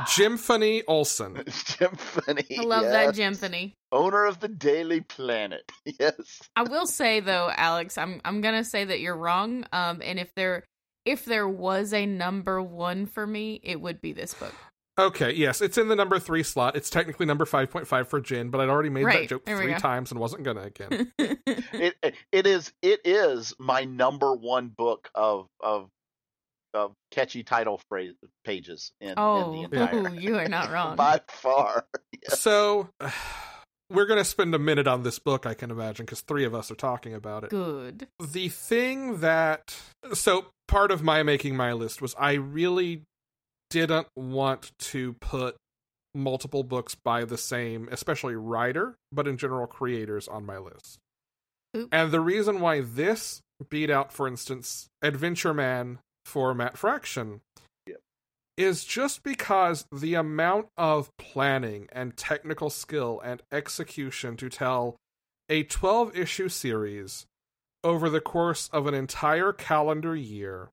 Jimphony 0.00 0.82
Olsen. 0.88 1.34
Jimphony. 1.46 2.58
I 2.58 2.62
love 2.62 2.82
that 2.84 3.16
yes. 3.16 3.38
Jimphony. 3.38 3.72
Owner 3.92 4.24
of 4.24 4.40
the 4.40 4.48
Daily 4.48 5.00
Planet. 5.00 5.70
Yes. 6.00 6.40
I 6.56 6.62
will 6.62 6.86
say 6.86 7.20
though, 7.20 7.50
Alex, 7.54 7.96
I'm 7.98 8.20
I'm 8.24 8.40
gonna 8.40 8.64
say 8.64 8.84
that 8.84 9.00
you're 9.00 9.16
wrong. 9.16 9.64
Um, 9.72 10.00
and 10.02 10.18
if 10.18 10.34
there 10.34 10.64
if 11.04 11.24
there 11.24 11.48
was 11.48 11.92
a 11.92 12.04
number 12.06 12.60
one 12.60 13.06
for 13.06 13.26
me, 13.26 13.60
it 13.62 13.80
would 13.80 14.00
be 14.00 14.12
this 14.12 14.34
book. 14.34 14.54
Okay, 14.96 15.32
yes, 15.32 15.60
it's 15.60 15.76
in 15.76 15.88
the 15.88 15.96
number 15.96 16.20
three 16.20 16.44
slot. 16.44 16.76
It's 16.76 16.88
technically 16.88 17.26
number 17.26 17.44
five 17.44 17.70
point 17.70 17.86
five 17.86 18.08
for 18.08 18.20
Jin, 18.20 18.50
but 18.50 18.60
I'd 18.60 18.68
already 18.68 18.90
made 18.90 19.06
that 19.06 19.28
joke 19.28 19.44
there 19.44 19.56
three 19.56 19.74
times 19.74 20.12
and 20.12 20.20
wasn't 20.20 20.44
gonna 20.44 20.62
again. 20.62 21.12
It, 21.76 21.96
it 22.02 22.14
it 22.30 22.46
is 22.46 22.72
it 22.82 23.00
is 23.04 23.52
my 23.58 23.84
number 23.84 24.34
one 24.34 24.68
book 24.68 25.10
of 25.14 25.48
of 25.60 25.90
of 26.72 26.92
catchy 27.10 27.42
title 27.42 27.80
phrase 27.88 28.14
pages 28.44 28.92
in, 29.00 29.14
oh, 29.16 29.64
in 29.64 29.70
the 29.70 29.80
oh, 29.80 29.82
entire 29.82 30.14
you 30.14 30.36
are 30.36 30.48
not 30.48 30.70
wrong. 30.72 30.96
by 30.96 31.20
far. 31.28 31.84
so 32.28 32.88
we're 33.90 34.06
gonna 34.06 34.24
spend 34.24 34.54
a 34.54 34.58
minute 34.58 34.86
on 34.86 35.02
this 35.02 35.18
book, 35.18 35.46
I 35.46 35.54
can 35.54 35.70
imagine, 35.70 36.06
because 36.06 36.20
three 36.20 36.44
of 36.44 36.54
us 36.54 36.70
are 36.70 36.76
talking 36.76 37.14
about 37.14 37.44
it. 37.44 37.50
Good. 37.50 38.06
the 38.20 38.48
thing 38.48 39.18
that 39.18 39.76
so 40.12 40.46
part 40.68 40.90
of 40.92 41.02
my 41.02 41.22
making 41.24 41.56
my 41.56 41.72
list 41.72 42.00
was 42.00 42.14
I 42.18 42.34
really 42.34 43.02
didn't 43.74 44.06
want 44.14 44.70
to 44.78 45.14
put 45.14 45.56
multiple 46.14 46.62
books 46.62 46.94
by 46.94 47.24
the 47.24 47.36
same, 47.36 47.88
especially 47.90 48.36
writer, 48.36 48.94
but 49.10 49.26
in 49.26 49.36
general 49.36 49.66
creators 49.66 50.28
on 50.28 50.46
my 50.46 50.58
list. 50.58 51.00
Oop. 51.76 51.88
And 51.90 52.12
the 52.12 52.20
reason 52.20 52.60
why 52.60 52.82
this 52.82 53.40
beat 53.68 53.90
out, 53.90 54.12
for 54.12 54.28
instance, 54.28 54.86
Adventure 55.02 55.52
Man 55.52 55.98
for 56.24 56.54
Matt 56.54 56.78
Fraction 56.78 57.40
Yep. 57.88 57.98
is 58.56 58.84
just 58.84 59.24
because 59.24 59.86
the 59.90 60.14
amount 60.14 60.68
of 60.76 61.10
planning 61.18 61.88
and 61.90 62.16
technical 62.16 62.70
skill 62.70 63.20
and 63.24 63.42
execution 63.50 64.36
to 64.36 64.48
tell 64.48 64.94
a 65.48 65.64
12 65.64 66.16
issue 66.16 66.48
series 66.48 67.26
over 67.82 68.08
the 68.08 68.20
course 68.20 68.70
of 68.72 68.86
an 68.86 68.94
entire 68.94 69.52
calendar 69.52 70.14
year, 70.14 70.70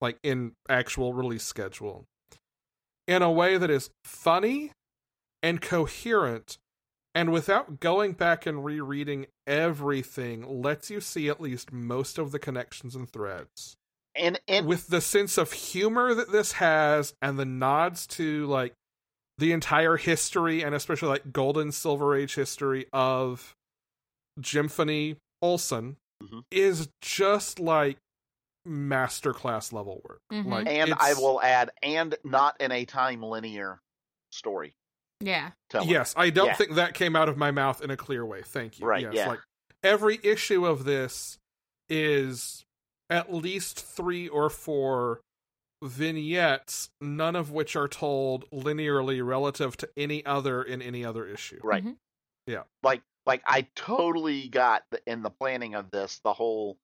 like 0.00 0.18
in 0.22 0.52
actual 0.68 1.12
release 1.12 1.42
schedule, 1.42 2.04
in 3.06 3.22
a 3.22 3.30
way 3.30 3.56
that 3.58 3.70
is 3.70 3.90
funny 4.04 4.72
and 5.42 5.60
coherent 5.60 6.58
and 7.14 7.32
without 7.32 7.80
going 7.80 8.12
back 8.12 8.46
and 8.46 8.64
rereading 8.64 9.26
everything 9.46 10.62
lets 10.62 10.90
you 10.90 11.00
see 11.00 11.28
at 11.28 11.40
least 11.40 11.72
most 11.72 12.18
of 12.18 12.30
the 12.32 12.38
connections 12.38 12.94
and 12.96 13.08
threads 13.08 13.76
And 14.14 14.40
and 14.48 14.66
with 14.66 14.88
the 14.88 15.00
sense 15.00 15.38
of 15.38 15.52
humor 15.52 16.14
that 16.14 16.32
this 16.32 16.52
has 16.52 17.14
and 17.22 17.38
the 17.38 17.44
nods 17.44 18.06
to 18.08 18.46
like 18.46 18.72
the 19.38 19.52
entire 19.52 19.96
history 19.98 20.62
and 20.62 20.74
especially 20.74 21.08
like 21.08 21.32
golden 21.32 21.70
silver 21.72 22.14
age 22.16 22.34
history 22.34 22.86
of 22.92 23.54
Jimphony 24.40 25.16
Olsen 25.42 25.96
Mhm. 26.22 26.44
is 26.50 26.88
just 27.02 27.60
like 27.60 27.98
masterclass 28.66 29.72
level 29.72 30.00
work. 30.04 30.20
Mhm. 30.32 30.46
Like 30.46 30.66
and 30.66 30.94
I 30.98 31.14
will 31.14 31.40
add 31.40 31.70
and 31.82 32.16
not 32.24 32.60
in 32.60 32.72
a 32.72 32.84
time 32.84 33.22
linear 33.22 33.80
story. 34.30 34.74
Yeah. 35.20 35.52
telling. 35.70 35.88
Yes, 35.88 36.12
I 36.14 36.28
don't 36.28 36.48
Yeah. 36.48 36.54
think 36.56 36.72
that 36.74 36.92
came 36.92 37.16
out 37.16 37.30
of 37.30 37.38
my 37.38 37.50
mouth 37.50 37.80
in 37.80 37.90
a 37.90 37.96
clear 37.96 38.24
way. 38.26 38.42
Thank 38.42 38.78
you. 38.78 38.86
Right, 38.86 39.00
Yes, 39.02 39.14
yeah. 39.14 39.28
like 39.28 39.40
every 39.82 40.20
issue 40.22 40.66
of 40.66 40.84
this 40.84 41.38
is 41.88 42.64
at 43.08 43.32
least 43.32 43.80
three 43.80 44.28
or 44.28 44.50
four 44.50 45.20
vignettes, 45.82 46.90
none 47.00 47.36
of 47.36 47.50
which 47.50 47.76
are 47.76 47.88
told 47.88 48.48
linearly 48.50 49.24
relative 49.26 49.76
to 49.78 49.88
any 49.96 50.24
other 50.26 50.62
in 50.62 50.82
any 50.82 51.04
other 51.04 51.26
issue. 51.26 51.60
Right. 51.62 51.84
Mhm. 51.84 51.96
Yeah. 52.46 52.64
Like 52.82 53.02
like 53.24 53.42
I 53.46 53.62
totally 53.74 54.48
got 54.48 54.84
the, 54.90 55.00
in 55.10 55.22
the 55.22 55.30
planning 55.30 55.74
of 55.74 55.90
this 55.90 56.18
the 56.20 56.32
whole 56.32 56.76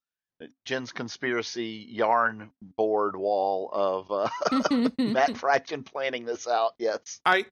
Jen's 0.64 0.92
conspiracy 0.92 1.86
yarn 1.88 2.50
board 2.76 3.16
wall 3.16 3.70
of 3.72 4.10
uh, 4.10 4.88
Matt 4.98 5.36
Fraction 5.36 5.82
planning 5.82 6.24
this 6.24 6.46
out. 6.46 6.72
Yes. 6.78 7.20
I 7.24 7.46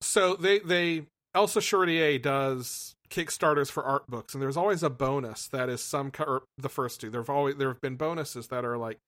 so 0.00 0.34
they 0.34 0.58
they 0.60 1.06
Elsa 1.34 1.60
Charretier 1.60 2.20
does 2.20 2.94
Kickstarters 3.10 3.70
for 3.70 3.84
art 3.84 4.06
books, 4.08 4.34
and 4.34 4.42
there's 4.42 4.56
always 4.56 4.82
a 4.82 4.90
bonus 4.90 5.48
that 5.48 5.68
is 5.68 5.82
some 5.82 6.10
or 6.20 6.42
the 6.58 6.68
first 6.68 7.00
two. 7.00 7.10
There've 7.10 7.30
always 7.30 7.56
there 7.56 7.68
have 7.68 7.80
been 7.80 7.96
bonuses 7.96 8.48
that 8.48 8.64
are 8.64 8.76
like 8.76 8.98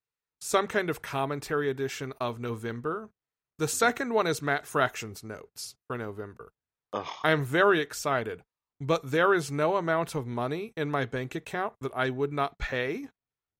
some 0.41 0.67
kind 0.67 0.89
of 0.89 1.03
commentary 1.03 1.69
edition 1.69 2.13
of 2.21 2.39
November. 2.39 3.11
The 3.59 3.69
second 3.69 4.15
one 4.15 4.27
is 4.29 4.41
Matt 4.41 4.67
Fraction's 4.67 5.25
notes 5.25 5.75
for 5.89 5.99
November. 5.99 6.53
Ugh. 6.93 7.07
I'm 7.25 7.45
very 7.45 7.81
excited, 7.81 8.43
but 8.81 9.11
there 9.11 9.35
is 9.35 9.51
no 9.51 9.77
amount 9.77 10.15
of 10.15 10.27
money 10.27 10.73
in 10.77 10.91
my 10.91 11.05
bank 11.05 11.35
account 11.35 11.75
that 11.81 11.93
I 11.95 12.11
would 12.11 12.33
not 12.33 12.59
pay 12.59 13.09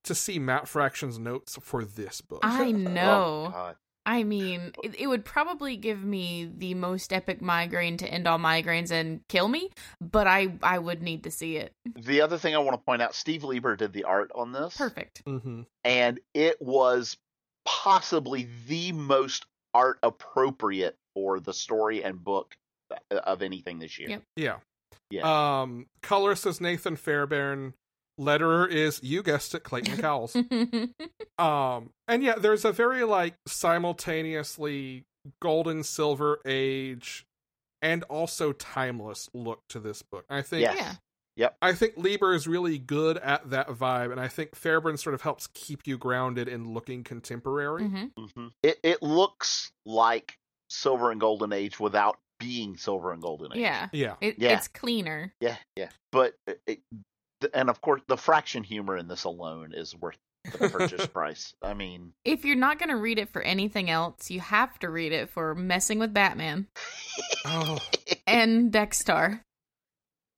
to 0.05 0.15
see 0.15 0.39
Matt 0.39 0.67
Fraction's 0.67 1.19
notes 1.19 1.57
for 1.61 1.83
this 1.83 2.21
book. 2.21 2.39
I 2.43 2.67
Oh, 2.67 2.71
know. 2.71 3.49
God. 3.51 3.75
I 4.05 4.23
mean, 4.23 4.71
it, 4.81 4.95
it 5.01 5.07
would 5.07 5.23
probably 5.23 5.77
give 5.77 6.03
me 6.03 6.49
the 6.57 6.73
most 6.73 7.13
epic 7.13 7.41
migraine 7.41 7.97
to 7.97 8.07
end 8.07 8.27
all 8.27 8.39
migraines 8.39 8.89
and 8.89 9.19
kill 9.27 9.47
me, 9.47 9.69
but 10.01 10.25
I 10.25 10.53
I 10.63 10.79
would 10.79 11.03
need 11.03 11.25
to 11.25 11.31
see 11.31 11.57
it. 11.57 11.73
The 11.95 12.21
other 12.21 12.37
thing 12.39 12.55
I 12.55 12.59
want 12.59 12.73
to 12.79 12.83
point 12.83 13.01
out, 13.03 13.13
Steve 13.13 13.43
Lieber 13.43 13.75
did 13.75 13.93
the 13.93 14.05
art 14.05 14.31
on 14.33 14.51
this. 14.51 14.75
Perfect. 14.77 15.23
Mm-hmm. 15.25 15.63
and 15.83 16.19
it 16.33 16.59
was 16.59 17.17
possibly 17.65 18.47
the 18.67 18.93
most 18.93 19.45
art 19.73 19.99
appropriate 20.01 20.95
for 21.13 21.39
the 21.39 21.53
story 21.53 22.03
and 22.03 22.23
book 22.23 22.55
of 23.11 23.41
anything 23.43 23.77
this 23.77 23.99
year. 23.99 24.09
Yep. 24.09 24.23
Yeah. 24.35 24.55
Yeah. 25.09 25.61
Um, 25.61 25.87
colorist 26.01 26.45
is 26.45 26.61
Nathan 26.61 26.95
Fairbairn. 26.95 27.73
Letterer 28.19 28.69
is 28.69 29.01
you 29.01 29.23
guessed 29.23 29.55
it, 29.55 29.63
Clayton 29.63 29.97
Cowles. 29.97 30.35
um, 31.37 31.89
and 32.07 32.21
yeah, 32.21 32.35
there's 32.37 32.65
a 32.65 32.71
very 32.71 33.03
like 33.03 33.35
simultaneously 33.47 35.05
golden 35.41 35.83
silver 35.83 36.39
age 36.45 37.25
and 37.81 38.03
also 38.03 38.51
timeless 38.51 39.29
look 39.33 39.61
to 39.69 39.79
this 39.79 40.01
book. 40.01 40.25
I 40.29 40.41
think 40.41 40.61
Yes. 40.61 40.97
Yeah. 41.35 41.49
I 41.61 41.71
think 41.71 41.93
Lieber 41.95 42.33
is 42.33 42.47
really 42.47 42.77
good 42.77 43.17
at 43.17 43.49
that 43.51 43.69
vibe, 43.69 44.11
and 44.11 44.19
I 44.19 44.27
think 44.27 44.55
Fairbairn 44.55 44.97
sort 44.97 45.13
of 45.13 45.21
helps 45.21 45.47
keep 45.53 45.87
you 45.87 45.97
grounded 45.97 46.49
in 46.49 46.73
looking 46.73 47.05
contemporary. 47.05 47.85
hmm 47.85 48.05
hmm 48.17 48.47
It 48.61 48.77
it 48.83 49.01
looks 49.01 49.71
like 49.85 50.37
Silver 50.69 51.11
and 51.11 51.21
Golden 51.21 51.53
Age 51.53 51.79
without 51.79 52.17
being 52.39 52.77
Silver 52.77 53.11
and 53.11 53.21
Golden 53.21 53.53
Age. 53.53 53.59
Yeah. 53.59 53.89
Yeah. 53.91 54.15
It, 54.21 54.35
Yeah. 54.39 54.57
It's 54.57 54.67
cleaner. 54.67 55.33
Yeah, 55.41 55.57
yeah. 55.75 55.89
But 56.11 56.33
it, 56.47 56.61
it, 56.67 56.79
and 57.53 57.69
of 57.69 57.81
course, 57.81 58.01
the 58.07 58.17
fraction 58.17 58.63
humor 58.63 58.97
in 58.97 59.07
this 59.07 59.23
alone 59.25 59.73
is 59.73 59.95
worth 59.95 60.17
the 60.57 60.69
purchase 60.69 61.05
price. 61.13 61.53
I 61.61 61.73
mean, 61.73 62.13
If 62.25 62.45
you're 62.45 62.55
not 62.55 62.79
going 62.79 62.89
to 62.89 62.95
read 62.95 63.19
it 63.19 63.29
for 63.29 63.41
anything 63.41 63.89
else, 63.89 64.31
you 64.31 64.39
have 64.39 64.77
to 64.79 64.89
read 64.89 65.11
it 65.11 65.29
for 65.29 65.53
messing 65.55 65.99
with 65.99 66.13
Batman 66.13 66.67
Oh, 67.45 67.77
and 68.27 68.71
Dexter. 68.71 69.41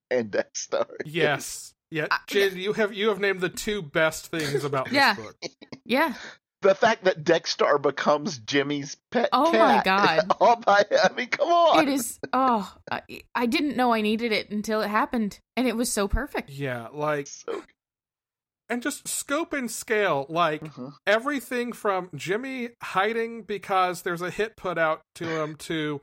and 0.09 0.31
that 0.33 0.55
story. 0.57 0.85
yes. 1.05 1.73
Yeah, 1.93 2.07
Uh, 2.09 2.17
Jade, 2.27 2.53
you 2.53 2.71
have 2.73 2.93
you 2.93 3.09
have 3.09 3.19
named 3.19 3.41
the 3.41 3.49
two 3.49 3.81
best 3.81 4.27
things 4.27 4.63
about 4.63 4.85
this 4.85 4.93
Yeah. 4.93 5.13
book. 5.15 5.35
Yeah. 5.83 6.13
The 6.61 6.75
fact 6.75 7.05
that 7.05 7.23
Dexter 7.23 7.77
becomes 7.79 8.37
Jimmy's 8.37 8.95
pet 9.11 9.29
Oh 9.31 9.51
my 9.51 9.81
cat. 9.81 9.85
God. 9.85 10.31
All 10.39 10.55
by, 10.57 10.83
I 10.91 11.11
mean, 11.13 11.27
come 11.27 11.47
on. 11.49 11.87
It 11.87 11.91
is. 11.91 12.19
Oh, 12.33 12.71
I, 12.91 13.01
I 13.33 13.45
didn't 13.47 13.75
know 13.77 13.93
I 13.93 14.01
needed 14.01 14.31
it 14.31 14.51
until 14.51 14.81
it 14.81 14.87
happened, 14.89 15.39
and 15.57 15.67
it 15.67 15.75
was 15.75 15.91
so 15.91 16.07
perfect. 16.07 16.49
Yeah, 16.51 16.87
like 16.93 17.25
So, 17.27 17.63
and 18.69 18.81
just 18.83 19.07
scope 19.07 19.53
and 19.53 19.69
scale, 19.71 20.25
like 20.29 20.63
Mhm. 20.63 20.93
everything 21.07 21.73
from 21.73 22.09
Jimmy 22.15 22.69
hiding 22.81 23.41
because 23.41 24.03
there's 24.03 24.21
a 24.21 24.29
hit 24.29 24.55
put 24.55 24.77
out 24.77 25.01
to 25.15 25.25
him 25.41 25.55
to 25.57 25.99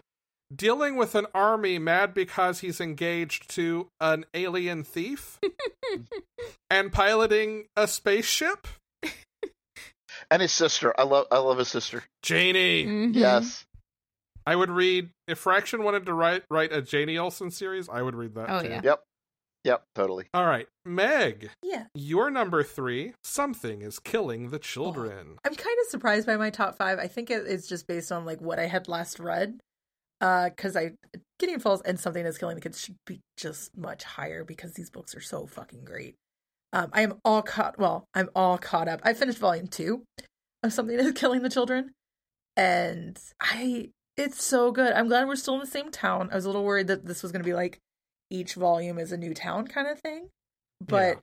dealing 0.54 0.96
with 0.96 1.14
an 1.14 1.26
army 1.34 1.78
mad 1.78 2.12
because 2.14 2.60
he's 2.60 2.80
engaged 2.80 3.48
to 3.50 3.88
an 4.00 4.24
alien 4.34 4.82
thief 4.82 5.38
and 6.70 6.90
piloting 6.92 7.66
a 7.76 7.86
spaceship. 7.86 8.66
And 10.30 10.42
his 10.42 10.52
sister. 10.52 10.94
I 10.98 11.04
love. 11.04 11.26
I 11.30 11.38
love 11.38 11.58
his 11.58 11.68
sister. 11.68 12.04
Janie. 12.22 12.86
Mhm. 12.86 13.14
Yes. 13.14 13.64
I 14.46 14.56
would 14.56 14.70
read 14.70 15.10
if 15.26 15.38
Fraction 15.38 15.82
wanted 15.82 16.06
to 16.06 16.14
write 16.14 16.44
write 16.50 16.72
a 16.72 16.80
Janie 16.80 17.18
Olsen 17.18 17.50
series, 17.50 17.88
I 17.88 18.00
would 18.02 18.14
read 18.14 18.34
that. 18.34 18.48
Oh, 18.48 18.62
too. 18.62 18.68
yeah. 18.68 18.80
Yep. 18.82 19.02
Yep. 19.64 19.82
Totally. 19.94 20.26
All 20.32 20.46
right, 20.46 20.66
Meg, 20.86 21.50
Yeah. 21.62 21.86
your 21.94 22.30
number 22.30 22.62
three. 22.62 23.12
Something 23.24 23.82
is 23.82 23.98
killing 23.98 24.48
the 24.50 24.58
children. 24.58 25.38
I'm 25.44 25.54
kind 25.54 25.76
of 25.82 25.88
surprised 25.90 26.26
by 26.26 26.36
my 26.36 26.48
top 26.48 26.76
five. 26.78 26.98
I 26.98 27.08
think 27.08 27.30
it 27.30 27.46
is 27.46 27.66
just 27.66 27.86
based 27.86 28.10
on 28.12 28.24
like 28.24 28.40
what 28.40 28.58
I 28.58 28.66
had 28.66 28.88
last 28.88 29.18
read. 29.18 29.60
Uh, 30.20 30.48
because 30.48 30.76
I 30.76 30.92
Gideon 31.38 31.60
Falls 31.60 31.82
and 31.82 32.00
something 32.00 32.24
is 32.24 32.38
killing 32.38 32.56
the 32.56 32.60
kids 32.62 32.80
should 32.80 32.96
be 33.06 33.20
just 33.36 33.76
much 33.76 34.02
higher 34.04 34.42
because 34.44 34.72
these 34.72 34.90
books 34.90 35.14
are 35.14 35.20
so 35.20 35.46
fucking 35.46 35.84
great. 35.84 36.14
Um, 36.72 36.90
I 36.92 37.02
am 37.02 37.14
all 37.24 37.42
caught. 37.42 37.78
Well, 37.78 38.06
I'm 38.14 38.28
all 38.34 38.58
caught 38.58 38.88
up. 38.88 39.00
I 39.02 39.14
finished 39.14 39.38
volume 39.38 39.68
two 39.68 40.04
of 40.62 40.72
something 40.72 40.96
that's 40.96 41.18
killing 41.18 41.42
the 41.42 41.48
children, 41.50 41.92
and 42.56 43.18
I 43.40 43.90
it's 44.16 44.42
so 44.44 44.72
good. 44.72 44.92
I'm 44.92 45.08
glad 45.08 45.26
we're 45.28 45.36
still 45.36 45.54
in 45.54 45.60
the 45.60 45.66
same 45.66 45.90
town. 45.90 46.28
I 46.32 46.34
was 46.34 46.44
a 46.44 46.48
little 46.48 46.64
worried 46.64 46.88
that 46.88 47.06
this 47.06 47.22
was 47.22 47.30
going 47.32 47.42
to 47.42 47.48
be 47.48 47.54
like 47.54 47.78
each 48.30 48.54
volume 48.54 48.98
is 48.98 49.12
a 49.12 49.16
new 49.16 49.32
town 49.32 49.66
kind 49.66 49.86
of 49.88 50.00
thing, 50.00 50.28
but 50.86 51.14
Yeah. 51.16 51.20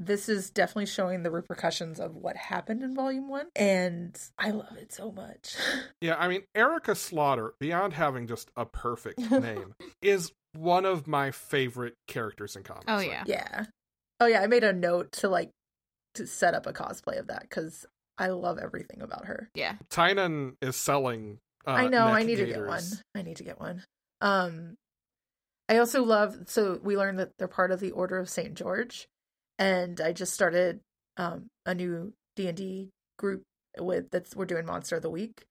this 0.00 0.28
is 0.28 0.48
definitely 0.50 0.86
showing 0.86 1.22
the 1.24 1.30
repercussions 1.30 1.98
of 2.00 2.14
what 2.14 2.36
happened 2.36 2.82
in 2.82 2.94
volume 2.94 3.28
one 3.28 3.46
and 3.56 4.18
i 4.38 4.50
love 4.50 4.76
it 4.78 4.92
so 4.92 5.10
much 5.10 5.56
Yeah, 6.00 6.16
I 6.18 6.28
mean, 6.28 6.42
Erica 6.54 6.94
Slaughter, 6.94 7.54
beyond 7.58 7.94
having 7.94 8.26
just 8.26 8.50
a 8.56 8.64
perfect 8.64 9.18
name, 9.30 9.74
is 10.00 10.32
one 10.54 10.84
of 10.86 11.06
my 11.06 11.30
favorite 11.30 11.94
characters 12.06 12.54
in 12.56 12.62
comics. 12.62 12.84
Oh 12.88 12.96
Like, 12.96 13.22
yeah. 13.26 13.64
Yeah 14.20 14.24
oh 14.24 14.28
yeah 14.28 14.40
i 14.42 14.46
made 14.46 14.64
a 14.64 14.72
note 14.72 15.12
to 15.12 15.28
like 15.28 15.50
to 16.14 16.26
set 16.26 16.54
up 16.54 16.66
a 16.66 16.72
cosplay 16.72 17.18
of 17.18 17.26
that 17.28 17.42
because 17.42 17.84
i 18.18 18.28
love 18.28 18.58
everything 18.58 19.02
about 19.02 19.26
her 19.26 19.50
Yeah. 19.54 19.74
Tynion 19.90 20.54
is 20.62 20.76
selling. 20.76 21.38
Uh, 21.66 21.72
i 21.72 21.88
know 21.88 22.06
i 22.06 22.18
neck 22.20 22.26
need 22.28 22.36
to 22.36 22.46
get 22.46 22.64
one 22.66 22.82
i 23.14 23.22
need 23.22 23.36
to 23.38 23.44
get 23.44 23.58
one 23.58 23.82
um 24.20 24.76
i 25.68 25.78
also 25.78 26.04
love 26.04 26.36
so 26.46 26.78
we 26.82 26.96
learned 26.96 27.18
that 27.18 27.32
they're 27.38 27.48
part 27.48 27.72
of 27.72 27.80
the 27.80 27.90
order 27.90 28.18
of 28.18 28.28
saint 28.30 28.54
george 28.54 29.08
and 29.58 30.00
i 30.00 30.12
just 30.12 30.32
started 30.32 30.80
um 31.16 31.46
a 31.66 31.74
new 31.74 32.12
d&d 32.36 32.90
group 33.18 33.42
with 33.78 34.10
that's 34.10 34.36
we're 34.36 34.44
doing 34.44 34.64
monster 34.64 34.96
of 34.96 35.02
the 35.02 35.10
week 35.10 35.44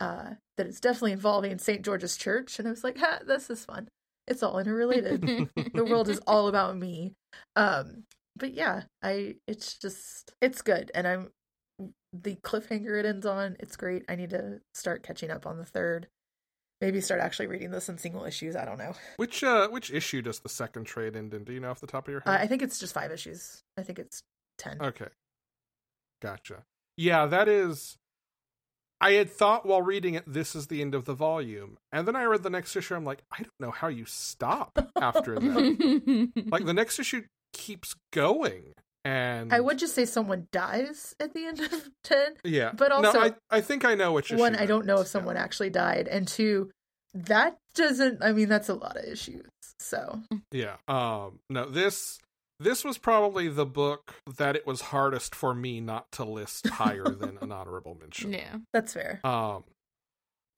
uh 0.00 0.30
that 0.56 0.66
is 0.66 0.80
definitely 0.80 1.12
involving 1.12 1.56
st 1.56 1.82
george's 1.82 2.16
church 2.16 2.58
and 2.58 2.66
i 2.66 2.70
was 2.70 2.82
like 2.82 2.98
ha 2.98 3.20
this 3.24 3.48
is 3.48 3.64
fun 3.64 3.88
it's 4.26 4.42
all 4.42 4.58
interrelated 4.58 5.22
the 5.74 5.84
world 5.84 6.08
is 6.08 6.20
all 6.26 6.48
about 6.48 6.76
me 6.76 7.14
um 7.56 8.04
but 8.36 8.52
yeah 8.52 8.82
i 9.02 9.34
it's 9.46 9.78
just 9.78 10.32
it's 10.40 10.62
good 10.62 10.90
and 10.94 11.06
i'm 11.06 11.28
the 12.12 12.36
cliffhanger 12.36 12.98
it 12.98 13.06
ends 13.06 13.26
on 13.26 13.56
it's 13.60 13.76
great 13.76 14.04
i 14.08 14.14
need 14.14 14.30
to 14.30 14.60
start 14.74 15.02
catching 15.02 15.30
up 15.30 15.46
on 15.46 15.58
the 15.58 15.64
third 15.64 16.08
maybe 16.80 17.00
start 17.00 17.20
actually 17.20 17.46
reading 17.46 17.70
this 17.70 17.88
in 17.88 17.98
single 17.98 18.24
issues 18.24 18.56
i 18.56 18.64
don't 18.64 18.78
know 18.78 18.94
Which 19.16 19.42
uh, 19.44 19.68
which 19.68 19.90
issue 19.92 20.22
does 20.22 20.40
the 20.40 20.48
second 20.48 20.84
trade 20.84 21.14
end 21.16 21.34
in? 21.34 21.44
Do 21.44 21.52
you 21.52 21.60
know 21.60 21.70
off 21.70 21.80
the 21.80 21.86
top 21.86 22.08
of 22.08 22.12
your 22.12 22.22
uh, 22.26 22.32
head? 22.32 22.40
i 22.40 22.46
think 22.46 22.62
it's 22.62 22.78
just 22.78 22.94
five 22.94 23.10
issues 23.12 23.62
i 23.76 23.82
think 23.82 23.98
it's 23.98 24.22
10 24.58 24.78
Okay. 24.80 25.08
Gotcha. 26.20 26.64
Yeah, 26.96 27.24
that 27.26 27.48
is. 27.48 27.96
I 29.00 29.12
had 29.12 29.30
thought 29.30 29.64
while 29.66 29.82
reading 29.82 30.14
it, 30.14 30.24
this 30.26 30.54
is 30.54 30.66
the 30.66 30.82
end 30.82 30.94
of 30.94 31.04
the 31.06 31.14
volume. 31.14 31.78
And 31.90 32.06
then 32.06 32.16
I 32.16 32.24
read 32.24 32.42
the 32.42 32.50
next 32.50 32.76
issue. 32.76 32.94
I'm 32.94 33.04
like, 33.04 33.22
I 33.32 33.38
don't 33.38 33.60
know 33.60 33.70
how 33.70 33.88
you 33.88 34.04
stop 34.06 34.78
after 35.00 35.36
that. 35.36 36.32
like, 36.50 36.66
the 36.66 36.74
next 36.74 36.98
issue 36.98 37.22
keeps 37.52 37.94
going. 38.12 38.72
And 39.02 39.50
i 39.50 39.58
would 39.60 39.78
just 39.78 39.94
say 39.94 40.04
someone 40.04 40.46
dies 40.52 41.14
at 41.18 41.32
the 41.32 41.46
end 41.46 41.60
of 41.60 41.88
10 42.04 42.34
Yeah. 42.44 42.72
but 42.76 42.92
also- 42.92 43.12
no, 43.18 43.24
I, 43.24 43.32
I 43.50 43.60
think 43.62 43.86
I 43.86 43.94
know 43.94 44.12
which 44.12 44.30
one 44.30 44.54
i 44.54 44.66
don't 44.66 44.84
know 44.84 45.00
if 45.00 45.06
someone 45.06 45.36
yeah. 45.36 45.42
actually 45.42 45.70
died 45.70 46.06
and 46.06 46.28
two 46.28 46.70
that 47.14 47.56
doesn't 47.74 48.22
i 48.22 48.32
mean 48.32 48.50
that's 48.50 48.68
a 48.68 48.74
lot 48.74 48.98
of 48.98 49.04
issues 49.04 49.46
so 49.78 50.20
Yeah. 50.52 50.76
Um 50.86 51.38
no, 51.48 51.64
this 51.70 52.18
this 52.60 52.84
was 52.84 52.98
probably 52.98 53.48
the 53.48 53.66
book 53.66 54.16
that 54.36 54.54
it 54.54 54.66
was 54.66 54.80
hardest 54.82 55.34
for 55.34 55.54
me 55.54 55.80
not 55.80 56.12
to 56.12 56.24
list 56.24 56.68
higher 56.68 57.04
than 57.18 57.38
an 57.40 57.50
honorable 57.50 57.96
mention. 57.98 58.32
yeah. 58.32 58.56
that's 58.72 58.92
fair 58.92 59.20
Um 59.24 59.64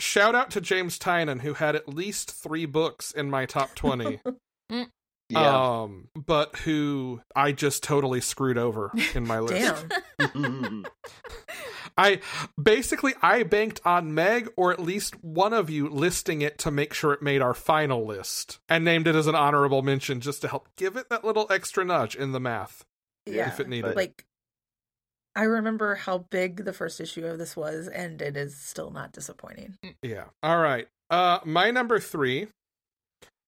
shout 0.00 0.34
out 0.34 0.50
to 0.50 0.60
James 0.60 0.98
Tynion 0.98 1.40
who 1.42 1.54
had 1.54 1.76
at 1.76 1.88
least 1.88 2.30
3 2.32 2.66
books 2.66 3.12
in 3.12 3.30
my 3.30 3.46
top 3.46 3.74
20. 3.74 4.20
Yeah. 5.28 5.80
Um 5.82 6.08
but 6.14 6.54
who 6.56 7.22
I 7.34 7.52
just 7.52 7.82
totally 7.82 8.20
screwed 8.20 8.58
over 8.58 8.90
in 9.14 9.26
my 9.26 9.38
list. 9.40 9.86
damn 10.18 10.84
I 11.96 12.20
basically 12.60 13.14
I 13.22 13.42
banked 13.42 13.80
on 13.84 14.14
Meg 14.14 14.48
or 14.56 14.72
at 14.72 14.80
least 14.80 15.22
one 15.22 15.52
of 15.52 15.70
you 15.70 15.88
listing 15.88 16.42
it 16.42 16.58
to 16.58 16.70
make 16.70 16.94
sure 16.94 17.12
it 17.12 17.22
made 17.22 17.42
our 17.42 17.54
final 17.54 18.04
list 18.06 18.60
and 18.68 18.84
named 18.84 19.06
it 19.06 19.14
as 19.14 19.26
an 19.26 19.34
honorable 19.34 19.82
mention 19.82 20.20
just 20.20 20.40
to 20.42 20.48
help 20.48 20.68
give 20.76 20.96
it 20.96 21.08
that 21.10 21.24
little 21.24 21.46
extra 21.50 21.84
nudge 21.84 22.14
in 22.16 22.32
the 22.32 22.40
math. 22.40 22.84
yeah 23.26 23.48
if 23.48 23.60
it 23.60 23.68
needed. 23.68 23.96
like 23.96 24.24
I 25.34 25.44
remember 25.44 25.94
how 25.94 26.18
big 26.30 26.64
the 26.66 26.74
first 26.74 27.00
issue 27.00 27.24
of 27.24 27.38
this 27.38 27.56
was, 27.56 27.88
and 27.88 28.20
it 28.20 28.36
is 28.36 28.54
still 28.54 28.90
not 28.90 29.12
disappointing. 29.12 29.78
Yeah. 30.02 30.24
All 30.42 30.58
right. 30.58 30.88
Uh 31.10 31.38
my 31.44 31.70
number 31.70 31.98
3 31.98 32.48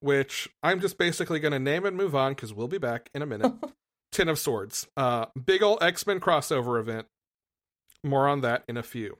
which 0.00 0.48
I'm 0.62 0.80
just 0.80 0.98
basically 0.98 1.40
going 1.40 1.52
to 1.52 1.58
name 1.58 1.86
and 1.86 1.96
move 1.96 2.14
on 2.14 2.34
cuz 2.34 2.52
we'll 2.52 2.68
be 2.68 2.78
back 2.78 3.08
in 3.14 3.22
a 3.22 3.26
minute. 3.26 3.52
Ten 4.12 4.28
of 4.28 4.38
Swords. 4.38 4.86
Uh 4.96 5.26
big 5.44 5.62
ol' 5.62 5.78
X-Men 5.80 6.20
crossover 6.20 6.78
event. 6.78 7.06
More 8.04 8.28
on 8.28 8.42
that 8.42 8.64
in 8.68 8.76
a 8.76 8.82
few. 8.82 9.18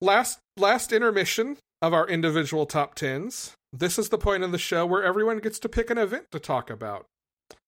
Last 0.00 0.38
last 0.56 0.92
intermission 0.92 1.58
of 1.82 1.92
our 1.92 2.08
individual 2.08 2.64
top 2.64 2.94
10s. 2.94 3.52
This 3.72 3.98
is 3.98 4.08
the 4.08 4.18
point 4.18 4.42
in 4.42 4.52
the 4.52 4.58
show 4.58 4.86
where 4.86 5.02
everyone 5.02 5.38
gets 5.38 5.58
to 5.58 5.68
pick 5.68 5.90
an 5.90 5.98
event 5.98 6.26
to 6.30 6.38
talk 6.38 6.70
about. 6.70 7.06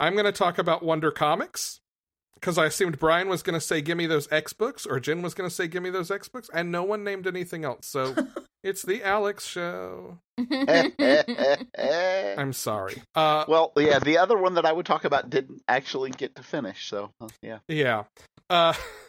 I'm 0.01 0.15
going 0.15 0.24
to 0.24 0.32
talk 0.32 0.59
about 0.59 0.82
Wonder 0.82 1.10
Comics 1.10 1.81
because 2.35 2.56
I 2.56 2.66
assumed 2.66 2.98
Brian 2.98 3.28
was 3.28 3.43
going 3.43 3.55
to 3.55 3.60
say, 3.60 3.81
Give 3.81 3.97
me 3.97 4.06
those 4.06 4.31
X 4.31 4.52
books, 4.52 4.86
or 4.86 5.01
Jen 5.01 5.23
was 5.23 5.35
going 5.35 5.48
to 5.48 5.55
say, 5.55 5.66
Give 5.69 5.82
me 5.82 5.90
those 5.90 6.10
X 6.10 6.28
books, 6.28 6.48
and 6.52 6.70
no 6.70 6.82
one 6.85 7.05
named 7.05 7.27
anything 7.27 7.65
else. 7.65 7.86
So 7.86 8.15
it's 8.62 8.82
the 8.82 9.02
Alex 9.02 9.47
show. 9.47 10.19
I'm 12.39 12.52
sorry. 12.52 13.02
Uh, 13.15 13.44
well, 13.48 13.73
yeah, 13.77 13.98
the 13.98 14.19
other 14.19 14.39
one 14.39 14.55
that 14.55 14.65
I 14.65 14.73
would 14.73 14.86
talk 14.86 15.05
about 15.05 15.31
didn't 15.31 15.62
actually 15.69 16.10
get 16.10 16.36
to 16.36 16.43
finish. 16.43 16.89
So, 16.89 17.10
uh, 17.20 17.28
yeah. 17.43 17.59
yeah. 17.69 18.05
Uh, 18.48 18.74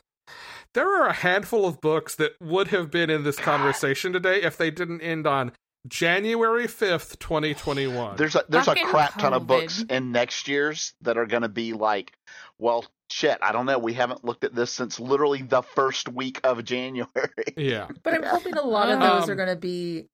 there 0.74 0.88
are 1.02 1.08
a 1.08 1.14
handful 1.14 1.66
of 1.66 1.82
books 1.82 2.16
that 2.16 2.34
would 2.42 2.68
have 2.70 2.92
been 2.92 3.10
in 3.10 3.24
this 3.24 3.38
conversation 3.38 4.14
today 4.14 4.42
if 4.42 4.58
they 4.58 4.72
didn't 4.72 5.02
end 5.02 5.26
on 5.28 5.52
January 5.88 6.68
5th, 6.68 7.18
2021. 7.20 8.18
There's 8.18 8.36
a 8.36 8.44
there's 8.50 8.66
Fucking 8.66 8.86
a 8.86 8.90
crap 8.90 9.18
ton 9.18 9.34
of 9.34 9.48
books 9.48 9.84
in 9.90 10.12
next 10.12 10.48
year's 10.48 10.94
that 11.02 11.18
are 11.18 11.26
going 11.26 11.42
to 11.44 11.50
be 11.50 11.74
like, 11.74 12.12
well, 12.58 12.86
shit, 13.10 13.38
I 13.42 13.52
don't 13.54 13.66
know. 13.66 13.80
We 13.80 13.94
haven't 13.94 14.26
looked 14.26 14.44
at 14.44 14.54
this 14.54 14.72
since 14.72 15.00
literally 15.00 15.42
the 15.42 15.62
first 15.62 16.10
week 16.10 16.42
of 16.44 16.64
January. 16.66 17.08
yeah. 17.56 17.88
But 18.04 18.14
I'm 18.14 18.24
hoping 18.24 18.56
a 18.56 18.62
lot 18.62 18.90
of 18.90 19.00
those 19.00 19.24
Um, 19.24 19.30
are 19.30 19.36
going 19.36 19.50
to 19.50 19.56
be, 19.56 20.08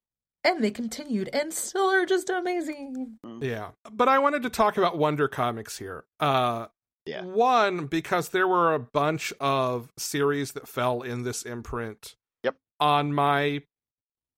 and 0.44 0.64
they 0.64 0.70
continued, 0.72 1.30
and 1.34 1.52
still 1.52 1.90
are 1.90 2.06
just 2.06 2.30
amazing. 2.30 3.18
Yeah. 3.42 3.70
But 3.92 4.08
I 4.08 4.20
wanted 4.20 4.44
to 4.44 4.52
talk 4.52 4.78
about 4.78 4.98
Wonder 5.00 5.28
Comics 5.28 5.80
here. 5.80 6.06
Uh 6.20 6.68
Yeah. 7.06 7.24
one 7.24 7.86
because 7.88 8.30
there 8.30 8.48
were 8.48 8.74
a 8.74 8.80
bunch 8.80 9.32
of 9.40 9.92
series 9.98 10.54
that 10.54 10.68
fell 10.68 11.02
in 11.04 11.24
this 11.24 11.44
imprint 11.44 12.16
Yep. 12.44 12.56
on 12.80 13.14
my 13.14 13.62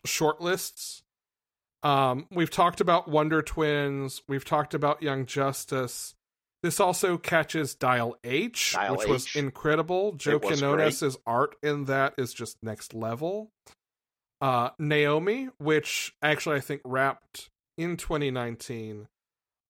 short 0.06 0.42
lists. 0.42 1.04
Um 1.84 2.28
we've 2.32 2.50
talked 2.52 2.82
about 2.82 3.08
Wonder 3.08 3.42
Twins, 3.42 4.22
we've 4.28 4.46
talked 4.46 4.74
about 4.74 5.02
Young 5.02 5.26
Justice. 5.26 6.14
This 6.64 6.80
also 6.80 7.18
catches 7.18 7.76
Dial 7.76 8.18
H, 8.24 8.74
Dial 8.74 8.98
which 8.98 9.08
was 9.08 9.36
incredible. 9.36 10.14
Joe 10.14 10.40
Quinones's 10.40 11.16
art 11.26 11.56
in 11.62 11.86
that 11.86 12.16
is 12.18 12.34
just 12.34 12.58
next 12.64 12.94
level. 12.94 13.52
Uh 14.42 14.72
Naomi, 14.78 15.50
which 15.58 16.14
actually 16.22 16.58
I 16.58 16.62
think 16.62 16.82
wrapped 16.84 17.50
in 17.78 17.96
2019, 17.96 19.08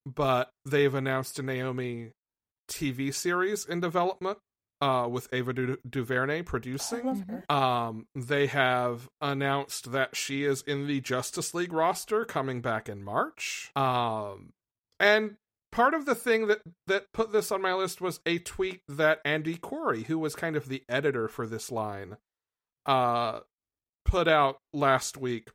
but 0.06 0.50
they've 0.66 0.94
announced 0.96 1.38
a 1.40 1.44
Naomi 1.44 2.12
TV 2.68 3.14
series 3.14 3.66
in 3.66 3.80
development 3.80 4.40
uh, 4.82 5.08
with 5.10 5.28
Ava 5.34 5.54
du- 5.54 5.78
DuVernay 5.90 6.44
producing. 6.44 7.26
Um, 7.50 8.08
they 8.16 8.48
have 8.48 9.10
announced 9.22 9.92
that 9.92 10.16
she 10.16 10.44
is 10.44 10.62
in 10.62 10.88
the 10.88 11.02
Justice 11.02 11.54
League 11.54 11.74
roster 11.74 12.26
coming 12.26 12.62
back 12.62 12.88
in 12.90 13.04
March. 13.04 13.72
Um, 13.76 14.54
and 15.00 15.38
part 15.72 15.94
of 15.94 16.06
the 16.06 16.16
thing 16.16 16.48
that 16.48 16.62
that 16.88 17.12
put 17.14 17.32
this 17.32 17.52
on 17.52 17.62
my 17.62 17.74
list 17.74 18.02
was 18.02 18.20
a 18.26 18.40
tweet 18.40 18.82
that 18.88 19.20
Andy 19.26 19.56
Khouri, 19.56 20.06
who 20.06 20.20
was 20.20 20.36
kind 20.36 20.56
of 20.56 20.70
the 20.70 20.84
editor 20.90 21.28
for 21.28 21.48
this 21.48 21.72
line, 21.72 22.18
uh, 22.86 23.40
put 24.06 24.28
out 24.28 24.58
last 24.74 25.18
week. 25.18 25.50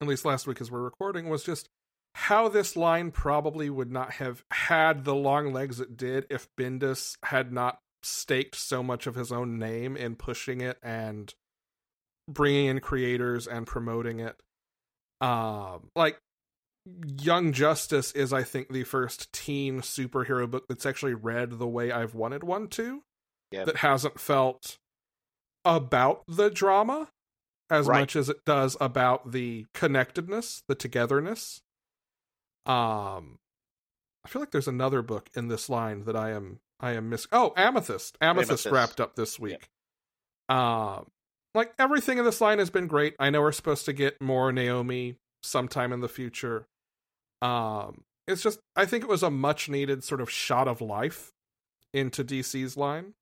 At 0.00 0.08
least 0.08 0.26
last 0.26 0.46
week 0.46 0.60
as 0.60 0.70
we're 0.70 0.82
recording 0.82 1.30
was 1.30 1.42
just 1.42 1.70
how 2.18 2.48
this 2.48 2.76
line 2.76 3.10
probably 3.10 3.68
would 3.68 3.90
not 3.92 4.12
have 4.12 4.42
had 4.50 5.04
the 5.04 5.14
long 5.14 5.52
legs 5.52 5.80
it 5.80 5.98
did 5.98 6.26
if 6.30 6.48
Bendis 6.58 7.16
had 7.24 7.52
not 7.52 7.78
staked 8.02 8.54
so 8.54 8.82
much 8.82 9.06
of 9.06 9.16
his 9.16 9.30
own 9.30 9.58
name 9.58 9.98
in 9.98 10.16
pushing 10.16 10.62
it 10.62 10.78
and 10.82 11.34
bringing 12.26 12.66
in 12.68 12.80
creators 12.80 13.46
and 13.46 13.66
promoting 13.66 14.20
it. 14.20 14.40
Um, 15.20 15.90
like 15.94 16.18
Young 17.20 17.52
Justice 17.52 18.12
is, 18.12 18.32
I 18.32 18.44
think, 18.44 18.70
the 18.72 18.84
first 18.84 19.30
teen 19.34 19.82
superhero 19.82 20.50
book 20.50 20.64
that's 20.68 20.86
actually 20.86 21.14
read 21.14 21.58
the 21.58 21.68
way 21.68 21.92
I've 21.92 22.14
wanted 22.14 22.42
one 22.42 22.68
to. 22.68 23.02
Yeah. 23.50 23.64
That 23.64 23.76
hasn't 23.76 24.18
felt 24.18 24.78
about 25.66 26.22
the 26.26 26.48
drama 26.48 27.08
as 27.68 27.86
Right. 27.88 28.00
much 28.00 28.16
as 28.16 28.30
it 28.30 28.42
does 28.46 28.74
about 28.80 29.32
the 29.32 29.66
connectedness, 29.74 30.62
the 30.66 30.74
togetherness. 30.74 31.60
Um, 32.66 33.38
I 34.24 34.28
feel 34.28 34.42
like 34.42 34.50
there's 34.50 34.68
another 34.68 35.02
book 35.02 35.30
in 35.34 35.48
this 35.48 35.68
line 35.68 36.04
that 36.04 36.16
I 36.16 36.30
am 36.32 36.60
I 36.80 36.92
am 36.92 37.08
missing. 37.08 37.28
Oh, 37.32 37.52
Amethyst. 37.56 38.18
Amethyst. 38.20 38.50
Amethyst. 38.50 38.66
wrapped 38.66 39.00
up 39.00 39.16
this 39.16 39.38
week. 39.38 39.68
Um, 40.48 41.06
like 41.54 41.72
everything 41.78 42.18
in 42.18 42.24
this 42.24 42.40
line 42.40 42.58
has 42.58 42.70
been 42.70 42.86
great. 42.86 43.14
I 43.18 43.30
know 43.30 43.40
we're 43.40 43.52
supposed 43.52 43.86
to 43.86 43.92
get 43.92 44.20
more 44.20 44.52
Naomi 44.52 45.16
sometime 45.42 45.92
in 45.92 46.00
the 46.00 46.08
future. 46.08 46.66
Um, 47.40 48.02
it's 48.26 48.42
just 48.42 48.58
I 48.74 48.84
think 48.84 49.04
it 49.04 49.08
was 49.08 49.22
a 49.22 49.30
much 49.30 49.68
needed 49.68 50.04
sort 50.04 50.20
of 50.20 50.30
shot 50.30 50.68
of 50.68 50.80
life 50.80 51.32
into 51.94 52.24
DC's 52.24 52.76
line. 52.76 53.14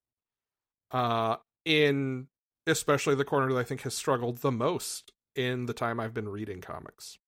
Uh, 0.90 1.36
in 1.64 2.28
especially 2.66 3.14
the 3.14 3.24
corner 3.24 3.52
that 3.52 3.58
I 3.58 3.64
think 3.64 3.82
has 3.82 3.94
struggled 3.94 4.38
the 4.38 4.52
most 4.52 5.12
in 5.34 5.66
the 5.66 5.72
time 5.72 6.00
I've 6.00 6.14
been 6.14 6.28
reading 6.28 6.60
comics. 6.60 7.18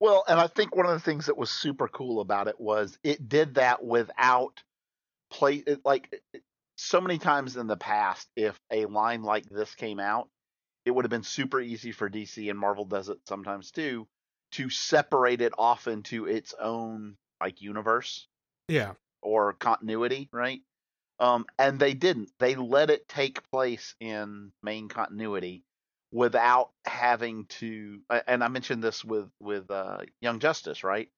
Well, 0.00 0.24
and 0.28 0.40
I 0.40 0.46
think 0.46 0.74
one 0.74 0.86
of 0.86 0.92
the 0.92 1.00
things 1.00 1.26
that 1.26 1.36
was 1.36 1.50
super 1.50 1.88
cool 1.88 2.20
about 2.20 2.48
it 2.48 2.60
was 2.60 2.98
it 3.02 3.28
did 3.28 3.54
that 3.54 3.84
without 3.84 4.62
play 5.30 5.56
it, 5.56 5.82
like 5.84 6.22
so 6.76 7.00
many 7.00 7.18
times 7.18 7.56
in 7.56 7.66
the 7.66 7.76
past 7.76 8.28
if 8.36 8.60
a 8.70 8.86
line 8.86 9.22
like 9.22 9.46
this 9.48 9.74
came 9.74 10.00
out, 10.00 10.28
it 10.86 10.92
would 10.92 11.04
have 11.04 11.10
been 11.10 11.22
super 11.24 11.60
easy 11.60 11.92
for 11.92 12.08
DC 12.10 12.50
and 12.50 12.58
Marvel 12.58 12.86
does 12.86 13.08
it 13.08 13.18
sometimes 13.26 13.70
too 13.72 14.08
to 14.52 14.70
separate 14.70 15.40
it 15.42 15.52
off 15.58 15.88
into 15.88 16.26
its 16.26 16.54
own 16.60 17.16
like 17.40 17.62
universe 17.62 18.28
Yeah, 18.68 18.94
or 19.22 19.54
continuity, 19.54 20.28
right? 20.32 20.62
Um, 21.20 21.46
and 21.58 21.80
they 21.80 21.94
didn't. 21.94 22.32
They 22.40 22.56
let 22.56 22.90
it 22.90 23.08
take 23.08 23.50
place 23.50 23.96
in 24.00 24.52
main 24.62 24.88
continuity 24.88 25.65
without 26.16 26.70
having 26.86 27.44
to. 27.44 28.00
And 28.26 28.42
I 28.42 28.48
mentioned 28.48 28.82
this 28.82 29.04
with 29.04 29.28
with 29.38 29.70
uh, 29.70 29.98
Young 30.20 30.38
Justice, 30.40 30.82
right? 30.82 31.08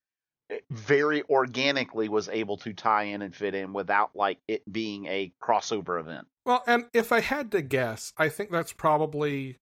It 0.51 0.65
very 0.71 1.23
organically 1.25 2.09
was 2.09 2.29
able 2.29 2.57
to 2.59 2.73
tie 2.73 3.05
in 3.05 3.23
and 3.23 3.35
fit 3.35 3.55
in 3.55 3.73
without 3.73 4.11
like 4.15 4.39
it 4.49 4.63
being 4.71 5.07
a 5.07 5.33
crossover 5.43 6.01
event. 6.01 6.27
Well, 6.45 6.63
and 6.67 6.87
if 6.93 7.13
I 7.13 7.21
had 7.21 7.53
to 7.53 7.63
guess, 7.63 8.13
I 8.17 8.29
think 8.29 8.51
that's 8.51 8.73
probably 8.73 9.59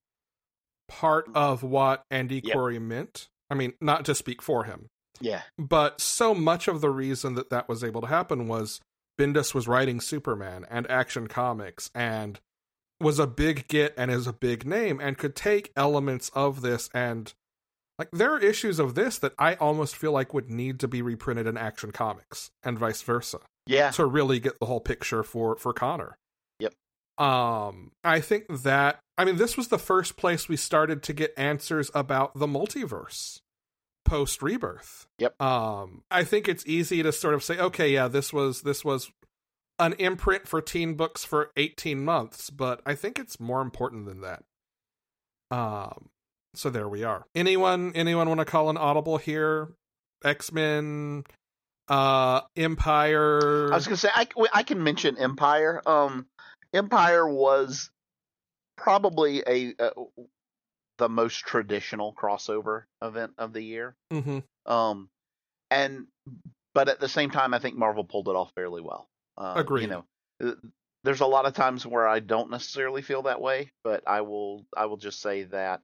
part 0.88 1.26
of 1.34 1.62
what 1.64 2.04
Andy 2.10 2.40
Yep. 2.42 2.56
Khouri 2.56 2.80
meant. 2.80 3.28
I 3.50 3.54
mean, 3.56 3.74
not 3.80 4.04
to 4.06 4.14
speak 4.14 4.40
for 4.40 4.64
him, 4.64 4.86
Yeah, 5.20 5.42
but 5.58 6.00
so 6.00 6.34
much 6.34 6.66
of 6.68 6.80
the 6.80 6.90
reason 6.90 7.34
that 7.34 7.50
that 7.50 7.68
was 7.68 7.82
able 7.84 8.00
to 8.02 8.06
happen 8.06 8.46
was 8.48 8.80
Bendis 9.18 9.54
was 9.54 9.66
writing 9.68 10.00
Superman 10.00 10.64
and 10.70 10.88
Action 10.90 11.26
Comics 11.26 11.90
and 11.94 12.38
was 13.00 13.18
a 13.18 13.26
big 13.26 13.68
get 13.68 13.94
and 13.96 14.10
is 14.10 14.26
a 14.26 14.32
big 14.32 14.66
name 14.66 15.00
and 15.00 15.18
could 15.18 15.36
take 15.36 15.72
elements 15.76 16.30
of 16.34 16.62
this 16.62 16.88
and 16.94 17.34
like 17.98 18.10
there 18.12 18.34
are 18.34 18.38
issues 18.38 18.78
of 18.78 18.94
this 18.94 19.18
that 19.18 19.32
I 19.38 19.54
almost 19.54 19.96
feel 19.96 20.12
like 20.12 20.34
would 20.34 20.50
need 20.50 20.80
to 20.80 20.88
be 20.88 21.00
reprinted 21.02 21.46
in 21.46 21.56
Action 21.56 21.92
Comics 21.92 22.50
and 22.62 22.78
vice 22.78 23.02
versa 23.02 23.38
yeah, 23.66 23.90
to 23.92 24.06
really 24.06 24.38
get 24.38 24.58
the 24.60 24.66
whole 24.66 24.80
picture 24.80 25.22
for 25.22 25.56
for 25.56 25.72
Conner. 25.72 26.16
Yep. 26.60 26.74
Um 27.18 27.92
I 28.04 28.20
think 28.20 28.44
that 28.62 29.00
I 29.18 29.24
mean 29.24 29.36
this 29.36 29.56
was 29.56 29.68
the 29.68 29.78
first 29.78 30.16
place 30.16 30.48
we 30.48 30.56
started 30.56 31.02
to 31.04 31.12
get 31.12 31.34
answers 31.36 31.90
about 31.94 32.38
the 32.38 32.46
multiverse 32.46 33.40
post 34.04 34.42
rebirth. 34.42 35.06
Yep. 35.18 35.40
Um 35.40 36.02
I 36.10 36.24
think 36.24 36.48
it's 36.48 36.66
easy 36.66 37.02
to 37.02 37.12
sort 37.12 37.34
of 37.34 37.42
say 37.42 37.58
okay, 37.58 37.90
yeah, 37.90 38.08
this 38.08 38.32
was 38.32 38.62
this 38.62 38.84
was 38.84 39.10
an 39.78 39.92
imprint 39.94 40.48
for 40.48 40.60
teen 40.62 40.94
books 40.94 41.24
for 41.24 41.50
18 41.56 42.04
months, 42.04 42.50
but 42.50 42.80
I 42.86 42.94
think 42.94 43.18
it's 43.18 43.38
more 43.38 43.60
important 43.60 44.06
than 44.06 44.20
that. 44.22 44.42
Um 45.50 46.08
so 46.54 46.70
there 46.70 46.88
we 46.88 47.04
are. 47.04 47.26
Anyone 47.34 47.92
anyone 47.94 48.28
want 48.28 48.40
to 48.40 48.46
call 48.46 48.70
an 48.70 48.76
audible 48.76 49.18
here? 49.18 49.68
X-Men 50.24 51.24
uh 51.88 52.40
Empire 52.56 53.72
I 53.72 53.76
was 53.76 53.86
gonna 53.86 53.96
say 53.96 54.10
I, 54.14 54.26
I 54.52 54.62
can 54.62 54.82
mention 54.82 55.18
Empire. 55.18 55.82
Um, 55.86 56.26
Empire 56.72 57.28
was 57.28 57.90
probably 58.76 59.42
a, 59.46 59.74
uh 59.78 59.90
the 60.98 61.08
most 61.08 61.40
traditional 61.40 62.14
crossover 62.14 62.84
event 63.02 63.34
of 63.38 63.52
the 63.52 63.60
year. 63.62 63.94
Mhm. 64.12 64.42
Um, 64.64 65.08
and 65.70 66.06
but 66.74 66.88
at 66.88 67.00
the 67.00 67.08
same 67.08 67.30
time, 67.30 67.54
I 67.54 67.58
think 67.58 67.76
Marvel 67.76 68.04
pulled 68.04 68.28
it 68.28 68.34
off 68.34 68.52
fairly 68.54 68.80
well. 68.82 69.06
Uh, 69.38 69.54
Agreed. 69.56 69.82
You 69.82 70.04
know, 70.40 70.56
there's 71.04 71.20
a 71.20 71.26
lot 71.26 71.46
of 71.46 71.54
times 71.54 71.86
where 71.86 72.06
I 72.06 72.20
don't 72.20 72.50
necessarily 72.50 73.02
feel 73.02 73.22
that 73.22 73.40
way, 73.40 73.70
but 73.84 74.02
I 74.06 74.22
will 74.22 74.66
I 74.76 74.86
will 74.86 74.96
just 74.96 75.20
say 75.20 75.44
that 75.44 75.80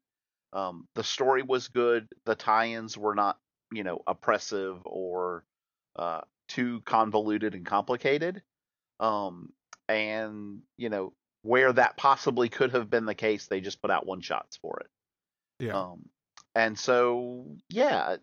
um, 0.52 0.86
the 0.94 1.04
story 1.04 1.42
was 1.42 1.68
good. 1.68 2.08
The 2.26 2.34
tie-ins 2.34 2.98
were 2.98 3.14
not 3.14 3.38
you 3.72 3.84
know 3.84 4.02
oppressive 4.06 4.78
or 4.84 5.44
uh, 5.96 6.22
too 6.48 6.82
convoluted 6.84 7.54
and 7.54 7.64
complicated. 7.64 8.42
Um, 9.00 9.52
and 9.88 10.60
you 10.76 10.88
know 10.88 11.12
where 11.42 11.72
that 11.72 11.96
possibly 11.96 12.48
could 12.48 12.72
have 12.72 12.88
been 12.88 13.04
the 13.04 13.14
case, 13.14 13.46
they 13.46 13.60
just 13.60 13.82
put 13.82 13.90
out 13.90 14.06
one 14.06 14.20
shots 14.20 14.56
for 14.56 14.80
it. 14.80 15.66
Yeah. 15.66 15.74
Um, 15.74 16.08
and 16.54 16.78
so 16.78 17.46
yeah, 17.68 18.16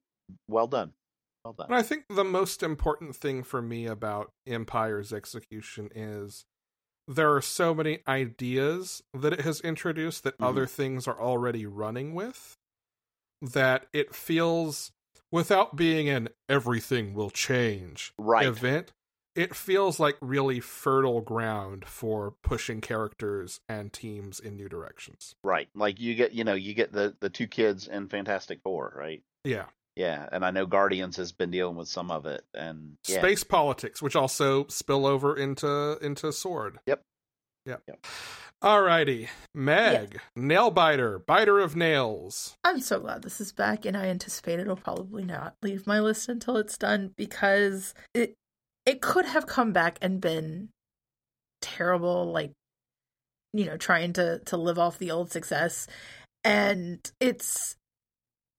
well 0.47 0.67
done, 0.67 0.93
done. 1.43 1.67
And 1.67 1.75
I 1.75 1.81
think 1.81 2.05
the 2.09 2.23
most 2.23 2.63
important 2.63 3.15
thing 3.15 3.43
for 3.43 3.61
me 3.61 3.85
about 3.85 4.31
Empire's 4.47 5.11
execution 5.13 5.89
is 5.95 6.45
there 7.07 7.33
are 7.33 7.41
so 7.41 7.73
many 7.73 7.99
ideas 8.07 9.01
that 9.13 9.33
it 9.33 9.41
has 9.41 9.61
introduced 9.61 10.23
that 10.23 10.37
Mhm. 10.37 10.45
other 10.47 10.65
things 10.67 11.07
are 11.07 11.19
already 11.19 11.65
running 11.65 12.13
with 12.13 12.55
that 13.41 13.87
it 13.93 14.13
feels 14.13 14.91
without 15.31 15.75
being 15.75 16.09
an 16.09 16.29
everything 16.49 17.13
will 17.13 17.29
change 17.29 18.13
Right. 18.17 18.45
event 18.45 18.91
it 19.35 19.55
feels 19.55 19.99
like 19.99 20.17
really 20.21 20.59
fertile 20.59 21.21
ground 21.21 21.87
for 21.87 22.31
pushing 22.43 22.81
characters 22.81 23.61
and 23.69 23.93
teams 23.93 24.39
in 24.39 24.57
new 24.57 24.67
directions. 24.67 25.33
Right. 25.43 25.69
Like 25.73 25.97
you 25.99 26.15
get, 26.15 26.33
you 26.33 26.43
know, 26.43 26.55
you 26.55 26.73
get 26.73 26.91
the 26.91 27.15
the 27.21 27.29
two 27.29 27.47
kids 27.47 27.87
in 27.87 28.09
Fantastic 28.09 28.59
Four, 28.63 28.91
right? 28.97 29.23
Yeah. 29.45 29.67
Yeah, 29.99 30.29
and 30.31 30.45
I 30.45 30.51
know 30.51 30.65
Guardians 30.65 31.17
has 31.17 31.33
been 31.33 31.51
dealing 31.51 31.75
with 31.75 31.89
some 31.89 32.09
of 32.09 32.25
it, 32.25 32.45
and 32.53 32.95
yeah. 33.05 33.17
Space 33.17 33.43
politics, 33.43 34.01
which 34.01 34.15
also 34.15 34.65
spill 34.67 35.05
over 35.05 35.35
into 35.35 35.97
into 36.01 36.31
Sword. 36.31 36.79
Yep. 36.85 37.01
Yep. 37.65 37.81
Yep. 37.85 38.07
Alrighty. 38.63 39.27
Meg, 39.53 40.21
nail 40.37 40.71
biter, 40.71 41.19
biter 41.19 41.59
of 41.59 41.75
nails. 41.75 42.55
I'm 42.63 42.79
so 42.79 43.01
glad 43.01 43.23
this 43.23 43.41
is 43.41 43.51
back, 43.51 43.83
and 43.83 43.97
I 43.97 44.05
anticipate 44.05 44.61
it'll 44.61 44.77
probably 44.77 45.25
not 45.25 45.55
leave 45.61 45.85
my 45.85 45.99
list 45.99 46.29
until 46.29 46.55
it's 46.55 46.77
done 46.77 47.11
because 47.17 47.93
it 48.13 48.35
it 48.85 49.01
could 49.01 49.25
have 49.25 49.47
come 49.47 49.73
back 49.73 49.97
and 50.01 50.21
been 50.21 50.69
terrible, 51.61 52.31
like 52.31 52.53
you 53.51 53.65
know, 53.65 53.75
trying 53.75 54.13
to 54.13 54.39
to 54.45 54.55
live 54.55 54.79
off 54.79 54.97
the 54.97 55.11
old 55.11 55.29
success, 55.29 55.87
and 56.45 57.11
it's 57.19 57.75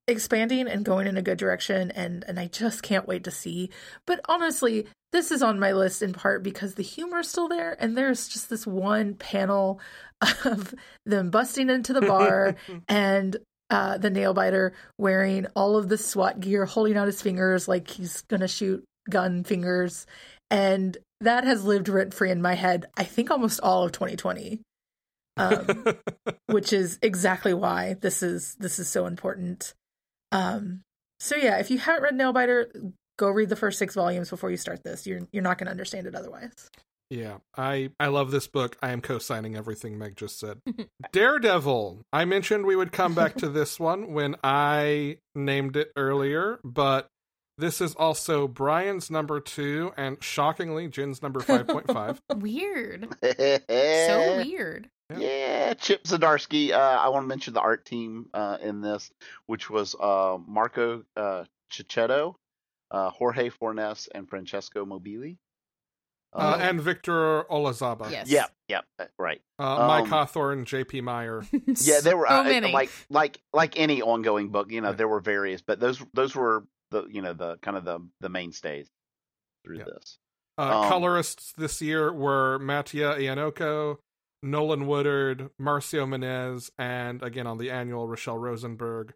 expanding 0.07 0.67
and 0.67 0.85
going 0.85 1.07
in 1.07 1.17
a 1.17 1.23
good 1.23 1.39
direction 1.39 1.91
and 1.93 2.25
and 2.27 2.39
I 2.39 2.47
just 2.47 2.83
can't 2.83 3.07
wait 3.07 3.25
to 3.25 3.31
see. 3.31 3.71
But 4.07 4.21
honestly, 4.29 4.87
this 5.13 5.31
is 5.31 5.43
on 5.43 5.59
my 5.59 5.73
list 5.73 6.03
in 6.03 6.13
part 6.13 6.43
because 6.43 6.75
the 6.75 6.83
humor's 6.83 7.29
still 7.29 7.49
there 7.49 7.77
and 7.81 7.97
there's 7.97 8.29
just 8.29 8.51
this 8.51 8.67
one 8.67 9.15
panel 9.15 9.81
of 10.45 10.75
them 11.07 11.31
busting 11.31 11.71
into 11.71 11.93
the 11.93 12.03
bar 12.03 12.57
and 12.89 13.37
uh, 13.71 13.99
the 13.99 14.11
nail 14.11 14.35
biter 14.35 14.73
wearing 14.99 15.47
all 15.55 15.77
of 15.77 15.89
the 15.89 15.97
SWAT 15.97 16.41
gear, 16.41 16.65
holding 16.67 16.97
out 16.97 17.07
his 17.07 17.23
fingers 17.23 17.69
like 17.69 17.89
he's 17.89 18.23
gonna 18.23 18.49
shoot 18.49 18.85
gun 19.09 19.45
fingers, 19.45 20.07
and 20.51 20.99
that 21.21 21.45
has 21.45 21.65
lived 21.65 21.89
rent 21.89 22.13
free 22.13 22.31
in 22.31 22.43
my 22.43 22.55
head. 22.55 22.87
I 22.97 23.05
think 23.05 23.31
almost 23.31 23.61
all 23.63 23.85
of 23.85 23.93
2020, 23.93 24.61
um, 25.37 25.85
which 26.47 26.73
is 26.73 26.99
exactly 27.01 27.55
why 27.55 27.95
this 28.01 28.23
is 28.23 28.57
this 28.59 28.81
is 28.81 28.89
so 28.89 29.07
important. 29.07 29.75
Um, 30.33 30.83
so 31.19 31.37
yeah, 31.37 31.59
if 31.59 31.71
you 31.71 31.79
haven't 31.79 32.03
read 32.03 32.15
Nailbiter, 32.15 32.93
go 33.19 33.29
read 33.29 33.49
the 33.49 33.57
first 33.57 33.79
six 33.79 33.95
volumes 33.95 34.31
before 34.31 34.51
you 34.51 34.57
start 34.57 34.83
this. 34.85 35.07
You're 35.07 35.21
you're 35.33 35.43
not 35.43 35.59
going 35.59 35.67
to 35.67 35.73
understand 35.73 36.07
it 36.07 36.15
otherwise. 36.15 36.71
Yeah, 37.11 37.39
I 37.57 37.91
I 37.99 38.07
love 38.07 38.31
this 38.31 38.47
book. 38.47 38.77
I 38.81 38.91
am 38.91 39.01
co-signing 39.01 39.57
everything 39.57 39.99
Meg 39.99 40.17
just 40.17 40.39
said. 40.39 40.61
Daredevil. 41.13 42.03
I 42.13 42.25
mentioned 42.25 42.67
we 42.67 42.77
would 42.77 42.93
come 42.93 43.15
back 43.15 43.35
to 43.37 43.49
this 43.51 43.81
one 43.81 44.13
when 44.13 44.37
I 44.45 45.19
named 45.35 45.77
it 45.77 45.91
earlier, 45.97 46.61
but 46.63 47.09
this 47.59 47.81
is 47.81 47.95
also 47.97 48.49
Brian's 48.49 49.11
number 49.11 49.39
2 49.39 49.93
and 49.97 50.23
shockingly 50.23 50.89
Jin's 50.89 51.21
number 51.21 51.41
5.5. 51.41 52.19
Weird. 52.41 53.09
so 53.23 53.61
So 53.69 54.37
weird. 54.39 54.89
Yeah, 55.19 55.75
Chip 55.75 56.05
Zdarsky. 56.05 56.71
Uh, 56.73 56.77
I 56.79 57.09
want 57.09 57.25
to 57.25 57.29
mention 57.29 57.55
the 57.55 57.61
art 57.61 57.85
team 57.85 58.27
uh, 58.35 58.59
in 58.63 58.81
this, 58.81 59.11
which 59.47 59.69
was 59.71 59.95
uh, 59.99 60.39
Marco 60.47 61.05
uh, 61.17 61.45
Checchetto, 61.71 62.37
uh, 62.91 63.11
Jorge 63.11 63.49
Fornes, 63.49 64.09
and 64.15 64.29
Francesco 64.29 64.85
Mobili. 64.85 65.37
Uh, 66.33 66.53
Um, 66.55 66.61
and 66.61 66.81
Victor 66.81 67.43
Olazaba. 67.51 68.09
Yes. 68.11 68.29
yeah, 68.31 68.47
yeah, 68.69 68.83
uh, 69.01 69.07
right. 69.19 69.41
Uh, 69.59 69.87
Mike 69.89 70.05
Um, 70.05 70.09
Hawthorne, 70.11 70.65
JP 70.65 71.03
Mayer. 71.03 71.43
Yeah, 71.83 72.01
there 72.03 72.17
were 72.17 72.27
so 72.29 72.41
uh, 72.41 72.45
many. 72.45 72.71
like 72.73 72.91
like 73.09 73.41
like 73.53 73.77
any 73.79 74.01
ongoing 74.03 74.51
book. 74.51 74.71
You 74.71 74.81
know, 74.81 74.91
Yeah. 74.91 74.95
there 74.97 75.09
were 75.09 75.21
various, 75.21 75.61
but 75.61 75.81
those 75.81 76.01
those 76.15 76.37
were 76.37 76.65
the 76.93 77.05
you 77.11 77.21
know 77.23 77.33
the 77.33 77.57
kind 77.63 77.77
of 77.77 77.85
the 77.85 77.99
the 78.21 78.29
mainstays 78.29 78.89
through 79.65 79.79
Yeah. 79.79 79.85
this. 79.93 80.19
Uh, 80.57 80.83
Um, 80.83 80.89
colorists 80.89 81.53
this 81.57 81.81
year 81.83 82.13
were 82.13 82.59
Mattia 82.61 83.17
Iacono, 83.19 83.97
Nolan 84.43 84.87
Woodard, 84.87 85.51
Marcio 85.61 86.07
Menyz, 86.07 86.71
and 86.79 87.23
again 87.23 87.47
on 87.47 87.59
the 87.59 87.71
annual, 87.71 88.07
Rachelle 88.09 88.41
Rosenberg. 88.41 89.13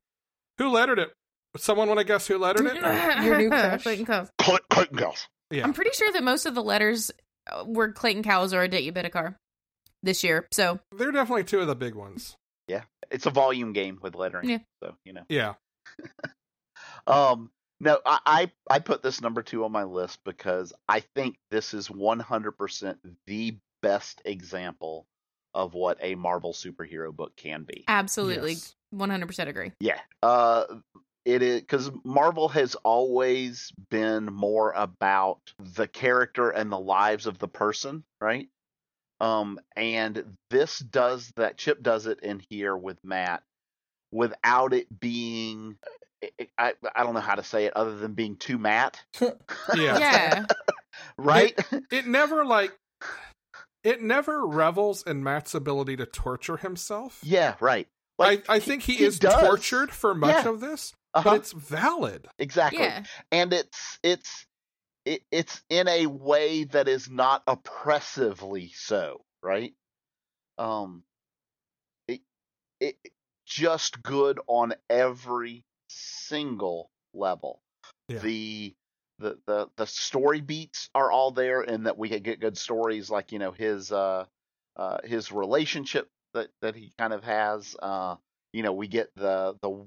Who 0.59 0.69
lettered 0.71 0.99
it? 0.99 1.13
Someone 1.57 1.89
want 1.89 1.99
to 2.01 2.05
guess 2.05 2.27
who 2.27 2.39
lettered 2.39 2.67
it? 2.67 2.77
Your 3.25 3.39
new 3.39 3.49
crush. 3.51 3.83
Clayton 3.83 4.07
Cowles. 4.07 4.29
Cl- 4.41 4.59
Clayton 4.71 4.97
Gauss. 4.97 5.29
Yeah. 5.51 5.65
I'm 5.65 5.73
pretty 5.73 5.93
sure 5.93 6.13
that 6.13 6.25
most 6.25 6.47
of 6.47 6.55
the 6.55 6.63
letters 6.63 7.11
uh, 7.51 7.65
were 7.67 7.93
Clayton 7.93 8.23
Cowles 8.23 8.53
or 8.53 8.63
Aditya 8.63 8.93
Bidikar 8.93 9.37
this 10.03 10.25
year. 10.25 10.47
So 10.51 10.81
They're 10.97 11.13
definitely 11.13 11.45
two 11.45 11.61
of 11.61 11.67
the 11.69 11.77
big 11.77 11.95
ones. 11.95 12.37
Yeah, 12.67 12.83
it's 13.11 13.27
a 13.27 13.31
volume 13.31 13.73
game 13.73 13.99
with 14.03 14.15
lettering. 14.15 14.49
Yeah. 14.49 14.59
So 14.83 14.95
you 15.05 15.13
know. 15.13 15.23
Yeah. 15.29 15.55
Um, 17.07 17.51
no, 17.81 17.99
I, 18.07 18.19
I 18.27 18.53
I 18.71 18.79
put 18.79 19.03
this 19.03 19.21
number 19.21 19.43
two 19.43 19.65
on 19.65 19.73
my 19.73 19.85
list 19.85 20.21
because 20.25 20.73
I 20.89 21.01
think 21.01 21.37
this 21.51 21.75
is 21.75 21.89
100% 21.89 22.97
the 23.27 23.59
best 23.83 24.23
example 24.25 25.07
of 25.55 25.75
what 25.75 25.99
a 26.01 26.15
Marvel 26.15 26.53
superhero 26.53 27.15
book 27.15 27.37
can 27.37 27.65
be. 27.65 27.85
absolutely, 27.89 28.53
Yes. 28.53 28.75
100% 28.95 29.49
agree. 29.49 29.73
Yeah. 29.81 29.99
Uh, 30.23 30.65
it 31.25 31.43
is 31.43 31.61
because 31.61 31.91
Marvel 32.05 32.49
has 32.51 32.75
always 32.77 33.73
been 33.91 34.27
more 34.27 34.73
about 34.73 35.41
the 35.59 35.89
character 35.89 36.51
and 36.51 36.71
the 36.71 36.79
lives 36.79 37.27
of 37.27 37.39
the 37.39 37.49
person, 37.49 38.05
right? 38.21 38.49
Um, 39.21 39.59
and 39.75 40.37
this 40.51 40.79
does 40.81 41.33
that. 41.37 41.57
Chip 41.57 41.83
does 41.83 42.07
it 42.07 42.21
in 42.21 42.43
here 42.51 42.77
with 42.77 42.99
Matt 43.03 43.43
without 44.13 44.75
it 44.75 44.87
being. 45.01 45.77
I, 46.23 46.49
I, 46.59 46.73
I 46.95 47.03
don't 47.05 47.15
know 47.15 47.21
how 47.21 47.37
to 47.37 47.43
say 47.45 47.65
it 47.65 47.75
other 47.77 47.97
than 47.97 48.13
being 48.13 48.37
too 48.37 48.59
Matt. 48.59 49.03
Yeah. 49.75 49.99
Yeah. 49.99 50.45
right? 51.19 51.59
It 51.91 52.07
never 52.07 52.45
like 52.45 52.73
it 53.85 54.03
never 54.03 54.47
revels 54.47 55.03
in 55.03 55.23
Matt's 55.23 55.55
ability 55.55 55.97
to 55.97 56.07
torture 56.07 56.57
himself. 56.57 57.21
yeah, 57.23 57.55
right. 57.61 57.87
I, 58.19 58.43
I 58.49 58.59
think 58.61 58.83
he, 58.85 59.03
is 59.03 59.19
does. 59.19 59.35
tortured 59.41 59.91
for 59.91 60.15
much 60.15 60.45
Yeah. 60.45 60.51
of 60.51 60.61
this, 60.61 60.95
Uh-huh, 61.15 61.31
but 61.31 61.37
it's 61.37 61.53
valid. 61.53 62.27
exactly. 62.39 62.81
Yeah. 62.83 63.05
and 63.33 63.53
it's 63.53 63.99
it's 64.03 64.47
it, 65.05 65.23
it's 65.31 65.63
in 65.69 65.87
a 65.89 66.07
way 66.07 66.65
that 66.65 66.89
is 66.89 67.11
not 67.11 67.43
oppressively 67.47 68.71
so 68.75 69.21
right 69.43 69.75
um 70.57 71.03
it, 72.09 72.21
it 72.81 72.97
just 73.45 74.03
good 74.03 74.41
on 74.47 74.73
every 74.89 75.65
single 75.89 76.91
level 77.13 77.61
Yeah. 78.09 78.19
the 78.21 78.75
the 79.19 79.39
the 79.47 79.69
the 79.77 79.87
story 79.87 80.41
beats 80.41 80.91
are 80.95 81.11
all 81.11 81.31
there 81.31 81.61
and 81.61 81.87
that 81.87 81.99
we 81.99 82.09
can 82.09 82.23
get 82.23 82.41
good 82.41 82.59
stories 82.59 83.11
like 83.11 83.33
you 83.33 83.39
know 83.39 83.53
his 83.53 83.93
uh 83.93 84.25
uh 84.77 84.99
his 85.05 85.31
relationship 85.31 86.09
that 86.35 86.49
that 86.63 86.75
he 86.75 86.93
kind 86.99 87.13
of 87.13 87.23
has 87.23 87.77
uh 87.81 88.17
you 88.53 88.63
know 88.63 88.73
we 88.73 88.89
get 88.89 89.09
the 89.17 89.57
the 89.63 89.87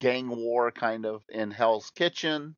gang 0.00 0.28
war 0.28 0.70
kind 0.70 1.06
of 1.06 1.22
in 1.28 1.50
Hell's 1.50 1.90
Kitchen 1.90 2.56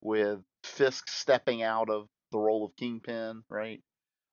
with 0.00 0.40
Fisk 0.64 1.08
stepping 1.08 1.62
out 1.62 1.90
of 1.90 2.06
the 2.32 2.38
role 2.38 2.64
of 2.64 2.76
Kingpin, 2.76 3.42
right? 3.48 3.80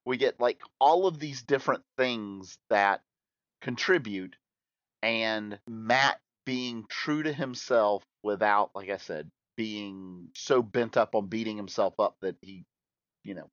We 0.04 0.16
get 0.16 0.40
like 0.40 0.60
all 0.80 1.06
of 1.06 1.18
these 1.18 1.42
different 1.42 1.82
things 1.96 2.58
that 2.70 3.00
contribute 3.60 4.36
and 5.02 5.58
Matt 5.68 6.20
being 6.44 6.84
true 6.88 7.22
to 7.22 7.32
himself 7.32 8.02
without, 8.22 8.70
like 8.74 8.90
I 8.90 8.98
said, 8.98 9.28
being 9.56 10.28
so 10.34 10.62
bent 10.62 10.96
up 10.96 11.14
on 11.14 11.26
beating 11.26 11.56
himself 11.56 11.94
up 11.98 12.16
that 12.22 12.36
he, 12.42 12.64
you 13.24 13.34
know, 13.34 13.48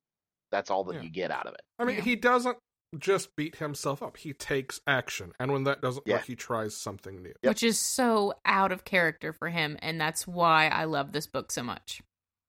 that's 0.50 0.70
all 0.70 0.84
that 0.84 0.96
Yeah. 0.96 1.02
you 1.02 1.10
get 1.10 1.30
out 1.30 1.46
of 1.46 1.54
it. 1.54 1.62
I 1.78 1.84
mean, 1.84 1.96
Yeah. 1.96 2.02
he 2.02 2.16
doesn't 2.16 2.58
just 2.98 3.34
beat 3.34 3.56
himself 3.56 4.02
up. 4.02 4.16
He 4.18 4.32
takes 4.32 4.80
action. 4.86 5.32
And 5.40 5.50
when 5.52 5.64
that 5.64 5.80
doesn't 5.80 6.06
Yeah. 6.06 6.16
work, 6.16 6.24
he 6.26 6.36
tries 6.36 6.76
something 6.76 7.22
new. 7.22 7.34
Yep. 7.42 7.50
Which 7.50 7.62
is 7.64 7.78
so 7.78 8.34
out 8.44 8.70
of 8.70 8.84
character 8.84 9.32
for 9.32 9.48
him, 9.48 9.76
and 9.82 10.00
that's 10.00 10.26
why 10.28 10.68
I 10.68 10.84
love 10.84 11.10
this 11.12 11.26
book 11.26 11.50
so 11.50 11.62
much. 11.64 12.02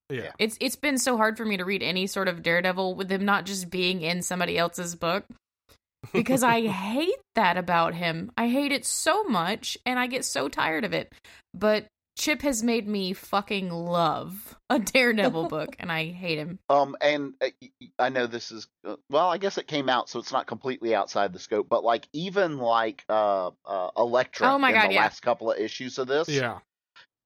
Yeah. 0.08 0.30
It's 0.38 0.56
it's 0.60 0.76
been 0.76 0.98
so 0.98 1.16
hard 1.16 1.36
for 1.36 1.44
me 1.44 1.56
to 1.56 1.64
read 1.64 1.82
any 1.82 2.06
sort 2.06 2.28
of 2.28 2.42
Daredevil 2.44 2.94
with 2.94 3.10
him 3.10 3.24
not 3.24 3.44
just 3.44 3.70
being 3.70 4.02
in 4.02 4.22
somebody 4.22 4.56
else's 4.56 4.94
book 4.94 5.24
because 6.12 6.44
I 6.44 6.60
hate 6.68 7.18
that 7.34 7.56
about 7.56 7.94
him. 7.94 8.30
I 8.36 8.46
hate 8.46 8.70
it 8.70 8.84
so 8.86 9.24
much 9.24 9.76
and 9.84 9.98
I 9.98 10.06
get 10.06 10.24
so 10.24 10.48
tired 10.48 10.84
of 10.84 10.92
it. 10.92 11.12
But 11.54 11.88
Chip 12.16 12.42
has 12.42 12.62
made 12.62 12.88
me 12.88 13.12
fucking 13.12 13.70
love 13.70 14.56
a 14.70 14.78
Daredevil 14.80 15.48
book 15.48 15.76
and 15.78 15.92
I 15.92 16.06
hate 16.06 16.38
him. 16.38 16.58
Um, 16.68 16.96
and 17.00 17.34
uh, 17.42 17.48
y- 17.60 17.70
y- 17.80 17.88
I 17.98 18.08
know 18.08 18.26
this 18.26 18.50
is 18.50 18.66
uh, 18.86 18.96
well, 19.10 19.28
I 19.28 19.38
guess 19.38 19.58
it 19.58 19.66
came 19.66 19.88
out, 19.88 20.08
so 20.08 20.18
it's 20.18 20.32
not 20.32 20.46
completely 20.46 20.94
outside 20.94 21.32
the 21.32 21.38
scope. 21.38 21.68
But 21.68 21.84
like 21.84 22.08
even 22.12 22.58
like 22.58 23.04
uh, 23.08 23.50
uh 23.66 23.90
Elektra 23.96 24.52
Oh 24.54 24.58
my 24.58 24.70
in 24.70 24.74
God, 24.74 24.88
the 24.88 24.94
yeah. 24.94 25.02
last 25.02 25.20
couple 25.20 25.50
of 25.52 25.58
issues 25.58 25.98
of 25.98 26.08
this, 26.08 26.28
Yeah. 26.28 26.58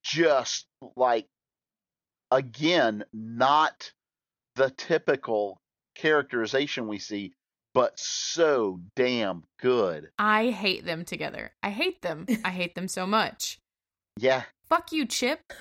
just 0.02 0.66
like 0.96 1.26
again, 2.30 3.04
not 3.12 3.92
the 4.56 4.70
typical 4.70 5.60
characterization 5.94 6.88
we 6.88 6.98
see, 6.98 7.32
but 7.74 7.98
so 7.98 8.80
damn 8.96 9.44
good. 9.60 10.10
I 10.18 10.50
hate 10.50 10.84
them 10.84 11.04
together. 11.04 11.52
I 11.62 11.70
hate 11.70 12.02
them. 12.02 12.26
I 12.44 12.50
hate 12.50 12.74
them 12.74 12.88
so 12.88 13.06
much. 13.06 13.58
Yeah. 14.18 14.42
Fuck 14.70 14.92
you, 14.92 15.04
Chip. 15.06 15.40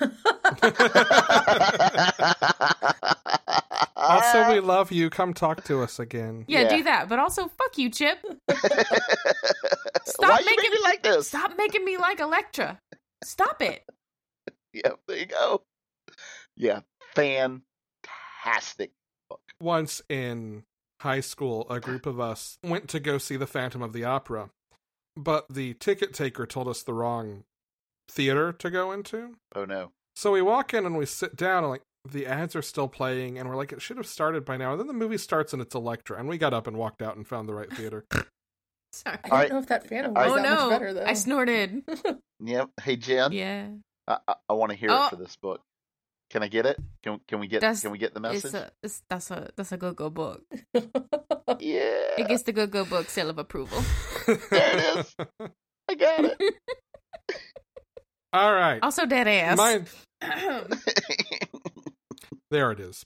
Also, 3.96 4.50
we 4.52 4.60
love 4.60 4.90
you. 4.90 5.10
Come 5.10 5.34
talk 5.34 5.62
to 5.64 5.82
us 5.82 5.98
again. 5.98 6.44
Yeah, 6.48 6.62
Yeah. 6.62 6.76
do 6.76 6.82
that. 6.84 7.08
But 7.08 7.18
also, 7.18 7.48
fuck 7.48 7.76
you, 7.76 7.90
Chip. 7.90 8.18
Why 8.46 8.56
you 10.40 10.44
making- 10.46 10.56
make 10.56 10.70
me 10.72 10.78
like 10.82 11.02
this? 11.02 11.28
Stop 11.28 11.52
making 11.56 11.84
me 11.84 11.96
like 11.98 12.18
Elektra. 12.18 12.78
Stop 13.24 13.60
it. 13.62 13.84
Yeah, 14.72 14.92
there 15.08 15.18
you 15.18 15.26
go. 15.26 15.62
Yeah, 16.56 16.80
fantastic. 17.16 18.92
Once 19.60 20.00
in 20.08 20.62
high 21.00 21.20
school, 21.20 21.66
a 21.68 21.80
group 21.80 22.06
of 22.06 22.20
us 22.20 22.56
went 22.64 22.88
to 22.90 23.00
go 23.00 23.18
see 23.18 23.34
The 23.36 23.48
Phantom 23.48 23.82
of 23.82 23.92
the 23.92 24.04
Opera, 24.04 24.50
but 25.16 25.46
the 25.52 25.74
ticket 25.74 26.14
taker 26.14 26.46
told 26.46 26.68
us 26.68 26.84
the 26.84 26.94
wrong 26.94 27.42
theater 28.10 28.52
to 28.52 28.70
go 28.70 28.92
into. 28.92 29.36
Oh 29.54 29.64
no. 29.64 29.92
So 30.16 30.32
we 30.32 30.42
walk 30.42 30.74
in 30.74 30.84
and 30.86 30.96
we 30.96 31.06
sit 31.06 31.36
down 31.36 31.64
and 31.64 31.70
like 31.70 31.82
the 32.10 32.26
ads 32.26 32.56
are 32.56 32.62
still 32.62 32.88
playing 32.88 33.38
and 33.38 33.48
we're 33.48 33.56
like 33.56 33.72
it 33.72 33.80
should 33.82 33.96
have 33.96 34.06
started 34.06 34.44
by 34.44 34.56
now. 34.56 34.72
And 34.72 34.80
then 34.80 34.86
the 34.86 34.92
movie 34.94 35.18
starts 35.18 35.52
and 35.52 35.62
it's 35.62 35.74
Elektra 35.74 36.18
and 36.18 36.28
we 36.28 36.38
got 36.38 36.52
up 36.54 36.66
and 36.66 36.76
walked 36.76 37.02
out 37.02 37.16
and 37.16 37.26
found 37.26 37.48
the 37.48 37.54
right 37.54 37.72
theater. 37.72 38.04
Sorry. 38.92 39.16
I 39.24 39.28
don't 39.28 39.32
Alright. 39.32 39.50
know 39.50 39.58
if 39.58 39.66
that 39.68 39.86
Phantom 39.88 40.16
Alright. 40.16 40.30
was 40.30 40.40
oh 40.40 40.42
that 40.42 40.48
no. 40.48 40.60
much 40.62 40.70
better 40.70 40.94
though. 40.94 41.04
I 41.04 41.12
snorted. 41.14 41.82
Yep. 42.42 42.70
Hey 42.82 42.96
Jen, 42.96 43.32
Yeah. 43.32 43.68
I, 44.08 44.16
I, 44.26 44.34
I 44.48 44.52
want 44.54 44.70
to 44.72 44.76
hear 44.78 44.88
Oh. 44.90 45.06
it 45.06 45.10
for 45.10 45.16
this 45.16 45.36
book. 45.36 45.60
Can 46.30 46.42
I 46.42 46.48
get 46.48 46.64
it? 46.64 46.78
Can 47.02 47.20
Can 47.28 47.38
we 47.40 47.46
get 47.48 47.60
That's- 47.60 47.82
Can 47.82 47.90
we 47.90 47.98
get 47.98 48.14
the 48.14 48.20
It's 48.30 48.44
message? 48.44 48.54
a 48.54 48.70
it's, 48.82 49.02
that's 49.10 49.30
a 49.30 49.50
that's 49.56 49.72
a 49.72 49.76
go 49.76 49.92
go 49.92 50.08
book. 50.10 50.42
yeah. 50.74 52.16
It 52.18 52.28
gets 52.28 52.44
the 52.44 52.52
go 52.52 52.66
go 52.66 52.84
book 52.84 53.08
seal 53.10 53.28
of 53.30 53.38
approval. 53.38 53.82
There 54.26 54.38
it 54.50 54.96
is. 54.98 55.14
I 55.88 55.94
got 55.96 56.24
it. 56.24 56.54
All 58.32 58.54
right. 58.54 58.80
Also 58.82 59.06
dead 59.06 59.26
ass. 59.26 59.56
My 59.56 59.82
there 62.50 62.70
it 62.70 62.80
is. 62.80 63.04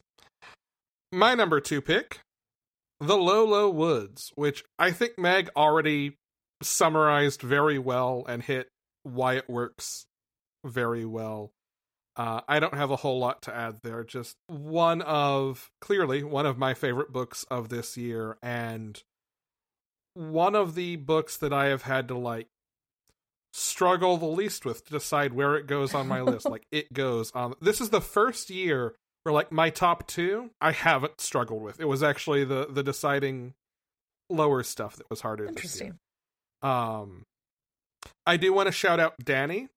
My 1.13 1.35
number 1.35 1.61
two 1.61 1.81
pick, 1.81 2.21
The 3.01 3.17
Low 3.17 3.45
Low 3.45 3.71
Woods, 3.71 4.33
which 4.35 4.65
I 4.79 4.91
think 4.91 5.19
Meg 5.19 5.49
already 5.57 6.17
summarized 6.63 7.43
very 7.43 7.79
well 7.79 8.25
and 8.29 8.43
hit 8.43 8.69
why 9.05 9.35
it 9.35 9.49
works 9.49 10.07
very 10.65 11.05
well. 11.05 11.53
Uh, 12.17 12.41
I 12.47 12.61
don't 12.61 12.75
have 12.75 12.91
a 12.91 12.97
whole 12.97 13.19
lot 13.19 13.43
to 13.43 13.55
add 13.55 13.79
there. 13.83 14.05
Just 14.05 14.37
one 14.47 15.03
of, 15.03 15.71
clearly, 15.81 16.23
one 16.23 16.47
of 16.47 16.59
my 16.59 16.75
favorite 16.75 17.13
books 17.13 17.45
of 17.51 17.69
this 17.71 17.97
year, 17.97 18.37
and 18.43 19.03
one 20.15 20.55
of 20.55 20.75
the 20.75 20.97
books 20.97 21.37
that 21.37 21.53
I 21.53 21.67
have 21.67 21.83
had 21.83 22.09
to 22.09 22.17
like 22.17 22.47
struggle 23.57 24.17
the 24.17 24.27
least 24.27 24.65
with 24.65 24.85
to 24.85 24.91
decide 24.91 25.33
where 25.33 25.55
it 25.55 25.69
goes 25.69 25.95
on 25.95 26.09
my 26.09 26.21
list. 26.21 26.45
Like 26.51 26.67
it 26.73 26.93
goes 26.93 27.31
on. 27.33 27.55
This 27.61 27.81
is 27.81 27.91
the 27.91 28.01
first 28.01 28.51
year 28.51 28.95
where 29.23 29.33
like 29.33 29.53
my 29.53 29.71
top 29.71 30.09
two 30.09 30.51
I 30.61 30.73
haven't 30.73 31.21
struggled 31.21 31.63
with. 31.63 31.81
It 31.81 31.87
was 31.87 32.03
actually 32.03 32.45
the 32.45 32.67
the 32.69 32.83
deciding 32.83 33.55
lower 34.29 34.65
stuff 34.65 34.97
that 34.97 35.09
was 35.09 35.21
harder. 35.21 35.47
Interesting. 35.47 35.99
Um, 36.63 37.27
I 38.27 38.37
do 38.37 38.53
want 38.53 38.67
to 38.67 38.73
shout 38.73 38.99
out 38.99 39.15
Dani, 39.23 39.69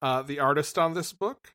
uh, 0.00 0.22
the 0.22 0.40
artist 0.40 0.78
on 0.78 0.94
this 0.94 1.12
book, 1.12 1.52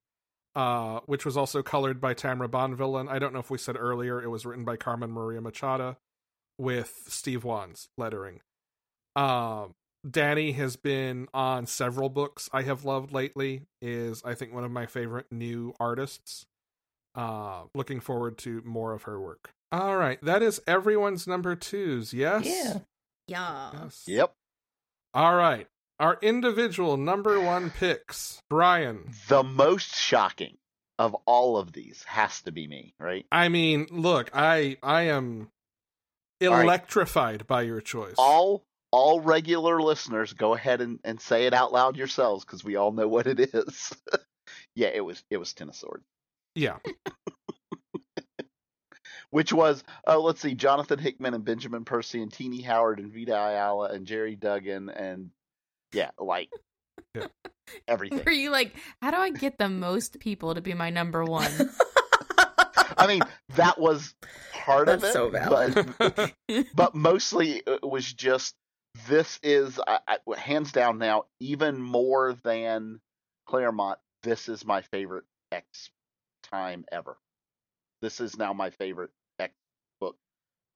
uh, 0.55 0.99
which 1.07 1.25
was 1.25 1.35
also 1.35 1.63
colored 1.63 1.99
by 1.99 2.13
Tamra 2.13 2.47
Bonvillain. 2.47 3.09
I 3.09 3.17
don't 3.17 3.33
know 3.33 3.39
if 3.39 3.49
we 3.49 3.57
said 3.57 3.75
earlier 3.75 4.21
it 4.21 4.29
was 4.29 4.45
written 4.45 4.65
by 4.65 4.75
Carmen 4.75 5.11
Maria 5.11 5.41
Machado 5.41 5.97
with 6.59 7.05
Steve 7.07 7.43
Wands 7.43 7.89
lettering. 7.97 8.41
Um, 9.15 9.73
Dani 10.07 10.55
has 10.55 10.75
been 10.75 11.27
on 11.33 11.65
several 11.65 12.09
books 12.09 12.49
I 12.51 12.63
have 12.63 12.85
loved 12.85 13.11
lately. 13.11 13.63
Is 13.81 14.23
I 14.25 14.35
think 14.35 14.53
one 14.53 14.63
of 14.63 14.71
my 14.71 14.85
favorite 14.85 15.27
new 15.31 15.73
artists. 15.79 16.45
Uh, 17.13 17.63
looking 17.75 17.99
forward 17.99 18.37
to 18.37 18.61
more 18.63 18.93
of 18.93 19.03
her 19.03 19.19
work. 19.19 19.51
All 19.71 19.97
right, 19.97 20.17
that 20.23 20.41
is 20.41 20.61
everyone's 20.65 21.27
number 21.27 21.55
twos. 21.55 22.13
Yes. 22.13 22.45
Yeah. 22.45 22.79
yeah. 23.27 23.71
Yes. 23.83 24.03
yep. 24.07 24.33
All 25.13 25.35
right. 25.35 25.67
Our 25.99 26.17
individual 26.21 26.97
number 26.97 27.39
one 27.39 27.69
picks. 27.69 28.41
Brian. 28.49 29.11
The 29.27 29.43
most 29.43 29.95
shocking 29.95 30.57
of 30.97 31.15
all 31.25 31.57
of 31.57 31.73
these 31.73 32.03
has 32.03 32.41
to 32.41 32.51
be 32.51 32.67
me, 32.67 32.93
right? 32.99 33.25
I 33.31 33.49
mean, 33.49 33.87
look, 33.91 34.29
I 34.33 34.77
I 34.81 35.03
am 35.03 35.49
right. 36.41 36.63
electrified 36.63 37.45
by 37.45 37.63
your 37.63 37.81
choice. 37.81 38.15
All 38.17 38.63
all 38.91 39.19
regular 39.21 39.81
listeners, 39.81 40.33
go 40.33 40.53
ahead 40.53 40.81
and, 40.81 40.99
and 41.03 41.19
say 41.21 41.45
it 41.45 41.53
out 41.53 41.71
loud 41.71 41.95
yourselves 41.97 42.43
because 42.45 42.63
we 42.63 42.75
all 42.75 42.91
know 42.91 43.07
what 43.07 43.27
it 43.27 43.39
is. 43.53 43.93
yeah, 44.75 44.87
it 44.89 45.01
was 45.05 45.23
it 45.29 45.37
was 45.37 45.53
Ten 45.53 45.69
of 45.69 45.75
Swords. 45.75 46.03
yeah. 46.55 46.77
which 49.29 49.53
was 49.53 49.83
oh 50.05 50.21
let's 50.21 50.41
see, 50.41 50.53
Jonathan 50.55 50.99
Hickman 50.99 51.33
and 51.33 51.45
Benjamin 51.45 51.85
Percy 51.85 52.21
and 52.21 52.31
Tini 52.31 52.61
Howard 52.61 52.99
and 52.99 53.13
Vita 53.13 53.33
Ayala 53.33 53.89
and 53.89 54.05
Gerry 54.05 54.35
Duggan 54.35 54.89
and 54.89 55.29
yeah, 55.93 56.11
like 56.19 56.49
Yeah. 57.15 57.27
everything. 57.87 58.21
Were 58.25 58.31
you 58.31 58.49
like, 58.49 58.75
how 59.01 59.11
do 59.11 59.17
I 59.17 59.29
get 59.29 59.57
the 59.57 59.69
most 59.69 60.19
people 60.19 60.55
to 60.55 60.61
be 60.61 60.73
my 60.73 60.89
number 60.89 61.23
one? 61.23 61.51
I 62.97 63.07
mean, 63.07 63.21
that 63.55 63.79
was 63.79 64.13
part 64.53 64.89
of 64.89 65.03
it, 65.03 65.13
so 65.13 65.29
valid. 65.29 65.93
but 65.97 66.33
but 66.75 66.93
mostly 66.95 67.61
it 67.65 67.83
was 67.89 68.11
just 68.11 68.53
this 69.07 69.39
is 69.43 69.79
I, 69.87 69.99
I, 70.07 70.37
hands 70.37 70.71
down 70.71 70.97
now 70.97 71.25
even 71.39 71.81
more 71.81 72.35
than 72.43 72.99
Claremont. 73.47 73.99
This 74.23 74.49
is 74.49 74.65
my 74.65 74.81
favorite 74.81 75.23
X 75.51 75.89
time 76.51 76.85
ever. 76.91 77.17
This 78.01 78.19
is 78.19 78.37
now 78.37 78.53
my 78.53 78.69
favorite 78.71 79.11
X 79.39 79.53
book 79.99 80.15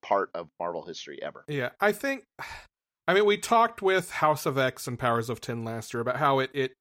part 0.02 0.30
of 0.34 0.48
Marvel 0.58 0.82
history 0.84 1.22
ever. 1.22 1.44
Yeah. 1.48 1.70
I 1.80 1.92
think 1.92 2.24
I 3.08 3.14
mean 3.14 3.24
we 3.24 3.36
talked 3.36 3.82
with 3.82 4.10
House 4.10 4.46
of 4.46 4.58
X 4.58 4.86
and 4.86 4.98
Powers 4.98 5.30
of 5.30 5.40
Ten 5.40 5.64
last 5.64 5.94
year 5.94 6.00
about 6.00 6.16
how 6.16 6.38
it 6.40 6.50
it 6.54 6.72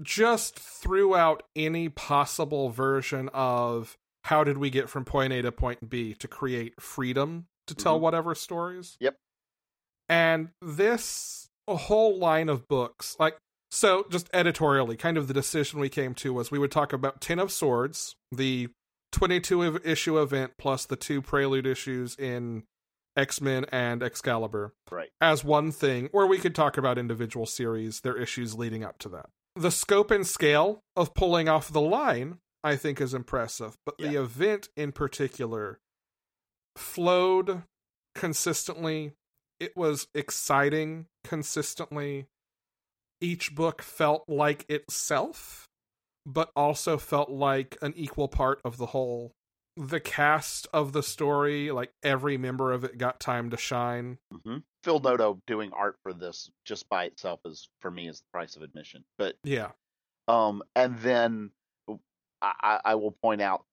just 0.00 0.58
threw 0.58 1.14
out 1.14 1.42
any 1.54 1.88
possible 1.88 2.70
version 2.70 3.28
of 3.34 3.96
how 4.24 4.44
did 4.44 4.58
we 4.58 4.70
get 4.70 4.88
from 4.88 5.04
point 5.04 5.32
A 5.32 5.42
to 5.42 5.52
point 5.52 5.88
B 5.90 6.14
to 6.14 6.28
create 6.28 6.80
freedom 6.80 7.46
to 7.66 7.74
tell 7.74 7.98
Mhm. 7.98 8.02
whatever 8.02 8.34
stories. 8.34 8.96
Yep. 9.00 9.16
And 10.08 10.50
this 10.60 11.48
a 11.68 11.76
whole 11.76 12.18
line 12.18 12.48
of 12.48 12.68
books, 12.68 13.16
like 13.18 13.36
so 13.70 14.04
just 14.10 14.28
editorially, 14.34 14.96
kind 14.96 15.16
of 15.16 15.28
the 15.28 15.34
decision 15.34 15.80
we 15.80 15.88
came 15.88 16.14
to 16.16 16.32
was 16.34 16.50
we 16.50 16.58
would 16.58 16.72
talk 16.72 16.92
about 16.92 17.20
Ten 17.20 17.38
of 17.38 17.50
Swords, 17.50 18.14
the 18.30 18.68
22 19.12 19.80
issue 19.84 20.20
event 20.20 20.52
plus 20.58 20.84
the 20.86 20.96
two 20.96 21.22
prelude 21.22 21.66
issues 21.66 22.14
in 22.16 22.64
X-Men 23.16 23.66
and 23.70 24.02
Excalibur 24.02 24.72
Right. 24.90 25.10
as 25.20 25.44
one 25.44 25.70
thing, 25.70 26.08
or 26.12 26.26
we 26.26 26.38
could 26.38 26.54
talk 26.54 26.76
about 26.78 26.98
individual 26.98 27.46
series, 27.46 28.00
their 28.00 28.16
issues 28.16 28.54
leading 28.54 28.82
up 28.84 28.98
to 28.98 29.08
that. 29.10 29.26
The 29.54 29.70
scope 29.70 30.10
and 30.10 30.26
scale 30.26 30.80
of 30.96 31.12
pulling 31.14 31.48
off 31.48 31.70
the 31.70 31.80
line, 31.80 32.38
I 32.64 32.76
think, 32.76 33.00
is 33.02 33.12
impressive, 33.12 33.76
but 33.84 33.98
the 33.98 34.16
event 34.20 34.68
in 34.76 34.92
particular 34.92 35.78
flowed 36.76 37.62
consistently. 38.14 39.12
It 39.62 39.76
was 39.76 40.08
exciting 40.12 41.06
consistently. 41.22 42.26
Each 43.20 43.54
book 43.54 43.80
felt 43.80 44.24
like 44.28 44.68
itself, 44.68 45.68
but 46.26 46.50
also 46.56 46.98
felt 46.98 47.30
like 47.30 47.78
an 47.80 47.94
equal 47.94 48.26
part 48.26 48.60
of 48.64 48.76
the 48.76 48.86
whole. 48.86 49.30
The 49.76 50.00
cast 50.00 50.66
of 50.72 50.92
the 50.92 51.02
story, 51.04 51.70
like 51.70 51.92
every 52.02 52.36
member 52.36 52.72
of 52.72 52.82
it, 52.82 52.98
got 52.98 53.20
time 53.20 53.50
to 53.50 53.56
shine. 53.56 54.18
hmm 54.44 54.56
Phil 54.82 54.98
Noto 54.98 55.38
doing 55.46 55.72
art 55.72 55.94
for 56.02 56.12
this 56.12 56.50
just 56.64 56.88
by 56.88 57.04
itself 57.04 57.38
is 57.44 57.68
for 57.78 57.88
me 57.92 58.08
is 58.08 58.18
the 58.18 58.26
price 58.32 58.56
of 58.56 58.62
admission. 58.62 59.04
But 59.16 59.36
Yeah. 59.44 59.70
um, 60.26 60.64
and 60.74 60.98
then 60.98 61.52
I 62.42 62.80
I 62.84 62.94
will 62.96 63.12
point 63.12 63.40
out, 63.40 63.64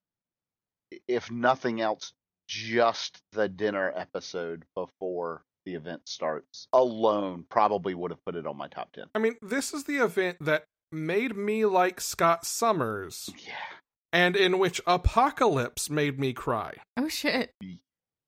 if 1.07 1.31
nothing 1.31 1.81
else, 1.81 2.13
just 2.47 3.23
the 3.31 3.49
dinner 3.49 3.91
episode 3.95 4.65
before 4.75 5.43
the 5.65 5.75
event 5.75 6.01
starts 6.05 6.67
alone 6.73 7.45
probably 7.49 7.93
would 7.93 8.11
have 8.11 8.23
put 8.25 8.35
it 8.35 8.45
on 8.47 8.57
my 8.57 8.67
top 8.67 8.91
ten. 8.93 9.05
I 9.15 9.19
mean, 9.19 9.35
this 9.41 9.73
is 9.73 9.83
the 9.85 9.97
event 9.97 10.37
that 10.41 10.65
made 10.91 11.35
me 11.35 11.65
like 11.65 12.01
Scott 12.01 12.45
Summers, 12.45 13.29
Yeah. 13.45 13.53
and 14.13 14.35
in 14.35 14.57
which 14.59 14.81
Apocalypse 14.87 15.89
made 15.89 16.19
me 16.19 16.33
cry. 16.33 16.73
oh 16.97 17.07
shit. 17.09 17.51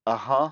Uh 0.06 0.16
huh. 0.18 0.52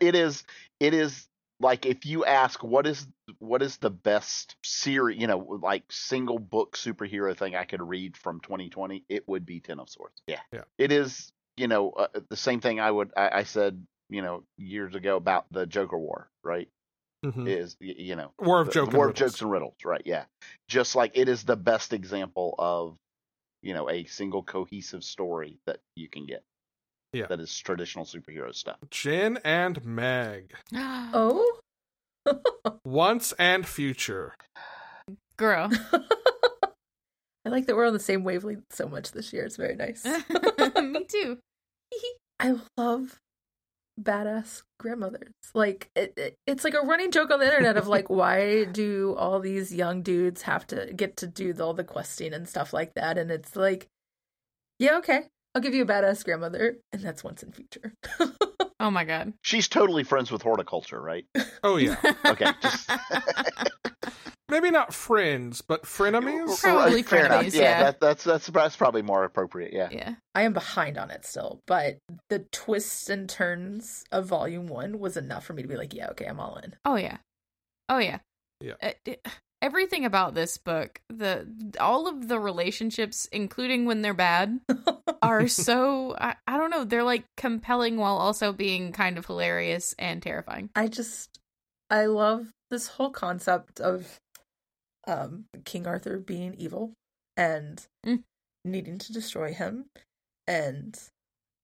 It 0.00 0.14
is. 0.14 0.44
It 0.78 0.94
is 0.94 1.26
like 1.60 1.84
if 1.84 2.06
you 2.06 2.24
ask 2.24 2.62
what 2.64 2.86
is 2.86 3.06
what 3.38 3.62
is 3.62 3.76
the 3.76 3.90
best 3.90 4.56
series, 4.64 5.20
you 5.20 5.26
know, 5.26 5.38
like 5.62 5.84
single 5.90 6.38
book 6.38 6.76
superhero 6.76 7.36
thing 7.36 7.54
I 7.54 7.64
could 7.64 7.82
read 7.82 8.16
from 8.16 8.40
2020, 8.40 9.04
it 9.08 9.28
would 9.28 9.44
be 9.46 9.60
Ten 9.60 9.78
of 9.78 9.88
Swords. 9.90 10.22
Yeah. 10.26 10.40
Yeah. 10.52 10.62
It 10.78 10.92
is. 10.92 11.30
You 11.56 11.68
know, 11.68 11.90
uh, 11.90 12.06
the 12.30 12.36
same 12.36 12.60
thing 12.60 12.80
I 12.80 12.90
would 12.90 13.10
I, 13.16 13.40
I 13.40 13.42
said 13.42 13.84
you 14.10 14.22
know 14.22 14.42
years 14.58 14.94
ago 14.94 15.16
about 15.16 15.46
the 15.50 15.64
Joker 15.66 15.98
War, 15.98 16.28
right? 16.44 16.68
Mhm. 17.24 17.48
Is 17.48 17.76
you 17.80 18.16
know 18.16 18.32
War 18.38 18.60
of 18.60 18.68
the- 18.68 18.72
Joke 18.72 18.90
the 18.90 18.96
War 18.96 19.08
of 19.08 19.14
Jokes 19.14 19.40
and 19.40 19.50
Riddles, 19.50 19.76
right? 19.84 20.02
Yeah. 20.04 20.24
Just 20.68 20.94
like 20.96 21.12
it 21.14 21.28
is 21.28 21.44
the 21.44 21.56
best 21.56 21.92
example 21.92 22.54
of 22.58 22.96
you 23.62 23.74
know 23.74 23.88
a 23.90 24.04
single 24.04 24.42
cohesive 24.42 25.04
story 25.04 25.58
that 25.66 25.78
you 25.96 26.08
can 26.08 26.26
get. 26.26 26.42
Yeah. 27.12 27.26
that 27.26 27.40
is 27.40 27.58
traditional 27.58 28.04
superhero 28.04 28.54
stuff. 28.54 28.76
Jin 28.90 29.38
and 29.44 29.84
Meg. 29.84 30.54
Oh, 30.72 31.58
Once 32.84 33.32
and 33.32 33.66
future. 33.66 34.34
Girl. 35.36 35.70
I 37.44 37.48
like 37.48 37.66
that 37.66 37.74
we're 37.74 37.86
on 37.86 37.94
the 37.94 37.98
same 37.98 38.22
wavelength 38.22 38.64
so 38.70 38.86
much 38.86 39.12
this 39.12 39.32
year. 39.32 39.44
It's 39.44 39.56
very 39.56 39.74
nice. 39.74 40.04
Me 40.80 41.04
too. 41.04 41.38
I 42.38 42.56
love 42.76 43.18
badass 44.00 44.62
grandmothers. 44.78 45.32
Like 45.54 45.90
it, 45.94 46.14
it, 46.16 46.34
it's 46.46 46.64
like 46.64 46.74
a 46.74 46.86
running 46.86 47.10
joke 47.10 47.30
on 47.30 47.40
the 47.40 47.46
internet 47.46 47.76
of 47.76 47.88
like, 47.88 48.08
why 48.08 48.64
do 48.64 49.14
all 49.18 49.40
these 49.40 49.74
young 49.74 50.02
dudes 50.02 50.42
have 50.42 50.66
to 50.68 50.92
get 50.94 51.16
to 51.18 51.26
do 51.26 51.54
all 51.60 51.74
the 51.74 51.84
questing 51.84 52.32
and 52.32 52.48
stuff 52.48 52.72
like 52.72 52.94
that? 52.94 53.18
And 53.18 53.30
it's 53.30 53.56
like, 53.56 53.88
yeah, 54.78 54.98
okay, 54.98 55.22
I'll 55.54 55.62
give 55.62 55.74
you 55.74 55.82
a 55.82 55.86
badass 55.86 56.24
grandmother, 56.24 56.78
and 56.92 57.02
that's 57.02 57.22
Once 57.22 57.42
and 57.42 57.54
Future. 57.54 57.94
Oh 58.80 58.90
my 58.90 59.04
god. 59.04 59.34
She's 59.42 59.68
totally 59.68 60.04
friends 60.04 60.32
with 60.32 60.40
horticulture, 60.40 61.00
right? 61.00 61.26
Oh, 61.62 61.76
yeah. 61.76 61.96
Okay, 62.24 62.50
just 62.62 62.90
Maybe 64.50 64.70
not 64.70 64.92
friends, 64.92 65.60
but 65.62 65.84
frenemies? 65.84 66.60
Probably 66.60 67.02
fair 67.02 67.26
enough. 67.26 67.44
frenemies, 67.44 67.54
Yeah, 67.54 67.62
yeah. 67.62 67.82
That, 67.84 68.00
that's 68.00 68.24
that's 68.24 68.46
that's 68.48 68.76
probably 68.76 69.02
more 69.02 69.24
appropriate. 69.24 69.72
Yeah. 69.72 69.88
yeah. 69.90 70.14
I 70.34 70.42
am 70.42 70.52
behind 70.52 70.98
on 70.98 71.10
it 71.10 71.24
still, 71.24 71.60
but 71.66 71.98
the 72.28 72.40
twists 72.50 73.08
and 73.08 73.28
turns 73.28 74.04
of 74.12 74.26
Volume 74.26 74.66
One 74.66 74.98
was 74.98 75.16
enough 75.16 75.44
for 75.44 75.52
me 75.52 75.62
to 75.62 75.68
be 75.68 75.76
like, 75.76 75.94
yeah, 75.94 76.08
okay, 76.10 76.26
I'm 76.26 76.40
all 76.40 76.56
in. 76.56 76.74
Oh 76.84 76.96
yeah. 76.96 77.18
Oh 77.88 77.98
yeah. 77.98 78.18
Yeah. 78.60 78.74
Uh, 78.82 78.90
it- 79.04 79.26
everything 79.62 80.06
about 80.06 80.34
this 80.34 80.56
book, 80.56 81.00
the 81.10 81.46
all 81.78 82.08
of 82.08 82.28
the 82.28 82.40
relationships, 82.40 83.28
including 83.30 83.84
when 83.84 84.02
they're 84.02 84.14
bad, 84.14 84.58
are 85.22 85.48
so 85.48 86.16
I, 86.18 86.34
I 86.46 86.56
don't 86.56 86.70
know. 86.70 86.84
They're 86.84 87.04
like 87.04 87.24
compelling 87.36 87.96
while 87.96 88.16
also 88.16 88.52
being 88.52 88.92
kind 88.92 89.18
of 89.18 89.26
hilarious 89.26 89.94
and 89.98 90.22
terrifying. 90.22 90.70
I 90.74 90.88
just 90.88 91.38
I 91.90 92.06
love 92.06 92.46
this 92.70 92.86
whole 92.86 93.10
concept 93.10 93.80
of 93.80 94.18
um 95.06 95.44
King 95.64 95.86
Arthur 95.86 96.18
being 96.18 96.54
evil 96.54 96.92
and 97.36 97.86
Mm. 98.06 98.22
needing 98.64 98.98
to 98.98 99.12
destroy 99.12 99.52
him 99.54 99.86
and 100.46 100.98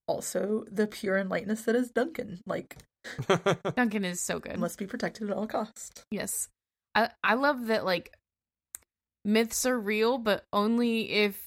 also 0.09 0.65
the 0.71 0.87
pure 0.87 1.17
and 1.17 1.29
lightness 1.29 1.63
that 1.63 1.75
is 1.77 1.91
Duncan 1.91 2.41
like 2.47 2.77
Duncan 3.77 4.05
is 4.05 4.21
so 4.21 4.39
good. 4.39 4.59
must 4.59 4.79
be 4.79 4.87
protected 4.87 5.31
at 5.31 5.37
all 5.37 5.47
costs. 5.47 6.05
Yes. 6.11 6.49
I 6.95 7.11
I 7.23 7.35
love 7.35 7.67
that 7.67 7.85
like 7.85 8.13
myths 9.25 9.67
are 9.67 9.79
real, 9.79 10.19
but 10.19 10.45
only 10.53 11.11
if 11.11 11.41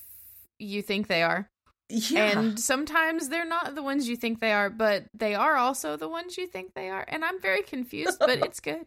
you 0.60 0.82
think 0.82 1.08
they 1.08 1.24
are. 1.24 1.50
Yeah. 1.90 2.40
And 2.40 2.60
sometimes 2.60 3.30
they're 3.30 3.48
not 3.48 3.74
the 3.74 3.82
ones 3.82 4.08
you 4.08 4.16
think 4.16 4.40
they 4.40 4.52
are, 4.52 4.70
but 4.70 5.06
they 5.14 5.34
are 5.34 5.56
also 5.56 5.98
the 5.98 6.08
ones 6.08 6.38
you 6.38 6.46
think 6.46 6.76
they 6.76 6.90
are. 6.90 7.04
And 7.08 7.26
I'm 7.26 7.42
very 7.42 7.64
confused, 7.64 8.20
but 8.20 8.30
it's 8.46 8.60
good. 8.60 8.86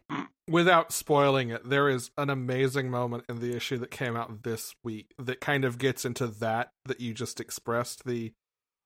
Without 0.49 0.93
spoiling 0.93 1.49
it, 1.49 1.67
there 1.69 1.89
is 1.89 2.11
an 2.17 2.29
amazing 2.29 2.89
moment 2.89 3.25
in 3.27 3.39
the 3.39 3.55
issue 3.55 3.77
that 3.79 3.91
came 3.91 4.15
out 4.15 4.43
this 4.43 4.73
week 4.83 5.13
that 5.17 5.41
kind 5.41 5.65
of 5.65 5.77
gets 5.77 6.05
into 6.05 6.27
that 6.27 6.69
that 6.85 7.01
you 7.01 7.13
just 7.13 7.41
expressed. 7.41 8.05
The, 8.05 8.31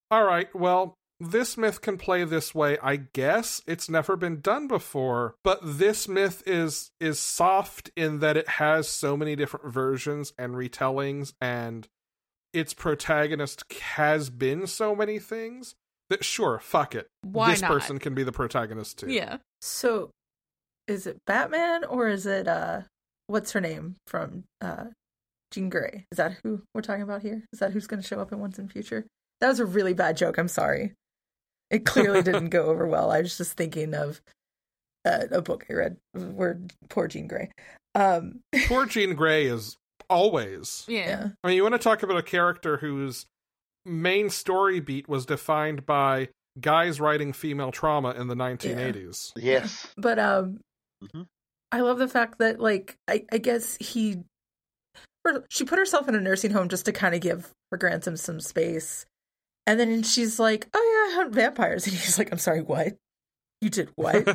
all 0.10 0.24
right, 0.24 0.54
well, 0.56 0.96
this 1.20 1.58
myth 1.58 1.82
can 1.82 1.98
play 1.98 2.24
this 2.24 2.54
way. 2.54 2.78
I 2.82 2.96
guess 2.98 3.62
it's 3.68 3.90
never 3.90 4.16
been 4.16 4.42
done 4.42 4.68
before, 4.68 5.36
but 5.44 5.60
this 5.64 6.08
myth 6.08 6.44
is 6.46 6.92
is 7.00 7.20
soft 7.20 7.90
in 7.96 8.20
that 8.20 8.38
it 8.38 8.48
has 8.48 8.88
so 8.88 9.18
many 9.18 9.36
different 9.36 9.74
versions 9.74 10.34
and 10.38 10.54
retellings, 10.54 11.34
and 11.42 11.88
its 12.58 12.74
protagonist 12.74 13.64
has 13.72 14.30
been 14.30 14.68
so 14.68 14.96
many 14.96 15.20
things 15.20 15.76
that 16.10 16.24
sure, 16.24 16.60
fuck 16.60 16.96
it, 16.96 17.08
Why 17.22 17.52
this 17.52 17.62
not? 17.62 17.72
person 17.72 18.00
can 18.00 18.14
be 18.16 18.24
the 18.24 18.32
protagonist 18.32 19.00
too. 19.00 19.12
Yeah. 19.12 19.38
so 19.62 20.10
is 20.88 21.06
it 21.06 21.18
Batman 21.28 21.84
or 21.84 22.08
is 22.08 22.26
it 22.26 22.48
uh 22.48 22.82
what's 23.28 23.52
her 23.52 23.60
name 23.62 23.96
from 24.08 24.46
uh 24.62 24.86
Jean 25.52 25.70
Grey? 25.70 26.06
Is 26.12 26.18
that 26.18 26.38
who 26.44 26.62
we're 26.74 26.82
talking 26.82 27.04
about 27.04 27.22
here? 27.22 27.44
Is 27.54 27.60
that 27.60 27.72
who's 27.72 27.88
going 27.88 28.02
to 28.02 28.08
show 28.08 28.20
up 28.20 28.32
in 28.32 28.40
Once 28.40 28.58
and 28.58 28.72
Future? 28.72 29.06
That 29.42 29.50
was 29.50 29.60
a 29.60 29.66
really 29.66 29.94
bad 29.94 30.18
joke. 30.18 30.38
I'm 30.38 30.48
sorry. 30.48 30.94
It 31.70 31.86
clearly 31.86 32.22
didn't 32.24 32.50
go 32.50 32.66
over 32.66 32.88
well. 32.88 33.12
I 33.12 33.22
was 33.22 33.38
just 33.38 33.54
thinking 33.58 33.94
of 33.94 34.22
uh, 35.06 35.26
a 35.32 35.42
book 35.42 35.66
I 35.70 35.74
read 35.74 35.98
where 36.14 36.60
poor 36.90 37.08
Jean 37.08 37.28
Grey. 37.28 37.50
Um, 37.96 38.42
Poor 38.68 38.86
Jean 38.86 39.16
Grey 39.16 39.46
is 39.48 39.76
always 40.10 40.86
Yeah. 40.88 41.08
yeah. 41.08 41.28
I 41.44 41.48
mean, 41.48 41.56
you 41.58 41.64
want 41.64 41.74
to 41.76 41.80
talk 41.80 42.04
about 42.04 42.18
a 42.18 42.24
character 42.24 42.78
whose 42.78 43.26
main 43.86 44.30
story 44.30 44.80
beat 44.80 45.08
was 45.08 45.26
defined 45.26 45.86
by 45.86 46.30
guys 46.60 47.00
writing 47.00 47.34
female 47.34 47.72
trauma 47.72 48.12
in 48.12 48.28
the 48.28 48.36
1980s. 48.36 49.32
Yes. 49.36 49.88
But 49.98 50.20
um, 50.20 50.60
Mhm. 51.04 51.26
I 51.72 51.82
love 51.82 52.00
the 52.00 52.08
fact 52.08 52.40
that 52.40 52.60
like 52.60 52.96
I, 53.08 53.26
I 53.32 53.38
guess 53.38 53.78
he, 53.80 54.24
she 55.50 55.66
put 55.66 55.78
herself 55.80 56.08
in 56.08 56.16
a 56.16 56.22
nursing 56.22 56.52
home 56.52 56.70
just 56.70 56.86
to 56.86 56.92
kind 56.94 57.14
of 57.14 57.22
give 57.22 57.52
her 57.72 57.78
grandson 57.78 58.16
some 58.18 58.40
space, 58.40 59.06
and 59.66 59.78
then 59.80 60.02
she's 60.04 60.40
like, 60.40 60.68
"Oh 60.74 60.80
yeah, 61.10 61.14
I 61.14 61.16
hunt 61.18 61.36
vampires," 61.36 61.84
and 61.88 61.94
he's 61.96 62.18
like, 62.18 62.32
"I'm 62.32 62.38
sorry, 62.38 62.62
what? 62.62 62.96
You 63.62 63.70
did 63.70 63.90
what?" 63.96 64.26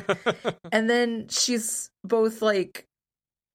and 0.71 0.87
then 0.89 1.27
she's 1.29 1.89
both 2.03 2.41
like, 2.43 2.85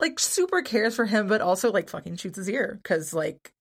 like 0.00 0.18
super 0.18 0.62
cares 0.62 0.96
for 0.96 1.06
him, 1.06 1.26
but 1.28 1.40
also 1.40 1.70
like 1.72 1.88
fucking 1.88 2.16
shoots 2.16 2.36
his 2.36 2.48
ear 2.48 2.78
because 2.82 3.12
like 3.12 3.52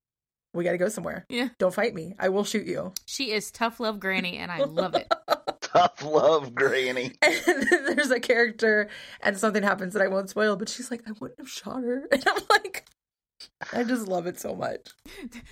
we 0.54 0.64
got 0.64 0.72
to 0.72 0.78
go 0.78 0.90
somewhere. 0.90 1.26
Yeah. 1.30 1.50
Don't 1.60 1.74
fight 1.74 1.94
me. 1.94 2.16
I 2.20 2.30
will 2.30 2.44
shoot 2.44 2.66
you. 2.66 2.94
She 3.06 3.32
is 3.32 3.52
tough 3.52 3.80
love 3.80 4.00
granny 4.00 4.38
and 4.38 4.52
I 4.52 4.64
love 4.64 4.96
it. 4.96 5.12
Tough 5.62 6.02
love, 6.02 6.56
Granny. 6.56 7.12
And 7.22 7.68
then 7.70 7.96
there's 7.96 8.10
a 8.10 8.22
character, 8.22 8.88
and 9.22 9.38
something 9.38 9.62
happens 9.64 9.94
that 9.94 10.02
I 10.02 10.08
won't 10.08 10.30
spoil, 10.30 10.56
but 10.56 10.70
she's 10.70 10.90
like, 10.90 11.02
I 11.08 11.12
wouldn't 11.20 11.40
have 11.40 11.50
shot 11.50 11.84
her. 11.84 12.08
And 12.12 12.24
I'm 12.26 12.42
like, 12.50 12.86
I 13.74 13.84
just 13.84 14.08
love 14.08 14.28
it 14.28 14.40
so 14.40 14.56
much. 14.56 14.88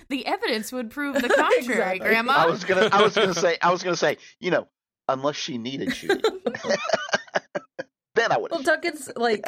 The 0.08 0.26
evidence 0.26 0.72
would 0.72 0.90
prove 0.90 1.16
the 1.16 1.28
contrary, 1.28 1.58
Exactly. 1.58 1.98
Grandma. 2.08 2.32
I 2.32 2.46
was 2.46 2.64
gonna 2.64 2.88
I 2.90 3.02
was 3.02 3.14
gonna 3.14 3.34
say 3.34 3.58
I 3.62 3.70
was 3.70 3.82
gonna 3.82 3.94
say, 3.96 4.16
you 4.40 4.50
know, 4.50 4.66
unless 5.06 5.36
she 5.36 5.58
needed 5.58 6.02
you, 6.02 6.08
then 8.14 8.32
I 8.32 8.38
would 8.38 8.50
Well, 8.50 8.62
Duncan's 8.62 9.10
like, 9.16 9.46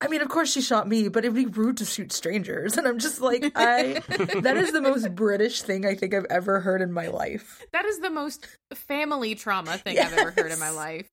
I 0.00 0.08
mean, 0.08 0.20
of 0.20 0.28
course 0.28 0.52
she 0.52 0.60
shot 0.60 0.88
me, 0.88 1.08
but 1.08 1.24
it'd 1.24 1.34
be 1.34 1.46
rude 1.46 1.78
to 1.78 1.84
shoot 1.84 2.12
strangers. 2.12 2.76
And 2.84 2.86
I'm 2.88 2.98
just 2.98 3.20
like, 3.20 3.52
I, 3.54 4.00
that 4.40 4.56
is 4.56 4.72
the 4.72 4.82
most 4.82 5.14
British 5.14 5.62
thing 5.62 5.86
I 5.86 5.94
think 5.94 6.12
I've 6.12 6.26
ever 6.28 6.60
heard 6.60 6.82
in 6.82 6.92
my 6.92 7.06
life. 7.06 7.64
That 7.72 7.86
is 7.86 8.00
the 8.00 8.10
most 8.10 8.46
family 8.74 9.34
trauma 9.34 9.78
thing 9.78 9.98
I've 9.98 10.12
ever 10.12 10.30
heard 10.32 10.52
in 10.52 10.58
my 10.58 10.70
life. 10.70 11.08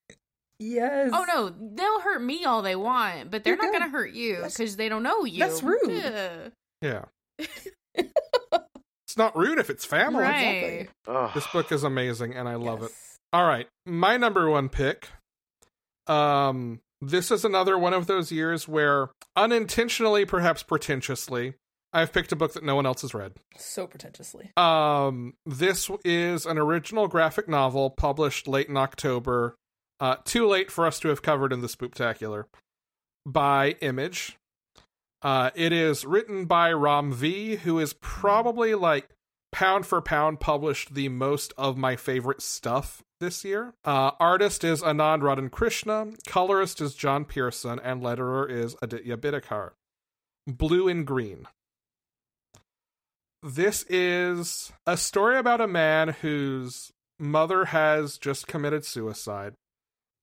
Yes. 0.60 1.12
Oh 1.14 1.26
no, 1.28 1.50
they'll 1.50 2.02
hurt 2.02 2.22
me 2.22 2.46
all 2.46 2.62
they 2.62 2.76
want, 2.76 3.32
but 3.32 3.44
they're 3.44 3.56
You're 3.56 3.64
not 3.64 3.72
going 3.72 3.90
to 3.90 3.90
hurt 3.90 4.12
you 4.12 4.42
because 4.44 4.76
they 4.76 4.90
don't 4.90 5.04
know 5.04 5.24
you. 5.24 5.40
that's 5.40 5.64
rude. 5.64 6.04
Ugh. 6.06 6.52
yeah. 6.82 7.06
it's 7.96 9.18
not 9.18 9.36
rude 9.36 9.60
if 9.60 9.70
it's 9.70 9.86
family. 9.86 10.24
Right. 10.24 10.90
Exactly. 11.06 11.32
This 11.34 11.48
book 11.48 11.72
is 11.72 11.84
amazing 11.84 12.36
and 12.36 12.50
I 12.50 12.56
love 12.56 12.84
it. 12.84 12.92
All 13.34 13.48
right, 13.48 13.68
my 13.86 14.18
number 14.18 14.50
one 14.50 14.68
pick. 14.68 15.08
Um, 16.08 16.82
this 17.02 17.32
is 17.32 17.44
another 17.44 17.78
one 17.78 17.94
of 17.94 18.08
those 18.08 18.32
years 18.32 18.68
where 18.68 19.10
unintentionally, 19.36 20.26
perhaps 20.26 20.64
pretentiously, 20.64 21.56
I've 21.94 22.14
picked 22.14 22.32
a 22.32 22.36
book 22.36 22.54
that 22.54 22.64
no 22.64 22.76
one 22.76 22.86
else 22.86 23.02
has 23.02 23.14
read. 23.14 23.34
So 23.58 23.88
pretentiously. 23.88 24.52
Um, 24.56 25.34
this 25.46 25.90
is 26.06 26.46
an 26.46 26.58
original 26.58 27.08
graphic 27.08 27.50
novel 27.50 27.90
published 27.90 28.48
late 28.48 28.70
in 28.70 28.78
October. 28.78 29.56
Uh, 30.00 30.16
too 30.24 30.48
late 30.48 30.72
for 30.72 30.86
us 30.86 31.00
to 31.00 31.10
have 31.10 31.22
covered 31.22 31.52
in 31.52 31.62
the 31.62 31.68
Spooktacular 31.68 32.46
by 33.26 33.76
Image. 33.82 34.38
Uh, 35.22 35.52
it 35.54 35.72
is 35.72 36.06
written 36.06 36.46
by 36.46 36.72
Ram 36.72 37.14
V, 37.14 37.58
who 37.58 37.78
is 37.78 37.94
probably 37.94 38.74
like 38.74 39.10
pound 39.52 39.86
for 39.86 40.02
pound 40.02 40.40
published 40.40 40.94
the 40.96 41.10
most 41.10 41.54
of 41.58 41.78
my 41.78 41.96
favorite 41.96 42.42
stuff 42.42 43.04
this 43.22 43.46
year. 43.46 43.74
Uh, 43.86 44.12
artist 44.20 44.66
is 44.66 44.82
Anand 44.82 45.22
Radhakrishnan, 45.22 46.18
colorist 46.28 46.82
is 46.82 46.94
John 46.94 47.24
Pearson, 47.24 47.80
and 47.80 48.02
letterer 48.02 48.50
is 48.50 48.76
Aditya 48.82 49.16
Bidikar. 49.16 49.72
Blue 50.46 50.90
and 50.90 51.08
green. 51.08 51.48
This 53.42 53.86
is 53.90 54.74
a 54.86 54.98
story 54.98 55.38
about 55.38 55.62
a 55.62 55.68
man 55.68 56.10
whose 56.10 56.92
mother 57.18 57.66
has 57.66 58.18
just 58.18 58.48
committed 58.48 58.84
suicide. 58.84 59.54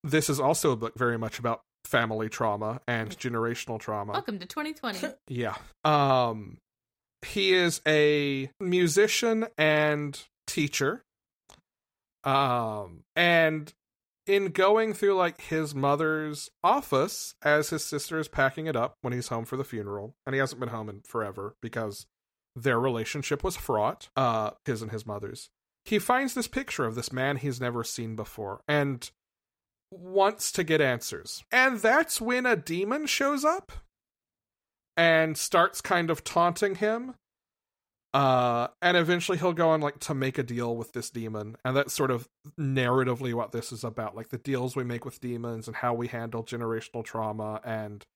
This 0.05 0.29
is 0.29 0.39
also 0.39 0.73
a 0.73 0.77
book 0.77 0.97
very 0.97 1.19
much 1.19 1.39
about 1.39 1.63
family 1.85 2.29
trauma 2.29 2.81
and 2.87 3.17
generational 3.17 3.81
trauma. 3.81 4.13
Welcome 4.13 4.39
to 4.41 4.47
2020. 4.47 5.15
Yeah. 5.29 5.55
Um 5.85 6.59
he 7.27 7.53
is 7.53 7.81
a 7.87 8.51
musician 8.61 9.47
and 9.57 10.21
teacher. 10.47 11.03
Um 12.29 13.05
and 13.17 13.73
in 14.27 14.51
going 14.51 14.93
through 14.93 15.15
like 15.15 15.41
his 15.41 15.75
mother's 15.75 16.51
office 16.63 17.35
as 17.43 17.71
his 17.71 17.85
sister 17.85 18.19
is 18.19 18.29
packing 18.29 18.67
it 18.67 18.77
up 18.77 18.97
when 19.01 19.13
he's 19.13 19.29
home 19.29 19.45
for 19.45 19.57
the 19.57 19.65
funeral 19.65 20.15
and 20.27 20.35
he 20.35 20.39
hasn't 20.39 20.61
been 20.61 20.69
home 20.69 20.91
in 20.91 21.01
forever 21.01 21.57
because 21.63 22.07
their 22.55 22.79
relationship 22.79 23.43
was 23.43 23.57
fraught 23.57 24.11
uh 24.17 24.51
his 24.67 24.83
and 24.83 24.91
his 24.91 25.07
mother's 25.07 25.49
he 25.85 25.99
finds 25.99 26.35
this 26.35 26.49
picture 26.49 26.85
of 26.85 26.95
this 26.95 27.13
man 27.13 27.37
he's 27.37 27.61
never 27.61 27.83
seen 27.83 28.15
before 28.15 28.61
and 28.69 29.11
wants 29.91 30.53
to 30.53 30.65
get 30.65 30.81
answers. 30.81 31.45
And 31.51 31.79
that's 31.79 32.21
when 32.21 32.47
a 32.47 32.57
demon 32.57 33.07
shows 33.07 33.45
up 33.45 33.73
and 34.97 35.37
starts 35.37 35.81
kind 35.81 36.11
of 36.11 36.25
taunting 36.25 36.77
him. 36.77 37.15
Uh, 38.15 38.69
and 38.81 38.97
eventually 38.97 39.37
he'll 39.37 39.53
go 39.53 39.69
on 39.71 39.81
like 39.81 39.99
to 40.01 40.15
make 40.15 40.39
a 40.39 40.43
deal 40.43 40.75
with 40.77 40.93
this 40.93 41.11
demon, 41.11 41.57
and 41.65 41.77
that's 41.77 41.93
sort 41.93 42.11
of 42.11 42.29
narratively 42.59 43.35
what 43.35 43.53
this 43.53 43.71
is 43.71 43.85
about, 43.85 44.17
like 44.17 44.31
the 44.31 44.39
deals 44.39 44.75
we 44.75 44.85
make 44.85 45.05
with 45.05 45.21
demons 45.21 45.67
and 45.67 45.77
how 45.77 45.93
we 45.93 46.09
handle 46.09 46.43
generational 46.43 47.05
trauma 47.05 47.61
and 47.65 48.07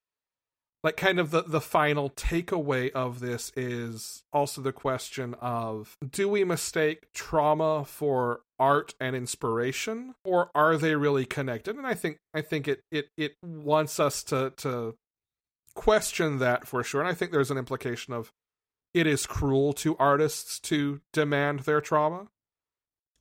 like 0.84 0.96
kind 0.96 1.20
of 1.20 1.30
the 1.30 1.42
the 1.42 1.60
final 1.60 2.10
takeaway 2.10 2.90
of 2.90 3.20
this 3.20 3.52
is 3.56 4.24
also 4.32 4.60
the 4.60 4.72
question 4.72 5.34
of 5.34 5.96
do 6.10 6.28
we 6.28 6.44
mistake 6.44 7.06
trauma 7.14 7.84
for 7.84 8.40
art 8.58 8.94
and 9.00 9.14
inspiration 9.14 10.14
or 10.24 10.50
are 10.54 10.76
they 10.76 10.94
really 10.96 11.24
connected? 11.24 11.76
And 11.76 11.86
i 11.86 11.94
think 11.94 12.18
i 12.34 12.40
think 12.40 12.66
it 12.66 12.80
it 12.90 13.08
it 13.16 13.34
wants 13.42 14.00
us 14.00 14.22
to 14.24 14.52
to 14.58 14.96
question 15.74 16.38
that 16.38 16.66
for 16.66 16.82
sure. 16.82 17.00
And 17.00 17.08
i 17.08 17.14
think 17.14 17.30
there's 17.30 17.50
an 17.50 17.58
implication 17.58 18.12
of 18.12 18.32
it 18.94 19.06
is 19.06 19.26
cruel 19.26 19.72
to 19.72 19.96
artists 19.96 20.58
to 20.58 21.00
demand 21.12 21.60
their 21.60 21.80
trauma 21.80 22.28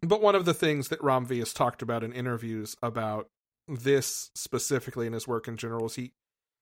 but 0.01 0.21
one 0.21 0.35
of 0.35 0.45
the 0.45 0.53
things 0.53 0.89
that 0.89 1.03
Ram 1.03 1.25
V 1.25 1.39
has 1.39 1.53
talked 1.53 1.81
about 1.81 2.03
in 2.03 2.11
interviews 2.11 2.75
about 2.81 3.27
this 3.67 4.31
specifically 4.33 5.07
in 5.07 5.13
his 5.13 5.27
work 5.27 5.47
in 5.47 5.57
general 5.57 5.85
is 5.85 5.95
he 5.95 6.11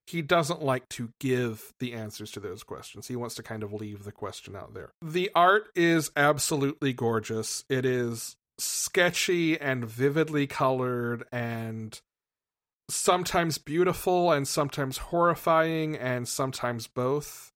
he 0.06 0.22
doesn't 0.24 0.64
like 0.64 0.90
to 0.90 1.14
give 1.20 1.74
the 1.80 1.94
answers 1.94 2.32
to 2.32 2.40
those 2.40 2.64
questions. 2.64 3.08
He 3.08 3.16
wants 3.16 3.36
to 3.36 3.44
kind 3.44 3.62
of 3.62 3.72
leave 3.72 4.06
the 4.06 4.12
question 4.12 4.56
out 4.56 4.74
there. 4.74 4.92
The 5.04 5.30
art 5.36 5.70
is 5.76 6.10
absolutely 6.16 6.94
gorgeous. 6.94 7.64
It 7.70 7.86
is 7.86 8.36
sketchy 8.58 9.60
and 9.60 9.86
vividly 9.86 10.48
colored 10.48 11.26
and 11.32 12.02
sometimes 12.90 13.60
beautiful 13.60 14.32
and 14.32 14.48
sometimes 14.48 14.98
horrifying 14.98 15.96
and 15.96 16.28
sometimes 16.28 16.88
both. 16.88 17.52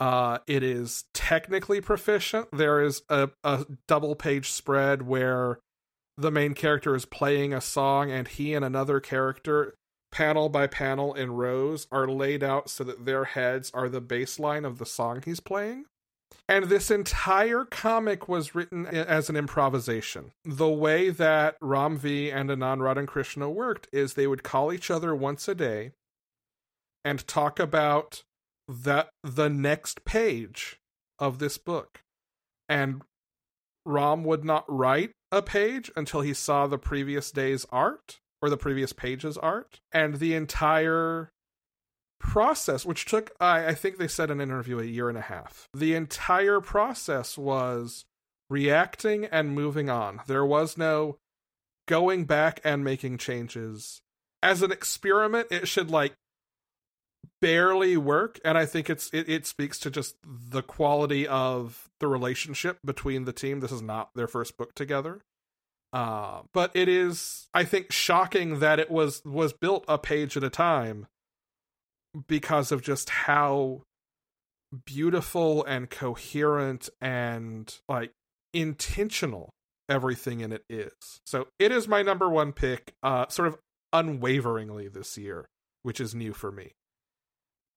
Uh, 0.00 0.38
it 0.46 0.62
is 0.62 1.04
technically 1.12 1.80
proficient. 1.80 2.48
There 2.52 2.80
is 2.80 3.02
a, 3.10 3.30
a 3.44 3.66
double 3.86 4.14
page 4.16 4.50
spread 4.50 5.02
where 5.02 5.60
the 6.16 6.30
main 6.30 6.54
character 6.54 6.94
is 6.94 7.04
playing 7.04 7.52
a 7.52 7.60
song 7.60 8.10
and 8.10 8.26
he 8.26 8.54
and 8.54 8.64
another 8.64 8.98
character 8.98 9.74
panel 10.10 10.48
by 10.48 10.66
panel 10.66 11.14
in 11.14 11.32
rows 11.32 11.86
are 11.92 12.08
laid 12.08 12.42
out 12.42 12.68
so 12.68 12.82
that 12.84 13.04
their 13.04 13.24
heads 13.24 13.70
are 13.72 13.88
the 13.88 14.02
baseline 14.02 14.66
of 14.66 14.78
the 14.78 14.86
song 14.86 15.22
he's 15.24 15.40
playing. 15.40 15.84
And 16.48 16.64
this 16.64 16.90
entire 16.90 17.64
comic 17.64 18.28
was 18.28 18.54
written 18.54 18.86
as 18.86 19.28
an 19.28 19.36
improvisation. 19.36 20.32
The 20.44 20.68
way 20.68 21.10
that 21.10 21.56
Ram 21.60 21.96
V 21.96 22.30
and 22.30 22.50
Anand 22.50 22.78
Radhakrishnan 22.78 23.52
worked 23.52 23.88
is 23.92 24.14
they 24.14 24.26
would 24.26 24.42
call 24.42 24.72
each 24.72 24.90
other 24.90 25.14
once 25.14 25.46
a 25.46 25.54
day 25.54 25.92
and 27.04 27.26
talk 27.28 27.60
about 27.60 28.24
the 28.70 29.08
the 29.24 29.48
next 29.48 30.04
page 30.04 30.78
of 31.18 31.38
this 31.38 31.58
book. 31.58 32.02
And 32.68 33.02
Rom 33.84 34.24
would 34.24 34.44
not 34.44 34.64
write 34.68 35.10
a 35.32 35.42
page 35.42 35.90
until 35.96 36.20
he 36.20 36.34
saw 36.34 36.66
the 36.66 36.78
previous 36.78 37.30
day's 37.30 37.66
art 37.70 38.20
or 38.40 38.48
the 38.48 38.56
previous 38.56 38.92
page's 38.92 39.36
art. 39.36 39.80
And 39.92 40.16
the 40.16 40.34
entire 40.34 41.30
process 42.20 42.84
which 42.84 43.06
took 43.06 43.32
I, 43.40 43.68
I 43.68 43.74
think 43.74 43.96
they 43.96 44.06
said 44.06 44.30
in 44.30 44.40
an 44.40 44.48
interview 44.48 44.78
a 44.78 44.84
year 44.84 45.08
and 45.08 45.18
a 45.18 45.22
half. 45.22 45.68
The 45.74 45.94
entire 45.94 46.60
process 46.60 47.36
was 47.36 48.04
reacting 48.48 49.24
and 49.24 49.54
moving 49.54 49.90
on. 49.90 50.20
There 50.26 50.44
was 50.44 50.78
no 50.78 51.16
going 51.88 52.24
back 52.24 52.60
and 52.62 52.84
making 52.84 53.18
changes. 53.18 54.00
As 54.42 54.62
an 54.62 54.70
experiment 54.70 55.48
it 55.50 55.66
should 55.66 55.90
like 55.90 56.12
barely 57.40 57.96
work 57.96 58.38
and 58.44 58.58
i 58.58 58.66
think 58.66 58.90
it's 58.90 59.08
it, 59.12 59.28
it 59.28 59.46
speaks 59.46 59.78
to 59.78 59.90
just 59.90 60.16
the 60.24 60.62
quality 60.62 61.26
of 61.26 61.88
the 61.98 62.06
relationship 62.06 62.78
between 62.84 63.24
the 63.24 63.32
team 63.32 63.60
this 63.60 63.72
is 63.72 63.82
not 63.82 64.10
their 64.14 64.28
first 64.28 64.56
book 64.56 64.74
together 64.74 65.22
uh, 65.92 66.42
but 66.52 66.70
it 66.74 66.88
is, 66.88 67.48
I 67.52 67.64
think, 67.64 67.90
shocking 67.90 68.60
that 68.60 68.78
it 68.78 68.90
was 68.90 69.22
was 69.24 69.52
built 69.52 69.84
a 69.88 69.98
page 69.98 70.36
at 70.36 70.44
a 70.44 70.50
time 70.50 71.06
because 72.28 72.70
of 72.70 72.82
just 72.82 73.10
how 73.10 73.82
beautiful 74.84 75.64
and 75.64 75.90
coherent 75.90 76.88
and 77.00 77.74
like 77.88 78.12
intentional 78.52 79.50
everything 79.88 80.40
in 80.40 80.52
it 80.52 80.62
is. 80.70 80.92
So 81.26 81.48
it 81.58 81.72
is 81.72 81.88
my 81.88 82.02
number 82.02 82.28
one 82.28 82.52
pick, 82.52 82.92
uh, 83.02 83.26
sort 83.28 83.48
of 83.48 83.58
unwaveringly 83.92 84.86
this 84.88 85.18
year, 85.18 85.48
which 85.82 86.00
is 86.00 86.14
new 86.14 86.32
for 86.32 86.52
me. 86.52 86.72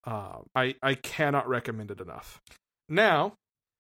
Uh, 0.06 0.40
I 0.56 0.76
I 0.82 0.96
cannot 0.96 1.48
recommend 1.48 1.92
it 1.92 2.02
enough. 2.02 2.42
Now, 2.90 3.38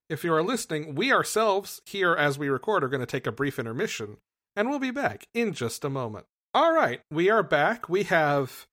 if 0.09 0.23
you 0.23 0.33
are 0.33 0.43
listening, 0.43 0.95
we 0.95 1.11
ourselves, 1.11 1.81
here 1.85 2.13
as 2.13 2.37
we 2.37 2.49
record, 2.49 2.83
are 2.83 2.89
going 2.89 3.01
to 3.01 3.05
take 3.05 3.27
a 3.27 3.31
brief 3.31 3.59
intermission, 3.59 4.17
and 4.55 4.69
we'll 4.69 4.79
be 4.79 4.91
back 4.91 5.27
in 5.33 5.53
just 5.53 5.83
a 5.83 5.89
moment. 5.89 6.25
All 6.53 6.73
right, 6.73 7.01
we 7.11 7.29
are 7.29 7.43
back. 7.43 7.89
We 7.89 8.03
have 8.03 8.67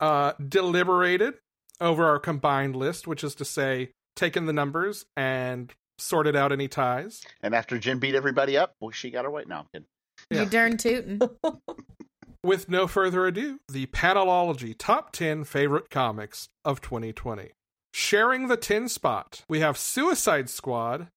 uh, 0.00 0.32
deliberated 0.46 1.34
over 1.80 2.06
our 2.06 2.18
combined 2.18 2.76
list, 2.76 3.06
which 3.06 3.24
is 3.24 3.34
to 3.36 3.44
say, 3.44 3.92
taken 4.16 4.46
the 4.46 4.52
numbers 4.52 5.06
and 5.16 5.72
sorted 5.98 6.34
out 6.36 6.52
any 6.52 6.68
ties. 6.68 7.22
And 7.42 7.54
after 7.54 7.78
Jen 7.78 7.98
beat 7.98 8.14
everybody 8.14 8.56
up, 8.56 8.74
well, 8.80 8.90
she 8.90 9.10
got 9.10 9.24
her 9.24 9.30
way. 9.30 9.44
No, 9.46 9.56
I'm 9.56 9.66
kidding. 9.72 9.86
Yeah. 10.30 10.42
You 10.42 10.48
darn 10.48 10.76
tootin'. 10.76 11.20
With 12.42 12.70
no 12.70 12.86
further 12.86 13.26
ado, 13.26 13.60
the 13.68 13.86
Panelology 13.86 14.74
Top 14.76 15.12
10 15.12 15.44
Favorite 15.44 15.90
Comics 15.90 16.48
of 16.64 16.80
2020. 16.80 17.50
Sharing 17.92 18.48
the 18.48 18.56
10 18.56 18.88
spot, 18.88 19.44
we 19.46 19.60
have 19.60 19.76
Suicide 19.76 20.48
Squad 20.48 21.08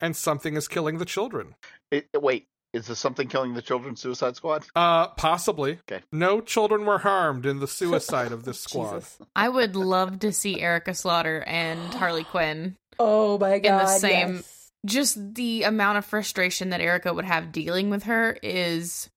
and 0.00 0.16
Something 0.16 0.56
is 0.56 0.66
Killing 0.66 0.98
the 0.98 1.04
Children. 1.04 1.54
It, 1.92 2.08
wait, 2.16 2.46
is 2.72 2.88
this 2.88 2.98
something 2.98 3.28
killing 3.28 3.54
the 3.54 3.62
children 3.62 3.94
Suicide 3.94 4.34
Squad? 4.34 4.64
Uh, 4.74 5.08
possibly. 5.08 5.78
Okay. 5.88 6.02
No 6.10 6.40
children 6.40 6.84
were 6.84 6.98
harmed 6.98 7.46
in 7.46 7.60
the 7.60 7.68
suicide 7.68 8.32
of 8.32 8.44
this 8.44 8.58
squad. 8.58 8.94
Jesus. 8.94 9.18
I 9.36 9.48
would 9.48 9.76
love 9.76 10.18
to 10.20 10.32
see 10.32 10.60
Erica 10.60 10.94
Slaughter 10.94 11.44
and 11.46 11.78
Harley 11.94 12.24
Quinn. 12.24 12.74
Oh 12.98 13.38
my 13.38 13.60
god. 13.60 13.70
In 13.70 13.78
the 13.78 13.86
same- 13.86 14.34
yes. 14.36 14.58
Just 14.84 15.34
the 15.36 15.62
amount 15.62 15.98
of 15.98 16.04
frustration 16.04 16.70
that 16.70 16.80
Erica 16.80 17.14
would 17.14 17.24
have 17.24 17.52
dealing 17.52 17.88
with 17.88 18.02
her 18.04 18.36
is 18.42 19.08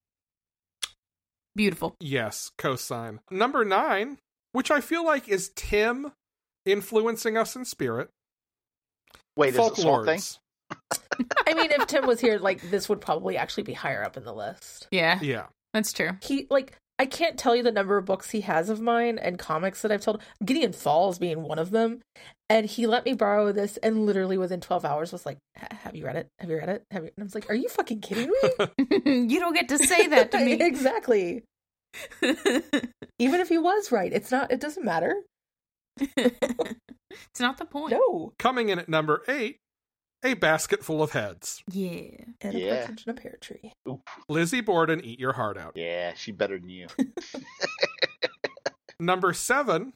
beautiful. 1.55 1.95
Yes, 1.99 2.51
cosign. 2.59 3.19
Number 3.31 3.63
nine, 3.65 4.17
which 4.51 4.71
I 4.71 4.81
feel 4.81 5.05
like 5.05 5.27
is 5.29 5.51
Tim 5.55 6.11
influencing 6.65 7.37
us 7.37 7.55
in 7.55 7.65
spirit. 7.65 8.09
Wait, 9.37 9.55
is 9.55 9.57
it 9.57 9.75
Thing? 9.75 10.21
I 11.47 11.53
mean, 11.53 11.71
if 11.71 11.87
Tim 11.87 12.05
was 12.07 12.19
here, 12.19 12.39
like 12.39 12.69
this 12.71 12.89
would 12.89 13.01
probably 13.01 13.37
actually 13.37 13.63
be 13.63 13.73
higher 13.73 14.03
up 14.03 14.17
in 14.17 14.23
the 14.23 14.33
list. 14.33 14.87
Yeah, 14.91 15.19
Yeah. 15.21 15.45
that's 15.73 15.93
true. 15.93 16.11
He 16.21 16.47
like 16.49 16.77
I 16.97 17.05
can't 17.05 17.37
tell 17.37 17.55
you 17.55 17.61
the 17.63 17.71
number 17.73 17.97
of 17.97 18.05
books 18.05 18.29
he 18.31 18.41
has 18.41 18.69
of 18.69 18.79
mine 18.79 19.17
and 19.19 19.37
comics 19.37 19.81
that 19.81 19.91
I've 19.91 20.01
told. 20.01 20.21
Gideon 20.43 20.71
Falls 20.71 21.19
being 21.19 21.43
one 21.43 21.59
of 21.59 21.71
them, 21.71 22.01
and 22.49 22.65
he 22.65 22.85
let 22.87 23.05
me 23.05 23.13
borrow 23.13 23.51
this, 23.51 23.77
and 23.77 24.05
literally 24.05 24.37
within 24.37 24.61
twelve 24.61 24.85
hours 24.85 25.11
was 25.11 25.25
like, 25.25 25.37
"Have 25.55 25.95
you 25.95 26.05
read 26.05 26.15
it? 26.15 26.27
Have 26.39 26.49
you 26.49 26.57
read 26.57 26.69
it? 26.69 26.83
Have 26.91 27.03
you?" 27.03 27.11
And 27.17 27.23
I 27.23 27.25
was 27.25 27.35
like, 27.35 27.49
"Are 27.49 27.55
you 27.55 27.69
fucking 27.69 28.01
kidding 28.01 28.29
me?" 28.29 28.49
you 29.33 29.39
don't 29.39 29.53
get 29.53 29.69
to 29.69 29.77
say 29.77 30.07
that 30.07 30.31
to 30.31 30.39
me. 30.45 30.53
exactly. 30.53 31.43
Even 32.21 33.39
if 33.41 33.49
he 33.49 33.57
was 33.57 33.91
right, 33.91 34.11
it's 34.11 34.31
not. 34.31 34.51
It 34.51 34.59
doesn't 34.59 34.83
matter. 34.85 35.15
it's 35.99 37.39
not 37.39 37.57
the 37.57 37.65
point. 37.65 37.93
No. 37.93 38.33
Coming 38.37 38.69
in 38.69 38.79
at 38.79 38.89
number 38.89 39.23
eight, 39.29 39.57
A 40.23 40.33
Basket 40.33 40.83
Full 40.83 41.01
of 41.01 41.11
Heads. 41.11 41.63
Yeah. 41.71 42.01
And 42.41 42.53
Yeah. 42.53 42.73
a 42.73 42.77
partridge 42.79 43.03
in 43.07 43.11
a 43.11 43.13
pear 43.13 43.37
tree. 43.39 43.71
Lizzie 44.27 44.59
Borden, 44.61 44.99
Eat 45.03 45.19
Your 45.19 45.33
Heart 45.33 45.57
Out. 45.57 45.73
Yeah, 45.75 46.13
she 46.15 46.31
better 46.33 46.59
than 46.59 46.67
you. 46.69 46.87
Number 48.99 49.33
seven, 49.33 49.93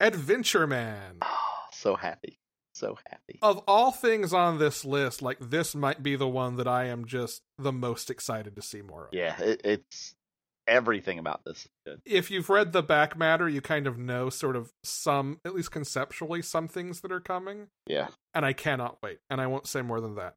Adventure 0.00 0.66
Man. 0.66 1.18
Oh, 1.22 1.51
so 1.82 1.96
happy. 1.96 2.38
So 2.74 2.96
happy. 3.10 3.38
Of 3.42 3.62
all 3.68 3.90
things 3.90 4.32
on 4.32 4.58
this 4.58 4.84
list, 4.84 5.20
like 5.20 5.38
this 5.40 5.74
might 5.74 6.02
be 6.02 6.16
the 6.16 6.28
one 6.28 6.56
that 6.56 6.66
I 6.68 6.86
am 6.86 7.04
just 7.04 7.42
the 7.58 7.72
most 7.72 8.10
excited 8.10 8.56
to 8.56 8.62
see 8.62 8.80
more 8.80 9.06
of. 9.06 9.10
Yeah, 9.12 9.38
it, 9.40 9.60
it's 9.62 10.14
everything 10.66 11.18
about 11.18 11.44
this 11.44 11.58
is 11.58 11.68
good. 11.84 12.00
if 12.06 12.30
you've 12.30 12.48
read 12.48 12.72
the 12.72 12.82
back 12.82 13.18
matter, 13.18 13.48
you 13.48 13.60
kind 13.60 13.86
of 13.86 13.98
know 13.98 14.30
sort 14.30 14.56
of 14.56 14.72
some, 14.82 15.38
at 15.44 15.54
least 15.54 15.70
conceptually, 15.70 16.40
some 16.40 16.68
things 16.68 17.00
that 17.00 17.12
are 17.12 17.20
coming. 17.20 17.66
Yeah. 17.86 18.08
And 18.32 18.46
I 18.46 18.52
cannot 18.54 18.98
wait. 19.02 19.18
And 19.28 19.40
I 19.40 19.48
won't 19.48 19.66
say 19.66 19.82
more 19.82 20.00
than 20.00 20.14
that. 20.14 20.36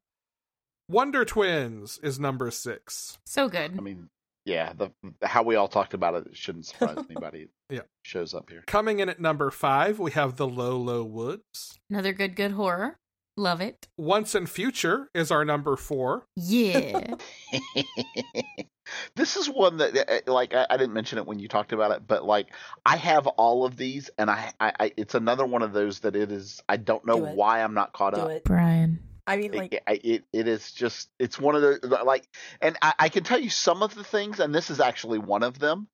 Wonder 0.88 1.24
Twins 1.24 1.98
is 2.02 2.20
number 2.20 2.50
six. 2.50 3.18
So 3.24 3.48
good. 3.48 3.72
I 3.78 3.80
mean, 3.80 4.08
yeah, 4.46 4.72
the 4.72 4.90
how 5.22 5.42
we 5.42 5.56
all 5.56 5.68
talked 5.68 5.92
about 5.92 6.14
it, 6.14 6.28
it 6.28 6.36
shouldn't 6.36 6.64
surprise 6.66 6.96
anybody. 7.10 7.48
Yeah. 7.68 7.80
shows 8.02 8.32
up 8.32 8.48
here. 8.48 8.62
Coming 8.66 9.00
in 9.00 9.08
at 9.08 9.20
number 9.20 9.50
five, 9.50 9.98
we 9.98 10.12
have 10.12 10.36
The 10.36 10.46
Low 10.46 10.78
Low 10.78 11.04
Woods. 11.04 11.78
Another 11.90 12.12
good, 12.12 12.34
good 12.36 12.52
horror. 12.52 12.98
Love 13.36 13.60
it. 13.60 13.86
Once 13.98 14.34
and 14.34 14.48
Future 14.48 15.10
is 15.14 15.30
our 15.30 15.44
number 15.44 15.76
four. 15.76 16.24
Yeah. 16.36 17.14
this 19.16 19.36
is 19.36 19.48
one 19.48 19.78
that 19.78 19.96
uh, 20.28 20.32
like 20.32 20.54
I, 20.54 20.66
I 20.70 20.76
didn't 20.76 20.94
mention 20.94 21.18
it 21.18 21.26
when 21.26 21.38
you 21.38 21.48
talked 21.48 21.72
about 21.72 21.90
it 21.90 22.06
but 22.06 22.24
like 22.24 22.46
i 22.84 22.96
have 22.96 23.26
all 23.26 23.64
of 23.66 23.76
these 23.76 24.10
and 24.16 24.30
i, 24.30 24.52
I, 24.60 24.72
I 24.78 24.92
it's 24.96 25.16
another 25.16 25.44
one 25.44 25.62
of 25.62 25.72
those 25.72 26.00
that 26.00 26.14
it 26.14 26.30
is 26.30 26.62
i 26.68 26.76
don't 26.76 27.04
know 27.04 27.16
Do 27.16 27.24
why 27.34 27.62
i'm 27.62 27.74
not 27.74 27.92
caught 27.92 28.14
Do 28.14 28.20
up 28.20 28.30
it. 28.30 28.44
Brian. 28.44 29.00
I 29.26 29.36
mean, 29.36 29.52
like, 29.52 29.72
it, 29.72 29.82
it 30.04 30.24
it 30.32 30.48
is 30.48 30.72
just 30.72 31.10
it's 31.18 31.38
one 31.38 31.56
of 31.56 31.62
the 31.62 32.00
like 32.04 32.28
and 32.60 32.76
I, 32.80 32.94
I 32.98 33.08
can 33.08 33.24
tell 33.24 33.38
you 33.38 33.50
some 33.50 33.82
of 33.82 33.94
the 33.94 34.04
things 34.04 34.40
and 34.40 34.54
this 34.54 34.70
is 34.70 34.80
actually 34.80 35.18
one 35.18 35.42
of 35.42 35.58
them. 35.58 35.88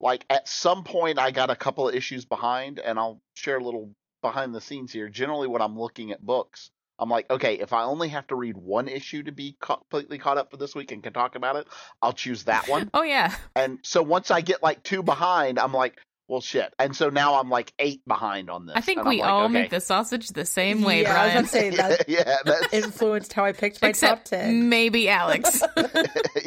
Like 0.00 0.24
at 0.28 0.48
some 0.48 0.82
point 0.82 1.18
i 1.20 1.30
got 1.30 1.50
a 1.50 1.56
couple 1.56 1.88
of 1.88 1.94
issues 1.94 2.24
behind 2.24 2.80
and 2.80 2.98
i'll 2.98 3.20
share 3.34 3.58
a 3.58 3.64
little 3.64 3.94
behind 4.20 4.54
the 4.54 4.60
scenes 4.60 4.92
here. 4.92 5.08
Generally 5.08 5.48
when 5.48 5.62
i'm 5.62 5.78
looking 5.78 6.10
at 6.10 6.24
books 6.24 6.70
i'm 6.98 7.08
like 7.08 7.30
okay 7.30 7.54
if 7.54 7.72
i 7.72 7.82
only 7.82 8.08
have 8.08 8.26
to 8.26 8.34
read 8.34 8.56
one 8.56 8.88
issue 8.88 9.22
to 9.22 9.32
be 9.32 9.56
completely 9.60 10.18
caught 10.18 10.38
up 10.38 10.50
for 10.50 10.56
this 10.56 10.74
week 10.74 10.92
and 10.92 11.02
can 11.02 11.12
talk 11.12 11.34
about 11.36 11.56
it 11.56 11.66
i'll 12.02 12.12
choose 12.12 12.44
that 12.44 12.68
one. 12.68 12.90
Oh 12.94 13.02
yeah. 13.02 13.34
and 13.56 13.78
so 13.82 14.02
once 14.02 14.30
i 14.30 14.40
get 14.40 14.62
like 14.62 14.82
two 14.82 15.02
behind 15.02 15.58
i'm 15.58 15.72
like 15.72 15.98
well 16.32 16.40
shit 16.40 16.72
and 16.78 16.96
so 16.96 17.10
now 17.10 17.38
i'm 17.38 17.50
like 17.50 17.74
eight 17.78 18.00
behind 18.06 18.48
on 18.48 18.64
this 18.64 18.74
I 18.74 18.80
think 18.80 19.04
we 19.04 19.20
like, 19.20 19.30
all 19.30 19.44
okay. 19.44 19.52
make 19.52 19.70
the 19.70 19.80
sausage 19.82 20.28
the 20.30 20.46
same 20.46 20.80
way, 20.80 21.02
yeah, 21.02 21.20
I 21.20 21.24
was 21.26 21.34
gonna 21.34 21.46
say 21.48 21.70
that 21.76 22.04
yeah 22.08 22.36
that's 22.44 22.72
influenced 22.72 23.34
how 23.34 23.44
I 23.44 23.52
picked 23.52 23.82
my 23.82 23.88
Except 23.88 24.24
top 24.30 24.40
ten. 24.40 24.70
maybe 24.70 25.10
Alex. 25.10 25.62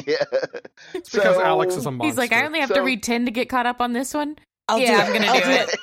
yeah 0.08 0.16
Because 0.92 1.08
So- 1.08 1.42
Alex 1.44 1.76
is 1.76 1.86
a 1.86 1.92
monster. 1.92 2.08
He's 2.08 2.18
like, 2.18 2.34
I 2.34 2.46
only 2.48 2.62
have 2.62 2.74
to 2.74 2.82
read 2.82 3.04
ten 3.04 3.26
to 3.26 3.32
get 3.32 3.48
caught 3.48 3.68
up 3.68 3.80
on 3.80 3.94
this 3.94 4.14
one. 4.14 4.38
I'll 4.68 4.80
yeah, 4.80 5.06
do 5.06 5.14
I'm 5.14 5.22
gonna 5.22 5.32
I'll 5.32 5.42
do 5.44 5.50
it. 5.52 5.76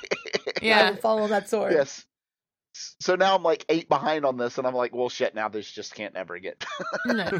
I 0.62 0.64
Yeah. 0.66 0.90
will 0.90 0.96
follow 0.96 1.28
that 1.28 1.48
sword. 1.48 1.72
yes. 1.72 2.04
So 3.00 3.14
now 3.14 3.36
I'm 3.36 3.44
like 3.44 3.64
eight 3.68 3.88
behind 3.88 4.24
on 4.24 4.36
this, 4.36 4.58
and 4.58 4.66
I'm 4.66 4.74
like, 4.74 4.92
well, 4.94 5.08
shit. 5.08 5.34
Now 5.36 5.48
this 5.48 5.70
just 5.70 5.94
can't 5.94 6.16
ever 6.16 6.38
get 6.40 6.64
No. 7.06 7.30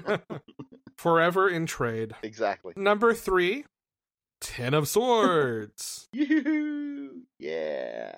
Forever 0.96 1.48
in 1.48 1.66
trade. 1.66 2.12
exactly. 2.22 2.74
Number 2.76 3.12
three, 3.14 3.64
Ten 4.42 4.74
of 4.74 4.88
Swords. 4.88 6.08
Yoo-hoo. 6.12 7.22
Yeah. 7.38 8.12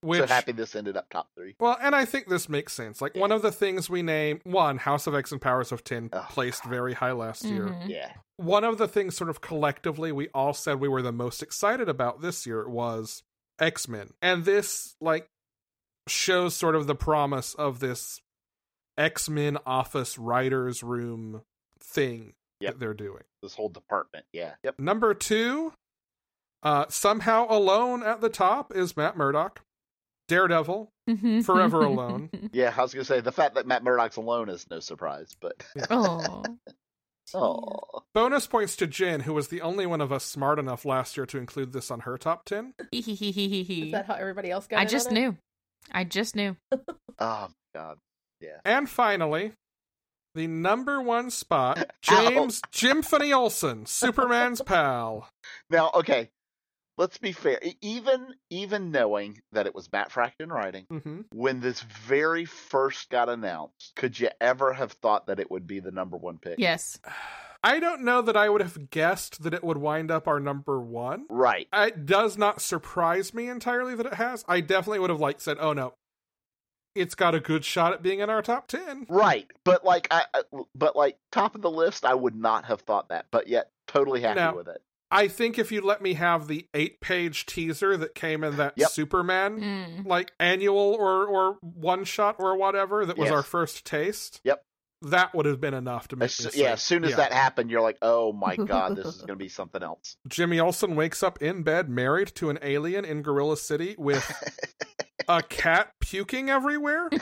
Which 0.00 0.20
so 0.20 0.26
happy 0.26 0.52
this 0.52 0.74
ended 0.76 0.96
up 0.96 1.08
top 1.10 1.28
three. 1.36 1.54
Well, 1.60 1.76
and 1.80 1.94
I 1.94 2.04
think 2.04 2.28
this 2.28 2.48
makes 2.48 2.72
sense. 2.72 3.02
Like 3.02 3.14
one 3.16 3.32
of 3.32 3.42
the 3.42 3.50
things 3.52 3.90
we 3.90 4.02
name 4.02 4.40
one 4.44 4.78
House 4.78 5.06
of 5.06 5.14
X 5.14 5.32
and 5.32 5.40
Powers 5.40 5.72
of 5.72 5.82
Ten 5.84 6.08
Oh, 6.12 6.24
placed 6.30 6.64
very 6.64 6.94
high 6.94 7.12
last 7.12 7.44
year. 7.44 7.66
Mhm. 7.66 7.88
Yeah. 7.88 8.12
One 8.36 8.62
of 8.64 8.78
the 8.78 8.86
things, 8.86 9.16
sort 9.16 9.28
of 9.28 9.40
collectively, 9.40 10.12
we 10.12 10.28
all 10.32 10.54
said 10.54 10.78
we 10.78 10.88
were 10.88 11.02
the 11.02 11.10
most 11.12 11.42
excited 11.42 11.88
about 11.88 12.20
this 12.22 12.46
year 12.46 12.68
was 12.68 13.22
X 13.58 13.88
Men, 13.88 14.10
and 14.22 14.44
this 14.44 14.94
like 15.00 15.28
shows 16.06 16.54
sort 16.54 16.76
of 16.76 16.86
the 16.86 16.94
promise 16.94 17.54
of 17.54 17.80
this 17.80 18.20
X 18.96 19.28
Men 19.28 19.58
office 19.66 20.16
writers 20.16 20.84
room 20.84 21.42
thing 21.80 22.34
Yep. 22.60 22.72
that 22.72 22.80
they're 22.80 22.94
doing. 22.94 23.22
This 23.42 23.54
whole 23.54 23.68
department. 23.68 24.24
Yeah. 24.32 24.54
Yep. 24.64 24.78
Number 24.80 25.14
two, 25.14 25.72
uh, 26.62 26.86
somehow 26.88 27.46
alone 27.48 28.02
at 28.02 28.20
the 28.20 28.28
top 28.28 28.74
is 28.74 28.96
Matt 28.96 29.16
Murdock, 29.16 29.60
Daredevil. 30.28 30.90
Forever 31.44 31.82
Alone. 31.82 32.30
Yeah. 32.52 32.74
I 32.76 32.82
was 32.82 32.92
gonna 32.92 33.04
say 33.04 33.20
the 33.20 33.32
fact 33.32 33.54
that 33.54 33.66
Matt 33.66 33.82
Murdock's 33.82 34.16
alone 34.16 34.48
is 34.50 34.66
no 34.70 34.80
surprise, 34.80 35.34
but 35.40 35.54
oh. 35.90 36.44
oh, 37.34 38.02
Bonus 38.14 38.46
points 38.46 38.76
to 38.76 38.86
Jen, 38.86 39.20
who 39.20 39.32
was 39.32 39.48
the 39.48 39.60
only 39.62 39.86
one 39.86 40.00
of 40.00 40.12
us 40.12 40.24
smart 40.24 40.58
enough 40.58 40.84
last 40.84 41.16
year 41.16 41.24
to 41.26 41.38
include 41.38 41.72
this 41.72 41.90
on 41.90 42.00
her 42.00 42.18
top 42.18 42.44
10. 42.44 42.74
Is 42.92 43.92
that 43.92 44.04
how 44.06 44.14
everybody 44.14 44.50
else 44.50 44.66
got 44.66 44.80
I 44.80 44.82
in 44.82 44.88
just 44.88 45.08
on 45.08 45.16
it? 45.16 45.20
knew. 45.20 45.36
I 45.92 46.04
just 46.04 46.36
knew. 46.36 46.56
oh 46.72 46.78
my 47.18 47.48
god. 47.74 47.98
Yeah. 48.40 48.58
And 48.64 48.88
finally, 48.88 49.52
the 50.34 50.46
number 50.46 51.00
one 51.00 51.30
spot, 51.30 51.78
Ow. 52.10 52.30
James 52.30 52.60
Jimphony 52.72 53.34
Olsen, 53.34 53.86
Superman's 53.86 54.62
pal. 54.66 55.28
Now, 55.70 55.90
okay. 55.94 56.30
Let's 56.96 57.18
be 57.18 57.30
fair. 57.30 57.60
Even 57.80 58.34
even 58.50 58.90
knowing 58.90 59.40
that 59.52 59.66
it 59.66 59.74
was 59.74 59.88
Matt 59.92 60.10
Fraction 60.10 60.48
writing, 60.48 60.86
mm-hmm. 60.90 61.20
when 61.32 61.60
this 61.60 61.80
very 61.80 62.44
first 62.44 63.08
got 63.08 63.28
announced, 63.28 63.92
could 63.94 64.18
you 64.18 64.30
ever 64.40 64.72
have 64.72 64.90
thought 64.92 65.28
that 65.28 65.38
it 65.38 65.48
would 65.48 65.64
be 65.64 65.78
the 65.78 65.92
number 65.92 66.16
one 66.16 66.38
pick? 66.38 66.58
Yes. 66.58 66.98
I 67.62 67.80
don't 67.80 68.04
know 68.04 68.22
that 68.22 68.36
I 68.36 68.48
would 68.48 68.60
have 68.60 68.90
guessed 68.90 69.42
that 69.42 69.52
it 69.52 69.64
would 69.64 69.78
wind 69.78 70.12
up 70.12 70.28
our 70.28 70.38
number 70.38 70.80
one. 70.80 71.26
Right. 71.28 71.66
It 71.72 72.06
does 72.06 72.38
not 72.38 72.62
surprise 72.62 73.34
me 73.34 73.48
entirely 73.48 73.96
that 73.96 74.06
it 74.06 74.14
has. 74.14 74.44
I 74.46 74.60
definitely 74.60 75.00
would 75.00 75.10
have 75.10 75.20
like 75.20 75.40
said, 75.40 75.56
"Oh 75.58 75.72
no, 75.72 75.94
it's 76.98 77.14
got 77.14 77.34
a 77.34 77.40
good 77.40 77.64
shot 77.64 77.92
at 77.92 78.02
being 78.02 78.20
in 78.20 78.28
our 78.30 78.42
top 78.42 78.68
10. 78.68 79.06
Right. 79.08 79.46
But 79.64 79.84
like 79.84 80.08
I 80.10 80.24
I- 80.34 80.42
but 80.74 80.96
like 80.96 81.18
top 81.32 81.54
of 81.54 81.62
the 81.62 81.70
list, 81.70 82.04
I 82.04 82.14
would 82.14 82.34
not 82.36 82.64
have 82.66 82.80
thought 82.82 83.08
that. 83.10 83.26
But 83.30 83.48
yet 83.48 83.70
totally 83.86 84.20
happy 84.20 84.40
Now- 84.40 84.56
with 84.56 84.68
it. 84.68 84.82
I 85.10 85.26
think 85.28 85.58
if 85.58 85.72
you 85.72 85.80
let 85.80 86.02
me 86.02 86.12
have 86.14 86.48
the 86.48 86.68
eight-page 86.74 87.46
teaser 87.46 87.96
that 87.96 88.14
came 88.14 88.44
in 88.44 88.58
that 88.58 88.74
Yep. 88.76 88.90
Superman 88.90 89.58
Mm. 90.02 90.06
like 90.06 90.32
annual 90.38 90.76
or 90.98 91.24
or 91.26 91.52
one 91.62 92.04
shot 92.04 92.36
or 92.38 92.54
whatever 92.58 93.06
that 93.06 93.16
was 93.16 93.28
Yes. 93.30 93.34
our 93.34 93.42
first 93.42 93.86
taste. 93.86 94.42
Yep. 94.44 94.62
That 95.02 95.32
would 95.34 95.46
have 95.46 95.60
been 95.60 95.74
enough 95.74 96.08
to 96.08 96.16
make 96.16 96.26
As, 96.26 96.44
me 96.44 96.50
soo- 96.50 96.60
yeah, 96.60 96.72
as 96.72 96.82
soon 96.82 97.04
as 97.04 97.10
yeah. 97.10 97.16
that 97.18 97.32
happened, 97.32 97.70
you're 97.70 97.80
like, 97.80 97.98
"Oh 98.02 98.32
my 98.32 98.56
god, 98.66 98.96
this 98.96 99.06
is 99.06 99.16
going 99.18 99.28
to 99.28 99.36
be 99.36 99.48
something 99.48 99.82
else." 99.82 100.16
Jimmy 100.26 100.58
Olsen 100.58 100.96
wakes 100.96 101.22
up 101.22 101.40
in 101.40 101.62
bed 101.62 101.88
married 101.88 102.28
to 102.36 102.50
an 102.50 102.58
alien 102.62 103.04
in 103.04 103.22
Gorilla 103.22 103.56
City 103.56 103.94
with 103.96 104.28
a 105.28 105.42
cat 105.42 105.92
puking 106.00 106.50
everywhere. 106.50 107.08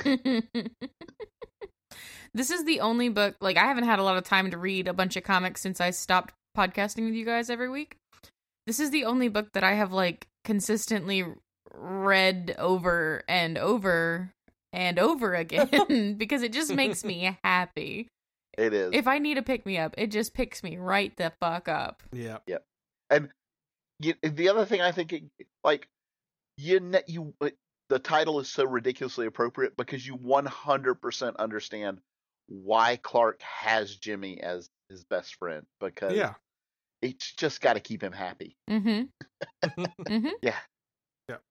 this 2.34 2.50
is 2.50 2.64
the 2.64 2.80
only 2.80 3.10
book 3.10 3.36
like 3.40 3.58
I 3.58 3.66
haven't 3.66 3.84
had 3.84 3.98
a 3.98 4.02
lot 4.02 4.16
of 4.16 4.24
time 4.24 4.50
to 4.52 4.58
read 4.58 4.88
a 4.88 4.94
bunch 4.94 5.16
of 5.16 5.24
comics 5.24 5.60
since 5.60 5.78
I 5.80 5.90
stopped 5.90 6.32
podcasting 6.56 7.04
with 7.04 7.14
you 7.14 7.26
guys 7.26 7.50
every 7.50 7.68
week. 7.68 7.96
This 8.66 8.80
is 8.80 8.90
the 8.90 9.04
only 9.04 9.28
book 9.28 9.52
that 9.52 9.64
I 9.64 9.74
have 9.74 9.92
like 9.92 10.26
consistently 10.44 11.24
read 11.74 12.54
over 12.58 13.22
and 13.28 13.58
over 13.58 14.32
and 14.76 14.98
over 14.98 15.34
again 15.34 16.14
because 16.18 16.42
it 16.42 16.52
just 16.52 16.72
makes 16.72 17.02
me 17.04 17.36
happy. 17.44 18.08
It 18.58 18.72
is. 18.72 18.90
If 18.92 19.08
I 19.08 19.18
need 19.18 19.38
a 19.38 19.42
pick 19.42 19.66
me 19.66 19.78
up, 19.78 19.94
it 19.98 20.10
just 20.10 20.34
picks 20.34 20.62
me 20.62 20.76
right 20.76 21.16
the 21.16 21.32
fuck 21.40 21.68
up. 21.68 22.02
Yeah. 22.12 22.38
Yeah. 22.46 22.58
And 23.10 23.30
you, 23.98 24.14
the 24.22 24.50
other 24.50 24.66
thing 24.66 24.82
I 24.82 24.92
think, 24.92 25.12
it, 25.12 25.24
like, 25.64 25.88
you 26.58 26.80
ne- 26.80 27.02
you 27.06 27.34
the 27.88 27.98
title 27.98 28.40
is 28.40 28.48
so 28.48 28.64
ridiculously 28.64 29.26
appropriate 29.26 29.76
because 29.76 30.06
you 30.06 30.16
100% 30.16 31.36
understand 31.36 32.00
why 32.48 32.96
Clark 32.96 33.40
has 33.42 33.94
Jimmy 33.96 34.40
as 34.40 34.68
his 34.88 35.04
best 35.04 35.36
friend 35.36 35.64
because 35.80 36.14
Yeah. 36.14 36.34
it's 37.02 37.32
just 37.34 37.60
got 37.60 37.74
to 37.74 37.80
keep 37.80 38.02
him 38.02 38.12
happy. 38.12 38.56
Mm-hmm. 38.70 39.02
mm-hmm. 40.08 40.28
Yeah. 40.42 40.56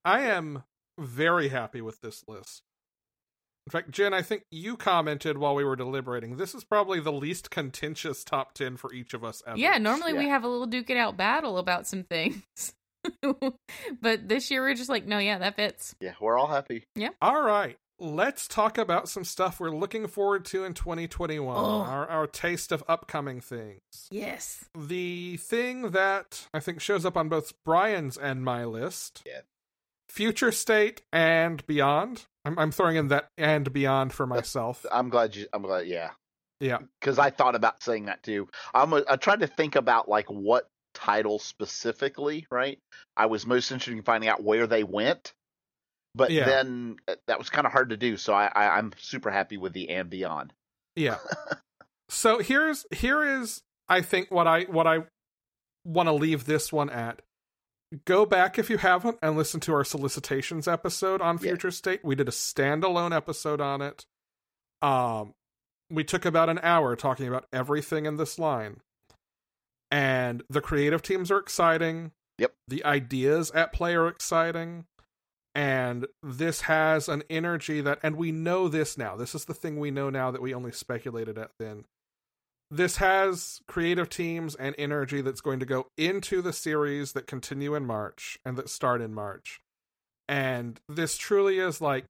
I 0.04 0.22
am 0.22 0.64
very 1.00 1.50
happy 1.50 1.82
with 1.82 2.00
this 2.02 2.24
list. 2.28 2.64
In 3.68 3.72
fact, 3.72 3.90
Jen, 3.92 4.14
I 4.14 4.22
think 4.22 4.44
you 4.52 4.78
commented 4.78 5.40
while 5.40 5.56
we 5.56 5.64
were 5.64 5.76
deliberating. 5.76 6.38
This 6.38 6.54
is 6.54 6.64
probably 6.64 7.00
the 7.00 7.12
least 7.12 7.50
contentious 7.50 8.24
top 8.24 8.54
10 8.54 8.78
for 8.78 8.94
each 8.94 9.14
of 9.16 9.24
us 9.24 9.42
ever. 9.48 9.58
Yeah, 9.58 9.80
normally 9.80 10.14
we 10.14 10.30
have 10.30 10.44
a 10.44 10.48
little 10.48 10.68
duke 10.68 10.92
it 10.92 10.98
out 10.98 11.18
battle 11.18 11.58
about 11.58 11.88
some 11.88 12.04
things. 12.04 12.44
but 14.02 14.28
this 14.28 14.52
year 14.52 14.62
we're 14.62 14.76
just 14.76 14.90
like, 14.90 15.08
no, 15.08 15.18
yeah, 15.18 15.40
that 15.40 15.56
fits. 15.56 15.96
Yeah, 16.00 16.14
we're 16.20 16.38
all 16.38 16.48
happy. 16.48 16.86
Yeah. 16.96 17.10
All 17.22 17.42
right. 17.42 17.78
Let's 17.98 18.48
talk 18.48 18.78
about 18.78 19.08
some 19.08 19.24
stuff 19.24 19.60
we're 19.60 19.72
looking 19.72 20.08
forward 20.08 20.44
to 20.46 20.64
in 20.66 20.74
2021. 20.74 21.56
Oh. 21.58 21.62
Our, 21.82 22.06
our 22.08 22.28
taste 22.28 22.72
of 22.72 22.84
upcoming 22.88 23.40
things. 23.40 23.80
Yes. 24.12 24.66
The 24.78 25.38
thing 25.38 25.92
that 25.92 26.48
I 26.54 26.60
think 26.60 26.82
shows 26.82 27.06
up 27.06 27.16
on 27.18 27.30
both 27.30 27.54
Brian's 27.64 28.18
and 28.18 28.44
my 28.44 28.66
list 28.66 29.24
Yeah. 29.26 29.42
Future 30.10 30.52
State 30.52 31.02
and 31.12 31.66
Beyond. 31.66 32.26
I'm, 32.46 32.58
I'm 32.60 32.72
throwing 32.72 32.96
in 32.96 33.08
that 33.10 33.30
and 33.38 33.72
Beyond 33.72 34.14
for 34.14 34.26
myself. 34.28 34.86
I'm 34.92 35.10
glad 35.10 35.36
you. 35.36 35.48
I'm 35.52 35.64
glad. 35.64 35.88
Yeah, 35.88 36.12
Yeah. 36.60 36.80
because 37.00 37.18
I 37.20 37.30
thought 37.32 37.56
about 37.56 37.82
saying 37.84 38.06
that 38.06 38.24
too. 38.24 38.48
I'm. 38.74 38.94
A, 38.94 39.04
I 39.10 39.16
tried 39.16 39.40
to 39.42 39.48
think 39.48 39.76
about 39.76 40.08
like 40.08 40.28
what 40.30 40.68
title 40.94 41.40
specifically. 41.40 42.46
Right. 42.52 42.80
I 43.18 43.26
was 43.26 43.46
most 43.46 43.72
interested 43.72 43.98
in 43.98 44.04
finding 44.04 44.30
out 44.30 44.44
where 44.44 44.68
they 44.68 44.84
went, 44.84 45.34
but 46.14 46.32
Yeah. 46.32 46.46
then 46.46 46.98
uh, 47.08 47.16
that 47.28 47.38
was 47.38 47.50
kind 47.50 47.66
of 47.66 47.74
hard 47.74 47.90
to 47.90 47.98
do. 47.98 48.16
So 48.18 48.34
I, 48.34 48.50
I, 48.54 48.78
I'm 48.78 48.92
super 48.98 49.32
happy 49.32 49.58
with 49.58 49.74
the 49.74 49.90
and 49.90 50.10
beyond. 50.10 50.54
Yeah. 50.96 51.18
so 52.10 52.40
here's 52.40 52.86
here 52.92 53.42
is 53.42 53.62
I 53.90 54.02
think 54.02 54.32
what 54.32 54.48
I 54.48 54.64
what 54.64 54.88
I 54.88 55.00
want 55.84 56.08
to 56.08 56.14
leave 56.14 56.46
this 56.46 56.72
one 56.72 56.90
at. 56.90 57.22
Go 58.06 58.26
back 58.26 58.58
if 58.60 58.70
you 58.70 58.78
haven't 58.78 59.18
and 59.22 59.38
listen 59.38 59.60
to 59.62 59.74
our 59.74 59.84
solicitations 59.84 60.68
episode 60.68 61.22
on 61.22 61.36
Yeah. 61.36 61.50
Future 61.52 61.72
State. 61.72 62.04
We 62.04 62.16
did 62.16 62.28
a 62.28 62.32
standalone 62.32 63.16
episode 63.16 63.62
on 63.62 63.82
it. 63.82 64.06
Um 64.82 65.34
we 65.90 66.04
took 66.04 66.26
about 66.26 66.50
an 66.50 66.60
hour 66.64 66.96
talking 66.96 67.28
about 67.28 67.46
everything 67.54 68.06
in 68.06 68.18
this 68.18 68.40
line. 68.40 68.82
And 69.92 70.44
the 70.50 70.62
creative 70.62 71.02
teams 71.04 71.30
are 71.30 71.38
exciting. 71.38 72.12
Yep. 72.40 72.54
The 72.68 72.84
ideas 72.84 73.52
at 73.52 73.72
play 73.72 73.96
are 73.96 74.08
exciting. 74.08 74.86
and 75.54 76.06
this 76.22 76.62
has 76.62 77.08
an 77.08 77.24
energy 77.30 77.80
that 77.82 78.00
and 78.04 78.18
we 78.18 78.30
know 78.32 78.68
this 78.68 78.98
now 78.98 79.16
this 79.16 79.34
is 79.34 79.46
the 79.46 79.54
thing 79.54 79.80
we 79.80 79.90
know 79.90 80.10
now 80.10 80.30
that 80.32 80.42
we 80.42 80.54
only 80.54 80.72
speculated 80.72 81.38
at 81.38 81.52
then 81.60 81.86
this 82.72 82.98
has 82.98 83.62
creative 83.68 84.10
teams 84.10 84.56
and 84.56 84.74
energy 84.78 85.22
that's 85.22 85.42
going 85.42 85.60
to 85.60 85.66
go 85.66 85.88
into 85.98 86.42
the 86.42 86.54
series 86.54 87.14
that 87.14 87.28
continue 87.28 87.76
in 87.76 87.86
march 87.86 88.38
and 88.46 88.58
that 88.58 88.70
start 88.70 89.02
in 89.02 89.14
march 89.14 89.60
and 90.28 90.80
this 90.90 91.18
truly 91.18 91.60
is 91.60 91.80
like 91.82 92.06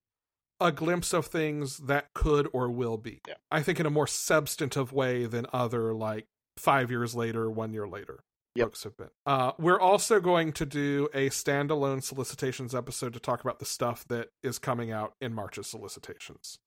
a 0.61 0.71
glimpse 0.71 1.13
of 1.13 1.25
things 1.25 1.77
that 1.79 2.05
could 2.13 2.47
or 2.53 2.69
will 2.69 2.97
be 2.97 3.19
Yeah. 3.27 3.33
i 3.51 3.61
think 3.61 3.79
in 3.79 3.85
a 3.85 3.89
more 3.89 4.07
substantive 4.07 4.93
way 4.93 5.25
than 5.25 5.45
other 5.51 5.93
like 5.93 6.25
five 6.57 6.89
years 6.89 7.13
later 7.15 7.49
one 7.51 7.73
year 7.73 7.87
later 7.87 8.19
Yep. 8.57 8.67
books 8.67 8.83
have 8.85 8.95
been. 8.95 9.09
Uh, 9.25 9.51
we're 9.59 9.81
also 9.81 10.21
going 10.21 10.53
to 10.53 10.65
do 10.65 11.09
a 11.13 11.29
standalone 11.29 12.01
solicitations 12.01 12.73
episode 12.73 13.11
to 13.11 13.19
talk 13.19 13.41
about 13.41 13.59
the 13.59 13.65
stuff 13.65 14.05
that 14.07 14.29
is 14.41 14.59
coming 14.59 14.93
out 14.93 15.11
in 15.19 15.33
March's 15.33 15.67
solicitations. 15.67 16.57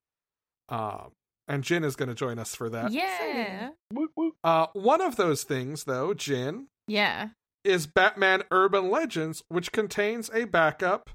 Um, 0.68 1.12
and 1.48 1.64
Jin 1.64 1.82
is 1.84 1.96
going 1.96 2.08
to 2.08 2.14
join 2.14 2.38
us 2.38 2.54
for 2.54 2.68
that. 2.70 2.92
Yeah. 2.92 3.70
Woot, 3.92 4.10
woot. 4.16 4.34
Uh, 4.44 4.66
one 4.74 5.00
of 5.00 5.16
those 5.16 5.42
things, 5.44 5.84
though, 5.84 6.14
Jin, 6.14 6.68
Yeah. 6.86 7.30
is 7.64 7.86
Batman 7.86 8.42
Urban 8.50 8.90
Legends, 8.90 9.42
which 9.48 9.72
contains 9.72 10.30
a 10.32 10.44
backup 10.44 11.10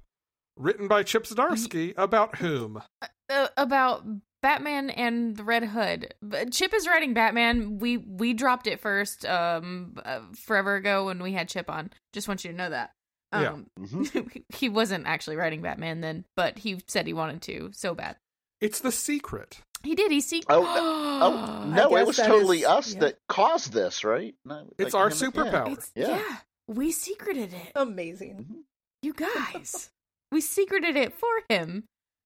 written 0.57 0.87
by 0.87 1.03
Chip 1.03 1.23
Zdarsky 1.25 1.93
about 1.97 2.37
whom? 2.37 2.81
Uh, 3.29 3.47
about 3.57 4.03
Batman 4.41 4.89
and 4.89 5.37
the 5.37 5.43
Red 5.43 5.63
Hood. 5.63 6.13
Chip 6.51 6.73
is 6.73 6.87
writing 6.87 7.13
Batman. 7.13 7.77
We 7.79 7.95
we 7.97 8.33
dropped 8.33 8.67
it 8.67 8.81
first 8.81 9.25
um 9.25 9.95
uh, 10.03 10.19
forever 10.35 10.75
ago 10.75 11.05
when 11.05 11.23
we 11.23 11.31
had 11.31 11.47
Chip 11.47 11.69
on. 11.69 11.89
Just 12.11 12.27
want 12.27 12.43
you 12.43 12.51
to 12.51 12.57
know 12.57 12.69
that. 12.69 12.91
Yeah. 13.31 13.53
Um 13.53 13.67
Mhm. 13.79 14.43
he 14.53 14.67
wasn't 14.67 15.07
actually 15.07 15.37
writing 15.37 15.61
Batman 15.61 16.01
then, 16.01 16.25
but 16.35 16.59
he 16.59 16.83
said 16.87 17.07
he 17.07 17.13
wanted 17.13 17.41
to 17.43 17.69
so 17.71 17.95
bad. 17.95 18.17
It's 18.59 18.81
the 18.81 18.91
secret. 18.91 19.59
He 19.83 19.95
did. 19.95 20.11
He 20.11 20.21
see. 20.21 20.43
Oh, 20.49 20.63
Oh 21.23 21.65
no, 21.67 21.95
it 21.97 22.05
was 22.07 22.17
totally 22.17 22.59
is- 22.59 22.65
us 22.65 22.93
yeah. 22.93 22.99
that 23.01 23.17
caused 23.29 23.71
this, 23.71 24.03
right? 24.03 24.35
No, 24.45 24.67
It's 24.77 24.93
like 24.93 25.01
our 25.01 25.09
him- 25.09 25.17
yeah. 25.21 25.29
superpower. 25.29 25.71
It's, 25.73 25.91
Yeah. 25.95 26.07
yeah. 26.17 26.37
we 26.67 26.91
secreted 26.91 27.53
it. 27.53 27.71
Amazing. 27.75 28.63
You 29.01 29.13
guys, 29.13 29.89
we 30.31 30.41
secreted 30.41 30.95
it 30.95 31.13
for 31.13 31.29
him. 31.49 31.83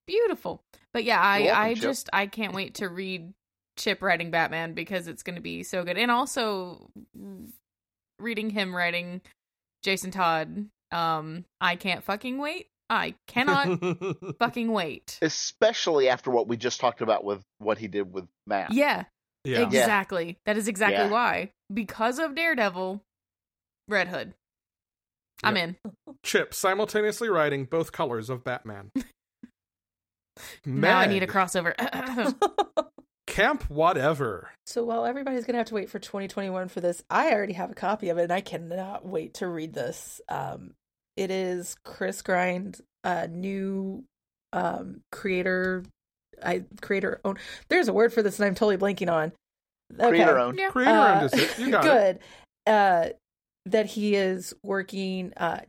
Beautiful. 0.08 0.62
But 0.94 1.04
yeah, 1.04 1.20
I 1.22 1.42
welcome, 1.42 1.62
I 1.62 1.74
Chip. 1.74 1.84
just 1.84 2.10
I 2.14 2.28
can't 2.28 2.54
wait 2.54 2.76
to 2.76 2.88
read 2.90 3.34
Chip 3.78 4.02
writing 4.02 4.32
Batman 4.32 4.74
because 4.74 5.08
it's 5.08 5.22
going 5.24 5.36
to 5.36 5.42
be 5.42 5.64
so 5.64 5.84
good. 5.84 5.98
And 5.98 6.10
also 6.10 6.90
reading 8.20 8.50
him 8.50 8.76
writing 8.76 9.22
Jason 9.84 10.12
Todd. 10.12 10.70
Um 10.92 11.44
I 11.62 11.76
can't 11.76 12.04
fucking 12.04 12.38
wait. 12.38 12.68
I 12.90 13.16
cannot 13.28 13.80
fucking 14.40 14.72
wait. 14.72 15.20
Especially 15.22 16.10
after 16.10 16.32
what 16.32 16.48
we 16.48 16.58
just 16.58 16.80
talked 16.80 17.02
about 17.02 17.24
with 17.24 17.42
what 17.60 17.78
he 17.78 17.88
did 17.88 18.14
with 18.14 18.26
Matt. 18.46 18.72
Yeah, 18.74 19.04
yeah. 19.44 19.62
exactly. 19.62 20.38
That 20.46 20.58
is 20.58 20.68
exactly 20.68 20.98
Yeah. 21.06 21.10
why. 21.12 21.52
Because 21.74 22.18
of 22.20 22.36
Daredevil, 22.36 23.02
Red 23.90 24.08
Hood. 24.08 24.34
I'm 25.44 25.58
in. 25.58 25.76
Chip 26.24 26.54
simultaneously 26.54 27.30
writing 27.30 27.66
both 27.66 27.92
colors 27.92 28.30
of 28.30 28.44
Batman. 28.44 28.92
Now 30.66 31.00
I 31.00 31.08
need 31.08 31.24
a 31.24 31.28
crossover. 31.28 31.74
Camp 33.28 33.70
whatever. 33.70 34.52
So 34.66 34.84
while 34.84 35.06
everybody's 35.06 35.46
gonna 35.46 35.58
have 35.58 35.68
to 35.68 35.74
wait 35.74 35.90
for 35.90 36.00
2021 36.00 36.70
for 36.70 36.80
this, 36.82 37.04
I 37.10 37.32
already 37.32 37.54
have 37.54 37.72
a 37.72 37.76
copy 37.76 38.10
of 38.10 38.18
it, 38.18 38.24
and 38.24 38.32
I 38.32 38.42
cannot 38.42 39.06
wait 39.06 39.36
to 39.36 39.48
read 39.48 39.74
this. 39.74 40.22
Um, 40.30 40.74
it 41.18 41.32
is 41.32 41.76
Chris 41.84 42.22
Grine, 42.22 42.74
uh, 43.04 43.28
new 43.30 44.04
um 44.54 45.02
creator, 45.12 45.84
I 46.44 46.64
creator 46.82 47.20
own. 47.26 47.38
There's 47.70 47.88
a 47.90 47.94
word 47.94 48.14
for 48.14 48.22
this, 48.24 48.40
and 48.40 48.46
I'm 48.48 48.56
totally 48.56 48.78
blanking 48.78 49.12
on. 49.12 49.34
Okay. 50.00 50.10
Creator 50.10 50.40
owned. 50.40 50.60
yeah. 50.60 50.70
Creator 50.70 50.92
Uh, 50.92 51.16
owned 51.22 51.34
is 51.34 51.34
it. 51.34 51.60
You 51.60 51.72
got 51.72 51.86
it. 51.86 52.20
good. 52.66 52.72
Uh, 52.74 53.10
that 53.66 53.86
he 53.88 54.16
is 54.16 54.54
working, 54.64 55.34
uh, 55.38 55.60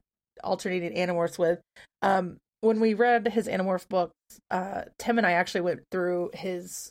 alternating 0.44 0.94
Animorphs 0.96 1.38
with. 1.38 1.60
Um, 2.02 2.36
when 2.60 2.78
we 2.80 2.94
read 2.94 3.28
his 3.28 3.46
Animorph 3.48 3.88
books, 3.88 4.12
uh, 4.50 4.82
Tim 4.98 5.18
and 5.18 5.26
I 5.26 5.32
actually 5.32 5.60
went 5.62 5.80
through 5.90 6.30
his 6.34 6.90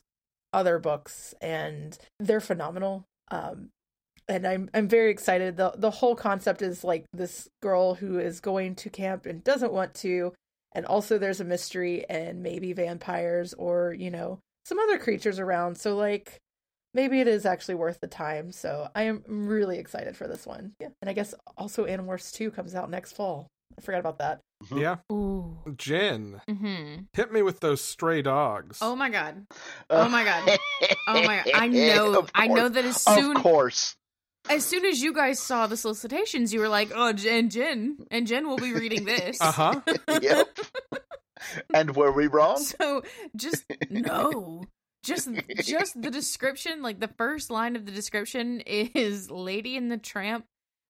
other 0.53 0.79
books, 0.79 1.33
and 1.41 1.97
they're 2.19 2.39
phenomenal. 2.41 3.03
Um, 3.31 3.69
and 4.27 4.45
I'm 4.47 4.69
I'm 4.73 4.87
very 4.87 5.11
excited. 5.11 5.57
the 5.57 5.73
The 5.77 5.91
whole 5.91 6.15
concept 6.15 6.61
is 6.61 6.83
like 6.83 7.05
this 7.13 7.47
girl 7.61 7.95
who 7.95 8.19
is 8.19 8.39
going 8.39 8.75
to 8.75 8.89
camp 8.89 9.25
and 9.25 9.43
doesn't 9.43 9.73
want 9.73 9.93
to, 9.95 10.33
and 10.75 10.85
also 10.85 11.17
there's 11.17 11.39
a 11.41 11.45
mystery 11.45 12.05
and 12.09 12.41
maybe 12.43 12.73
vampires 12.73 13.53
or 13.53 13.93
you 13.97 14.11
know 14.11 14.39
some 14.65 14.79
other 14.79 14.97
creatures 14.97 15.39
around. 15.39 15.77
So 15.77 15.95
like 15.95 16.37
maybe 16.93 17.19
it 17.21 17.27
is 17.27 17.45
actually 17.45 17.75
worth 17.75 17.99
the 18.01 18.07
time. 18.07 18.51
So 18.51 18.89
I 18.95 19.03
am 19.03 19.23
really 19.27 19.77
excited 19.77 20.17
for 20.17 20.27
this 20.27 20.45
one. 20.45 20.73
Yeah, 20.79 20.89
and 21.01 21.09
I 21.09 21.13
guess 21.13 21.33
also 21.57 21.85
Animorphs 21.85 22.31
Two 22.33 22.51
comes 22.51 22.75
out 22.75 22.89
next 22.89 23.13
fall. 23.13 23.47
I 23.77 23.81
forgot 23.81 23.99
about 23.99 24.17
that. 24.19 24.39
Yeah. 24.75 24.95
Ooh. 25.11 25.57
Jen, 25.75 26.41
Mm-hmm. 26.49 27.01
hit 27.13 27.31
me 27.31 27.41
with 27.43 27.59
those 27.59 27.79
stray 27.83 28.21
dogs. 28.23 28.79
Oh 28.81 28.95
my 28.95 29.09
god. 29.09 29.45
Oh 29.89 30.09
my 30.09 30.23
God. 30.23 30.57
Oh 31.07 31.21
my 31.23 31.37
god. 31.45 31.47
I 31.53 31.67
know 31.67 32.25
I 32.33 32.47
know 32.47 32.55
course. 32.69 32.71
that 32.73 32.85
as 32.85 33.01
soon 33.01 33.37
Of 33.37 33.43
course. 33.43 33.95
As 34.49 34.65
soon 34.65 34.85
as 34.85 35.01
you 35.01 35.13
guys 35.13 35.39
saw 35.39 35.67
the 35.67 35.77
solicitations, 35.77 36.53
you 36.53 36.59
were 36.59 36.69
like, 36.69 36.91
"Oh, 36.93 37.13
and 37.27 37.51
Jen, 37.51 37.97
and 38.11 38.27
Jen 38.27 38.47
will 38.47 38.57
be 38.57 38.73
reading 38.73 39.05
this." 39.05 39.39
Uh 39.41 39.51
huh. 39.51 39.81
yep. 40.21 40.57
and 41.73 41.95
were 41.95 42.11
we 42.11 42.27
wrong? 42.27 42.57
So 42.57 43.03
just 43.35 43.65
no. 43.89 44.63
Just 45.03 45.29
just 45.63 46.01
the 46.01 46.11
description, 46.11 46.81
like 46.81 46.99
the 46.99 47.07
first 47.07 47.49
line 47.49 47.75
of 47.75 47.85
the 47.85 47.91
description 47.91 48.61
is 48.61 49.31
Lady 49.31 49.77
and 49.77 49.89
the 49.89 49.97
Tramp 49.97 50.45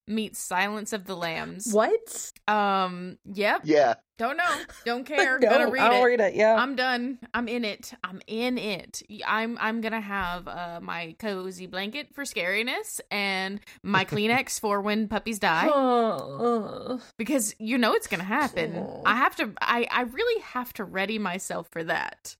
meets 0.08 0.40
Silence 0.40 0.94
of 0.94 1.06
the 1.06 1.16
Lambs. 1.16 1.72
What? 1.72 2.32
Um, 2.48 3.18
yep. 3.26 3.62
Yeah. 3.64 3.96
Don't 4.18 4.38
know. 4.38 4.62
Don't 4.86 5.06
care. 5.06 5.38
no, 5.40 5.50
Gonna 5.50 5.70
read 5.70 5.82
I'll 5.82 6.02
it. 6.02 6.06
read 6.06 6.20
it. 6.20 6.34
Yeah. 6.36 6.56
I'm 6.56 6.76
done. 6.76 7.20
I'm 7.34 7.48
in 7.48 7.64
it. 7.66 7.94
I'm 8.04 8.22
in 8.26 8.58
it. 8.58 9.04
I'm 9.28 9.58
I'm 9.62 9.82
gonna 9.82 10.02
have 10.02 10.48
uh 10.48 10.80
my 10.82 11.16
cozy 11.20 11.68
blanket 11.68 12.16
for 12.16 12.24
scariness 12.24 13.00
and 13.12 13.60
my 13.84 14.06
Kleenex 14.12 14.60
for 14.60 14.82
when 14.82 15.08
puppies 15.08 15.40
die 15.40 15.70
Oh, 15.72 17.00
because 17.18 17.54
you 17.60 17.78
know 17.78 17.94
it's 17.94 18.08
gonna 18.08 18.24
happen. 18.24 18.78
Aw. 18.78 19.02
I 19.06 19.16
have 19.18 19.36
to. 19.36 19.54
I 19.62 19.88
I 19.92 20.02
really 20.04 20.42
have 20.42 20.74
to 20.74 20.84
ready 20.84 21.20
myself 21.20 21.68
for 21.72 21.84
that 21.84 22.36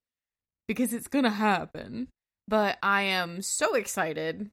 because 0.66 0.92
it's 0.92 1.08
gonna 1.08 1.30
happen. 1.30 2.08
But 2.48 2.78
I 2.82 3.02
am 3.02 3.42
so 3.42 3.74
excited 3.74 4.50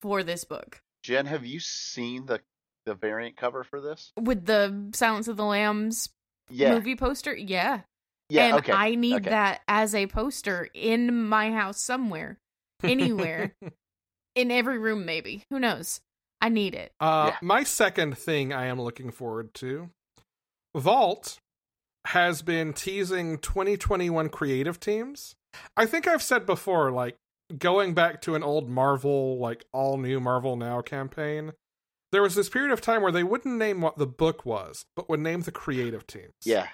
for 0.00 0.22
this 0.22 0.44
book 0.44 0.80
Jen, 1.02 1.26
have 1.26 1.44
you 1.44 1.60
seen 1.60 2.24
the 2.26 2.40
the 2.86 2.94
variant 2.94 3.36
cover 3.36 3.64
for 3.64 3.80
this? 3.80 4.12
with 4.20 4.46
the 4.46 4.90
Silence 4.94 5.28
of 5.28 5.36
the 5.36 5.44
Lambs 5.44 6.10
Yeah. 6.50 6.74
movie 6.74 6.96
poster. 6.96 7.34
Yeah, 7.34 7.80
Yeah. 8.28 8.46
and 8.46 8.56
okay. 8.58 8.72
I 8.72 8.94
need 8.94 9.14
okay. 9.16 9.30
that 9.30 9.62
as 9.68 9.94
a 9.94 10.06
poster 10.06 10.68
in 10.74 11.26
my 11.28 11.50
house 11.50 11.80
somewhere, 11.80 12.38
anywhere, 12.82 13.54
in 14.34 14.50
every 14.50 14.78
room, 14.78 15.04
maybe. 15.06 15.44
Who 15.50 15.58
knows? 15.58 16.00
I 16.40 16.48
need 16.50 16.74
it. 16.74 16.92
Uh, 17.00 17.30
Yeah. 17.32 17.38
My 17.40 17.62
second 17.62 18.18
thing 18.18 18.52
I 18.52 18.66
am 18.66 18.80
looking 18.80 19.10
forward 19.10 19.54
to 19.54 19.90
Vault 20.76 21.38
has 22.08 22.42
been 22.42 22.72
teasing 22.74 23.38
2021 23.38 24.28
creative 24.28 24.78
teams. 24.78 25.34
I 25.76 25.86
think 25.86 26.06
I've 26.06 26.22
said 26.22 26.44
before, 26.44 26.90
like, 26.90 27.16
going 27.56 27.94
back 27.94 28.20
to 28.22 28.34
an 28.34 28.42
old 28.42 28.68
Marvel, 28.68 29.38
like, 29.38 29.64
all 29.72 29.96
new 29.96 30.20
Marvel 30.20 30.56
Now 30.56 30.82
campaign, 30.82 31.52
there 32.14 32.22
was 32.22 32.36
this 32.36 32.48
period 32.48 32.70
of 32.70 32.80
time 32.80 33.02
where 33.02 33.10
they 33.10 33.24
wouldn't 33.24 33.58
name 33.58 33.80
what 33.80 33.98
the 33.98 34.06
book 34.06 34.46
was, 34.46 34.86
but 34.94 35.08
would 35.08 35.18
name 35.18 35.40
the 35.40 35.50
creative 35.50 36.06
teams. 36.06 36.32
Yeah. 36.44 36.68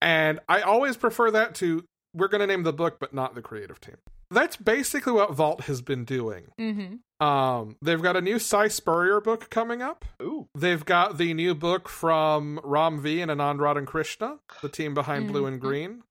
And 0.00 0.38
I 0.48 0.60
always 0.60 0.96
prefer 0.96 1.32
that 1.32 1.56
to 1.56 1.84
we're 2.14 2.28
going 2.28 2.42
to 2.42 2.46
name 2.46 2.62
the 2.62 2.72
book, 2.72 2.98
but 3.00 3.12
not 3.12 3.34
the 3.34 3.42
creative 3.42 3.80
team. 3.80 3.96
That's 4.30 4.56
basically 4.56 5.14
what 5.14 5.34
Vault 5.34 5.62
has 5.62 5.82
been 5.82 6.04
doing. 6.04 6.52
Mm-hmm. 6.60 7.26
Um, 7.26 7.76
they've 7.82 8.00
got 8.00 8.16
a 8.16 8.20
new 8.20 8.38
Si 8.38 8.68
Spurrier 8.68 9.20
book 9.20 9.50
coming 9.50 9.82
up. 9.82 10.04
Ooh. 10.22 10.46
They've 10.54 10.84
got 10.84 11.18
the 11.18 11.34
new 11.34 11.56
book 11.56 11.88
from 11.88 12.60
Ram 12.62 13.00
V 13.00 13.20
and 13.20 13.32
Anand 13.32 13.58
Radhakrishnan, 13.58 14.38
the 14.62 14.68
team 14.68 14.94
behind 14.94 15.26
Blue 15.26 15.46
and. 15.46 15.60
Green, 15.60 16.04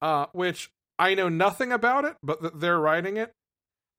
uh, 0.00 0.26
which 0.32 0.70
I 0.98 1.14
know 1.14 1.28
nothing 1.28 1.70
about 1.70 2.06
it, 2.06 2.16
but 2.22 2.40
that 2.40 2.60
they're 2.60 2.80
writing 2.80 3.18
it. 3.18 3.34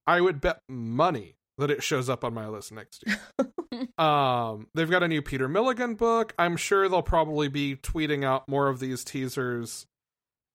I 0.08 0.22
would 0.22 0.42
bet 0.42 0.60
money 0.68 1.36
that 1.58 1.72
it 1.72 1.84
shows 1.84 2.10
up 2.10 2.24
on 2.24 2.34
my 2.34 2.48
list 2.48 2.72
next 2.72 3.04
year. 3.06 3.88
um, 3.98 4.68
they've 4.74 4.90
got 4.90 5.04
a 5.04 5.08
new 5.08 5.22
Peter 5.22 5.48
Milligan 5.48 5.96
book. 5.96 6.34
I'm 6.38 6.58
sure 6.58 6.90
they'll 6.90 7.02
probably 7.02 7.48
be 7.48 7.76
tweeting 7.76 8.24
out 8.24 8.48
more 8.48 8.68
of 8.68 8.80
these 8.80 9.04
teasers 9.04 9.86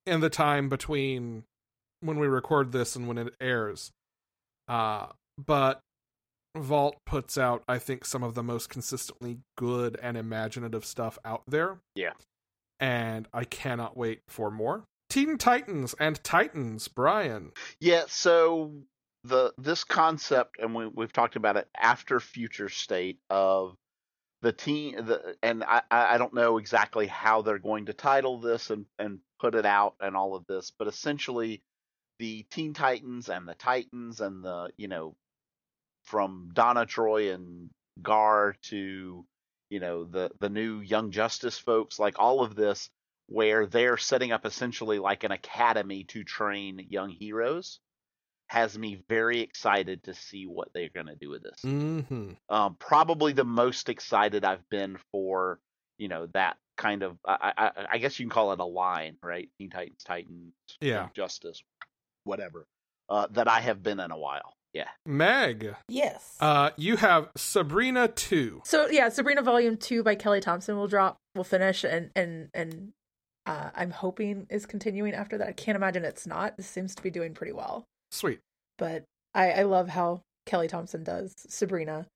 in 0.06 0.20
the 0.20 0.30
time 0.30 0.68
between 0.68 1.44
when 2.00 2.18
we 2.18 2.26
record 2.26 2.72
this 2.72 2.96
and 2.96 3.06
when 3.08 3.18
it 3.18 3.34
airs. 3.40 3.90
Uh, 4.68 5.06
but 5.44 5.80
Vault 6.56 6.96
puts 7.06 7.38
out, 7.38 7.62
I 7.68 7.78
think, 7.78 8.04
some 8.04 8.22
of 8.22 8.34
the 8.34 8.42
most 8.42 8.68
consistently 8.68 9.38
good 9.56 9.98
and 10.02 10.16
imaginative 10.16 10.84
stuff 10.84 11.18
out 11.24 11.42
there. 11.46 11.78
Yeah. 11.94 12.12
and 12.80 13.28
I 13.32 13.44
cannot 13.44 13.96
wait 13.96 14.20
for 14.28 14.50
more. 14.50 14.84
Teen 15.10 15.38
Titans 15.38 15.94
and 15.98 16.22
Titans, 16.22 16.86
Brian. 16.88 17.52
Yeah, 17.80 18.04
so 18.08 18.72
the 19.24 19.52
this 19.58 19.84
concept, 19.84 20.56
and 20.60 20.74
we, 20.74 20.86
we've 20.86 21.12
talked 21.12 21.36
about 21.36 21.56
it 21.56 21.68
after 21.76 22.20
Future 22.20 22.68
State 22.68 23.18
of 23.30 23.76
the 24.42 24.52
team, 24.52 25.04
the, 25.06 25.36
and 25.42 25.64
I, 25.64 25.82
I 25.90 26.18
don't 26.18 26.34
know 26.34 26.58
exactly 26.58 27.06
how 27.06 27.42
they're 27.42 27.58
going 27.58 27.86
to 27.86 27.92
title 27.92 28.40
this 28.40 28.70
and, 28.70 28.86
and 28.98 29.18
put 29.40 29.54
it 29.54 29.66
out 29.66 29.94
and 30.00 30.16
all 30.16 30.36
of 30.36 30.46
this, 30.46 30.72
but 30.78 30.88
essentially 30.88 31.62
the 32.18 32.44
Teen 32.50 32.74
Titans 32.74 33.28
and 33.28 33.48
the 33.48 33.54
Titans 33.54 34.20
and 34.20 34.44
the 34.44 34.70
you 34.76 34.88
know 34.88 35.16
from 36.04 36.50
Donna 36.52 36.86
Troy 36.86 37.32
and 37.32 37.70
Gar 38.02 38.56
to 38.62 39.24
you 39.70 39.80
know 39.80 40.04
the 40.04 40.30
the 40.40 40.48
new 40.48 40.80
Young 40.80 41.10
Justice 41.10 41.58
folks, 41.58 41.98
like 41.98 42.18
all 42.18 42.42
of 42.42 42.54
this, 42.54 42.90
where 43.26 43.66
they're 43.66 43.96
setting 43.96 44.32
up 44.32 44.46
essentially 44.46 44.98
like 44.98 45.24
an 45.24 45.32
academy 45.32 46.04
to 46.04 46.24
train 46.24 46.86
young 46.88 47.10
heroes, 47.10 47.80
has 48.48 48.78
me 48.78 48.98
very 49.08 49.40
excited 49.40 50.02
to 50.04 50.14
see 50.14 50.46
what 50.46 50.68
they're 50.74 50.88
going 50.94 51.06
to 51.06 51.14
do 51.14 51.28
with 51.30 51.42
this. 51.42 51.60
Mm-hmm. 51.64 52.32
Um, 52.48 52.76
probably 52.78 53.32
the 53.32 53.44
most 53.44 53.88
excited 53.88 54.44
I've 54.44 54.68
been 54.70 54.98
for 55.12 55.58
you 55.98 56.08
know 56.08 56.26
that 56.34 56.56
kind 56.76 57.02
of 57.02 57.16
I, 57.26 57.52
I, 57.58 57.70
I 57.92 57.98
guess 57.98 58.18
you 58.18 58.24
can 58.26 58.30
call 58.30 58.52
it 58.52 58.60
a 58.60 58.64
line, 58.64 59.16
right? 59.22 59.48
Teen 59.58 59.70
Titans, 59.70 60.02
Titans, 60.04 60.52
Yeah. 60.80 61.08
Justice, 61.14 61.62
whatever. 62.24 62.66
Uh, 63.10 63.26
that 63.30 63.48
I 63.48 63.60
have 63.60 63.82
been 63.82 64.00
in 64.00 64.10
a 64.10 64.18
while. 64.18 64.52
Yeah. 64.74 64.88
Meg, 65.06 65.74
Yes. 65.88 66.36
uh, 66.40 66.70
you 66.76 66.96
have 66.96 67.30
Sabrina 67.36 68.06
2. 68.08 68.62
So 68.64 68.86
yeah, 68.90 69.08
Sabrina 69.08 69.42
Volume 69.42 69.76
Two 69.78 70.02
by 70.02 70.14
Kelly 70.14 70.40
Thompson 70.40 70.76
will 70.76 70.86
drop, 70.88 71.16
will 71.34 71.42
finish, 71.44 71.84
and 71.84 72.10
and 72.14 72.48
and 72.54 72.92
uh, 73.46 73.70
I'm 73.74 73.90
hoping 73.90 74.46
is 74.50 74.66
continuing 74.66 75.14
after 75.14 75.38
that. 75.38 75.48
I 75.48 75.52
can't 75.52 75.74
imagine 75.76 76.04
it's 76.04 76.26
not. 76.26 76.56
This 76.58 76.66
seems 76.68 76.94
to 76.94 77.02
be 77.02 77.10
doing 77.10 77.32
pretty 77.34 77.52
well, 77.54 77.86
Sweet. 78.10 78.40
but 78.78 79.04
I, 79.34 79.50
I 79.50 79.62
love 79.62 79.88
how 79.88 80.22
Kelly 80.46 80.68
Thompson 80.68 81.04
does 81.04 81.34
Sabrina, 81.48 82.06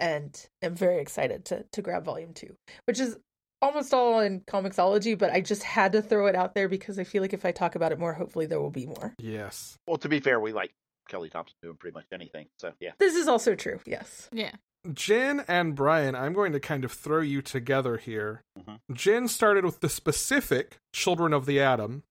and 0.00 0.46
am 0.62 0.74
very 0.74 1.00
excited 1.00 1.44
to 1.46 1.64
to 1.72 1.82
grab 1.82 2.04
Volume 2.04 2.32
Two, 2.34 2.54
which 2.86 3.00
is 3.00 3.16
almost 3.60 3.92
all 3.92 4.20
in 4.20 4.40
Comixology, 4.42 5.18
but 5.18 5.30
I 5.32 5.40
just 5.40 5.62
had 5.64 5.92
to 5.92 6.02
throw 6.02 6.26
it 6.26 6.36
out 6.36 6.54
there 6.54 6.68
because 6.68 6.98
I 6.98 7.04
feel 7.04 7.22
like 7.22 7.32
if 7.32 7.44
I 7.44 7.50
talk 7.50 7.74
about 7.74 7.90
it 7.90 7.98
more, 7.98 8.12
hopefully 8.12 8.46
there 8.46 8.60
will 8.60 8.70
be 8.70 8.86
more. 8.86 9.14
Yes. 9.18 9.76
Well, 9.88 9.96
to 9.98 10.08
be 10.08 10.20
fair, 10.20 10.38
we 10.38 10.52
like 10.52 10.70
Kelly 11.08 11.28
Thompson 11.28 11.56
doing 11.62 11.76
pretty 11.76 11.94
much 11.94 12.04
anything. 12.12 12.46
So 12.60 12.72
yeah. 12.78 12.92
This 12.98 13.16
is 13.16 13.26
also 13.26 13.54
true. 13.56 13.80
Yes. 13.84 14.28
Yeah. 14.32 14.52
Jen 14.94 15.44
and 15.48 15.74
Brian, 15.74 16.14
I'm 16.14 16.34
going 16.34 16.52
to 16.52 16.60
kind 16.60 16.84
of 16.84 16.92
throw 16.92 17.20
you 17.20 17.42
together 17.42 17.96
here. 17.96 18.42
Mhm. 18.56 18.78
Jen 18.92 19.26
started 19.26 19.64
with 19.64 19.80
the 19.80 19.88
specific 19.88 20.76
Children 20.94 21.32
of 21.32 21.44
the 21.46 21.58
Atom. 21.60 22.04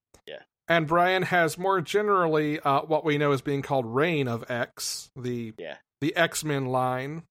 Yeah. 0.70 0.78
And 0.78 0.88
Brian 0.88 1.24
has 1.24 1.58
more 1.58 1.82
generally 1.82 2.60
uh, 2.60 2.82
what 2.82 3.06
we 3.06 3.18
know 3.18 3.32
as 3.32 3.42
being 3.42 3.62
called 3.62 3.86
Reign 3.86 4.28
of 4.28 4.50
X, 4.50 5.10
the 5.16 5.54
Yeah. 5.58 5.76
the 6.02 6.16
X 6.16 6.44
Men 6.44 6.66
line. 6.68 7.24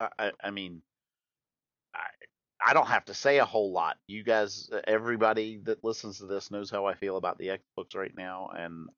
I, 0.00 0.08
I, 0.18 0.30
I 0.44 0.50
mean, 0.50 0.82
I 1.94 2.00
I 2.64 2.74
don't 2.74 2.88
have 2.88 3.04
to 3.06 3.14
say 3.14 3.38
a 3.38 3.44
whole 3.44 3.72
lot. 3.72 3.96
You 4.08 4.22
guys, 4.24 4.68
uh, 4.72 4.80
everybody 4.86 5.58
that 5.64 5.82
listens 5.84 6.18
to 6.18 6.26
this 6.26 6.50
knows 6.50 6.70
how 6.70 6.86
I 6.86 6.94
feel 6.94 7.16
about 7.16 7.38
the 7.38 7.50
X 7.50 7.62
books 7.76 7.94
right 7.94 8.12
now, 8.16 8.50
and 8.56 8.88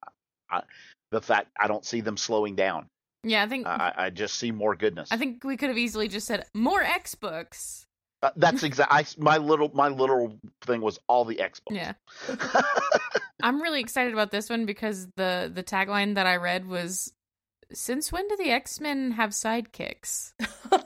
I, 0.51 0.63
the 1.11 1.21
fact 1.21 1.49
I 1.59 1.67
don't 1.67 1.85
see 1.85 2.01
them 2.01 2.17
slowing 2.17 2.57
down. 2.57 2.87
Yeah, 3.23 3.43
I 3.43 3.49
think 3.49 3.67
I, 3.67 3.93
I 3.97 4.11
just 4.11 4.37
see 4.37 4.51
more 4.51 4.75
goodness. 4.77 5.09
I 5.11 5.17
think 5.17 5.45
we 5.45 5.57
could 5.57 5.71
have 5.71 5.79
easily 5.79 6.09
just 6.09 6.27
said 6.27 6.45
more 6.53 6.83
X 6.83 7.15
books. 7.15 7.87
Uh, 8.25 8.31
that's 8.37 8.63
exactly 8.65 9.05
my 9.23 9.37
little 9.37 9.71
my 9.75 9.89
little 9.89 10.39
thing 10.63 10.81
was 10.81 10.99
all 11.09 11.25
the 11.25 11.41
X 11.41 11.61
books. 11.61 11.77
Yeah. 11.77 11.93
I'm 13.43 13.61
really 13.61 13.81
excited 13.81 14.13
about 14.15 14.31
this 14.31 14.49
one 14.49 14.65
because 14.67 15.07
the 15.17 15.51
the 15.55 15.63
tagline 15.63 16.15
that 16.15 16.27
I 16.27 16.37
read 16.37 16.67
was 16.67 17.13
since 17.73 18.11
when 18.13 18.27
do 18.29 18.37
the 18.37 18.51
X-Men 18.51 19.13
have 19.13 19.31
sidekicks? 19.31 20.33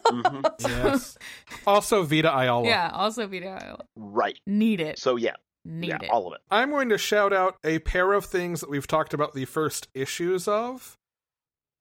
Mhm. 0.09 0.43
Yes. 0.61 1.19
also 1.67 2.03
Vita 2.03 2.35
Ayala. 2.35 2.67
Yeah, 2.67 2.91
also 2.95 3.27
Vita 3.27 3.77
right. 3.95 4.39
need 4.47 4.81
it. 4.81 4.99
So 4.99 5.17
yeah, 5.17 5.35
Need 5.67 5.89
yeah, 5.89 5.99
it. 6.03 6.09
all 6.11 6.27
of 6.29 6.33
it. 6.33 6.41
I'm 6.51 6.71
going 6.71 6.89
to 6.89 6.97
shout 6.99 7.35
out 7.35 7.57
a 7.63 7.79
pair 7.81 8.15
of 8.15 8.25
things 8.25 8.61
that 8.61 8.71
we've 8.71 8.87
talked 8.87 9.13
about 9.13 9.35
the 9.35 9.45
first 9.45 9.87
issues 9.93 10.49
of. 10.49 10.97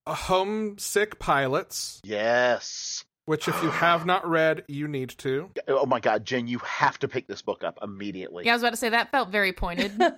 Homesick 0.05 1.19
Pilots, 1.19 2.01
Yes. 2.03 3.05
Which 3.27 3.47
if 3.47 3.61
you 3.61 3.69
have 3.69 4.05
not 4.07 4.27
read, 4.27 4.63
you 4.67 4.87
need 4.87 5.09
to. 5.19 5.51
Oh 5.67 5.85
my 5.85 5.99
God, 5.99 6.25
Jen, 6.25 6.47
you 6.47 6.57
have 6.59 6.97
to 6.99 7.07
pick 7.07 7.27
this 7.27 7.43
book 7.43 7.63
up 7.63 7.77
immediately. 7.83 8.45
yeah, 8.45 8.53
I 8.53 8.55
was 8.55 8.63
about 8.63 8.71
to 8.71 8.77
say 8.77 8.89
that 8.89 9.11
felt 9.11 9.29
very 9.29 9.53
pointed. 9.53 9.91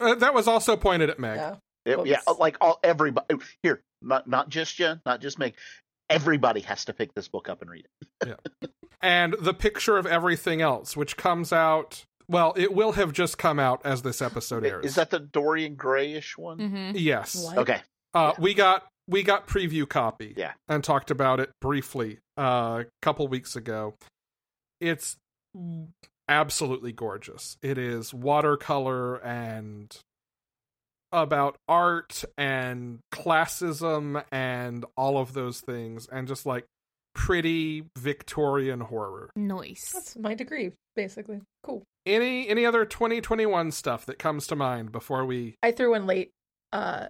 Uh, 0.00 0.16
that 0.16 0.34
was 0.34 0.48
also 0.48 0.76
pointed 0.76 1.10
at 1.10 1.20
Meg. 1.20 1.36
yeah. 1.36 1.54
It- 1.84 2.06
yeah, 2.06 2.18
like 2.38 2.56
all 2.60 2.80
everybody 2.82 3.36
here, 3.62 3.80
not 4.00 4.26
not 4.28 4.48
just 4.48 4.74
Jen, 4.76 5.00
not 5.06 5.20
just 5.20 5.38
Meg. 5.38 5.54
Everybody 6.10 6.60
has 6.62 6.84
to 6.86 6.92
pick 6.92 7.14
this 7.14 7.28
book 7.28 7.48
up 7.48 7.62
and 7.62 7.70
read 7.70 7.86
it. 8.00 8.08
Yeah. 8.28 8.68
And 9.00 9.34
the 9.40 9.54
picture 9.54 9.96
of 9.96 10.06
everything 10.06 10.60
else, 10.60 10.96
which 10.96 11.16
comes 11.16 11.52
out. 11.52 12.04
Well, 12.28 12.52
it 12.56 12.72
will 12.74 12.92
have 12.92 13.12
just 13.12 13.36
come 13.38 13.58
out 13.60 13.80
as 13.84 14.02
this 14.02 14.20
episode 14.22 14.64
airs. 14.64 14.86
Is 14.86 14.94
that 14.96 15.10
the 15.10 15.18
Dorian 15.20 15.74
Grayish 15.76 16.36
one? 16.38 16.58
hmm 16.58 16.90
yes? 16.96 17.36
What? 17.44 17.58
Okay. 17.58 17.80
Uh, 18.14 18.32
Yeah. 18.36 18.42
we 18.42 18.54
got 18.54 18.86
we 19.08 19.22
got 19.22 19.46
preview 19.46 19.88
copy. 19.88 20.34
Yeah. 20.36 20.52
and 20.68 20.82
talked 20.82 21.10
about 21.12 21.38
it 21.40 21.50
briefly 21.60 22.18
a 22.42 22.86
couple 23.00 23.26
weeks 23.28 23.56
ago. 23.56 23.94
It's 24.80 25.16
absolutely 26.28 26.92
gorgeous. 26.92 27.56
It 27.62 27.78
is 27.78 28.12
watercolor 28.12 29.16
and 29.16 29.96
about 31.12 31.56
art 31.68 32.24
and 32.38 33.00
classism 33.12 34.24
and 34.32 34.84
all 34.96 35.18
of 35.18 35.34
those 35.34 35.60
things, 35.60 36.08
and 36.10 36.26
just 36.26 36.46
like 36.46 36.64
pretty 37.14 37.84
Victorian 37.98 38.80
horror. 38.80 39.30
Nice. 39.36 39.92
That's 39.92 40.16
my 40.16 40.34
degree, 40.34 40.72
basically. 40.96 41.42
Cool. 41.62 41.82
Any 42.06 42.48
any 42.48 42.64
other 42.64 42.84
2021 42.84 43.70
stuff 43.70 44.06
that 44.06 44.18
comes 44.18 44.46
to 44.48 44.56
mind 44.56 44.90
before 44.90 45.24
we? 45.24 45.56
I 45.62 45.70
threw 45.72 45.94
in 45.94 46.06
late. 46.06 46.30
Uh, 46.72 47.08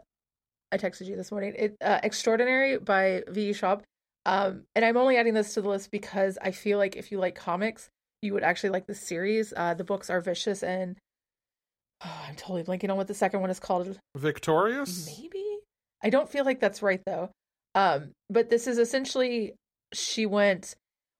I 0.72 0.78
texted 0.78 1.06
you 1.06 1.16
this 1.16 1.30
morning. 1.30 1.54
It 1.56 1.76
uh, 1.80 2.00
"Extraordinary" 2.02 2.78
by 2.78 3.22
V. 3.28 3.52
Schwab. 3.52 3.82
Um, 4.24 4.64
and 4.74 4.84
I'm 4.84 4.96
only 4.96 5.16
adding 5.16 5.34
this 5.34 5.54
to 5.54 5.62
the 5.62 5.68
list 5.68 5.90
because 5.90 6.38
I 6.40 6.52
feel 6.52 6.78
like 6.78 6.96
if 6.96 7.10
you 7.10 7.18
like 7.18 7.34
comics, 7.34 7.90
you 8.20 8.32
would 8.34 8.44
actually 8.44 8.70
like 8.70 8.86
this 8.86 9.00
series. 9.00 9.52
Uh, 9.56 9.74
the 9.74 9.84
books 9.84 10.10
are 10.10 10.20
vicious 10.20 10.62
and 10.62 10.96
oh, 12.04 12.24
I'm 12.28 12.36
totally 12.36 12.62
blanking 12.62 12.90
on 12.90 12.96
what 12.96 13.08
the 13.08 13.14
second 13.14 13.40
one 13.40 13.50
is 13.50 13.60
called. 13.60 13.98
Victorious? 14.16 15.06
Maybe 15.06 15.44
I 16.02 16.10
don't 16.10 16.30
feel 16.30 16.44
like 16.44 16.60
that's 16.60 16.82
right 16.82 17.00
though. 17.04 17.30
Um, 17.74 18.12
but 18.28 18.50
this 18.50 18.66
is 18.66 18.78
essentially 18.78 19.54
she 19.92 20.26
went. 20.26 20.74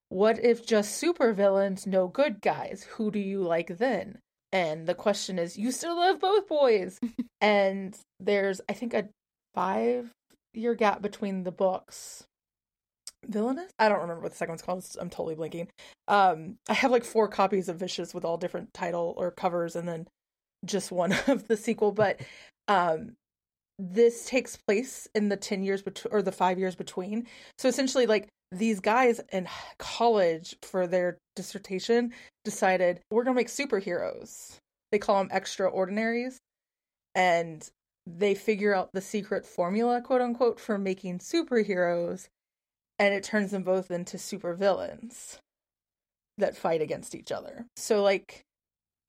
What 0.09 0.43
if 0.43 0.65
just 0.65 1.01
supervillains, 1.01 1.87
no 1.87 2.07
good 2.07 2.39
guys? 2.39 2.83
Who 2.91 3.09
do 3.09 3.19
you 3.19 3.41
like 3.41 3.79
then? 3.79 4.19
And 4.51 4.85
the 4.85 4.93
question 4.93 5.39
is, 5.39 5.57
you 5.57 5.71
still 5.71 5.95
love 5.95 6.19
both 6.19 6.47
boys. 6.47 6.99
and 7.41 7.97
there's, 8.19 8.61
I 8.69 8.73
think, 8.73 8.93
a 8.93 9.09
five 9.55 10.11
year 10.53 10.75
gap 10.75 11.01
between 11.01 11.43
the 11.43 11.51
books. 11.51 12.25
Villainous? 13.27 13.71
I 13.79 13.89
don't 13.89 14.01
remember 14.01 14.21
what 14.21 14.31
the 14.31 14.37
second 14.37 14.53
one's 14.53 14.61
called. 14.61 14.85
I'm 14.99 15.09
totally 15.09 15.35
blinking. 15.35 15.67
Um, 16.07 16.57
I 16.69 16.73
have 16.73 16.91
like 16.91 17.03
four 17.03 17.27
copies 17.27 17.69
of 17.69 17.77
Vicious 17.77 18.13
with 18.13 18.25
all 18.25 18.37
different 18.37 18.73
title 18.73 19.13
or 19.17 19.31
covers, 19.31 19.75
and 19.75 19.87
then 19.87 20.07
just 20.65 20.91
one 20.91 21.13
of 21.27 21.47
the 21.47 21.57
sequel. 21.57 21.91
But 21.91 22.21
um, 22.67 23.15
this 23.79 24.25
takes 24.25 24.55
place 24.55 25.07
in 25.15 25.29
the 25.29 25.37
10 25.37 25.63
years 25.63 25.81
between 25.81 26.13
or 26.13 26.21
the 26.21 26.31
five 26.31 26.59
years 26.59 26.75
between 26.75 27.25
so 27.57 27.67
essentially 27.67 28.05
like 28.05 28.29
these 28.51 28.79
guys 28.79 29.19
in 29.31 29.47
college 29.79 30.55
for 30.61 30.85
their 30.85 31.17
dissertation 31.35 32.13
decided 32.45 32.99
we're 33.09 33.23
gonna 33.23 33.35
make 33.35 33.47
superheroes 33.47 34.57
they 34.91 34.99
call 34.99 35.17
them 35.17 35.31
extraordinaries 35.31 36.37
and 37.15 37.69
they 38.05 38.35
figure 38.35 38.75
out 38.75 38.89
the 38.93 39.01
secret 39.01 39.45
formula 39.45 40.01
quote 40.01 40.21
unquote 40.21 40.59
for 40.59 40.77
making 40.77 41.17
superheroes 41.17 42.27
and 42.99 43.13
it 43.13 43.23
turns 43.23 43.51
them 43.51 43.63
both 43.63 43.89
into 43.91 44.17
super 44.17 44.53
villains 44.53 45.39
that 46.37 46.55
fight 46.57 46.81
against 46.81 47.13
each 47.15 47.31
other 47.31 47.65
so 47.75 48.01
like 48.01 48.41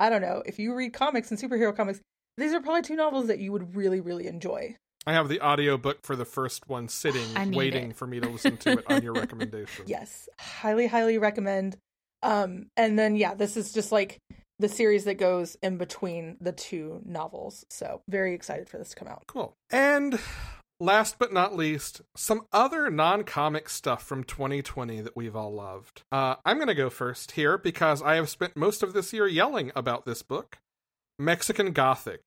i 0.00 0.08
don't 0.10 0.22
know 0.22 0.42
if 0.46 0.58
you 0.58 0.74
read 0.74 0.92
comics 0.92 1.30
and 1.30 1.40
superhero 1.40 1.74
comics 1.74 2.00
these 2.36 2.52
are 2.52 2.60
probably 2.60 2.82
two 2.82 2.96
novels 2.96 3.28
that 3.28 3.38
you 3.38 3.52
would 3.52 3.74
really 3.76 4.00
really 4.00 4.26
enjoy 4.26 4.74
I 5.06 5.12
have 5.12 5.28
the 5.28 5.42
audiobook 5.42 5.98
for 6.02 6.16
the 6.16 6.24
first 6.24 6.66
one 6.66 6.88
sitting, 6.88 7.52
waiting 7.52 7.90
it. 7.90 7.96
for 7.96 8.06
me 8.06 8.20
to 8.20 8.28
listen 8.30 8.56
to 8.56 8.78
it 8.78 8.86
on 8.90 9.02
your 9.02 9.12
recommendation. 9.22 9.84
yes 9.86 10.28
highly 10.40 10.86
highly 10.86 11.18
recommend 11.18 11.76
um 12.22 12.66
and 12.76 12.98
then 12.98 13.14
yeah 13.14 13.34
this 13.34 13.56
is 13.58 13.72
just 13.72 13.92
like 13.92 14.18
the 14.60 14.68
series 14.68 15.04
that 15.04 15.16
goes 15.16 15.56
in 15.62 15.76
between 15.76 16.38
the 16.40 16.52
two 16.52 17.02
novels 17.04 17.66
so 17.68 18.00
very 18.08 18.34
excited 18.34 18.68
for 18.68 18.78
this 18.78 18.90
to 18.90 18.96
come 18.96 19.08
out 19.08 19.24
Cool. 19.26 19.52
And 19.70 20.18
last 20.84 21.18
but 21.18 21.32
not 21.32 21.56
least, 21.56 22.02
some 22.16 22.46
other 22.52 22.90
non 22.90 23.24
comic 23.24 23.68
stuff 23.68 24.02
from 24.02 24.24
2020 24.24 25.00
that 25.00 25.16
we've 25.16 25.34
all 25.34 25.52
loved. 25.52 26.02
Uh, 26.12 26.36
I'm 26.44 26.56
going 26.56 26.68
to 26.68 26.74
go 26.74 26.90
first 26.90 27.32
here 27.32 27.58
because 27.58 28.02
I 28.02 28.16
have 28.16 28.28
spent 28.28 28.56
most 28.56 28.82
of 28.82 28.92
this 28.92 29.12
year 29.12 29.26
yelling 29.26 29.72
about 29.74 30.04
this 30.04 30.22
book 30.22 30.58
Mexican 31.18 31.72
Gothic 31.72 32.20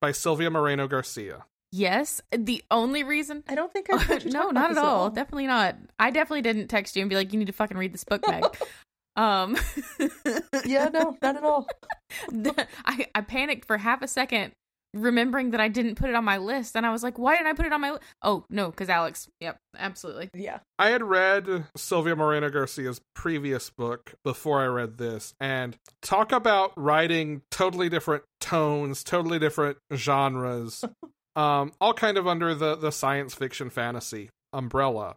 by 0.00 0.12
Silvia 0.12 0.50
Moreno 0.50 0.88
Garcia. 0.88 1.44
Yes, 1.70 2.22
the 2.32 2.64
only 2.70 3.02
reason. 3.02 3.44
I 3.46 3.54
don't 3.54 3.72
think 3.72 3.92
I 3.92 3.98
heard 3.98 4.24
no, 4.32 4.50
not 4.50 4.70
at 4.70 4.74
this 4.74 4.78
all. 4.78 5.10
Definitely 5.10 5.48
not. 5.48 5.76
I 5.98 6.10
definitely 6.10 6.42
didn't 6.42 6.68
text 6.68 6.96
you 6.96 7.02
and 7.02 7.10
be 7.10 7.16
like, 7.16 7.32
"You 7.32 7.38
need 7.38 7.46
to 7.46 7.52
fucking 7.52 7.76
read 7.76 7.92
this 7.92 8.04
book, 8.04 8.26
Meg." 8.26 8.44
um, 9.16 9.56
yeah, 10.64 10.88
no, 10.88 11.16
not 11.20 11.36
at 11.36 11.44
all. 11.44 11.68
I 12.86 13.08
I 13.14 13.20
panicked 13.20 13.66
for 13.66 13.76
half 13.76 14.00
a 14.00 14.08
second, 14.08 14.52
remembering 14.94 15.50
that 15.50 15.60
I 15.60 15.68
didn't 15.68 15.96
put 15.96 16.08
it 16.08 16.14
on 16.14 16.24
my 16.24 16.38
list, 16.38 16.76
and 16.76 16.86
I 16.86 16.90
was 16.90 17.02
like, 17.02 17.18
"Why 17.18 17.36
didn't 17.36 17.48
I 17.48 17.52
put 17.52 17.66
it 17.66 17.72
on 17.72 17.80
my?" 17.80 17.92
Li-? 17.92 17.98
Oh 18.22 18.44
no, 18.50 18.70
because 18.70 18.88
Alex. 18.88 19.28
Yep, 19.40 19.58
absolutely. 19.76 20.30
Yeah. 20.34 20.60
I 20.78 20.90
had 20.90 21.02
read 21.02 21.66
Silvia 21.76 22.16
Moreno 22.16 22.50
Garcia's 22.50 23.00
previous 23.14 23.70
book 23.70 24.14
before 24.24 24.60
I 24.60 24.66
read 24.66 24.98
this, 24.98 25.34
and 25.40 25.76
talk 26.02 26.32
about 26.32 26.72
writing 26.76 27.42
totally 27.50 27.88
different 27.88 28.24
tones, 28.40 29.04
totally 29.04 29.38
different 29.38 29.78
genres, 29.94 30.84
um, 31.36 31.72
all 31.80 31.94
kind 31.94 32.16
of 32.16 32.26
under 32.26 32.54
the 32.54 32.76
the 32.76 32.92
science 32.92 33.34
fiction 33.34 33.70
fantasy 33.70 34.30
umbrella. 34.52 35.16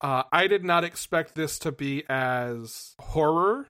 Uh, 0.00 0.24
I 0.30 0.46
did 0.46 0.62
not 0.62 0.84
expect 0.84 1.34
this 1.34 1.58
to 1.60 1.72
be 1.72 2.04
as 2.08 2.94
horror 3.00 3.66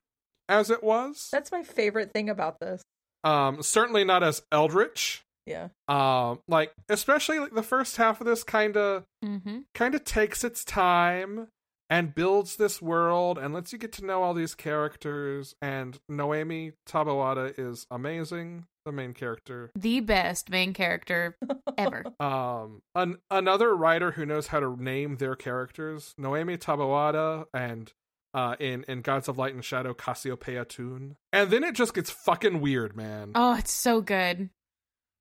as 0.49 0.69
it 0.69 0.83
was. 0.83 1.29
That's 1.31 1.51
my 1.51 1.63
favorite 1.63 2.11
thing 2.11 2.29
about 2.29 2.59
this. 2.59 2.81
Um, 3.23 3.61
certainly 3.63 4.03
not 4.03 4.23
as 4.23 4.41
eldritch. 4.51 5.23
Yeah. 5.45 5.69
Um, 5.87 6.39
like 6.47 6.73
especially 6.89 7.39
like 7.39 7.53
the 7.55 7.63
first 7.63 7.97
half 7.97 8.19
of 8.21 8.27
this 8.27 8.43
kind 8.43 8.75
of 8.77 9.03
Mm-hmm. 9.25 9.59
kind 9.73 9.95
of 9.95 10.03
takes 10.03 10.43
its 10.43 10.63
time 10.63 11.47
and 11.89 12.13
builds 12.13 12.57
this 12.57 12.81
world 12.81 13.37
and 13.37 13.53
lets 13.53 13.71
you 13.73 13.79
get 13.79 13.91
to 13.93 14.05
know 14.05 14.21
all 14.23 14.33
these 14.33 14.53
characters. 14.55 15.55
And 15.61 15.97
Noemi 16.09 16.73
Taboada 16.87 17.53
is 17.57 17.87
amazing, 17.89 18.65
the 18.85 18.91
main 18.91 19.13
character. 19.13 19.71
The 19.73 20.01
best 20.01 20.49
main 20.49 20.73
character 20.73 21.35
ever. 21.77 22.03
Um, 22.19 22.81
an- 22.93 23.17
another 23.31 23.73
writer 23.75 24.11
who 24.11 24.25
knows 24.25 24.47
how 24.47 24.59
to 24.59 24.75
name 24.81 25.15
their 25.17 25.35
characters, 25.35 26.13
Noemi 26.17 26.57
Taboada, 26.57 27.45
and 27.53 27.91
uh, 28.37 28.55
in 28.59 28.85
in 28.87 29.01
Gods 29.01 29.27
of 29.27 29.39
Light 29.39 29.55
and 29.55 29.65
Shadow, 29.65 29.95
Casiopea 29.95 30.69
Tun. 30.69 31.15
And 31.33 31.49
then 31.49 31.63
it 31.63 31.73
just 31.73 31.95
gets 31.95 32.11
fucking 32.11 32.61
weird, 32.61 32.95
man. 32.95 33.31
Oh, 33.33 33.55
it's 33.55 33.73
so 33.73 33.99
good. 33.99 34.51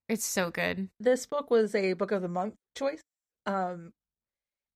It's 0.07 0.27
so 0.27 0.51
good. 0.51 0.91
This 1.01 1.25
book 1.25 1.51
was 1.51 1.75
a 1.75 1.95
book 1.95 2.13
of 2.13 2.21
the 2.21 2.29
month 2.29 2.57
choice. 2.77 3.01
Um 3.47 3.93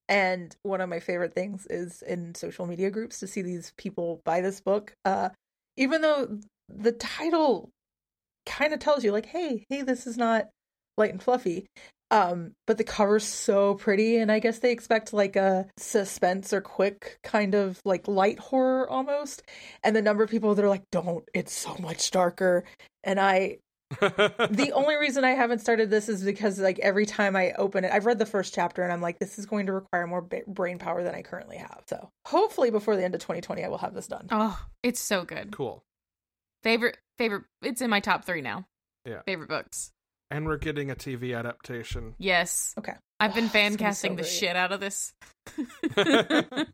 and 0.09 0.57
one 0.62 0.81
of 0.81 0.89
my 0.89 1.01
favorite 1.01 1.35
things 1.35 1.67
is 1.69 2.03
in 2.03 2.35
social 2.35 2.67
media 2.67 2.91
groups 2.91 3.21
to 3.21 3.27
see 3.27 3.43
these 3.43 3.75
people 3.77 4.23
buy 4.25 4.41
this 4.41 4.62
book. 4.62 4.95
Uh 5.05 5.29
even 5.77 6.01
though 6.01 6.39
the 6.71 6.93
title 6.93 7.69
kind 8.47 8.73
of 8.73 8.81
tells 8.81 9.05
you 9.05 9.12
like, 9.12 9.27
hey, 9.27 9.67
hey, 9.69 9.83
this 9.83 10.07
is 10.07 10.17
not 10.17 10.49
light 10.97 11.11
and 11.12 11.23
fluffy. 11.23 11.67
Um, 12.11 12.53
but 12.66 12.77
the 12.77 12.85
cover's 12.85 13.24
so 13.24 13.74
pretty, 13.74 14.16
and 14.16 14.32
I 14.32 14.41
guess 14.41 14.59
they 14.59 14.73
expect 14.73 15.12
like 15.12 15.37
a 15.37 15.66
suspense 15.77 16.53
or 16.53 16.61
quick 16.61 17.19
kind 17.23 17.55
of 17.55 17.81
like 17.85 18.09
light 18.09 18.39
horror 18.39 18.89
almost. 18.91 19.43
And 19.85 19.95
the 19.95 20.03
number 20.03 20.24
of 20.24 20.31
people 20.31 20.55
that 20.55 20.65
are 20.65 20.69
like, 20.69 20.91
don't, 20.91 21.24
it's 21.35 21.53
so 21.53 21.77
much 21.78 22.11
darker. 22.11 22.65
And 23.05 23.20
I 23.20 23.59
the 23.99 24.70
only 24.74 24.97
reason 24.97 25.24
I 25.24 25.31
haven't 25.31 25.59
started 25.61 25.91
this 25.91 26.09
is 26.09 26.23
because 26.23 26.59
like 26.61 26.78
every 26.78 27.07
time 27.07 27.35
I 27.35 27.53
open 27.53 27.85
it, 27.85 27.93
I've 27.93 28.07
read 28.07 28.19
the 28.19 28.27
first 28.27 28.55
chapter 28.55 28.82
and 28.82 28.93
I'm 28.93 29.03
like, 29.03 29.19
this 29.19 29.39
is 29.39 29.47
going 29.47 29.66
to 29.66 29.73
require 29.73 30.07
more 30.07 30.20
ba- 30.20 30.43
brain 30.47 30.78
power 30.78 31.03
than 31.03 31.15
I 31.15 31.23
currently 31.23 31.57
have. 31.57 31.82
So 31.89 32.11
hopefully 32.27 32.70
before 32.70 32.97
the 32.97 33.05
end 33.05 33.15
of 33.15 33.20
2020, 33.20 33.65
I 33.65 33.69
will 33.69 33.78
have 33.78 33.95
this 33.95 34.07
done. 34.07 34.28
Oh, 34.31 34.59
it's 34.82 35.01
so 35.01 35.24
good. 35.24 35.51
cool. 35.51 35.82
Favorite, 36.62 36.99
favorite. 37.19 37.45
It's 37.62 37.81
in 37.81 37.91
my 37.91 38.01
top 38.01 38.24
three 38.24 38.43
now. 38.43 38.66
Yeah. 39.05 39.23
Favorite 39.27 39.49
books. 39.49 39.91
And 40.31 40.47
we're 40.47 40.59
getting 40.59 40.90
a 40.90 40.94
TV 40.94 41.36
adaptation. 41.36 42.15
Yes. 42.19 42.73
Okay. 42.78 42.94
I've 43.19 43.35
been 43.35 43.47
Oh, 43.47 43.48
fan 43.52 43.73
it's 43.73 43.81
so 43.81 43.85
casting 43.85 44.16
the 44.16 44.24
shit 44.24 44.57
out 44.57 44.73
of 44.73 44.81
this. 44.81 45.12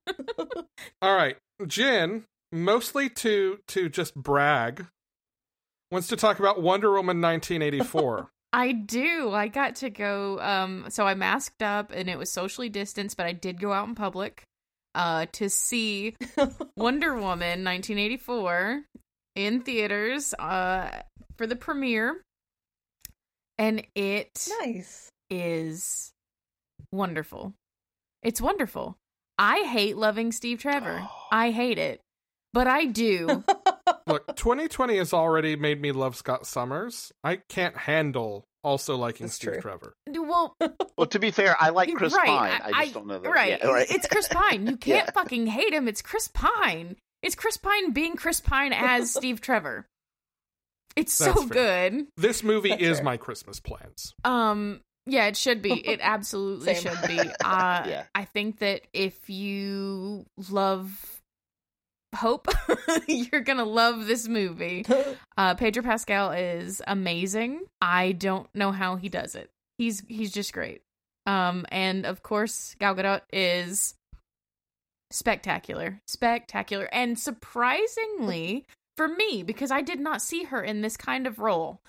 All 1.02 1.14
right, 1.14 1.36
Jen, 1.66 2.24
mostly 2.52 3.08
to 3.10 3.58
to 3.68 3.88
just 3.88 4.14
brag, 4.14 4.86
wants 5.90 6.08
to 6.08 6.16
talk 6.16 6.38
about 6.38 6.60
Wonder 6.60 6.90
Woman 6.90 7.20
1984. 7.20 8.30
I 8.52 8.72
do. 8.72 9.32
I 9.32 9.48
got 9.48 9.76
to 9.76 9.90
go. 9.90 10.40
Um, 10.40 10.86
so 10.88 11.06
I 11.06 11.14
masked 11.14 11.62
up, 11.62 11.92
and 11.92 12.08
it 12.08 12.16
was 12.16 12.30
socially 12.30 12.68
distanced, 12.68 13.16
but 13.16 13.26
I 13.26 13.32
did 13.32 13.60
go 13.60 13.72
out 13.72 13.88
in 13.88 13.94
public, 13.94 14.44
uh, 14.94 15.26
to 15.32 15.50
see 15.50 16.16
Wonder 16.76 17.14
Woman 17.14 17.64
1984 17.64 18.82
in 19.34 19.60
theaters, 19.60 20.32
uh, 20.38 20.90
for 21.36 21.46
the 21.46 21.56
premiere, 21.56 22.22
and 23.58 23.84
it 23.94 24.48
nice. 24.62 25.10
is 25.30 26.12
wonderful. 26.92 27.54
It's 28.22 28.40
wonderful. 28.40 28.96
I 29.38 29.60
hate 29.60 29.96
loving 29.96 30.32
Steve 30.32 30.60
Trevor. 30.60 31.06
I 31.30 31.50
hate 31.50 31.78
it, 31.78 32.00
but 32.52 32.66
I 32.66 32.86
do. 32.86 33.44
Look, 34.06 34.36
2020 34.36 34.96
has 34.98 35.12
already 35.12 35.56
made 35.56 35.80
me 35.80 35.92
love 35.92 36.16
Scott 36.16 36.46
Summers. 36.46 37.12
I 37.24 37.36
can't 37.48 37.76
handle 37.76 38.44
also 38.62 38.96
liking 38.96 39.26
That's 39.26 39.34
Steve 39.36 39.52
true. 39.54 39.60
Trevor. 39.60 39.94
well, 40.08 40.56
Well, 40.98 41.06
to 41.08 41.18
be 41.18 41.30
fair, 41.30 41.56
I 41.60 41.68
like 41.70 41.92
Chris 41.94 42.14
right, 42.14 42.26
Pine. 42.26 42.60
I 42.74 42.82
just 42.84 42.94
don't 42.94 43.06
know 43.06 43.18
that. 43.18 43.28
Right. 43.30 43.58
Yeah, 43.62 43.66
right. 43.68 43.86
It's 43.90 44.06
Chris 44.08 44.28
Pine. 44.28 44.66
You 44.66 44.76
can't 44.76 45.06
Yeah. 45.06 45.10
fucking 45.12 45.46
hate 45.46 45.72
him. 45.72 45.86
It's 45.88 46.02
Chris 46.02 46.28
Pine. 46.28 46.96
It's 47.22 47.34
Chris 47.34 47.56
Pine 47.56 47.92
being 47.92 48.14
Chris 48.16 48.40
Pine 48.40 48.72
as 48.72 49.12
Steve 49.12 49.40
Trevor. 49.40 49.86
It's 50.96 51.16
That's 51.18 51.34
so 51.40 51.46
fair. 51.46 51.90
good. 51.90 52.06
This 52.16 52.42
movie 52.42 52.70
That's 52.70 52.82
is 52.82 52.96
fair. 52.98 53.04
my 53.04 53.16
Christmas 53.18 53.60
plans. 53.60 54.14
Um 54.24 54.80
yeah, 55.06 55.26
it 55.26 55.36
should 55.36 55.62
be. 55.62 55.72
It 55.86 56.00
absolutely 56.02 56.74
should 56.74 56.98
be. 57.06 57.18
Uh 57.44 57.84
Yeah. 57.86 58.04
I 58.14 58.24
think 58.24 58.58
that 58.60 58.82
if 58.92 59.28
you 59.30 60.24
love 60.50 61.20
hope, 62.14 62.48
you're 63.06 63.42
going 63.42 63.58
to 63.58 63.64
love 63.64 64.06
this 64.06 64.26
movie. 64.26 64.86
Uh 65.36 65.54
Pedro 65.54 65.82
Pascal 65.82 66.30
is 66.32 66.80
amazing. 66.86 67.60
I 67.82 68.12
don't 68.12 68.48
know 68.54 68.72
how 68.72 68.96
he 68.96 69.08
does 69.10 69.34
it. 69.34 69.50
He's 69.78 70.02
he's 70.08 70.32
just 70.32 70.52
great. 70.54 70.80
Um 71.26 71.66
and 71.70 72.06
of 72.06 72.22
course 72.22 72.74
Gal 72.78 72.94
Gadot 72.94 73.20
is 73.32 73.94
spectacular. 75.10 76.00
Spectacular 76.06 76.88
and 76.92 77.18
surprisingly 77.18 78.64
for 78.96 79.08
me 79.08 79.42
because 79.42 79.70
I 79.70 79.82
did 79.82 80.00
not 80.00 80.22
see 80.22 80.44
her 80.44 80.62
in 80.62 80.80
this 80.80 80.96
kind 80.96 81.26
of 81.26 81.38
role 81.38 81.80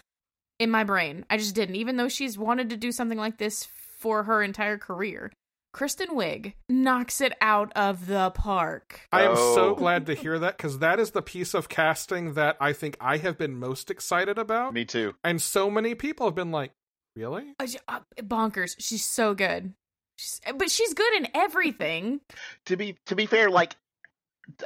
in 0.60 0.70
my 0.72 0.84
brain. 0.84 1.26
I 1.30 1.38
just 1.38 1.56
didn't 1.56 1.76
even 1.76 1.98
though 1.98 2.10
she's 2.10 2.38
wanted 2.38 2.70
to 2.72 2.78
do 2.78 2.92
something 2.92 3.18
like 3.18 3.38
this 3.38 3.68
for 4.00 4.24
her 4.24 4.44
entire 4.44 4.78
career. 4.78 5.32
Kristen 5.74 6.10
Wiig 6.10 6.54
knocks 6.70 7.22
it 7.22 7.34
out 7.40 7.72
of 7.76 8.08
the 8.08 8.32
park. 8.32 9.02
I 9.12 9.24
am 9.24 9.36
so 9.36 9.72
Oh. 9.72 9.76
glad 9.76 10.08
to 10.08 10.16
hear 10.16 10.40
that 10.40 10.58
because 10.58 10.80
that 10.80 11.00
is 11.00 11.12
the 11.12 11.22
piece 11.22 11.54
of 11.54 11.70
casting 11.70 12.34
that 12.34 12.58
I 12.60 12.74
think 12.74 12.98
I 13.00 13.18
have 13.18 13.38
been 13.38 13.60
most 13.60 13.92
excited 13.92 14.40
about. 14.40 14.74
Me 14.74 14.86
too. 14.86 15.14
And 15.24 15.40
so 15.42 15.70
many 15.70 15.94
people 15.94 16.26
have 16.26 16.34
been 16.36 16.52
like, 16.52 16.72
really? 17.16 17.54
Uh, 17.60 17.68
uh, 17.88 18.00
bonkers. 18.22 18.76
She's 18.80 19.06
so 19.06 19.36
good. 19.36 19.74
She's, 20.16 20.42
but 20.56 20.72
she's 20.72 20.96
good 20.96 21.14
in 21.18 21.28
everything. 21.36 22.22
To 22.66 22.76
be 22.76 22.96
to 23.06 23.16
be 23.16 23.28
fair, 23.28 23.52
like 23.52 23.76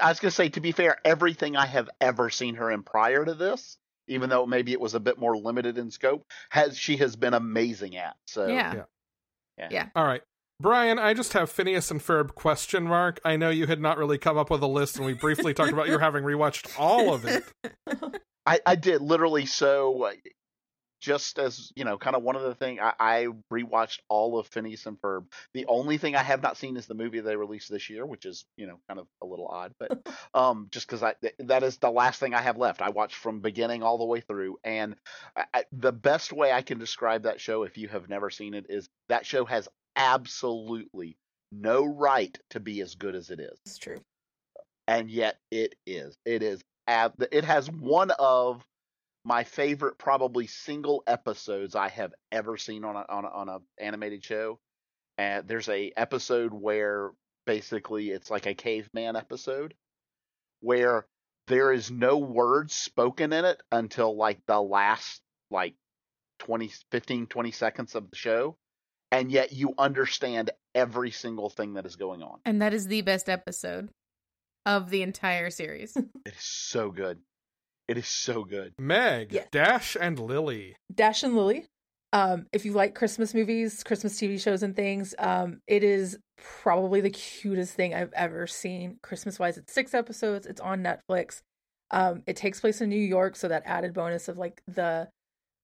I 0.02 0.10
was 0.10 0.20
gonna 0.20 0.32
say, 0.32 0.50
to 0.50 0.62
be 0.62 0.72
fair, 0.72 0.98
everything 1.06 1.56
I 1.56 1.66
have 1.66 1.90
ever 2.00 2.30
seen 2.30 2.56
her 2.56 2.72
in 2.72 2.84
prior 2.84 3.26
to 3.26 3.34
this, 3.34 3.78
even 4.08 4.30
though 4.30 4.46
maybe 4.46 4.72
it 4.72 4.82
was 4.82 4.94
a 4.94 5.00
bit 5.00 5.18
more 5.18 5.38
limited 5.38 5.78
in 5.78 5.92
scope, 5.92 6.26
has 6.50 6.78
she 6.78 6.98
has 6.98 7.16
been 7.16 7.34
amazing 7.34 7.96
at. 7.98 8.16
So 8.26 8.48
yeah. 8.48 8.74
yeah 9.72 9.88
All 9.96 10.06
right. 10.06 10.22
Brian, 10.62 11.00
I 11.00 11.16
just 11.16 11.34
have 11.34 11.50
Phineas 11.50 11.90
and 11.90 12.00
Ferb 12.00 12.36
question 12.36 12.84
mark. 12.84 13.20
I 13.26 13.36
know 13.36 13.50
you 13.50 13.66
had 13.66 13.82
not 13.82 13.98
really 13.98 14.20
come 14.20 14.38
up 14.38 14.52
with 14.52 14.62
a 14.62 14.68
list, 14.68 14.98
and 14.98 15.06
we 15.06 15.14
briefly 15.14 15.56
talked 15.56 15.74
about 15.74 15.88
your 15.88 16.00
having 16.00 16.24
rewatched 16.24 16.72
all 16.78 17.14
of 17.14 17.26
it. 17.26 17.44
I, 18.46 18.60
I 18.66 18.76
did 18.76 19.02
literally 19.02 19.48
so. 19.48 20.08
Just 21.02 21.40
as 21.40 21.72
you 21.76 21.84
know, 21.84 21.98
kind 21.98 22.16
of 22.16 22.22
one 22.24 22.36
of 22.36 22.44
the 22.44 22.54
thing 22.56 22.80
I, 22.80 22.94
I 23.00 23.28
rewatched 23.52 24.00
all 24.08 24.38
of 24.40 24.48
Phineas 24.48 24.86
and 24.86 25.02
Ferb. 25.02 25.26
The 25.54 25.66
only 25.66 25.98
thing 25.98 26.16
I 26.16 26.22
have 26.24 26.42
not 26.44 26.58
seen 26.58 26.78
is 26.78 26.86
the 26.86 26.94
movie 26.94 27.20
they 27.20 27.36
released 27.36 27.70
this 27.72 27.90
year, 27.90 28.06
which 28.06 28.26
is 28.26 28.46
you 28.56 28.68
know 28.68 28.80
kind 28.88 29.00
of 29.00 29.08
a 29.22 29.26
little 29.26 29.48
odd, 29.48 29.74
but 29.80 30.00
um, 30.34 30.68
just 30.72 30.88
because 30.88 31.02
I 31.04 31.14
th- 31.22 31.34
that 31.40 31.64
is 31.64 31.78
the 31.78 31.90
last 31.92 32.20
thing 32.20 32.34
I 32.36 32.42
have 32.42 32.58
left. 32.58 32.82
I 32.82 32.92
watched 32.92 33.16
from 33.16 33.40
beginning 33.40 33.82
all 33.84 33.98
the 33.98 34.06
way 34.06 34.22
through, 34.22 34.58
and 34.64 34.96
I, 35.36 35.46
I, 35.54 35.64
the 35.72 35.92
best 35.92 36.32
way 36.32 36.52
I 36.52 36.62
can 36.62 36.78
describe 36.78 37.24
that 37.24 37.42
show, 37.42 37.64
if 37.64 37.78
you 37.78 37.88
have 37.88 38.08
never 38.08 38.30
seen 38.30 38.54
it, 38.54 38.68
is 38.70 38.88
that 39.10 39.26
show 39.26 39.44
has 39.46 39.68
absolutely 39.96 41.18
no 41.52 41.84
right 41.86 42.38
to 42.52 42.60
be 42.60 42.80
as 42.82 42.96
good 42.96 43.16
as 43.16 43.30
it 43.30 43.40
is 43.40 43.58
It's 43.66 43.78
true. 43.78 44.02
and 44.88 45.10
yet 45.10 45.38
it 45.50 45.76
is. 45.86 46.16
It 46.26 46.44
is. 46.44 46.62
ab- 46.88 47.28
It 47.32 47.44
has 47.44 47.70
one 47.72 48.12
of 48.20 48.64
my 49.24 49.44
favorite, 49.44 49.98
probably 49.98 50.48
single 50.48 51.04
episodes 51.06 51.76
I 51.76 51.90
have 51.90 52.14
ever 52.32 52.58
seen 52.58 52.84
on 52.84 52.96
a 52.96 53.06
on 53.08 53.26
a, 53.26 53.30
on 53.30 53.50
a 53.50 53.60
animated 53.80 54.24
show, 54.24 54.60
and 55.18 55.48
there's 55.48 55.70
a 55.70 55.92
episode 55.96 56.54
where 56.54 57.12
basically 57.46 58.12
it's 58.12 58.30
like 58.30 58.46
a 58.46 58.54
caveman 58.54 59.16
episode 59.16 59.74
where 60.62 61.06
there 61.48 61.72
is 61.72 61.92
no 61.92 62.18
words 62.18 62.74
spoken 62.74 63.34
in 63.34 63.46
it 63.46 63.62
until 63.72 64.16
like 64.16 64.40
the 64.46 64.62
last 64.62 65.22
like 65.50 65.76
20 66.40 66.72
15 66.92 67.28
20 67.28 67.52
seconds 67.52 67.96
of 67.96 68.10
the 68.10 68.16
show 68.16 68.56
and 69.12 69.32
yet 69.32 69.52
you 69.52 69.74
understand 69.78 70.52
every 70.74 71.12
single 71.12 71.50
thing 71.50 71.74
that 71.74 71.86
is 71.86 71.96
going 71.96 72.22
on 72.24 72.40
And 72.46 72.62
that 72.62 72.74
is 72.74 72.88
the 72.88 73.02
best 73.02 73.28
episode 73.28 73.90
of 74.66 74.90
the 74.90 75.02
entire 75.02 75.50
series. 75.50 75.96
it 75.98 76.34
is 76.34 76.34
so 76.38 76.92
good 76.92 77.20
it 77.92 77.98
is 77.98 78.08
so 78.08 78.44
good 78.44 78.74
Meg, 78.80 79.32
Yes. 79.34 79.48
Dash, 79.52 79.98
and 80.00 80.18
Lily. 80.20 80.76
Dash 80.94 81.24
and 81.24 81.36
Lily. 81.36 81.66
Um, 82.14 82.48
if 82.52 82.66
you 82.66 82.74
like 82.74 82.94
Christmas 82.96 83.34
movies, 83.34 83.84
Christmas 83.84 84.20
TV 84.20 84.42
shows, 84.42 84.64
and 84.64 84.76
things, 84.76 85.16
um, 85.20 85.60
it 85.68 85.84
is 85.84 86.18
probably 86.62 87.00
the 87.02 87.10
cutest 87.10 87.74
thing 87.74 87.94
I've 87.94 88.12
ever 88.14 88.48
seen. 88.48 88.98
Christmas 89.02 89.40
wise, 89.40 89.58
it's 89.58 89.72
six 89.74 89.94
episodes. 89.94 90.46
It's 90.46 90.60
on 90.60 90.84
Netflix. 90.84 91.42
Um, 91.92 92.24
it 92.28 92.36
takes 92.36 92.60
place 92.60 92.82
in 92.82 92.90
New 92.90 92.96
York, 93.00 93.36
so 93.36 93.48
that 93.48 93.64
added 93.66 93.94
bonus 93.94 94.28
of 94.28 94.38
like 94.38 94.62
the 94.68 95.08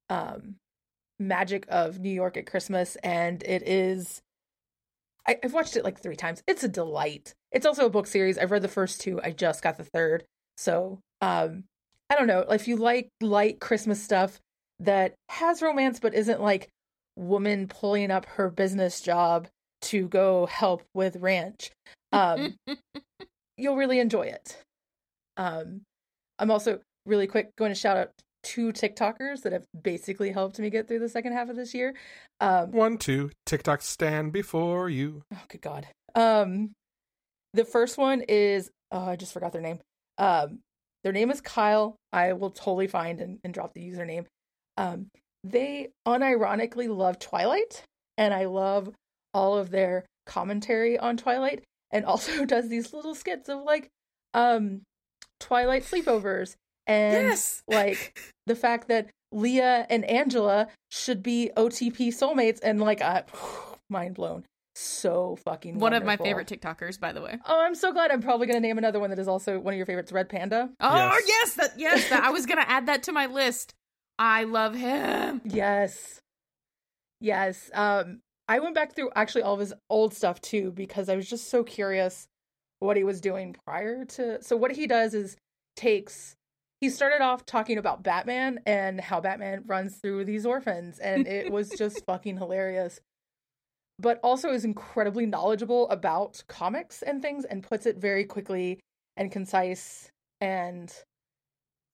um 0.10 0.56
magic 1.20 1.66
of 1.70 2.00
New 2.00 2.10
York 2.12 2.38
at 2.38 2.46
Christmas, 2.46 2.96
and 3.04 3.44
it 3.44 3.64
is. 3.68 4.22
I, 5.28 5.38
I've 5.44 5.54
watched 5.54 5.76
it 5.76 5.84
like 5.84 6.00
three 6.00 6.16
times. 6.16 6.42
It's 6.48 6.64
a 6.64 6.70
delight. 6.70 7.34
It's 7.52 7.66
also 7.66 7.86
a 7.86 7.90
book 7.90 8.08
series. 8.08 8.38
I've 8.38 8.52
read 8.52 8.62
the 8.62 8.68
first 8.70 9.02
two. 9.02 9.20
I 9.22 9.32
just 9.32 9.62
got 9.62 9.78
the 9.78 9.84
third. 9.84 10.24
So, 10.56 11.00
um, 11.22 11.66
I 12.10 12.16
don't 12.16 12.28
know. 12.28 12.42
If 12.42 12.68
you 12.68 12.78
like 12.78 13.10
light 13.22 13.60
Christmas 13.60 14.02
stuff 14.02 14.40
that 14.80 15.16
has 15.30 15.62
romance 15.62 16.00
but 16.00 16.14
isn't 16.14 16.42
like 16.42 16.70
woman 17.16 17.68
pulling 17.68 18.12
up 18.12 18.26
her 18.26 18.50
business 18.50 19.02
job 19.02 19.48
to 19.84 20.08
go 20.08 20.46
help 20.46 20.84
with 20.94 21.18
ranch, 21.18 21.72
um, 22.12 22.56
you'll 23.58 23.76
really 23.76 24.00
enjoy 24.00 24.24
it. 24.24 24.58
Um, 25.36 25.82
I'm 26.40 26.52
also 26.52 26.80
really 27.06 27.28
quick 27.28 27.56
going 27.56 27.72
to 27.72 27.76
shout 27.80 27.98
out 27.98 28.12
two 28.44 28.72
TikTokers 28.72 29.42
that 29.42 29.52
have 29.52 29.66
basically 29.80 30.32
helped 30.32 30.60
me 30.60 30.70
get 30.70 30.88
through 30.88 31.00
the 31.00 31.10
second 31.10 31.34
half 31.34 31.50
of 31.50 31.56
this 31.56 31.74
year. 31.74 31.96
Um, 32.40 32.72
One, 32.72 32.98
two, 32.98 33.32
TikTok 33.46 33.82
stand 33.82 34.32
before 34.32 34.90
you. 34.90 35.24
Oh, 35.34 35.44
good 35.50 35.62
God. 35.62 35.88
Um, 36.16 36.72
the 37.54 37.66
first 37.66 37.98
one 37.98 38.22
is 38.22 38.70
oh, 38.92 39.06
I 39.06 39.16
just 39.16 39.34
forgot 39.34 39.52
their 39.52 39.62
name. 39.62 39.80
Um, 40.18 40.60
their 41.08 41.14
name 41.14 41.32
is 41.32 41.40
Kyle. 41.40 41.96
I 42.12 42.34
will 42.34 42.50
totally 42.50 42.88
find 42.88 43.22
and, 43.22 43.40
and 43.42 43.54
drop 43.54 43.74
the 43.74 43.80
username. 43.80 44.26
Um, 44.76 45.08
they 45.42 45.88
unironically 46.06 46.94
love 46.94 47.18
Twilight, 47.18 47.84
and 48.18 48.34
I 48.34 48.44
love 48.44 48.94
all 49.34 49.58
of 49.58 49.70
their 49.70 50.04
commentary 50.26 51.00
on 51.00 51.16
Twilight, 51.16 51.64
and 51.92 52.04
also 52.06 52.44
does 52.44 52.68
these 52.68 52.92
little 52.92 53.16
skits 53.16 53.48
of 53.48 53.64
like 53.64 53.88
um 54.34 54.82
Twilight 55.40 55.84
sleepovers 55.84 56.56
and 56.86 57.28
yes. 57.30 57.64
like 57.70 58.20
the 58.46 58.56
fact 58.56 58.90
that 58.90 59.10
Leah 59.32 59.88
and 59.90 60.04
Angela 60.04 60.68
should 60.92 61.24
be 61.24 61.52
OTP 61.56 62.10
soulmates, 62.10 62.60
and 62.62 62.82
like 62.82 63.02
I 63.02 63.24
mind 63.90 64.16
blown. 64.16 64.44
So 64.80 65.36
fucking 65.38 65.80
One 65.80 65.94
of 65.94 66.06
my 66.06 66.18
favorite 66.18 66.48
TikTokers, 66.48 67.00
by 67.00 67.12
the 67.12 67.20
way. 67.20 67.40
Oh, 67.48 67.66
I'm 67.66 67.74
so 67.74 67.92
glad. 67.92 68.12
I'm 68.12 68.22
probably 68.22 68.46
gonna 68.46 68.60
name 68.60 68.78
another 68.78 69.00
one 69.00 69.10
that 69.10 69.18
is 69.18 69.28
also 69.28 69.58
one 69.60 69.74
of 69.74 69.78
your 69.78 69.88
favorites, 69.88 70.12
Red 70.12 70.30
Panda. 70.30 70.70
Oh 70.80 70.96
Yes. 70.96 71.24
yes, 71.28 71.54
that 71.56 71.80
yes, 71.80 72.10
that, 72.10 72.24
I 72.24 72.30
was 72.30 72.46
gonna 72.46 72.66
add 72.68 72.86
that 72.86 73.02
to 73.04 73.12
my 73.12 73.26
list. 73.26 73.74
I 74.20 74.44
love 74.44 74.76
him. 74.76 75.42
Yes, 75.46 76.22
yes. 77.20 77.72
Um, 77.74 78.20
I 78.48 78.60
went 78.60 78.76
back 78.76 78.96
through 78.96 79.10
actually 79.16 79.42
all 79.42 79.56
of 79.56 79.60
his 79.60 79.74
old 79.90 80.14
stuff 80.14 80.40
too 80.42 80.72
because 80.72 81.10
I 81.10 81.16
was 81.16 81.28
just 81.28 81.50
so 81.50 81.64
curious 81.64 82.28
what 82.80 82.98
he 82.98 83.04
was 83.04 83.20
doing 83.20 83.56
prior 83.66 84.06
to. 84.06 84.44
So 84.44 84.56
what 84.56 84.72
he 84.76 84.86
does 84.86 85.16
is 85.16 85.38
takes. 85.76 86.36
He 86.82 86.92
started 86.92 87.22
off 87.24 87.48
talking 87.48 87.80
about 87.80 88.04
Batman 88.04 88.60
and 88.68 89.02
how 89.02 89.22
Batman 89.22 89.64
runs 89.66 89.98
through 89.98 90.26
these 90.26 90.46
orphans, 90.46 91.00
and 91.00 91.26
it 91.28 91.52
was 91.52 91.70
just 91.70 92.06
fucking 92.06 92.38
hilarious. 92.38 93.00
But 94.00 94.20
also 94.24 94.52
is 94.52 94.66
incredibly 94.66 95.26
knowledgeable 95.26 95.90
about 95.90 96.44
comics 96.48 97.02
and 97.02 97.22
things, 97.22 97.46
and 97.46 97.64
puts 97.64 97.86
it 97.86 97.98
very 97.98 98.26
quickly 98.26 98.80
and 99.16 99.32
concise, 99.32 100.10
and 100.40 100.94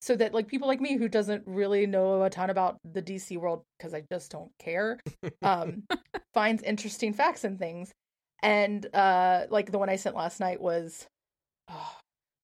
so 0.01 0.17
that 0.17 0.33
like 0.33 0.49
people 0.49 0.67
like 0.67 0.81
me 0.81 0.97
who 0.97 1.07
doesn't 1.07 1.43
really 1.45 1.85
know 1.85 2.23
a 2.23 2.29
ton 2.29 2.49
about 2.49 2.77
the 2.83 3.01
DC 3.01 3.37
world 3.37 3.63
because 3.77 3.93
I 3.93 4.03
just 4.11 4.31
don't 4.31 4.51
care, 4.59 4.99
um, 5.41 5.83
finds 6.33 6.61
interesting 6.61 7.13
facts 7.13 7.45
and 7.45 7.57
things. 7.57 7.93
And 8.41 8.85
uh, 8.93 9.45
like 9.49 9.71
the 9.71 9.79
one 9.79 9.89
I 9.89 9.95
sent 9.95 10.17
last 10.17 10.41
night 10.41 10.59
was, 10.59 11.07
oh, 11.69 11.95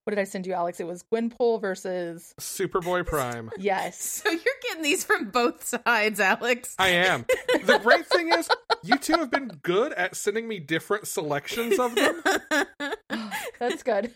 what 0.09 0.15
did 0.15 0.21
I 0.21 0.25
send 0.25 0.47
you, 0.47 0.53
Alex? 0.53 0.79
It 0.79 0.87
was 0.87 1.03
Gwenpool 1.03 1.61
versus 1.61 2.33
Superboy 2.39 3.05
Prime. 3.05 3.51
yes, 3.59 4.23
So 4.23 4.31
you're 4.31 4.41
getting 4.63 4.81
these 4.81 5.03
from 5.03 5.29
both 5.29 5.63
sides, 5.63 6.19
Alex. 6.19 6.73
I 6.79 6.87
am. 6.87 7.27
The 7.63 7.77
great 7.77 8.07
thing 8.07 8.33
is, 8.33 8.49
you 8.81 8.97
two 8.97 9.13
have 9.19 9.29
been 9.29 9.49
good 9.61 9.93
at 9.93 10.15
sending 10.15 10.47
me 10.47 10.57
different 10.59 11.07
selections 11.07 11.77
of 11.77 11.93
them. 11.93 12.23
that's 13.59 13.83
good. 13.83 14.11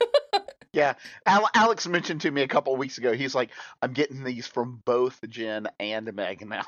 Yeah, 0.74 0.96
Al- 1.28 1.50
Alex 1.54 1.88
mentioned 1.88 2.22
to 2.22 2.32
me 2.32 2.42
a 2.42 2.48
couple 2.48 2.74
of 2.74 2.80
weeks 2.80 2.98
ago. 2.98 3.14
He's 3.14 3.36
like, 3.36 3.52
"I'm 3.84 3.94
getting 3.94 4.24
these 4.24 4.48
from 4.48 4.82
both 4.86 5.20
Jen 5.30 5.68
and 5.80 6.12
Meg 6.16 6.48
now." 6.48 6.64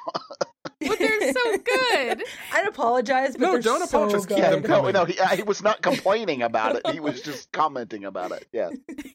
but 0.79 0.99
they're 0.99 1.33
so 1.33 1.57
good. 1.57 2.23
I'd 2.53 2.67
apologize, 2.67 3.33
but 3.33 3.41
No, 3.41 3.51
they're 3.53 3.61
don't 3.61 3.79
so 3.89 3.97
apologize. 3.97 4.27
Keep 4.27 4.37
good. 4.37 4.63
yeah, 4.63 4.67
no, 4.67 4.91
no, 4.91 5.05
he, 5.05 5.17
he 5.35 5.41
was 5.41 5.63
not 5.63 5.81
complaining 5.81 6.43
about 6.43 6.75
it. 6.75 6.87
He 6.91 6.99
was 6.99 7.21
just 7.21 7.51
commenting 7.51 8.05
about 8.05 8.31
it. 8.31 8.45
Yeah, 8.51 8.69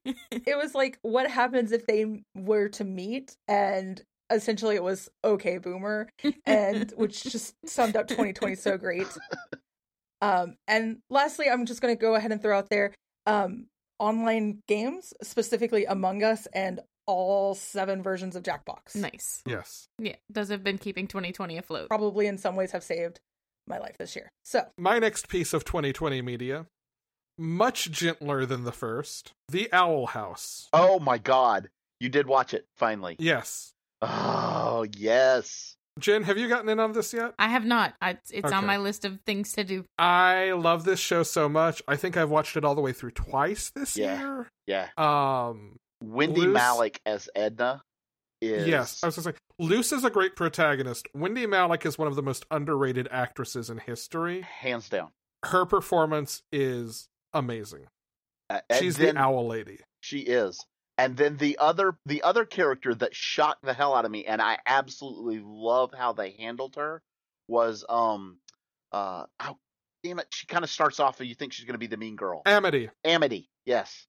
it 0.05 0.57
was 0.57 0.75
like 0.75 0.99
what 1.03 1.31
happens 1.31 1.73
if 1.73 1.87
they 1.87 2.23
were 2.35 2.69
to 2.69 2.85
meet 2.85 3.37
and 3.49 4.03
essentially 4.33 4.77
it 4.77 4.83
was 4.83 5.09
okay 5.25 5.59
boomer 5.59 6.09
and 6.47 6.93
which 6.97 7.23
just 7.25 7.55
summed 7.67 7.97
up 7.97 8.07
2020 8.09 8.55
so 8.55 8.79
great 8.79 9.07
um 10.23 10.57
and 10.69 10.99
lastly 11.11 11.49
i'm 11.49 11.67
just 11.67 11.81
going 11.81 11.95
to 11.95 12.01
go 12.01 12.15
ahead 12.15 12.33
and 12.33 12.43
throw 12.43 12.57
out 12.57 12.69
there 12.71 12.93
um 13.27 13.67
online 13.99 14.63
games 14.67 15.13
specifically 15.23 15.85
among 15.85 16.23
us 16.23 16.47
and 16.55 16.81
all 17.07 17.55
seven 17.55 18.03
versions 18.03 18.37
of 18.37 18.43
jackbox 18.43 18.95
nice. 18.95 19.43
Yes. 19.47 19.89
Yeah, 19.99 20.17
those 20.29 20.49
have 20.49 20.63
been 20.63 20.79
keeping 20.79 21.07
2020 21.09 21.59
afloat. 21.59 21.89
probably 21.89 22.27
in 22.27 22.39
some 22.39 22.57
ways 22.57 22.71
have 22.73 22.85
saved 22.85 23.21
my 23.67 23.79
life 23.79 23.97
this 23.99 24.15
year 24.17 24.31
so 24.45 24.63
My 24.79 24.99
next 24.99 25.29
piece 25.29 25.53
of 25.53 25.65
2020 25.65 26.23
media, 26.23 26.67
much 27.41 27.91
gentler 27.91 28.45
than 28.47 28.65
the 28.65 28.73
first, 28.73 29.33
The 29.49 29.69
Owl 29.73 30.07
House. 30.09 30.69
Oh 30.73 30.99
my 31.01 31.19
God, 31.19 31.71
you 31.99 32.09
did 32.09 32.27
watch 32.27 32.55
it 32.55 32.67
finally. 32.77 33.17
Yes. 33.19 33.73
Oh 34.03 34.87
yes. 34.97 35.77
Jen, 35.99 36.23
have 36.23 36.39
you 36.39 36.49
gotten 36.49 36.69
in 36.69 36.79
on 36.81 36.93
this 36.93 37.13
yet? 37.13 37.35
I 37.39 37.49
have 37.49 37.65
not. 37.65 37.95
I, 38.01 38.11
it's 38.31 38.47
Okay. 38.47 38.55
on 38.55 38.65
my 38.65 38.77
list 38.79 39.05
of 39.05 39.19
things 39.27 39.53
to 39.55 39.65
do. 39.65 39.85
I 39.99 40.53
love 40.53 40.85
this 40.85 41.01
show 41.01 41.23
so 41.25 41.49
much. 41.49 41.83
I 41.89 41.97
think 41.97 42.17
I've 42.17 42.31
watched 42.31 42.57
it 42.57 42.65
all 42.65 42.75
the 42.75 42.81
way 42.81 42.93
through 42.93 43.11
twice 43.11 43.71
this 43.71 43.97
Yeah. 43.97 44.45
Yeah. 44.67 44.89
Um, 44.97 45.77
Wendie 46.03 46.47
Luz- 46.53 46.57
Malick 46.63 46.99
as 47.05 47.29
Edna 47.35 47.83
is 48.41 48.67
yes, 48.67 49.03
I 49.03 49.09
was 49.09 49.17
gonna 49.17 49.35
say, 49.35 49.39
Luz 49.59 49.93
is 49.93 50.05
a 50.05 50.09
great 50.11 50.35
protagonist. 50.37 51.09
Wendie 51.15 51.47
Malick 51.47 51.85
is 51.85 51.99
one 51.99 52.09
of 52.09 52.15
the 52.17 52.23
most 52.23 52.47
underrated 52.51 53.07
actresses 53.11 53.69
in 53.69 53.77
history. 53.79 54.41
hands 54.43 54.89
down. 54.89 55.11
Her 55.45 55.67
performance 55.67 56.43
is 56.51 57.09
amazing. 57.33 57.87
Uh, 58.49 58.61
She's 58.79 58.97
then- 58.97 59.15
the 59.15 59.21
owl 59.21 59.47
lady. 59.47 59.79
She 60.01 60.21
is. 60.21 60.65
And 60.99 61.17
then 61.17 61.39
the 61.39 61.57
other 61.59 61.97
the 62.05 62.23
other 62.23 62.45
character 62.45 62.95
that 62.95 63.15
shocked 63.15 63.63
the 63.65 63.73
hell 63.73 63.95
out 63.95 64.05
of 64.05 64.11
me, 64.11 64.27
and 64.27 64.43
I 64.43 64.59
absolutely 64.67 65.41
love 65.43 65.93
how 65.97 66.13
they 66.13 66.33
handled 66.33 66.77
her, 66.77 67.01
was 67.49 67.87
um 67.89 68.39
uh 68.93 69.25
oh, 69.41 69.57
damn 70.03 70.19
it, 70.19 70.27
she 70.31 70.47
kind 70.47 70.63
of 70.63 70.69
starts 70.69 71.01
off 71.01 71.19
and 71.21 71.29
you 71.29 71.35
think 71.35 71.55
she's 71.55 71.65
gonna 71.65 71.79
be 71.79 71.87
the 71.87 71.97
mean 71.97 72.17
girl. 72.17 72.43
Amity. 72.45 72.91
Amity, 73.03 73.49
yes. 73.65 74.07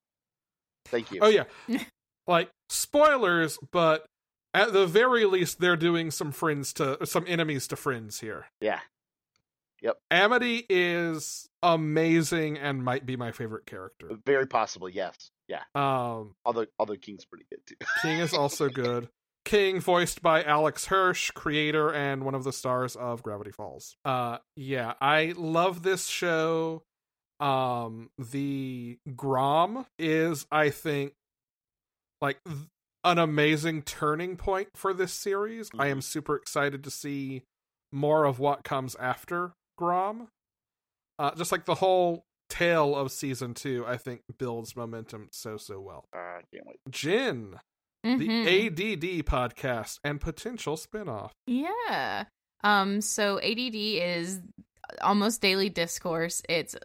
Thank 0.85 1.11
you. 1.11 1.19
Oh 1.21 1.29
yeah. 1.29 1.45
like 2.27 2.49
spoilers, 2.67 3.57
but 3.71 4.05
at 4.53 4.73
the 4.73 4.85
very 4.85 5.23
least 5.23 5.61
they're 5.61 5.77
doing 5.77 6.11
some 6.11 6.33
friends 6.33 6.73
to 6.73 7.05
some 7.05 7.23
enemies 7.25 7.67
to 7.67 7.77
friends 7.77 8.19
here. 8.19 8.47
Yeah. 8.59 8.79
Yep. 9.81 9.97
Amity 10.11 10.65
is 10.69 11.47
amazing 11.63 12.57
and 12.57 12.83
might 12.83 13.05
be 13.05 13.15
my 13.15 13.31
favorite 13.31 13.65
character. 13.65 14.09
Very 14.25 14.47
possibly, 14.47 14.93
yes. 14.93 15.31
Yeah. 15.47 15.61
Um 15.75 16.35
Although 16.45 16.65
although 16.79 16.95
King's 16.95 17.25
pretty 17.25 17.45
good 17.51 17.59
too. 17.65 17.75
King 18.01 18.19
is 18.19 18.33
also 18.33 18.69
good. 18.85 19.09
King 19.43 19.79
voiced 19.79 20.21
by 20.21 20.43
Alex 20.43 20.85
Hirsch, 20.85 21.31
creator 21.31 21.91
and 21.91 22.23
one 22.23 22.35
of 22.35 22.43
the 22.43 22.53
stars 22.53 22.95
of 22.95 23.23
Gravity 23.23 23.51
Falls. 23.51 23.95
Uh 24.05 24.37
yeah, 24.55 24.93
I 25.01 25.33
love 25.35 25.83
this 25.83 26.07
show. 26.07 26.83
Um 27.39 28.09
the 28.17 28.99
Grom 29.15 29.85
is 29.99 30.45
I 30.51 30.69
think 30.69 31.13
like 32.21 32.37
th- 32.45 32.57
an 33.03 33.17
amazing 33.17 33.81
turning 33.81 34.37
point 34.37 34.69
for 34.75 34.93
this 34.93 35.11
series. 35.11 35.71
I 35.77 35.87
am 35.87 36.01
super 36.01 36.35
excited 36.35 36.83
to 36.83 36.91
see 36.91 37.41
more 37.91 38.25
of 38.25 38.37
what 38.39 38.63
comes 38.63 38.95
after 38.95 39.53
Grom. 39.77 40.27
Uh, 41.19 41.35
just 41.35 41.51
like 41.51 41.65
the 41.65 41.75
whole 41.75 42.23
tale 42.49 42.95
of 42.95 43.11
season 43.11 43.53
two, 43.53 43.85
I 43.87 43.97
think 43.97 44.21
builds 44.37 44.75
momentum 44.75 45.29
so 45.31 45.57
so 45.57 45.79
well. 45.79 46.05
Uh, 46.15 46.19
I 46.19 46.41
can't 46.53 46.65
wait. 46.67 46.79
Jin, 46.89 47.55
Mhm. 48.05 48.17
the 48.19 48.47
ADD 48.49 49.23
podcast 49.23 49.99
and 50.03 50.19
potential 50.19 50.75
spinoff. 50.75 51.31
Yeah. 51.47 52.25
Um 52.63 53.01
so 53.01 53.39
ADD 53.39 53.99
is 53.99 54.41
almost 55.01 55.41
daily 55.41 55.69
discourse. 55.69 56.41
It's 56.49 56.75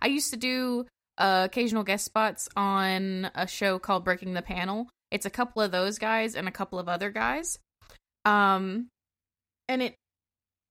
I 0.00 0.06
used 0.06 0.30
to 0.30 0.36
do 0.38 0.86
uh, 1.18 1.42
occasional 1.50 1.82
guest 1.84 2.04
spots 2.06 2.48
on 2.56 3.30
a 3.34 3.46
show 3.46 3.78
called 3.78 4.04
Breaking 4.04 4.32
the 4.32 4.40
Panel. 4.42 4.88
It's 5.10 5.26
a 5.26 5.30
couple 5.30 5.60
of 5.60 5.70
those 5.70 5.98
guys 5.98 6.34
and 6.34 6.48
a 6.48 6.52
couple 6.52 6.78
of 6.78 6.88
other 6.88 7.10
guys. 7.10 7.58
Um 8.24 8.88
and 9.68 9.82
it 9.82 9.94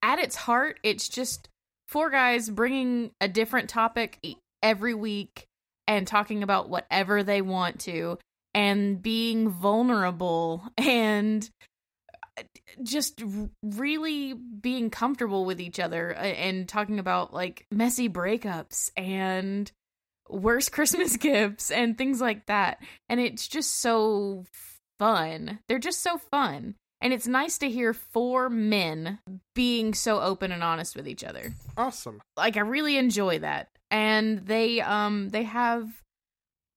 at 0.01 0.17
its 0.19 0.35
heart 0.35 0.79
it's 0.83 1.07
just 1.09 1.47
four 1.89 2.09
guys 2.09 2.49
bringing 2.49 3.11
a 3.19 3.27
different 3.27 3.69
topic 3.69 4.19
every 4.61 4.93
week 4.93 5.45
and 5.87 6.05
talking 6.05 6.43
about 6.43 6.69
whatever 6.69 7.23
they 7.23 7.41
want 7.41 7.79
to 7.79 8.17
and 8.53 9.01
being 9.01 9.49
vulnerable 9.49 10.63
and 10.77 11.49
just 12.83 13.21
really 13.63 14.33
being 14.33 14.89
comfortable 14.89 15.45
with 15.45 15.59
each 15.59 15.79
other 15.79 16.15
uh, 16.15 16.21
and 16.21 16.69
talking 16.69 16.99
about 16.99 17.33
like 17.33 17.65
messy 17.71 18.07
breakups 18.07 18.91
and 18.95 19.71
worst 20.29 20.71
Christmas 20.73 21.17
gifts 21.17 21.71
and 21.71 21.97
things 21.97 22.21
like 22.21 22.45
that. 22.45 22.77
And 23.09 23.19
it's 23.19 23.47
just 23.47 23.81
so 23.81 24.45
fun. 24.99 25.59
They're 25.67 25.79
just 25.79 26.01
so 26.01 26.17
fun. 26.17 26.75
And 27.01 27.13
it's 27.13 27.27
nice 27.27 27.57
to 27.59 27.69
hear 27.69 27.93
four 27.93 28.49
men 28.49 29.19
being 29.55 29.93
so 29.93 30.19
open 30.19 30.51
and 30.51 30.63
honest 30.63 30.95
with 30.95 31.07
each 31.07 31.23
other. 31.23 31.53
Awesome. 31.77 32.21
Like 32.35 32.57
I 32.57 32.61
really 32.61 32.97
enjoy 32.97 33.39
that. 33.39 33.69
And 33.89 34.39
they 34.45 34.81
um 34.81 35.29
they 35.29 35.43
have 35.43 36.01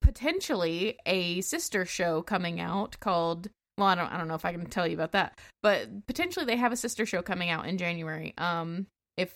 potentially 0.00 0.96
a 1.06 1.40
sister 1.40 1.84
show 1.84 2.22
coming 2.22 2.60
out 2.60 2.98
called 3.00 3.48
well, 3.78 3.88
I 3.88 3.94
don't 3.94 4.12
I 4.12 4.18
don't 4.18 4.28
know 4.28 4.34
if 4.34 4.44
I 4.44 4.52
can 4.52 4.66
tell 4.66 4.86
you 4.86 4.94
about 4.94 5.12
that. 5.12 5.38
But 5.62 6.06
potentially 6.06 6.46
they 6.46 6.56
have 6.56 6.72
a 6.72 6.76
sister 6.76 7.04
show 7.04 7.22
coming 7.22 7.50
out 7.50 7.66
in 7.66 7.78
January. 7.78 8.34
Um 8.38 8.86
if 9.16 9.34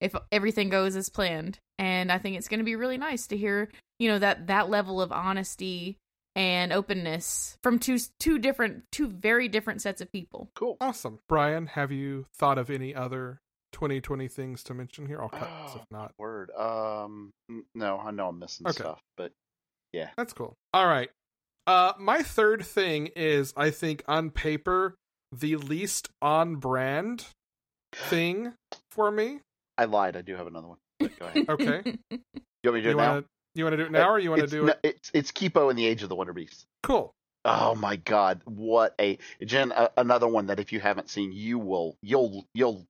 if 0.00 0.14
everything 0.32 0.68
goes 0.68 0.96
as 0.96 1.08
planned. 1.08 1.58
And 1.78 2.10
I 2.10 2.18
think 2.18 2.36
it's 2.36 2.48
going 2.48 2.58
to 2.58 2.64
be 2.64 2.76
really 2.76 2.98
nice 2.98 3.26
to 3.28 3.36
hear, 3.36 3.68
you 3.98 4.08
know, 4.08 4.18
that 4.18 4.48
that 4.48 4.68
level 4.68 5.00
of 5.00 5.12
honesty 5.12 5.96
and 6.36 6.72
openness 6.72 7.56
from 7.62 7.78
two 7.78 7.98
two 8.20 8.38
different 8.38 8.84
two 8.92 9.08
very 9.08 9.48
different 9.48 9.82
sets 9.82 10.00
of 10.00 10.10
people. 10.12 10.50
Cool. 10.54 10.76
Awesome. 10.80 11.18
Brian, 11.28 11.66
have 11.68 11.90
you 11.92 12.26
thought 12.36 12.58
of 12.58 12.70
any 12.70 12.94
other 12.94 13.40
2020 13.72 14.28
things 14.28 14.62
to 14.64 14.74
mention 14.74 15.06
here? 15.06 15.20
I'll 15.20 15.28
cut 15.28 15.50
this 15.64 15.74
if 15.76 15.82
Oh, 15.82 15.84
not. 15.90 16.12
Word. 16.18 16.50
Um. 16.52 17.32
No, 17.74 17.98
I 17.98 18.10
know 18.10 18.28
I'm 18.28 18.38
missing 18.38 18.66
Okay. 18.66 18.74
stuff, 18.76 19.00
but 19.16 19.32
yeah. 19.92 20.10
That's 20.16 20.32
cool. 20.32 20.54
All 20.72 20.86
right. 20.86 21.10
Uh, 21.66 21.92
my 21.98 22.22
third 22.22 22.64
thing 22.64 23.08
is, 23.14 23.52
I 23.56 23.70
think, 23.70 24.02
on 24.08 24.30
paper, 24.30 24.94
the 25.32 25.56
least 25.56 26.08
on 26.22 26.56
brand 26.56 27.26
thing 27.94 28.54
for 28.90 29.10
me. 29.10 29.40
I 29.76 29.84
lied. 29.84 30.16
I 30.16 30.22
do 30.22 30.34
have 30.36 30.46
another 30.46 30.68
one. 30.68 30.78
Go 31.00 31.26
ahead. 31.26 31.44
Okay. 31.48 31.82
You 32.64 32.72
want 32.72 32.74
me 32.74 32.80
to 32.80 32.82
do 32.82 32.88
You 32.88 32.98
it 32.98 33.02
now? 33.02 33.22
Want 33.54 33.56
to 33.56 33.58
you 33.58 33.64
want 33.64 33.72
to 33.72 33.76
do 33.76 33.84
it 33.84 33.92
now, 33.92 34.10
or 34.10 34.18
you 34.18 34.30
want 34.30 34.42
to 34.42 34.46
do 34.48 34.64
no, 34.64 34.72
it? 34.72 34.80
It's 34.82 35.10
it's 35.14 35.32
Kipo 35.32 35.70
and 35.70 35.78
the 35.78 35.86
Age 35.86 36.02
of 36.02 36.08
the 36.08 36.14
Wonder 36.16 36.32
Beast. 36.32 36.66
Cool. 36.82 37.14
Oh 37.44 37.74
my 37.74 37.96
God! 37.96 38.42
What 38.44 38.94
a 39.00 39.18
Jen, 39.44 39.72
a, 39.72 39.90
another 39.96 40.28
one 40.28 40.46
that 40.46 40.60
if 40.60 40.72
you 40.72 40.80
haven't 40.80 41.08
seen, 41.08 41.32
you 41.32 41.58
will 41.58 41.96
you'll 42.02 42.46
you'll 42.52 42.86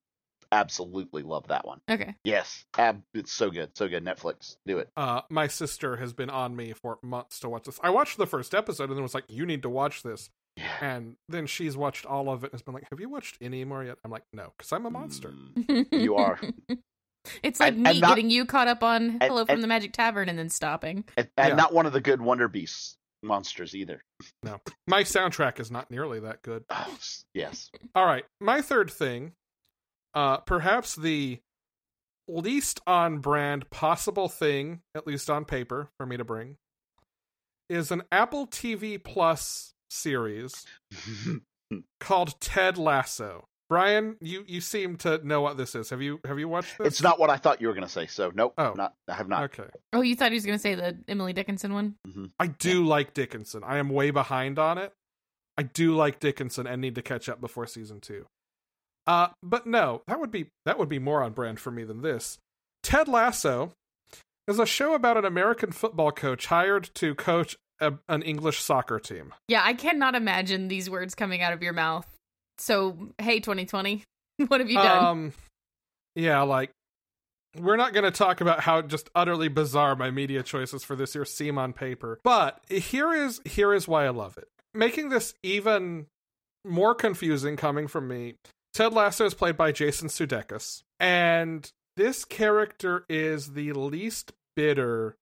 absolutely 0.51 1.23
love 1.23 1.49
that 1.49 1.67
one. 1.67 1.81
Okay. 1.91 2.15
Yes, 2.25 2.65
ab, 2.77 3.03
it's 3.15 3.33
so 3.33 3.51
good, 3.51 3.77
so 3.77 3.89
good. 3.89 4.05
Netflix, 4.05 4.57
do 4.67 4.79
it. 4.79 4.89
Uh, 4.97 5.21
my 5.31 5.47
sister 5.47 5.97
has 5.97 6.13
been 6.13 6.31
on 6.31 6.57
me 6.57 6.73
for 6.73 6.99
months 7.03 7.41
to 7.41 7.49
watch 7.49 7.65
this. 7.65 7.79
I 7.83 7.91
watched 7.91 8.19
the 8.19 8.27
first 8.27 8.55
episode 8.55 8.89
and 8.89 8.97
then 8.97 9.03
was 9.03 9.15
like, 9.15 9.25
"You 9.29 9.47
need 9.47 9.63
to 9.63 9.69
watch 9.71 10.03
this." 10.03 10.31
Yeah. 10.57 10.65
And 10.81 11.17
then 11.29 11.47
she's 11.47 11.77
watched 11.77 12.05
all 12.07 12.29
of 12.31 12.43
it 12.43 12.49
and 12.49 12.53
has 12.55 12.63
been 12.63 12.75
like, 12.75 12.89
"Have 12.91 13.01
you 13.01 13.09
watched 13.09 13.39
any 13.41 13.65
more 13.65 13.85
yet?" 13.85 13.99
I'm 14.05 14.11
like, 14.11 14.25
"No, 14.33 14.53
because 14.57 14.73
I'm 14.73 14.87
a 14.87 14.91
monster." 14.91 15.33
Mm, 15.57 15.87
You 15.93 16.17
are. 16.17 16.41
It's 17.43 17.61
like 17.61 17.75
And- 17.75 17.83
me 17.83 17.91
and 17.91 18.01
not- 18.01 18.09
getting 18.11 18.31
you 18.31 18.45
caught 18.47 18.69
up 18.69 18.83
on 18.83 19.19
Hello 19.21 19.45
from 19.45 19.55
and- 19.57 19.63
the 19.63 19.69
Magic 19.69 19.93
Tavern 19.93 20.29
and 20.29 20.39
then 20.39 20.49
stopping. 20.51 21.05
and, 21.17 21.29
and 21.37 21.49
Yeah. 21.51 21.55
not 21.55 21.73
one 21.73 21.87
of 21.87 21.93
the 21.93 22.01
good 22.01 22.21
Wonder 22.21 22.49
Beasts 22.49 22.97
monsters 23.23 23.75
either. 23.75 24.03
No, 24.45 24.61
my 24.87 25.03
soundtrack 25.03 25.59
is 25.59 25.71
not 25.71 25.91
nearly 25.91 26.21
that 26.21 26.43
good. 26.43 26.65
Oh, 26.71 26.99
yes. 27.35 27.71
All 27.95 28.05
right, 28.07 28.25
my 28.41 28.61
third 28.63 28.91
thing, 28.91 29.33
uh, 30.15 30.39
perhaps 30.39 30.95
the 30.95 31.41
least 32.29 32.81
on 32.87 33.19
brand 33.19 33.69
possible 33.71 34.29
thing, 34.29 34.83
at 34.95 35.07
least 35.07 35.29
on 35.31 35.45
paper, 35.45 35.91
for 35.97 36.07
me 36.07 36.17
to 36.17 36.25
bring, 36.25 36.57
is 37.69 37.91
an 37.91 38.03
Apple 38.13 38.47
TV 38.47 39.03
Plus 39.03 39.75
series 39.91 40.65
called 42.01 42.41
Ted 42.41 42.79
Lasso. 42.79 43.48
Brian, 43.69 44.17
you 44.21 44.45
you 44.47 44.61
seem 44.61 44.97
to 44.99 45.25
know 45.27 45.43
what 45.43 45.57
this 45.59 45.75
is. 45.75 45.91
Have 45.91 46.01
you 46.01 46.21
have 46.25 46.39
you 46.39 46.49
watched 46.49 46.79
this? 46.79 46.87
it's 46.87 47.03
not 47.03 47.19
what 47.21 47.29
I 47.29 47.37
thought 47.37 47.61
you 47.61 47.69
were 47.69 47.75
going 47.75 47.87
to 47.87 47.93
say. 47.93 48.07
So 48.07 48.33
nope. 48.35 48.55
Oh. 48.57 48.73
Not. 48.75 48.95
I 49.09 49.15
have 49.15 49.29
not. 49.29 49.45
Okay. 49.45 49.69
Oh, 49.93 50.01
you 50.01 50.17
thought 50.17 50.31
he 50.31 50.37
was 50.37 50.47
going 50.47 50.57
to 50.57 50.63
say 50.63 50.75
the 50.75 50.97
Emily 51.07 51.33
Dickinson 51.35 51.75
one? 51.75 51.97
I 52.39 52.47
do 52.47 52.85
like 52.85 53.13
Dickinson. 53.13 53.63
I 53.65 53.79
am 53.79 53.91
way 53.91 54.11
behind 54.11 54.59
on 54.59 54.79
it. 54.79 54.93
I 55.59 55.65
do 55.65 55.95
like 55.95 56.21
Dickinson 56.21 56.67
and 56.67 56.81
need 56.81 56.95
to 56.95 57.03
catch 57.03 57.29
up 57.29 57.41
before 57.41 57.67
season 57.67 58.01
two. 58.01 58.27
Uh, 59.07 59.29
but 59.43 59.67
no, 59.67 60.03
that 60.07 60.21
would 60.21 60.31
be 60.31 60.47
that 60.65 60.79
would 60.79 60.89
be 60.89 60.99
more 60.99 61.23
on 61.23 61.33
brand 61.33 61.61
for 61.61 61.71
me 61.71 61.85
than 61.85 62.03
this. 62.03 62.39
Ted 62.83 63.09
Lasso 63.09 63.73
is 64.47 64.59
a 64.59 64.67
show 64.67 64.95
about 64.95 65.17
an 65.19 65.25
American 65.25 65.73
football 65.73 66.11
coach 66.11 66.47
hired 66.47 66.91
to 66.95 67.15
coach 67.15 67.57
a, 67.81 67.95
an 68.09 68.23
English 68.23 68.61
soccer 68.63 68.99
team. 68.99 69.35
Yeah, 69.49 69.63
I 69.65 69.75
cannot 69.75 70.15
imagine 70.15 70.69
these 70.69 70.89
words 70.89 71.15
coming 71.15 71.43
out 71.43 71.53
of 71.53 71.63
your 71.63 71.73
mouth. 71.73 72.07
So, 72.59 72.97
hey, 73.19 73.41
2020, 73.41 74.05
what 74.49 74.61
have 74.61 74.71
you 74.71 74.77
done? 74.77 75.05
Um, 75.05 75.33
yeah, 76.15 76.43
like 76.43 76.71
we're 77.57 77.77
not 77.77 77.93
going 77.93 78.05
to 78.05 78.11
talk 78.11 78.41
about 78.41 78.61
how 78.61 78.83
just 78.83 79.09
utterly 79.15 79.49
bizarre 79.49 79.97
my 79.97 80.11
media 80.11 80.43
choices 80.43 80.85
for 80.85 80.97
this 80.97 81.15
year 81.15 81.25
seem 81.25 81.59
on 81.59 81.73
paper, 81.73 82.21
but 82.23 82.61
here 82.69 83.13
is 83.13 83.41
here 83.45 83.73
is 83.73 83.89
why 83.89 84.05
I 84.05 84.11
love 84.11 84.37
it. 84.37 84.49
Making 84.75 85.09
this 85.09 85.35
even 85.43 86.07
more 86.65 86.95
confusing 86.95 87.57
coming 87.57 87.87
from 87.87 88.09
me. 88.09 88.35
Ted 88.75 88.93
Lasso 88.93 89.25
is 89.25 89.35
played 89.35 89.57
by 89.57 89.73
Jason 89.73 90.09
Sudeikis, 90.09 90.83
and 91.01 91.71
this 91.97 92.25
character 92.25 93.05
is 93.09 93.55
the 93.55 93.73
least 93.73 94.33
bitter, 94.55 95.17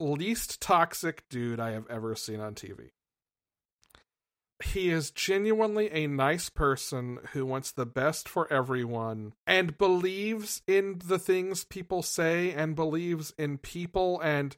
least 0.00 0.60
toxic 0.60 1.22
dude 1.28 1.60
I 1.60 1.72
have 1.72 1.84
ever 1.90 2.16
seen 2.16 2.40
on 2.40 2.54
TV 2.54 2.90
he 4.64 4.90
is 4.90 5.10
genuinely 5.10 5.90
a 5.92 6.06
nice 6.06 6.48
person 6.48 7.18
who 7.32 7.46
wants 7.46 7.70
the 7.70 7.86
best 7.86 8.28
for 8.28 8.52
everyone 8.52 9.32
and 9.46 9.78
believes 9.78 10.62
in 10.66 11.00
the 11.04 11.18
things 11.18 11.64
people 11.64 12.02
say 12.02 12.50
and 12.52 12.74
believes 12.74 13.32
in 13.38 13.58
people 13.58 14.20
and 14.20 14.56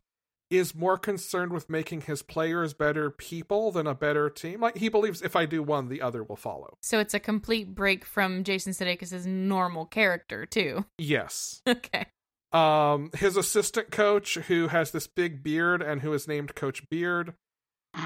is 0.50 0.74
more 0.74 0.98
concerned 0.98 1.52
with 1.52 1.70
making 1.70 2.00
his 2.00 2.22
players 2.22 2.74
better 2.74 3.08
people 3.10 3.70
than 3.70 3.86
a 3.86 3.94
better 3.94 4.28
team. 4.28 4.60
Like 4.60 4.76
he 4.78 4.88
believes 4.88 5.22
if 5.22 5.36
I 5.36 5.46
do 5.46 5.62
one, 5.62 5.88
the 5.88 6.02
other 6.02 6.24
will 6.24 6.34
follow. 6.36 6.76
so 6.82 6.98
it's 6.98 7.14
a 7.14 7.20
complete 7.20 7.74
break 7.74 8.04
from 8.04 8.42
Jason 8.42 8.72
Sudeikis' 8.72 9.26
normal 9.26 9.86
character, 9.86 10.46
too. 10.46 10.84
Yes. 10.98 11.62
Okay. 11.68 12.06
Um 12.52 13.10
his 13.14 13.36
assistant 13.36 13.92
coach 13.92 14.34
who 14.48 14.66
has 14.68 14.90
this 14.90 15.06
big 15.06 15.42
beard 15.44 15.82
and 15.82 16.00
who 16.00 16.12
is 16.12 16.26
named 16.26 16.54
Coach 16.56 16.88
Beard 16.88 17.34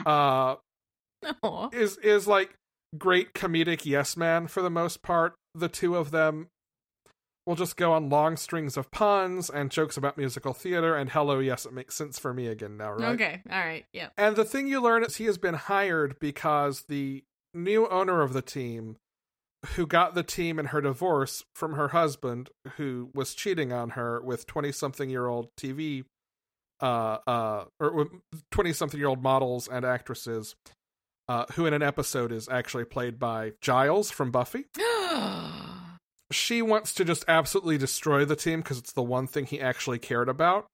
uh 0.05 0.57
Is 1.73 1.97
is 1.99 2.27
like 2.27 2.55
great 2.97 3.35
comedic 3.35 3.85
yes 3.85 4.17
man 4.17 4.47
for 4.47 4.63
the 4.63 4.71
most 4.71 5.03
part. 5.03 5.35
The 5.55 5.69
two 5.69 5.97
of 5.97 6.11
them 6.11 6.49
will 7.47 7.57
just 7.57 7.77
go 7.77 7.93
on 7.93 8.09
long 8.09 8.37
strings 8.37 8.77
of 8.77 8.91
puns 8.91 9.51
and 9.51 9.71
jokes 9.71 9.97
about 9.97 10.17
musical 10.17 10.53
theater 10.53 10.97
and 10.97 11.11
hello 11.11 11.39
yes 11.41 11.67
it 11.67 11.73
makes 11.73 11.95
sense 11.95 12.19
for 12.19 12.33
me 12.33 12.47
again 12.47 12.77
now, 12.77 12.93
right? 12.93 13.15
Okay. 13.15 13.43
All 13.51 13.59
right. 13.59 13.85
Yeah. 13.93 14.09
And 14.17 14.37
the 14.37 14.45
thing 14.45 14.67
you 14.67 14.81
learn 14.81 15.05
is 15.05 15.17
he 15.17 15.27
has 15.27 15.39
been 15.39 15.55
hired 15.55 16.19
because 16.19 16.85
the 16.89 17.25
new 17.53 17.87
owner 17.89 18.23
of 18.23 18.33
the 18.33 18.43
team 18.43 18.97
who 19.75 19.87
got 19.87 20.15
the 20.15 20.23
team 20.23 20.59
in 20.59 20.67
her 20.67 20.81
divorce 20.81 21.45
from 21.55 21.75
her 21.75 21.89
husband 21.89 22.51
who 22.77 23.11
was 23.15 23.35
cheating 23.35 23.73
on 23.73 23.91
her 23.91 24.21
with 24.21 24.47
20 24.47 24.73
something 24.73 25.11
year 25.11 25.27
old 25.27 25.49
TV 25.57 26.05
uh 26.81 27.19
uh 27.27 27.65
or 27.79 28.09
20 28.51 28.73
something 28.73 28.99
year 28.99 29.09
old 29.09 29.23
models 29.23 29.69
and 29.69 29.85
actresses 29.85 30.55
uh 31.29 31.47
who 31.53 31.67
in 31.67 31.75
an 31.75 31.83
episode 31.83 32.33
is 32.33 32.49
actually 32.49 32.85
played 32.85 33.19
by 33.19 33.53
Giles 33.61 34.11
from 34.11 34.31
Buffy. 34.31 34.67
She 36.33 36.63
wants 36.63 36.95
to 36.95 37.05
just 37.05 37.25
absolutely 37.29 37.79
destroy 37.79 38.25
the 38.25 38.35
team 38.35 38.61
because 38.61 38.79
it's 38.79 38.93
the 38.93 39.03
one 39.03 39.27
thing 39.27 39.45
he 39.45 39.61
actually 39.61 39.99
cared 39.99 40.29
about 40.29 40.67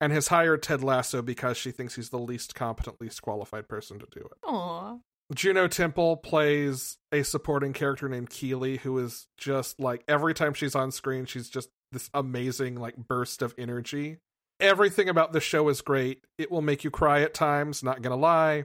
and 0.00 0.12
has 0.12 0.28
hired 0.28 0.62
Ted 0.62 0.82
Lasso 0.84 1.22
because 1.22 1.56
she 1.56 1.70
thinks 1.70 1.96
he's 1.96 2.10
the 2.10 2.18
least 2.18 2.54
competent, 2.54 3.00
least 3.00 3.22
qualified 3.22 3.68
person 3.68 3.98
to 3.98 4.06
do 4.12 4.20
it. 4.20 4.38
Aw. 4.44 4.98
Juno 5.34 5.68
Temple 5.68 6.16
plays 6.18 6.96
a 7.12 7.22
supporting 7.22 7.72
character 7.72 8.08
named 8.08 8.30
Keeley, 8.30 8.78
who 8.78 8.98
is 8.98 9.26
just 9.36 9.78
like 9.78 10.02
every 10.08 10.34
time 10.34 10.54
she's 10.54 10.74
on 10.74 10.90
screen, 10.90 11.26
she's 11.26 11.50
just 11.50 11.68
this 11.92 12.08
amazing 12.14 12.76
like 12.76 12.96
burst 12.96 13.42
of 13.42 13.54
energy. 13.58 14.18
Everything 14.60 15.08
about 15.08 15.32
the 15.32 15.40
show 15.40 15.68
is 15.68 15.80
great. 15.82 16.24
It 16.38 16.50
will 16.50 16.62
make 16.62 16.82
you 16.82 16.90
cry 16.90 17.22
at 17.22 17.34
times, 17.34 17.82
not 17.82 18.02
gonna 18.02 18.16
lie, 18.16 18.64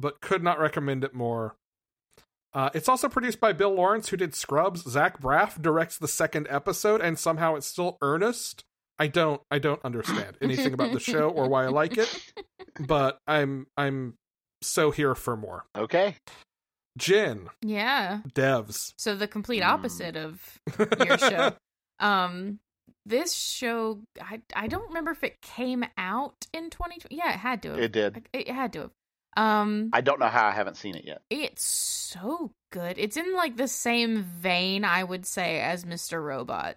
but 0.00 0.20
could 0.20 0.42
not 0.42 0.58
recommend 0.58 1.04
it 1.04 1.14
more. 1.14 1.56
Uh, 2.52 2.70
it's 2.74 2.88
also 2.88 3.08
produced 3.08 3.38
by 3.40 3.52
Bill 3.52 3.72
Lawrence, 3.72 4.08
who 4.08 4.16
did 4.16 4.34
Scrubs. 4.34 4.82
Zach 4.90 5.20
Braff 5.20 5.60
directs 5.62 5.98
the 5.98 6.08
second 6.08 6.48
episode, 6.50 7.00
and 7.00 7.18
somehow 7.18 7.54
it's 7.54 7.66
still 7.66 7.96
earnest. 8.02 8.64
I 8.98 9.06
don't, 9.06 9.40
I 9.50 9.58
don't 9.60 9.82
understand 9.84 10.36
anything 10.42 10.74
about 10.74 10.92
the 10.92 11.00
show 11.00 11.28
or 11.28 11.48
why 11.48 11.64
I 11.64 11.68
like 11.68 11.96
it, 11.96 12.32
but 12.80 13.18
I'm, 13.26 13.66
I'm 13.76 14.14
so 14.62 14.90
here 14.90 15.14
for 15.14 15.36
more. 15.36 15.64
Okay. 15.76 16.16
Jin. 16.98 17.48
Yeah. 17.62 18.20
devs. 18.34 18.92
So 18.98 19.14
the 19.14 19.28
complete 19.28 19.62
Hmm. 19.62 19.70
opposite 19.70 20.16
of 20.16 20.58
your 21.06 21.18
show. 21.18 21.52
Um 22.00 22.58
this 23.04 23.34
show 23.34 24.00
I 24.20 24.40
I 24.56 24.68
don't 24.68 24.88
remember 24.88 25.10
if 25.10 25.22
it 25.22 25.40
came 25.42 25.84
out 25.98 26.46
in 26.54 26.70
2020. 26.70 27.14
Yeah, 27.14 27.32
it 27.34 27.38
had 27.38 27.62
to 27.62 27.70
have. 27.72 27.78
It 27.78 27.92
did. 27.92 28.26
It 28.32 28.48
had 28.50 28.72
to 28.72 28.80
have. 28.80 28.90
Um 29.36 29.90
I 29.92 30.00
don't 30.00 30.20
know 30.20 30.26
how 30.28 30.46
I 30.46 30.52
haven't 30.52 30.76
seen 30.76 30.96
it 30.96 31.04
yet. 31.04 31.22
it's 31.30 31.64
so 31.64 32.52
good. 32.72 32.98
It's 32.98 33.16
in 33.16 33.34
like 33.34 33.56
the 33.56 33.68
same 33.68 34.22
vein 34.22 34.84
I 34.84 35.04
would 35.04 35.26
say 35.26 35.60
as 35.60 35.84
Mr. 35.84 36.22
Robot. 36.22 36.76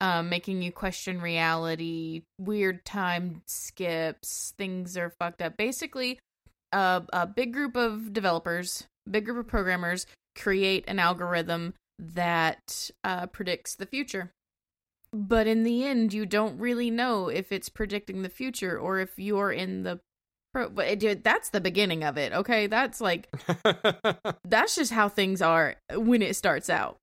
Um 0.00 0.28
making 0.28 0.62
you 0.62 0.72
question 0.72 1.20
reality, 1.20 2.22
weird 2.38 2.84
time 2.84 3.42
skips, 3.46 4.54
things 4.56 4.96
are 4.96 5.14
fucked 5.18 5.42
up. 5.42 5.56
Basically, 5.56 6.18
a 6.72 7.02
a 7.12 7.26
big 7.26 7.52
group 7.52 7.76
of 7.76 8.12
developers, 8.12 8.86
big 9.10 9.24
group 9.24 9.38
of 9.38 9.48
programmers 9.48 10.06
create 10.36 10.84
an 10.88 10.98
algorithm 10.98 11.74
that 11.98 12.90
uh, 13.04 13.26
predicts 13.26 13.74
the 13.74 13.86
future. 13.86 14.32
But 15.12 15.46
in 15.46 15.64
the 15.64 15.84
end, 15.84 16.12
you 16.12 16.24
don't 16.24 16.58
really 16.58 16.90
know 16.90 17.28
if 17.28 17.50
it's 17.50 17.68
predicting 17.68 18.22
the 18.22 18.28
future 18.28 18.78
or 18.78 19.00
if 19.00 19.18
you're 19.18 19.52
in 19.52 19.82
the. 19.82 20.00
Pro- 20.52 20.68
but 20.68 20.86
it- 20.88 21.00
dude, 21.00 21.24
that's 21.24 21.50
the 21.50 21.60
beginning 21.60 22.02
of 22.04 22.16
it. 22.18 22.32
Okay, 22.32 22.66
that's 22.66 23.00
like 23.00 23.28
that's 24.44 24.74
just 24.74 24.92
how 24.92 25.08
things 25.08 25.40
are 25.42 25.76
when 25.94 26.22
it 26.22 26.36
starts 26.36 26.68
out. 26.70 26.96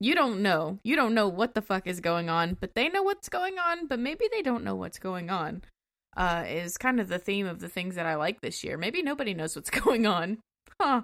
You 0.00 0.14
don't 0.14 0.42
know. 0.42 0.78
You 0.84 0.96
don't 0.96 1.14
know 1.14 1.28
what 1.28 1.54
the 1.54 1.62
fuck 1.62 1.86
is 1.86 2.00
going 2.00 2.28
on, 2.28 2.56
but 2.60 2.74
they 2.74 2.88
know 2.88 3.02
what's 3.02 3.28
going 3.28 3.58
on, 3.58 3.86
but 3.86 3.98
maybe 3.98 4.26
they 4.30 4.42
don't 4.42 4.64
know 4.64 4.74
what's 4.74 4.98
going 4.98 5.30
on. 5.30 5.62
Uh, 6.16 6.44
is 6.46 6.76
kind 6.76 7.00
of 7.00 7.08
the 7.08 7.18
theme 7.18 7.46
of 7.46 7.58
the 7.60 7.68
things 7.68 7.94
that 7.96 8.06
I 8.06 8.14
like 8.16 8.40
this 8.40 8.62
year. 8.62 8.76
Maybe 8.76 9.02
nobody 9.02 9.34
knows 9.34 9.56
what's 9.56 9.70
going 9.82 10.06
on. 10.06 10.38
Huh. 10.80 11.02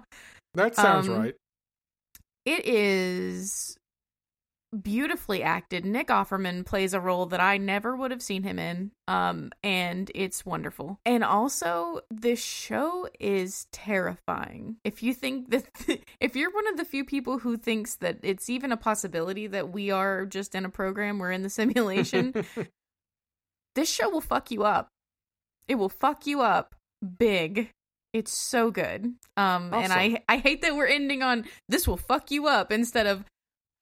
that 0.53 0.75
sounds 0.75 1.07
Um, 1.09 1.19
right. 1.19 1.35
It 2.45 2.65
is 2.65 3.77
beautifully 4.71 5.43
acted. 5.43 5.85
Nick 5.85 6.07
Offerman 6.07 6.65
plays 6.65 6.93
a 6.93 6.99
role 6.99 7.25
that 7.27 7.41
I 7.41 7.57
never 7.57 7.95
would 7.95 8.11
have 8.11 8.21
seen 8.21 8.43
him 8.43 8.57
in. 8.57 8.91
Um 9.07 9.51
and 9.63 10.09
it's 10.15 10.45
wonderful. 10.45 10.99
And 11.05 11.23
also 11.23 12.01
this 12.09 12.43
show 12.43 13.07
is 13.19 13.67
terrifying. 13.71 14.77
If 14.83 15.03
you 15.03 15.13
think 15.13 15.49
that 15.51 15.65
if 16.19 16.35
you're 16.35 16.53
one 16.53 16.67
of 16.67 16.77
the 16.77 16.85
few 16.85 17.03
people 17.03 17.39
who 17.39 17.57
thinks 17.57 17.95
that 17.95 18.19
it's 18.23 18.49
even 18.49 18.71
a 18.71 18.77
possibility 18.77 19.47
that 19.47 19.71
we 19.71 19.91
are 19.91 20.25
just 20.25 20.55
in 20.55 20.65
a 20.65 20.69
program, 20.69 21.19
we're 21.19 21.31
in 21.31 21.43
the 21.43 21.49
simulation, 21.61 22.33
this 23.75 23.91
show 23.91 24.09
will 24.09 24.21
fuck 24.21 24.51
you 24.51 24.63
up. 24.63 24.87
It 25.67 25.75
will 25.75 25.89
fuck 25.89 26.25
you 26.25 26.41
up 26.41 26.75
big. 27.17 27.71
It's 28.13 28.31
so 28.31 28.71
good. 28.71 29.05
Um 29.35 29.73
and 29.73 29.91
I 29.91 30.23
I 30.29 30.37
hate 30.37 30.61
that 30.61 30.75
we're 30.75 30.87
ending 30.87 31.23
on 31.23 31.45
this 31.67 31.87
will 31.87 31.97
fuck 31.97 32.31
you 32.31 32.47
up 32.47 32.71
instead 32.71 33.07
of 33.07 33.25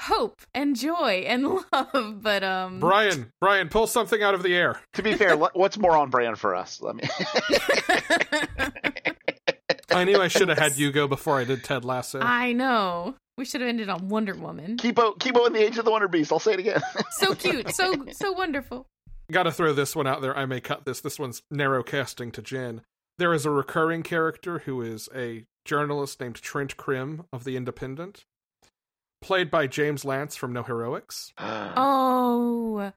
hope 0.01 0.41
and 0.53 0.75
joy 0.75 1.25
and 1.27 1.47
love, 1.73 2.21
but 2.21 2.43
um 2.43 2.79
Brian, 2.79 3.31
Brian, 3.41 3.69
pull 3.69 3.87
something 3.87 4.21
out 4.21 4.33
of 4.33 4.43
the 4.43 4.55
air. 4.55 4.79
To 4.93 5.03
be 5.03 5.13
fair, 5.13 5.37
what's 5.53 5.77
more 5.77 5.95
on 5.95 6.09
brand 6.09 6.37
for 6.37 6.55
us? 6.55 6.81
Let 6.81 6.95
me. 6.95 7.03
I 9.91 10.03
knew 10.03 10.21
I 10.21 10.27
should 10.27 10.49
have 10.49 10.59
had 10.59 10.77
you 10.77 10.91
go 10.91 11.07
before 11.07 11.39
I 11.39 11.43
did 11.43 11.63
Ted 11.63 11.83
Lasso. 11.83 12.19
I 12.19 12.53
know. 12.53 13.15
We 13.37 13.45
should 13.45 13.61
have 13.61 13.69
ended 13.69 13.89
on 13.89 14.09
Wonder 14.09 14.35
Woman. 14.35 14.77
Kipo, 14.77 15.17
Kipo 15.17 15.47
in 15.47 15.53
the 15.53 15.63
Age 15.63 15.77
of 15.77 15.85
the 15.85 15.91
Wonder 15.91 16.07
Beast. 16.07 16.31
I'll 16.31 16.39
say 16.39 16.53
it 16.53 16.59
again. 16.59 16.81
So 17.11 17.33
cute, 17.33 17.73
so 17.73 18.05
so 18.11 18.31
wonderful. 18.33 18.85
Got 19.31 19.43
to 19.43 19.51
throw 19.51 19.73
this 19.73 19.95
one 19.95 20.07
out 20.07 20.21
there. 20.21 20.37
I 20.37 20.45
may 20.45 20.59
cut 20.59 20.85
this. 20.85 21.01
This 21.01 21.19
one's 21.19 21.41
narrow 21.49 21.83
casting 21.83 22.31
to 22.31 22.41
Jen. 22.41 22.81
There 23.17 23.33
is 23.33 23.45
a 23.45 23.51
recurring 23.51 24.03
character 24.03 24.59
who 24.59 24.81
is 24.81 25.09
a 25.15 25.45
journalist 25.65 26.19
named 26.19 26.35
Trent 26.35 26.77
Crimm 26.77 27.25
of 27.31 27.43
The 27.43 27.55
Independent, 27.57 28.23
played 29.21 29.51
by 29.51 29.67
James 29.67 30.05
Lance 30.05 30.35
from 30.35 30.53
No 30.53 30.63
Heroics. 30.63 31.33
Oh. 31.41 32.91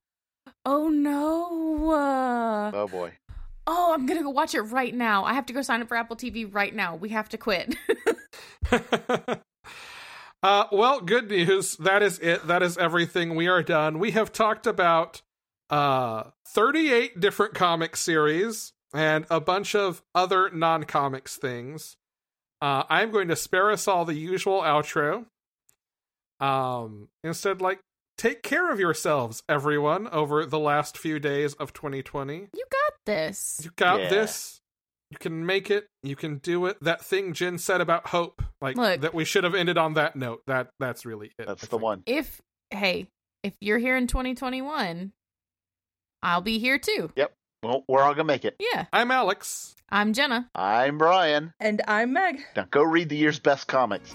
Oh 0.65 0.89
no. 0.89 2.71
oh 2.73 2.89
boy. 2.89 3.13
Oh, 3.67 3.93
I'm 3.95 4.07
gonna 4.07 4.23
go 4.23 4.31
watch 4.31 4.55
it 4.55 4.63
right 4.63 4.95
now. 4.95 5.25
I 5.25 5.35
have 5.35 5.47
to 5.47 5.53
go 5.53 5.63
sign 5.63 5.83
up 5.83 5.89
for 5.89 5.97
Apple 5.97 6.17
TV 6.17 6.53
right 6.53 6.75
now. 6.75 6.97
We 6.97 7.11
have 7.11 7.29
to 7.31 7.39
quit. 7.39 7.77
uh, 10.43 10.65
well, 10.73 11.01
good 11.01 11.29
news. 11.29 11.77
That 11.77 12.03
is 12.03 12.19
it. 12.21 12.47
That 12.47 12.63
is 12.63 12.79
everything. 12.79 13.35
We 13.35 13.49
are 13.49 13.63
done. 13.63 13.99
We 13.99 14.13
have 14.13 14.33
talked 14.33 14.67
about 14.67 15.23
uh, 15.71 16.25
38 16.47 17.19
different 17.19 17.55
comic 17.55 17.97
series 17.97 18.73
and 18.95 19.27
a 19.31 19.41
bunch 19.41 19.75
of 19.75 20.03
other 20.15 20.51
non 20.51 20.85
comics 20.85 21.37
things. 21.37 21.97
Uh, 22.61 22.85
I'm 22.89 23.11
going 23.11 23.29
to 23.29 23.37
spare 23.37 23.71
us 23.71 23.89
all 23.89 24.05
the 24.05 24.15
usual 24.15 24.61
outro. 24.61 25.27
Um, 26.43 27.09
instead, 27.25 27.61
like, 27.61 27.81
take 28.19 28.43
care 28.43 28.71
of 28.73 28.81
yourselves, 28.81 29.43
everyone, 29.49 30.09
over 30.09 30.45
the 30.45 30.59
last 30.59 30.99
few 30.99 31.19
days 31.19 31.55
of 31.55 31.73
2020. 31.73 32.49
you 32.53 32.65
got 32.71 32.93
this. 33.07 33.61
You 33.65 33.71
got 33.77 34.01
Yeah. 34.01 34.09
this. 34.09 34.61
You 35.11 35.19
can 35.19 35.45
make 35.45 35.71
it. 35.71 35.87
You 36.03 36.17
can 36.17 36.39
do 36.39 36.65
it. 36.67 36.79
That 36.81 37.05
thing 37.05 37.33
Jen 37.35 37.59
said 37.59 37.81
about 37.83 38.09
hope, 38.09 38.43
like 38.63 38.77
Look. 38.77 39.03
that, 39.03 39.13
we 39.15 39.25
should 39.27 39.45
have 39.45 39.55
ended 39.55 39.77
on 39.77 39.95
that 39.95 40.17
note. 40.17 40.43
That 40.47 40.71
that's 40.81 41.05
really 41.05 41.33
it. 41.39 41.47
That's 41.47 41.67
the 41.69 41.77
one. 41.79 42.03
If 42.07 42.41
hey, 42.71 43.09
if 43.43 43.53
you're 43.61 43.79
here 43.79 43.97
in 43.97 44.07
2021, 44.07 45.13
I'll 46.23 46.41
be 46.41 46.59
here 46.59 46.79
too. 46.79 47.11
Yep. 47.15 47.33
Well, 47.63 47.85
we're 47.89 48.03
all 48.03 48.15
gonna 48.15 48.25
make 48.25 48.47
it. 48.47 48.57
Yeah. 48.59 48.87
I'm 48.93 49.11
Alex. 49.11 49.75
I'm 49.91 50.15
Jenna. 50.15 50.49
I'm 50.55 50.97
Brian. 50.97 51.53
And 51.61 51.83
I'm 51.87 52.15
Meg. 52.15 52.41
Now 52.57 52.67
go 52.71 52.83
read 52.83 53.11
the 53.11 53.17
year's 53.17 53.39
best 53.39 53.69
comics. 53.69 54.15